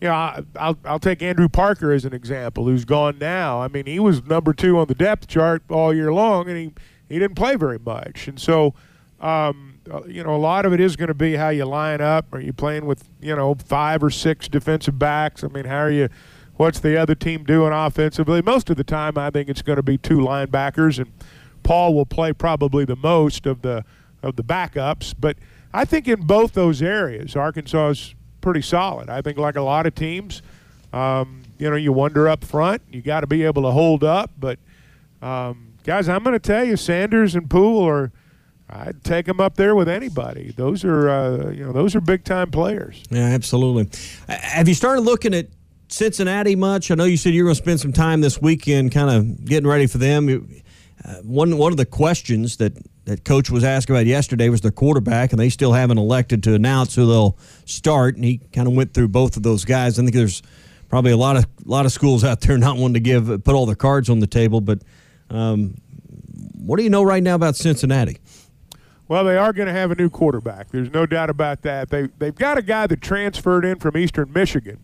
you 0.00 0.08
know, 0.08 0.14
I, 0.14 0.42
will 0.56 0.78
I'll 0.84 0.98
take 0.98 1.22
Andrew 1.22 1.48
Parker 1.48 1.92
as 1.92 2.04
an 2.04 2.12
example, 2.12 2.64
who's 2.64 2.84
gone 2.84 3.18
now. 3.20 3.62
I 3.62 3.68
mean, 3.68 3.86
he 3.86 4.00
was 4.00 4.24
number 4.24 4.52
two 4.52 4.76
on 4.76 4.88
the 4.88 4.96
depth 4.96 5.28
chart 5.28 5.62
all 5.70 5.94
year 5.94 6.12
long, 6.12 6.48
and 6.48 6.58
he, 6.58 6.72
he 7.08 7.20
didn't 7.20 7.36
play 7.36 7.54
very 7.54 7.78
much. 7.78 8.26
And 8.26 8.40
so, 8.40 8.74
um, 9.20 9.78
uh, 9.88 10.02
you 10.08 10.24
know, 10.24 10.34
a 10.34 10.38
lot 10.38 10.66
of 10.66 10.72
it 10.72 10.80
is 10.80 10.96
going 10.96 11.06
to 11.06 11.14
be 11.14 11.36
how 11.36 11.50
you 11.50 11.66
line 11.66 12.00
up. 12.00 12.34
Are 12.34 12.40
you 12.40 12.52
playing 12.52 12.84
with, 12.84 13.08
you 13.20 13.36
know, 13.36 13.54
five 13.54 14.02
or 14.02 14.10
six 14.10 14.48
defensive 14.48 14.98
backs? 14.98 15.44
I 15.44 15.48
mean, 15.48 15.66
how 15.66 15.78
are 15.78 15.90
you– 15.90 16.08
what's 16.56 16.80
the 16.80 16.96
other 16.96 17.14
team 17.14 17.44
doing 17.44 17.72
offensively? 17.72 18.42
Most 18.42 18.70
of 18.70 18.76
the 18.76 18.84
time, 18.84 19.18
I 19.18 19.30
think 19.30 19.48
it's 19.48 19.62
going 19.62 19.76
to 19.76 19.82
be 19.82 19.98
two 19.98 20.18
linebackers, 20.18 20.98
and 20.98 21.12
Paul 21.62 21.94
will 21.94 22.06
play 22.06 22.32
probably 22.32 22.84
the 22.84 22.96
most 22.96 23.46
of 23.46 23.62
the 23.62 23.84
of 24.22 24.36
the 24.36 24.44
backups. 24.44 25.14
But 25.18 25.36
I 25.72 25.84
think 25.84 26.08
in 26.08 26.26
both 26.26 26.52
those 26.52 26.82
areas, 26.82 27.36
Arkansas 27.36 27.88
is 27.90 28.14
pretty 28.40 28.62
solid. 28.62 29.08
I 29.08 29.22
think, 29.22 29.38
like 29.38 29.56
a 29.56 29.62
lot 29.62 29.86
of 29.86 29.94
teams, 29.94 30.42
um, 30.92 31.42
you 31.58 31.70
know, 31.70 31.76
you 31.76 31.92
wonder 31.92 32.28
up 32.28 32.44
front. 32.44 32.82
You 32.90 33.02
got 33.02 33.20
to 33.20 33.26
be 33.26 33.44
able 33.44 33.62
to 33.62 33.70
hold 33.70 34.04
up. 34.04 34.30
But 34.38 34.58
um, 35.20 35.74
guys, 35.84 36.08
I'm 36.08 36.22
going 36.22 36.34
to 36.34 36.38
tell 36.38 36.64
you, 36.64 36.76
Sanders 36.76 37.34
and 37.34 37.48
Pool 37.48 37.86
are. 37.86 38.12
I'd 38.74 39.04
take 39.04 39.26
them 39.26 39.38
up 39.38 39.56
there 39.56 39.76
with 39.76 39.86
anybody. 39.86 40.54
Those 40.56 40.82
are, 40.82 41.10
uh, 41.10 41.50
you 41.50 41.62
know, 41.62 41.72
those 41.72 41.94
are 41.94 42.00
big 42.00 42.24
time 42.24 42.50
players. 42.50 43.02
Yeah, 43.10 43.24
absolutely. 43.26 43.90
Uh, 44.26 44.38
have 44.40 44.66
you 44.66 44.72
started 44.72 45.02
looking 45.02 45.34
at 45.34 45.48
Cincinnati 45.88 46.56
much? 46.56 46.90
I 46.90 46.94
know 46.94 47.04
you 47.04 47.18
said 47.18 47.34
you're 47.34 47.44
going 47.44 47.54
to 47.54 47.62
spend 47.62 47.80
some 47.80 47.92
time 47.92 48.22
this 48.22 48.40
weekend, 48.40 48.92
kind 48.92 49.10
of 49.10 49.44
getting 49.44 49.68
ready 49.68 49.86
for 49.86 49.98
them. 49.98 50.62
Uh, 51.04 51.16
one 51.16 51.58
one 51.58 51.72
of 51.72 51.76
the 51.76 51.84
questions 51.84 52.56
that 52.56 52.72
that 53.04 53.24
coach 53.24 53.50
was 53.50 53.64
asked 53.64 53.90
about 53.90 54.06
yesterday 54.06 54.48
was 54.48 54.60
their 54.60 54.70
quarterback, 54.70 55.32
and 55.32 55.40
they 55.40 55.48
still 55.48 55.72
haven't 55.72 55.98
elected 55.98 56.42
to 56.44 56.54
announce 56.54 56.94
who 56.94 57.06
they'll 57.06 57.36
start. 57.64 58.14
And 58.14 58.24
he 58.24 58.38
kind 58.52 58.68
of 58.68 58.74
went 58.74 58.94
through 58.94 59.08
both 59.08 59.36
of 59.36 59.42
those 59.42 59.64
guys. 59.64 59.98
I 59.98 60.02
think 60.02 60.14
there's 60.14 60.42
probably 60.88 61.10
a 61.10 61.16
lot 61.16 61.36
of 61.36 61.44
a 61.44 61.68
lot 61.68 61.86
of 61.86 61.92
schools 61.92 62.22
out 62.22 62.40
there 62.40 62.56
not 62.58 62.76
wanting 62.76 62.94
to 62.94 63.00
give 63.00 63.26
put 63.44 63.54
all 63.54 63.66
their 63.66 63.74
cards 63.74 64.08
on 64.08 64.20
the 64.20 64.26
table. 64.26 64.60
But 64.60 64.82
um, 65.30 65.74
what 66.58 66.76
do 66.76 66.84
you 66.84 66.90
know 66.90 67.02
right 67.02 67.22
now 67.22 67.34
about 67.34 67.56
Cincinnati? 67.56 68.18
Well, 69.08 69.24
they 69.24 69.36
are 69.36 69.52
going 69.52 69.66
to 69.66 69.74
have 69.74 69.90
a 69.90 69.94
new 69.94 70.08
quarterback. 70.08 70.70
There's 70.70 70.90
no 70.92 71.04
doubt 71.04 71.28
about 71.28 71.62
that. 71.62 71.90
They 71.90 72.08
they've 72.18 72.34
got 72.34 72.56
a 72.56 72.62
guy 72.62 72.86
that 72.86 73.02
transferred 73.02 73.64
in 73.64 73.78
from 73.78 73.96
Eastern 73.96 74.32
Michigan. 74.32 74.78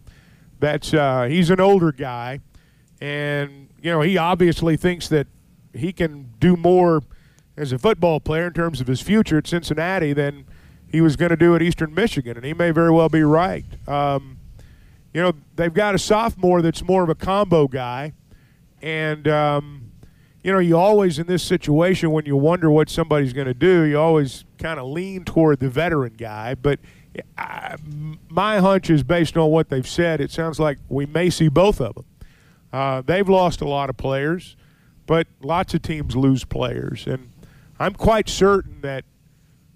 That's 0.59 0.93
uh, 0.93 1.25
he's 1.31 1.51
an 1.51 1.61
older 1.61 1.93
guy, 1.93 2.41
and 3.01 3.69
you 3.81 3.93
know 3.93 4.01
he 4.01 4.19
obviously 4.19 4.77
thinks 4.77 5.09
that 5.09 5.29
he 5.73 5.93
can 5.93 6.33
do 6.41 6.57
more 6.57 7.03
as 7.59 7.73
a 7.73 7.79
football 7.79 8.21
player 8.21 8.47
in 8.47 8.53
terms 8.53 8.81
of 8.81 8.87
his 8.87 9.01
future 9.01 9.39
at 9.39 9.47
Cincinnati 9.47 10.13
than 10.13 10.45
he 10.91 11.01
was 11.01 11.17
going 11.17 11.31
to 11.31 11.37
do 11.37 11.55
at 11.55 11.61
Eastern 11.61 11.93
Michigan, 11.93 12.37
and 12.37 12.47
he 12.47 12.55
may 12.55 12.71
very 12.71 12.91
well 12.91 13.09
be 13.09 13.23
right. 13.23 13.65
Um, 13.87 14.39
you 15.13 15.21
know, 15.21 15.33
they've 15.57 15.75
got 15.75 15.95
a 15.95 15.99
sophomore 15.99 16.63
that's 16.63 16.83
more 16.83 17.03
of 17.03 17.09
a 17.09 17.15
combo 17.15 17.67
guy, 17.67 18.13
and 18.81 19.27
um, 19.27 19.91
you 20.43 20.53
know, 20.53 20.61
you 20.61 20.77
always 20.77 21.19
in 21.19 21.27
this 21.27 21.43
situation 21.43 22.11
when 22.11 22.25
you 22.25 22.37
wonder 22.37 22.71
what 22.71 22.89
somebody's 22.89 23.33
going 23.33 23.49
to 23.49 23.55
do, 23.55 23.83
you 23.83 23.99
always 23.99 24.45
kind 24.59 24.79
of 24.79 24.87
lean 24.87 25.25
toward 25.25 25.59
the 25.59 25.69
veteran 25.69 26.15
guy. 26.17 26.55
But 26.55 26.79
I, 27.37 27.77
my 28.29 28.59
hunch 28.59 28.89
is 28.89 29.03
based 29.03 29.37
on 29.37 29.51
what 29.51 29.69
they've 29.69 29.89
said. 29.89 30.21
It 30.21 30.31
sounds 30.31 30.61
like 30.61 30.79
we 30.89 31.07
may 31.07 31.29
see 31.31 31.49
both 31.49 31.81
of 31.81 31.97
them. 31.97 32.05
Uh, 32.73 33.03
they've 33.03 33.29
lost 33.29 33.61
a 33.61 33.69
lot 33.69 33.91
of 33.91 33.97
players, 33.97 34.57
but 35.07 35.27
lots 35.43 35.75
of 35.75 35.83
teams 35.83 36.15
lose 36.15 36.45
players, 36.45 37.07
and 37.07 37.31
I'm 37.79 37.95
quite 37.95 38.29
certain 38.29 38.81
that 38.81 39.05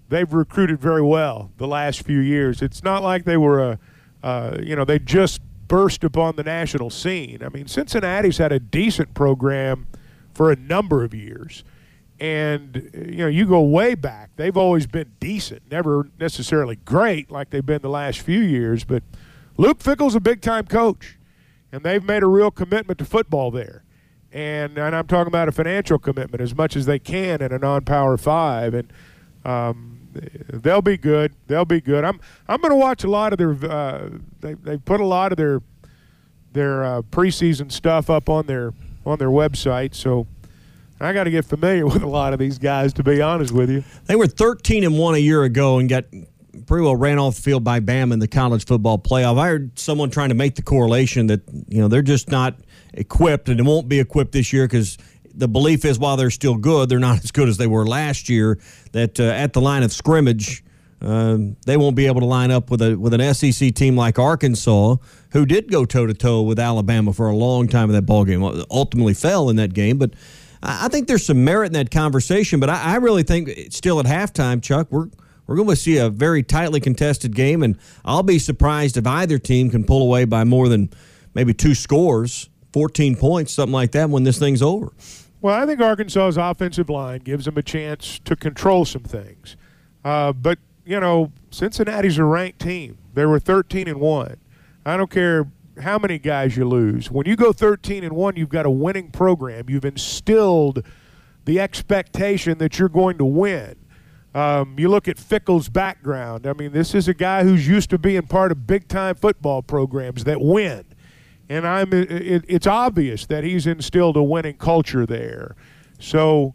they've 0.09 0.31
recruited 0.31 0.79
very 0.79 1.01
well 1.01 1.51
the 1.57 1.67
last 1.67 2.03
few 2.03 2.19
years. 2.19 2.61
It's 2.61 2.83
not 2.83 3.01
like 3.01 3.23
they 3.25 3.37
were 3.37 3.61
a, 3.61 3.79
uh, 4.21 4.57
you 4.61 4.75
know, 4.75 4.85
they 4.85 4.99
just 4.99 5.41
burst 5.67 6.03
upon 6.03 6.35
the 6.35 6.43
national 6.43 6.89
scene. 6.89 7.41
I 7.43 7.49
mean, 7.49 7.67
Cincinnati's 7.67 8.37
had 8.37 8.51
a 8.51 8.59
decent 8.59 9.13
program 9.13 9.87
for 10.33 10.51
a 10.51 10.55
number 10.55 11.03
of 11.03 11.13
years. 11.13 11.63
And, 12.19 12.91
you 12.93 13.17
know, 13.17 13.27
you 13.27 13.45
go 13.45 13.61
way 13.61 13.95
back. 13.95 14.31
They've 14.35 14.55
always 14.55 14.85
been 14.85 15.13
decent, 15.19 15.63
never 15.71 16.09
necessarily 16.19 16.75
great 16.75 17.31
like 17.31 17.49
they've 17.49 17.65
been 17.65 17.81
the 17.81 17.89
last 17.89 18.19
few 18.19 18.39
years. 18.39 18.83
But 18.83 19.03
Luke 19.57 19.81
Fickell's 19.81 20.15
a 20.15 20.19
big 20.19 20.41
time 20.41 20.65
coach, 20.65 21.17
and 21.71 21.83
they've 21.83 22.03
made 22.03 22.23
a 22.23 22.27
real 22.27 22.51
commitment 22.51 22.99
to 22.99 23.05
football 23.05 23.51
there 23.51 23.83
and 24.33 24.77
and 24.77 24.95
I'm 24.95 25.07
talking 25.07 25.27
about 25.27 25.47
a 25.47 25.51
financial 25.51 25.99
commitment 25.99 26.41
as 26.41 26.55
much 26.55 26.75
as 26.75 26.85
they 26.85 26.99
can 26.99 27.41
in 27.41 27.51
a 27.51 27.59
non-power 27.59 28.17
five, 28.17 28.73
and 28.73 28.91
um, 29.45 29.99
they'll 30.51 30.81
be 30.81 30.97
good. 30.97 31.33
They'll 31.47 31.65
be 31.65 31.79
good. 31.79 32.03
I'm 32.03 32.19
I'm 32.47 32.59
going 32.59 32.71
to 32.71 32.77
watch 32.77 33.03
a 33.03 33.09
lot 33.09 33.31
of 33.31 33.37
their. 33.37 33.51
Uh, 33.51 34.09
they 34.41 34.55
they 34.55 34.77
put 34.77 34.99
a 34.99 35.05
lot 35.05 35.31
of 35.31 35.37
their 35.37 35.61
their 36.51 36.83
uh, 36.83 37.01
preseason 37.03 37.71
stuff 37.71 38.09
up 38.09 38.29
on 38.29 38.47
their 38.47 38.73
on 39.05 39.19
their 39.19 39.29
website, 39.29 39.95
so. 39.95 40.27
I 40.99 41.11
got 41.11 41.25
to 41.25 41.31
get 41.31 41.43
familiar 41.43 41.85
with 41.93 42.01
a 42.01 42.07
lot 42.07 42.31
of 42.31 42.39
these 42.39 42.57
guys, 42.57 42.93
to 42.93 43.03
be 43.03 43.21
honest 43.21 43.51
with 43.51 43.69
you. 43.69 43.83
They 44.05 44.15
were 44.15 44.25
13 44.25 44.85
and 44.85 44.97
one 44.97 45.15
a 45.15 45.17
year 45.17 45.43
ago 45.43 45.77
and 45.77 45.89
got 45.89 46.05
pretty 46.65 46.83
well 46.83 46.95
ran 46.95 47.19
off 47.19 47.35
the 47.35 47.41
field 47.41 47.63
by 47.63 47.79
Bam 47.81 48.13
in 48.13 48.19
the 48.19 48.27
college 48.27 48.65
football 48.65 48.97
playoff. 48.97 49.37
I 49.37 49.49
heard 49.49 49.77
someone 49.77 50.09
trying 50.11 50.29
to 50.29 50.35
make 50.35 50.55
the 50.55 50.61
correlation 50.61 51.27
that 51.27 51.41
you 51.67 51.81
know 51.81 51.89
they're 51.89 52.01
just 52.01 52.29
not 52.29 52.55
equipped, 52.93 53.49
and 53.49 53.59
it 53.59 53.63
won't 53.63 53.87
be 53.87 53.99
equipped 53.99 54.31
this 54.31 54.53
year 54.53 54.65
because 54.65 54.97
the 55.33 55.47
belief 55.47 55.83
is 55.85 55.97
while 55.97 56.15
they're 56.15 56.29
still 56.29 56.55
good, 56.55 56.89
they're 56.89 56.99
not 56.99 57.17
as 57.23 57.31
good 57.31 57.49
as 57.49 57.57
they 57.57 57.67
were 57.67 57.85
last 57.85 58.29
year. 58.29 58.59
That 58.91 59.19
uh, 59.19 59.23
at 59.23 59.53
the 59.53 59.61
line 59.61 59.83
of 59.83 59.91
scrimmage, 59.91 60.63
uh, 61.01 61.37
they 61.65 61.75
won't 61.75 61.95
be 61.95 62.05
able 62.05 62.21
to 62.21 62.25
line 62.25 62.51
up 62.51 62.71
with 62.71 62.81
a 62.81 62.95
with 62.95 63.13
an 63.13 63.33
SEC 63.33 63.73
team 63.73 63.97
like 63.97 64.17
Arkansas, 64.17 64.95
who 65.31 65.45
did 65.45 65.71
go 65.71 65.85
toe 65.85 66.07
to 66.07 66.13
toe 66.13 66.41
with 66.41 66.59
Alabama 66.59 67.13
for 67.13 67.27
a 67.27 67.35
long 67.35 67.67
time 67.67 67.89
in 67.89 67.95
that 67.95 68.05
ball 68.05 68.23
game. 68.23 68.43
Ultimately, 68.71 69.13
fell 69.13 69.49
in 69.49 69.57
that 69.57 69.73
game, 69.73 69.97
but 69.97 70.13
I 70.61 70.87
think 70.87 71.07
there's 71.07 71.25
some 71.25 71.43
merit 71.43 71.67
in 71.67 71.73
that 71.73 71.91
conversation. 71.91 72.59
But 72.59 72.69
I, 72.69 72.93
I 72.93 72.95
really 72.97 73.23
think 73.23 73.49
still 73.69 73.99
at 73.99 74.05
halftime, 74.05 74.61
Chuck, 74.61 74.87
we're 74.91 75.09
we're 75.45 75.57
going 75.57 75.67
to 75.67 75.75
see 75.75 75.97
a 75.97 76.09
very 76.09 76.41
tightly 76.41 76.79
contested 76.79 77.35
game, 77.35 77.63
and 77.63 77.77
I'll 78.05 78.23
be 78.23 78.39
surprised 78.39 78.95
if 78.95 79.05
either 79.05 79.37
team 79.37 79.69
can 79.69 79.83
pull 79.83 80.01
away 80.01 80.23
by 80.23 80.45
more 80.45 80.69
than 80.69 80.89
maybe 81.33 81.53
two 81.53 81.75
scores. 81.75 82.49
14 82.73 83.15
points, 83.15 83.53
something 83.53 83.73
like 83.73 83.91
that, 83.91 84.09
when 84.09 84.23
this 84.23 84.39
thing's 84.39 84.61
over. 84.61 84.91
Well, 85.41 85.53
I 85.53 85.65
think 85.65 85.79
Arkansas's 85.79 86.37
offensive 86.37 86.89
line 86.89 87.19
gives 87.19 87.45
them 87.45 87.57
a 87.57 87.61
chance 87.61 88.19
to 88.25 88.35
control 88.35 88.85
some 88.85 89.03
things. 89.03 89.55
Uh, 90.03 90.33
but, 90.33 90.57
you 90.85 90.99
know, 90.99 91.31
Cincinnati's 91.51 92.17
a 92.17 92.23
ranked 92.23 92.59
team. 92.59 92.97
They 93.13 93.25
were 93.25 93.39
13 93.39 93.87
and 93.87 93.99
1. 93.99 94.37
I 94.85 94.97
don't 94.97 95.09
care 95.09 95.47
how 95.81 95.97
many 95.97 96.17
guys 96.17 96.57
you 96.57 96.65
lose. 96.65 97.11
When 97.11 97.25
you 97.25 97.35
go 97.35 97.53
13 97.53 98.03
and 98.03 98.13
1, 98.13 98.35
you've 98.35 98.49
got 98.49 98.65
a 98.65 98.69
winning 98.69 99.11
program. 99.11 99.65
You've 99.69 99.85
instilled 99.85 100.83
the 101.45 101.59
expectation 101.59 102.57
that 102.59 102.79
you're 102.79 102.89
going 102.89 103.17
to 103.17 103.25
win. 103.25 103.75
Um, 104.33 104.75
you 104.79 104.89
look 104.89 105.07
at 105.07 105.19
Fickell's 105.19 105.69
background. 105.69 106.47
I 106.47 106.53
mean, 106.53 106.71
this 106.71 106.95
is 106.95 107.07
a 107.07 107.13
guy 107.13 107.43
who's 107.43 107.67
used 107.67 107.89
to 107.91 107.97
being 107.97 108.23
part 108.23 108.51
of 108.51 108.65
big 108.65 108.87
time 108.87 109.15
football 109.15 109.61
programs 109.61 110.23
that 110.23 110.41
win 110.41 110.85
and 111.49 111.67
I'm 111.67 111.93
it, 111.93 112.45
it's 112.47 112.67
obvious 112.67 113.25
that 113.27 113.43
he's 113.43 113.67
instilled 113.67 114.17
a 114.17 114.23
winning 114.23 114.57
culture 114.57 115.05
there. 115.05 115.55
So, 115.99 116.53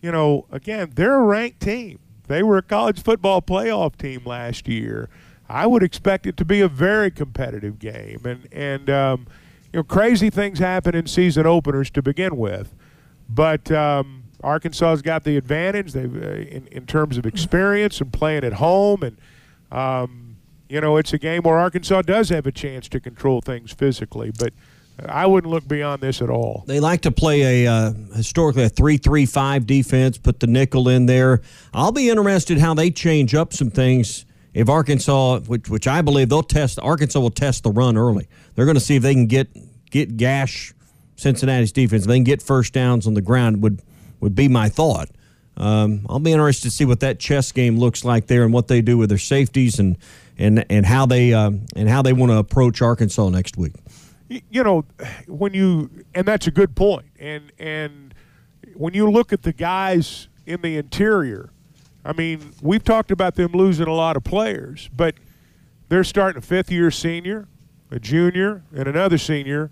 you 0.00 0.12
know, 0.12 0.46
again, 0.50 0.92
they're 0.94 1.14
a 1.14 1.22
ranked 1.22 1.60
team. 1.60 1.98
They 2.26 2.42
were 2.42 2.56
a 2.56 2.62
college 2.62 3.02
football 3.02 3.42
playoff 3.42 3.96
team 3.96 4.22
last 4.24 4.66
year. 4.66 5.08
I 5.48 5.66
would 5.66 5.82
expect 5.82 6.26
it 6.26 6.36
to 6.38 6.44
be 6.44 6.60
a 6.60 6.68
very 6.68 7.10
competitive 7.10 7.78
game, 7.78 8.22
and 8.24 8.48
and 8.50 8.88
um, 8.88 9.26
you 9.72 9.78
know, 9.78 9.84
crazy 9.84 10.30
things 10.30 10.58
happen 10.58 10.94
in 10.94 11.06
season 11.06 11.46
openers 11.46 11.90
to 11.90 12.02
begin 12.02 12.36
with, 12.36 12.74
but. 13.28 13.70
Um, 13.70 14.20
Arkansas's 14.42 15.00
got 15.00 15.24
the 15.24 15.38
advantage. 15.38 15.92
They, 15.92 16.04
uh, 16.04 16.34
in 16.34 16.68
in 16.70 16.84
terms 16.84 17.16
of 17.16 17.24
experience 17.24 18.02
and 18.02 18.12
playing 18.12 18.44
at 18.44 18.54
home, 18.54 19.02
and 19.02 19.16
um, 19.72 20.23
you 20.74 20.80
know, 20.80 20.96
it's 20.96 21.12
a 21.12 21.18
game 21.18 21.42
where 21.42 21.56
Arkansas 21.56 22.02
does 22.02 22.30
have 22.30 22.46
a 22.46 22.52
chance 22.52 22.88
to 22.88 22.98
control 22.98 23.40
things 23.40 23.72
physically, 23.72 24.32
but 24.36 24.52
I 25.06 25.24
wouldn't 25.24 25.48
look 25.48 25.68
beyond 25.68 26.02
this 26.02 26.20
at 26.20 26.28
all. 26.28 26.64
They 26.66 26.80
like 26.80 27.02
to 27.02 27.12
play 27.12 27.64
a 27.64 27.72
uh, 27.72 27.92
historically 28.16 28.64
a 28.64 28.68
three-three-five 28.68 29.68
defense, 29.68 30.18
put 30.18 30.40
the 30.40 30.48
nickel 30.48 30.88
in 30.88 31.06
there. 31.06 31.42
I'll 31.72 31.92
be 31.92 32.10
interested 32.10 32.58
how 32.58 32.74
they 32.74 32.90
change 32.90 33.36
up 33.36 33.52
some 33.52 33.70
things 33.70 34.26
if 34.52 34.68
Arkansas, 34.68 35.40
which, 35.46 35.68
which 35.68 35.86
I 35.86 36.02
believe 36.02 36.28
they'll 36.28 36.42
test. 36.42 36.80
Arkansas 36.80 37.20
will 37.20 37.30
test 37.30 37.62
the 37.62 37.70
run 37.70 37.96
early. 37.96 38.26
They're 38.56 38.66
going 38.66 38.74
to 38.74 38.80
see 38.80 38.96
if 38.96 39.02
they 39.04 39.14
can 39.14 39.26
get 39.26 39.48
get 39.92 40.16
gash 40.16 40.74
Cincinnati's 41.14 41.70
defense. 41.70 42.02
If 42.02 42.08
they 42.08 42.16
can 42.16 42.24
get 42.24 42.42
first 42.42 42.72
downs 42.72 43.06
on 43.06 43.14
the 43.14 43.22
ground. 43.22 43.62
Would 43.62 43.80
would 44.18 44.34
be 44.34 44.48
my 44.48 44.68
thought. 44.68 45.08
Um, 45.56 46.04
I'll 46.08 46.18
be 46.18 46.32
interested 46.32 46.64
to 46.68 46.70
see 46.70 46.84
what 46.84 46.98
that 47.00 47.20
chess 47.20 47.52
game 47.52 47.78
looks 47.78 48.04
like 48.04 48.26
there 48.26 48.42
and 48.42 48.52
what 48.52 48.66
they 48.66 48.82
do 48.82 48.98
with 48.98 49.08
their 49.08 49.18
safeties 49.18 49.78
and 49.78 49.96
and 50.38 50.64
and 50.70 50.86
how 50.86 51.06
they 51.06 51.32
uh, 51.32 51.50
and 51.76 51.88
how 51.88 52.02
they 52.02 52.12
want 52.12 52.30
to 52.32 52.38
approach 52.38 52.82
Arkansas 52.82 53.28
next 53.28 53.56
week. 53.56 53.74
You 54.28 54.64
know, 54.64 54.84
when 55.26 55.54
you 55.54 55.90
and 56.14 56.26
that's 56.26 56.46
a 56.46 56.50
good 56.50 56.74
point. 56.74 57.06
And 57.18 57.52
and 57.58 58.14
when 58.74 58.94
you 58.94 59.10
look 59.10 59.32
at 59.32 59.42
the 59.42 59.52
guys 59.52 60.28
in 60.46 60.60
the 60.62 60.76
interior, 60.76 61.50
I 62.04 62.12
mean, 62.12 62.52
we've 62.60 62.84
talked 62.84 63.10
about 63.10 63.34
them 63.34 63.52
losing 63.52 63.86
a 63.86 63.94
lot 63.94 64.16
of 64.16 64.24
players, 64.24 64.90
but 64.94 65.14
they're 65.88 66.04
starting 66.04 66.38
a 66.38 66.42
fifth 66.42 66.70
year 66.70 66.90
senior, 66.90 67.48
a 67.90 67.98
junior, 67.98 68.64
and 68.74 68.88
another 68.88 69.18
senior 69.18 69.70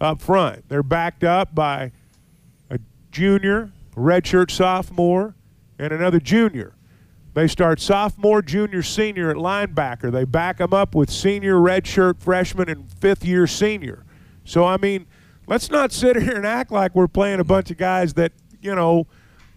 up 0.00 0.20
front. 0.20 0.68
They're 0.68 0.82
backed 0.82 1.24
up 1.24 1.54
by 1.54 1.92
a 2.70 2.78
junior, 3.10 3.72
redshirt 3.96 4.50
sophomore, 4.50 5.34
and 5.78 5.92
another 5.92 6.20
junior. 6.20 6.74
They 7.34 7.48
start 7.48 7.80
sophomore, 7.80 8.42
junior, 8.42 8.82
senior 8.82 9.30
at 9.30 9.36
linebacker. 9.36 10.12
They 10.12 10.24
back 10.24 10.58
them 10.58 10.74
up 10.74 10.94
with 10.94 11.10
senior, 11.10 11.54
redshirt 11.54 12.20
freshman, 12.20 12.68
and 12.68 12.90
fifth 12.92 13.24
year 13.24 13.46
senior. 13.46 14.04
So, 14.44 14.64
I 14.64 14.76
mean, 14.76 15.06
let's 15.46 15.70
not 15.70 15.92
sit 15.92 16.16
here 16.22 16.36
and 16.36 16.46
act 16.46 16.70
like 16.70 16.94
we're 16.94 17.08
playing 17.08 17.40
a 17.40 17.44
bunch 17.44 17.70
of 17.70 17.78
guys 17.78 18.14
that, 18.14 18.32
you 18.60 18.74
know, 18.74 19.06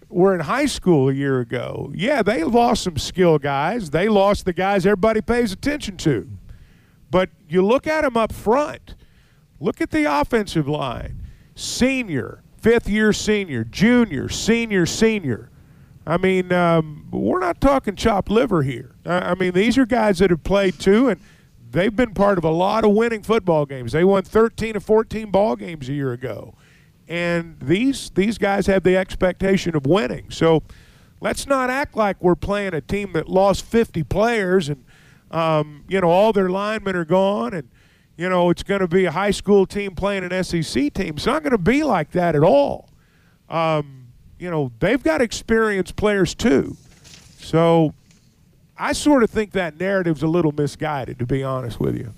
were 0.08 0.34
in 0.34 0.40
high 0.40 0.66
school 0.66 1.08
a 1.08 1.12
year 1.12 1.40
ago. 1.40 1.92
Yeah, 1.94 2.22
they 2.22 2.44
lost 2.44 2.84
some 2.84 2.96
skill 2.96 3.38
guys. 3.38 3.90
They 3.90 4.08
lost 4.08 4.44
the 4.44 4.52
guys 4.52 4.86
everybody 4.86 5.20
pays 5.20 5.52
attention 5.52 5.96
to. 5.98 6.28
But 7.10 7.30
you 7.48 7.64
look 7.64 7.86
at 7.86 8.02
them 8.02 8.16
up 8.16 8.32
front. 8.32 8.94
Look 9.60 9.80
at 9.80 9.90
the 9.90 10.04
offensive 10.04 10.68
line. 10.68 11.22
Senior, 11.54 12.42
fifth 12.58 12.88
year 12.88 13.12
senior, 13.12 13.64
junior, 13.64 14.28
senior, 14.28 14.86
senior. 14.86 15.50
I 16.06 16.18
mean, 16.18 16.52
um, 16.52 17.08
we're 17.10 17.40
not 17.40 17.60
talking 17.60 17.96
chopped 17.96 18.30
liver 18.30 18.62
here. 18.62 18.94
I, 19.04 19.30
I 19.30 19.34
mean, 19.34 19.52
these 19.52 19.76
are 19.76 19.86
guys 19.86 20.20
that 20.20 20.30
have 20.30 20.44
played 20.44 20.78
too, 20.78 21.08
and 21.08 21.20
they've 21.70 21.94
been 21.94 22.14
part 22.14 22.38
of 22.38 22.44
a 22.44 22.50
lot 22.50 22.84
of 22.84 22.92
winning 22.92 23.22
football 23.22 23.66
games. 23.66 23.92
They 23.92 24.04
won 24.04 24.22
13 24.22 24.76
or 24.76 24.80
14 24.80 25.30
ball 25.30 25.56
games 25.56 25.88
a 25.88 25.92
year 25.92 26.12
ago, 26.12 26.54
and 27.08 27.58
these 27.60 28.10
these 28.10 28.38
guys 28.38 28.66
have 28.68 28.84
the 28.84 28.96
expectation 28.96 29.74
of 29.74 29.84
winning. 29.84 30.30
So 30.30 30.62
let's 31.20 31.46
not 31.46 31.70
act 31.70 31.96
like 31.96 32.22
we're 32.22 32.36
playing 32.36 32.74
a 32.74 32.80
team 32.80 33.12
that 33.14 33.28
lost 33.28 33.64
50 33.64 34.04
players 34.04 34.68
and 34.68 34.84
um, 35.30 35.84
you 35.88 36.00
know 36.00 36.08
all 36.08 36.32
their 36.32 36.48
linemen 36.48 36.94
are 36.94 37.04
gone 37.04 37.52
and 37.52 37.68
you 38.16 38.28
know 38.28 38.50
it's 38.50 38.62
going 38.62 38.80
to 38.80 38.88
be 38.88 39.06
a 39.06 39.10
high 39.10 39.32
school 39.32 39.66
team 39.66 39.96
playing 39.96 40.24
an 40.24 40.44
SEC 40.44 40.92
team. 40.94 41.14
It's 41.16 41.26
not 41.26 41.42
going 41.42 41.50
to 41.50 41.58
be 41.58 41.82
like 41.82 42.12
that 42.12 42.36
at 42.36 42.44
all. 42.44 42.90
Um, 43.48 43.95
you 44.38 44.50
know, 44.50 44.72
they've 44.80 45.02
got 45.02 45.20
experienced 45.20 45.96
players 45.96 46.34
too. 46.34 46.76
So 47.38 47.94
I 48.76 48.92
sort 48.92 49.22
of 49.22 49.30
think 49.30 49.52
that 49.52 49.78
narrative's 49.78 50.22
a 50.22 50.26
little 50.26 50.52
misguided, 50.52 51.18
to 51.18 51.26
be 51.26 51.42
honest 51.42 51.80
with 51.80 51.96
you. 51.96 52.12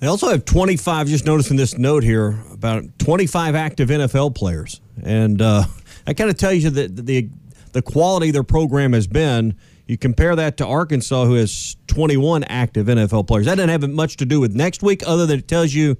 They 0.00 0.06
also 0.06 0.28
have 0.28 0.44
25, 0.44 1.06
just 1.06 1.24
noticing 1.24 1.56
this 1.56 1.78
note 1.78 2.02
here, 2.02 2.38
about 2.52 2.84
25 2.98 3.54
active 3.54 3.88
NFL 3.88 4.34
players. 4.34 4.80
And 5.02 5.40
uh, 5.40 5.64
that 6.04 6.16
kind 6.16 6.28
of 6.28 6.36
tells 6.36 6.62
you 6.62 6.70
that 6.70 7.06
the, 7.06 7.30
the 7.72 7.82
quality 7.82 8.30
their 8.30 8.42
program 8.42 8.92
has 8.92 9.06
been. 9.06 9.56
You 9.86 9.98
compare 9.98 10.34
that 10.36 10.56
to 10.58 10.66
Arkansas, 10.66 11.26
who 11.26 11.34
has 11.34 11.76
21 11.88 12.44
active 12.44 12.86
NFL 12.86 13.26
players. 13.26 13.46
That 13.46 13.56
doesn't 13.56 13.68
have 13.68 13.88
much 13.90 14.16
to 14.16 14.26
do 14.26 14.40
with 14.40 14.54
next 14.54 14.82
week, 14.82 15.02
other 15.06 15.26
than 15.26 15.38
it 15.38 15.48
tells 15.48 15.72
you 15.72 15.96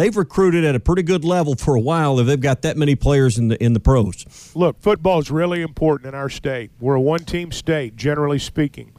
they've 0.00 0.16
recruited 0.16 0.64
at 0.64 0.74
a 0.74 0.80
pretty 0.80 1.02
good 1.02 1.26
level 1.26 1.54
for 1.54 1.74
a 1.74 1.80
while 1.80 2.18
if 2.18 2.26
they've 2.26 2.40
got 2.40 2.62
that 2.62 2.76
many 2.76 2.94
players 2.94 3.38
in 3.38 3.48
the 3.48 3.62
in 3.62 3.74
the 3.74 3.80
pros. 3.80 4.50
Look, 4.54 4.80
football 4.80 5.18
is 5.18 5.30
really 5.30 5.60
important 5.60 6.08
in 6.08 6.14
our 6.14 6.30
state. 6.30 6.70
We're 6.80 6.94
a 6.94 7.00
one-team 7.00 7.52
state, 7.52 7.96
generally 7.96 8.38
speaking. 8.38 8.92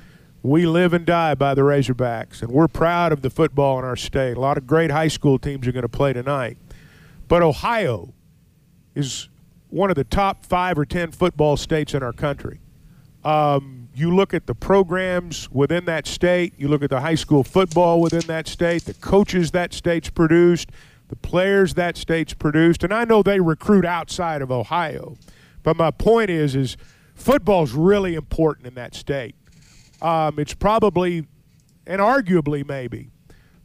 We 0.43 0.65
live 0.65 0.93
and 0.93 1.05
die 1.05 1.35
by 1.35 1.55
the 1.55 1.61
Razorbacks, 1.61 2.41
and 2.41 2.51
we're 2.51 2.67
proud 2.67 3.11
of 3.11 3.21
the 3.21 3.29
football 3.29 3.79
in 3.79 3.85
our 3.85 3.95
state. 3.95 4.37
A 4.37 4.39
lot 4.39 4.57
of 4.57 4.67
great 4.67 4.91
high 4.91 5.07
school 5.07 5.39
teams 5.39 5.67
are 5.67 5.71
going 5.71 5.81
to 5.83 5.89
play 5.89 6.13
tonight. 6.13 6.57
But 7.27 7.41
Ohio 7.41 8.13
is 8.93 9.29
one 9.69 9.89
of 9.89 9.95
the 9.95 10.03
top 10.03 10.45
five 10.45 10.77
or 10.77 10.85
ten 10.85 11.11
football 11.11 11.57
states 11.57 11.93
in 11.95 12.03
our 12.03 12.13
country. 12.13 12.59
Um, 13.23 13.89
you 13.93 14.15
look 14.15 14.33
at 14.33 14.47
the 14.47 14.55
programs 14.55 15.49
within 15.51 15.85
that 15.85 16.07
state, 16.07 16.53
you 16.57 16.67
look 16.67 16.81
at 16.81 16.89
the 16.89 17.01
high 17.01 17.15
school 17.15 17.43
football 17.43 18.01
within 18.01 18.21
that 18.21 18.47
state, 18.47 18.85
the 18.85 18.93
coaches 18.95 19.51
that 19.51 19.73
state's 19.73 20.09
produced, 20.09 20.71
the 21.11 21.17
players 21.17 21.73
that 21.73 21.97
state's 21.97 22.33
produced, 22.33 22.85
and 22.85 22.93
I 22.93 23.03
know 23.03 23.21
they 23.21 23.41
recruit 23.41 23.85
outside 23.85 24.41
of 24.41 24.49
Ohio. 24.49 25.17
But 25.61 25.75
my 25.75 25.91
point 25.91 26.29
is, 26.29 26.55
is 26.55 26.77
football's 27.15 27.73
really 27.73 28.15
important 28.15 28.65
in 28.65 28.75
that 28.75 28.95
state. 28.95 29.35
Um, 30.01 30.39
it's 30.39 30.53
probably, 30.53 31.27
and 31.85 31.99
arguably 31.99 32.65
maybe, 32.65 33.09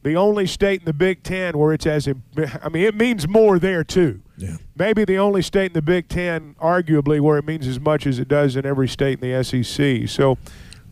the 0.02 0.16
only 0.16 0.48
state 0.48 0.80
in 0.80 0.86
the 0.86 0.92
Big 0.92 1.22
Ten 1.22 1.56
where 1.56 1.72
it's 1.72 1.86
as, 1.86 2.08
I 2.08 2.68
mean, 2.68 2.82
it 2.82 2.96
means 2.96 3.28
more 3.28 3.60
there 3.60 3.84
too. 3.84 4.22
Yeah. 4.36 4.56
Maybe 4.76 5.04
the 5.04 5.18
only 5.18 5.40
state 5.40 5.66
in 5.66 5.72
the 5.74 5.82
Big 5.82 6.08
Ten, 6.08 6.56
arguably, 6.60 7.20
where 7.20 7.38
it 7.38 7.46
means 7.46 7.68
as 7.68 7.78
much 7.78 8.08
as 8.08 8.18
it 8.18 8.26
does 8.26 8.56
in 8.56 8.66
every 8.66 8.88
state 8.88 9.22
in 9.22 9.30
the 9.30 9.44
SEC. 9.44 10.08
So, 10.08 10.36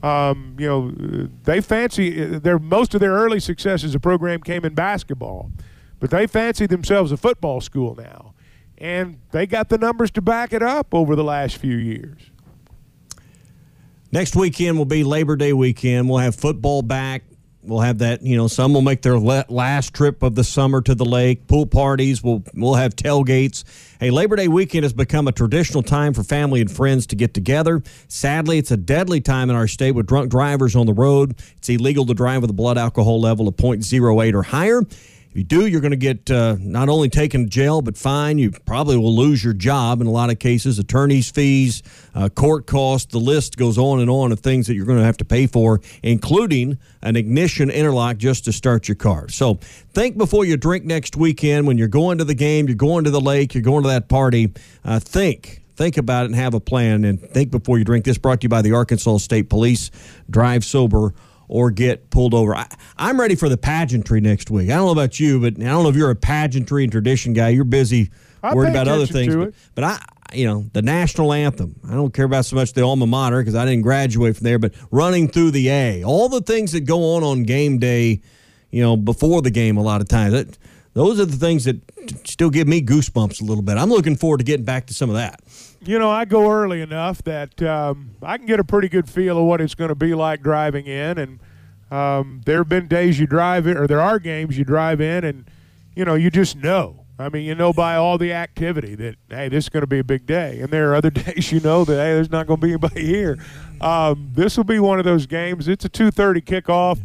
um, 0.05 0.55
you 0.57 0.69
know, 0.69 1.29
they 1.43 1.61
fancy 1.61 2.25
their 2.39 2.61
most 2.61 2.95
of 2.95 3.01
their 3.01 3.13
early 3.13 3.41
success 3.41 3.83
as 3.83 3.95
a 3.97 4.01
program 4.01 4.41
came 4.41 4.65
in 4.65 4.75
basketball, 4.75 5.51
but 6.01 6.11
they 6.11 6.27
fancy 6.27 6.67
themselves 6.67 7.13
a 7.13 7.17
football 7.17 7.61
school 7.61 7.95
now, 7.95 8.35
and 8.79 9.19
they 9.31 9.47
got 9.47 9.69
the 9.69 9.79
numbers 9.79 10.11
to 10.13 10.23
back 10.23 10.53
it 10.53 10.63
up 10.63 10.95
over 10.95 11.17
the 11.17 11.25
last 11.25 11.57
few 11.57 11.77
years. 11.77 12.31
Next 14.15 14.37
weekend 14.37 14.79
will 14.79 14.85
be 14.85 15.03
Labor 15.03 15.35
Day 15.35 15.53
weekend. 15.53 16.09
We'll 16.09 16.19
have 16.19 16.37
football 16.37 16.83
back. 16.83 17.25
We'll 17.65 17.81
have 17.81 17.99
that. 17.99 18.23
You 18.23 18.37
know, 18.37 18.47
some 18.47 18.73
will 18.75 18.83
make 18.83 19.03
their 19.03 19.19
last 19.19 19.95
trip 19.95 20.23
of 20.23 20.35
the 20.35 20.45
summer 20.45 20.83
to 20.83 20.95
the 20.95 21.05
lake. 21.05 21.47
Pool 21.49 21.67
parties. 21.67 22.23
We'll 22.23 22.45
we'll 22.55 22.75
have 22.75 22.95
tailgates. 22.95 23.65
Hey, 23.99 24.11
Labor 24.11 24.37
Day 24.37 24.49
weekend 24.49 24.85
has 24.85 24.93
become 24.93 25.27
a 25.27 25.33
traditional 25.33 25.83
time 25.83 26.13
for 26.13 26.23
family 26.23 26.61
and 26.61 26.71
friends 26.71 27.07
to 27.09 27.17
get 27.17 27.35
together. 27.35 27.83
Sadly, 28.07 28.59
it's 28.59 28.71
a 28.71 28.77
deadly 28.77 29.21
time 29.21 29.51
in 29.51 29.57
our 29.57 29.67
state 29.67 29.93
with 29.93 30.07
drunk 30.07 30.31
drivers 30.31 30.77
on 30.77 30.87
the 30.87 30.93
road. 30.93 31.35
It's 31.57 31.69
illegal 31.69 32.07
to 32.07 32.15
drive 32.15 32.43
with 32.43 32.51
a 32.51 32.55
blood 32.55 32.77
alcohol 32.79 33.21
level 33.21 33.49
of 33.49 33.57
0.08 33.57 34.35
or 34.35 34.43
higher. 34.43 34.83
If 35.35 35.39
you 35.39 35.45
do, 35.45 35.67
you're 35.67 35.81
going 35.81 35.91
to 35.91 35.97
get 35.97 36.31
uh, 36.31 36.55
not 36.61 36.89
only 36.89 37.09
taken 37.09 37.43
to 37.43 37.51
jail, 37.51 37.83
but 37.83 37.97
fine. 37.97 38.39
You 38.39 38.53
probably 38.53 38.97
will 38.97 39.17
lose 39.17 39.43
your 39.43 39.53
job 39.53 40.01
in 40.01 40.07
a 40.07 40.11
lot 40.13 40.31
of 40.31 40.39
cases, 40.39 40.79
attorney's 40.79 41.29
fees, 41.29 41.83
uh, 42.15 42.29
court 42.29 42.69
costs. 42.69 43.11
The 43.11 43.19
list 43.19 43.57
goes 43.57 43.77
on 43.77 43.99
and 43.99 44.09
on 44.09 44.31
of 44.31 44.39
things 44.39 44.69
that 44.69 44.77
you're 44.77 44.87
going 44.87 45.01
to 45.01 45.05
have 45.05 45.17
to 45.17 45.25
pay 45.25 45.49
for, 45.49 45.81
including 46.05 46.79
an 47.03 47.17
ignition 47.17 47.69
interlock 47.69 48.19
just 48.19 48.45
to 48.45 48.53
start 48.53 48.87
your 48.87 48.95
car. 48.95 49.29
So 49.29 49.55
think 49.93 50.17
before 50.17 50.45
you 50.45 50.57
drink 50.57 50.85
next 50.85 51.17
weekend 51.17 51.67
when 51.67 51.79
you're 51.79 51.89
going 51.89 52.19
to 52.19 52.25
the 52.25 52.37
game, 52.37 52.69
you're 52.69 52.77
going 52.77 53.03
to 53.03 53.11
the 53.11 53.21
lake, 53.21 53.55
you're 53.55 53.63
going 53.65 53.83
to 53.83 53.89
that 53.89 54.09
party. 54.09 54.53
Uh, 54.85 55.01
think 55.01 55.63
think 55.75 55.97
about 55.97 56.23
it 56.23 56.27
and 56.27 56.37
have 56.37 56.55
a 56.55 56.61
plan 56.61 57.03
and 57.03 57.21
think 57.21 57.51
before 57.51 57.77
you 57.79 57.85
drink. 57.85 58.05
This 58.05 58.19
brought 58.19 58.41
to 58.43 58.45
you 58.45 58.49
by 58.49 58.63
the 58.63 58.71
Arkansas 58.71 59.17
State 59.17 59.51
Police. 59.51 59.91
Drive 60.31 60.65
sober 60.65 61.13
or 61.49 61.71
get 61.71 62.11
pulled 62.11 62.35
over. 62.35 62.55
I, 62.55 62.67
am 62.99 63.21
ready 63.21 63.35
for 63.35 63.49
the 63.49 63.57
pageantry 63.57 64.21
next 64.21 64.51
week. 64.51 64.71
I 64.71 64.75
don't 64.77 64.87
know 64.87 64.93
about 64.93 65.21
you, 65.21 65.41
but 65.41 65.61
I 65.61 65.67
don't 65.67 65.83
know 65.83 65.89
if 65.89 65.97
you're 65.97 66.11
a 66.11 66.17
pageantry 66.17 66.85
and 66.85 66.93
tradition 66.93 67.33
guy. 67.33 67.51
You're 67.51 67.65
busy 67.65 68.11
I 68.43 68.55
worried 68.55 68.71
about 68.71 68.89
other 68.89 69.07
things. 69.07 69.35
But, 69.35 69.55
but, 69.75 69.85
I, 69.85 70.05
you 70.33 70.47
know, 70.47 70.67
the 70.73 70.83
national 70.83 71.33
anthem. 71.33 71.77
I 71.89 71.95
don't 71.95 72.13
care 72.13 72.25
about 72.25 72.45
so 72.45 72.57
much 72.57 72.73
the 72.73 72.83
alma 72.83 73.07
mater 73.07 73.41
because 73.41 73.55
I 73.55 73.65
didn't 73.65 73.83
graduate 73.83 74.37
from 74.37 74.45
there. 74.45 74.59
But 74.59 74.75
running 74.91 75.29
through 75.29 75.53
the 75.53 75.69
A, 75.69 76.05
all 76.05 76.29
the 76.29 76.41
things 76.41 76.73
that 76.73 76.83
go 76.83 77.15
on 77.15 77.23
on 77.23 77.45
game 77.45 77.79
day, 77.79 78.21
you 78.71 78.83
know, 78.83 78.97
before 78.97 79.43
the 79.43 79.51
game, 79.51 79.77
a 79.77 79.83
lot 79.83 80.01
of 80.01 80.09
times. 80.09 80.33
That, 80.33 80.59
those 80.95 81.19
are 81.19 81.25
the 81.25 81.37
things 81.37 81.65
that 81.65 81.77
still 82.25 82.51
give 82.51 82.69
me 82.69 82.81
goosebumps 82.81 83.41
a 83.41 83.45
little 83.45 83.63
bit. 83.63 83.77
I'm 83.77 83.91
looking 83.91 84.17
forward 84.17 84.39
to 84.39 84.45
getting 84.45 84.65
back 84.65 84.87
to 84.87 84.95
some 84.95 85.11
of 85.11 85.17
that 85.17 85.41
you 85.87 85.99
know, 85.99 86.11
I 86.11 86.25
go 86.25 86.51
early 86.51 86.81
enough 86.81 87.23
that 87.25 87.63
um, 87.63 88.11
I 88.23 88.39
can 88.39 88.47
get 88.47 88.61
a 88.61 88.65
pretty 88.65 88.89
good 88.89 89.09
feel 89.09 89.39
of 89.39 89.45
what 89.45 89.61
it's 89.61 89.75
going 89.75 89.89
to 89.89 89.95
be 89.95 90.15
like 90.15 90.43
driving 90.43 90.87
in. 90.87 91.19
And 91.19 91.41
um, 91.91 92.41
there 92.45 92.59
have 92.59 92.69
been 92.69 92.89
days 92.89 93.19
you 93.19 93.27
drive 93.27 93.67
in, 93.67 93.77
or 93.77 93.87
there 93.87 94.01
are 94.01 94.19
games 94.19 94.59
you 94.59 94.65
drive 94.65 95.01
in, 95.01 95.25
and 95.25 95.45
you 95.95 96.05
know, 96.05 96.15
you 96.15 96.31
just 96.31 96.57
know. 96.57 97.05
I 97.17 97.29
mean, 97.29 97.45
you 97.45 97.55
know 97.55 97.73
by 97.73 97.95
all 97.95 98.19
the 98.19 98.33
activity 98.33 98.97
that 98.97 99.17
hey, 99.29 99.49
this 99.49 99.67
is 99.67 99.69
going 99.69 99.83
to 99.83 99.87
be 99.87 100.01
a 100.01 100.05
big 100.05 100.27
day. 100.27 100.61
And 100.61 100.71
there 100.71 100.91
are 100.91 100.95
other 100.97 101.11
days 101.11 101.53
you 101.53 101.61
know 101.61 101.85
that 101.85 101.95
hey, 101.95 102.15
there's 102.15 102.31
not 102.31 102.47
going 102.47 102.61
to 102.61 102.67
be 102.67 102.73
anybody 102.73 103.07
here. 103.07 103.39
Um, 103.81 104.31
this 104.35 104.57
will 104.57 104.65
be 104.65 104.81
one 104.81 104.99
of 104.99 105.05
those 105.05 105.27
games. 105.27 105.69
It's 105.69 105.85
a 105.85 105.89
2:30 105.89 106.43
kickoff. 106.45 107.01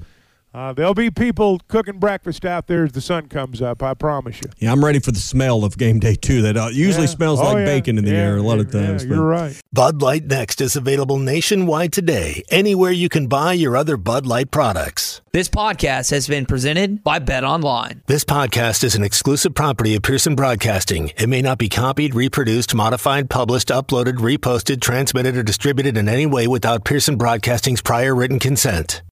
Uh, 0.52 0.74
there'll 0.74 0.96
be 0.96 1.12
people 1.12 1.60
cooking 1.68 2.00
breakfast 2.00 2.44
out 2.44 2.66
there 2.66 2.86
as 2.86 2.92
the 2.94 3.02
sun 3.02 3.28
comes 3.28 3.62
up. 3.62 3.84
I 3.84 3.94
promise 3.94 4.38
you. 4.38 4.50
Yeah, 4.58 4.72
I'm 4.72 4.84
ready 4.84 5.00
for 5.00 5.12
the 5.12 5.20
smell 5.20 5.64
of 5.64 5.78
game 5.78 6.00
day 6.00 6.16
too. 6.16 6.42
That 6.42 6.58
uh, 6.58 6.70
usually 6.72 7.04
yeah. 7.04 7.14
smells 7.14 7.40
oh, 7.40 7.44
like 7.44 7.58
yeah. 7.58 7.66
bacon 7.66 7.98
in 8.00 8.06
the 8.06 8.12
yeah, 8.12 8.18
air 8.18 8.38
a 8.38 8.42
lot 8.42 8.58
of 8.60 8.72
times. 8.72 9.06
you're 9.06 9.24
right. 9.24 9.60
Bud 9.72 10.02
Light 10.02 10.26
Next 10.26 10.60
is 10.60 10.76
available 10.76 11.20
nationwide 11.20 11.94
today, 11.94 12.44
anywhere 12.50 12.92
you 12.92 13.10
can 13.10 13.28
buy 13.28 13.54
your 13.54 13.78
other 13.78 13.96
Bud 13.96 14.26
Light 14.26 14.50
products. 14.50 15.22
This 15.32 15.48
podcast 15.48 16.10
has 16.10 16.28
been 16.28 16.48
presented 16.48 17.04
by 17.04 17.20
Bet 17.20 17.44
Online. 17.44 18.02
This 18.08 18.26
podcast 18.26 18.84
is 18.84 18.96
an 18.96 19.04
exclusive 19.04 19.54
property 19.54 19.96
of 19.96 20.02
Pearson 20.02 20.34
Broadcasting. 20.34 21.12
It 21.18 21.30
may 21.30 21.44
not 21.44 21.60
be 21.60 21.70
copied, 21.70 22.16
reproduced, 22.16 22.74
modified, 22.74 23.30
published, 23.30 23.68
uploaded, 23.68 24.16
reposted, 24.16 24.82
transmitted, 24.82 25.38
or 25.38 25.44
distributed 25.44 25.96
in 25.96 26.10
any 26.10 26.26
way 26.26 26.48
without 26.48 26.86
Pearson 26.86 27.18
Broadcasting's 27.18 27.82
prior 27.82 28.16
written 28.16 28.40
consent. 28.40 29.04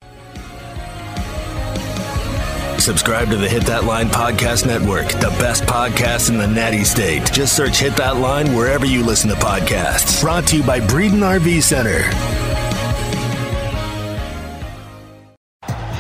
Subscribe 2.80 3.30
to 3.32 3.38
the 3.38 3.50
Hit 3.50 3.64
That 3.66 3.84
Line 3.84 4.08
Podcast 4.08 4.66
Network, 4.66 5.08
the 5.10 5.36
best 5.40 5.64
podcast 5.64 6.30
in 6.30 6.38
the 6.38 6.48
natty 6.48 6.84
state. 6.84 7.30
Just 7.32 7.56
search 7.56 7.80
Hit 7.80 7.96
That 7.98 8.18
Line 8.18 8.54
wherever 8.54 8.86
you 8.86 9.04
listen 9.04 9.30
to 9.30 9.36
podcasts. 9.36 10.22
Brought 10.22 10.48
to 10.48 10.58
you 10.58 10.64
by 10.64 10.80
Breeden 10.80 11.20
RV 11.20 11.62
Center. 11.64 12.57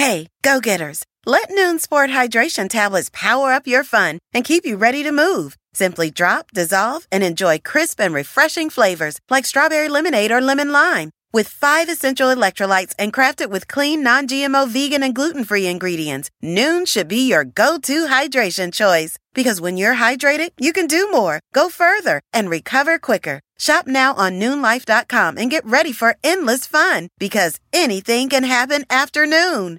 Hey, 0.00 0.28
go 0.40 0.60
getters, 0.60 1.04
Let 1.26 1.50
Nuun 1.50 1.78
Sport 1.78 2.08
Hydration 2.08 2.70
tablets 2.70 3.10
power 3.12 3.52
up 3.52 3.66
your 3.66 3.84
fun 3.84 4.18
and 4.32 4.46
keep 4.46 4.64
you 4.64 4.78
ready 4.78 5.02
to 5.02 5.12
move. 5.12 5.58
Simply 5.74 6.10
drop, 6.10 6.52
dissolve, 6.54 7.06
and 7.12 7.22
enjoy 7.22 7.58
crisp 7.58 8.00
and 8.00 8.14
refreshing 8.14 8.70
flavors 8.70 9.18
like 9.28 9.44
strawberry 9.44 9.90
lemonade 9.90 10.32
or 10.32 10.40
lemon 10.40 10.72
lime. 10.72 11.10
With 11.34 11.48
five 11.48 11.90
essential 11.90 12.34
electrolytes 12.34 12.94
and 12.98 13.12
crafted 13.12 13.50
with 13.50 13.68
clean, 13.68 14.02
non 14.02 14.26
GMO, 14.26 14.66
vegan, 14.66 15.02
and 15.02 15.14
gluten 15.14 15.44
free 15.44 15.66
ingredients, 15.66 16.30
Nuun 16.42 16.88
should 16.88 17.06
be 17.06 17.28
your 17.28 17.44
go 17.44 17.76
to 17.76 18.06
hydration 18.06 18.72
choice. 18.72 19.18
Because 19.34 19.60
when 19.60 19.76
you're 19.76 19.96
hydrated, 19.96 20.52
you 20.58 20.72
can 20.72 20.86
do 20.86 21.10
more, 21.10 21.40
go 21.52 21.68
further, 21.68 22.22
and 22.32 22.48
recover 22.48 22.98
quicker. 22.98 23.42
Shop 23.58 23.86
now 23.86 24.14
on 24.14 24.40
nuunlife.com 24.40 25.36
and 25.36 25.50
get 25.50 25.66
ready 25.66 25.92
for 25.92 26.16
endless 26.24 26.66
fun 26.66 27.08
because 27.18 27.60
anything 27.74 28.30
can 28.30 28.44
happen 28.44 28.86
after 28.88 29.26
noon. 29.26 29.78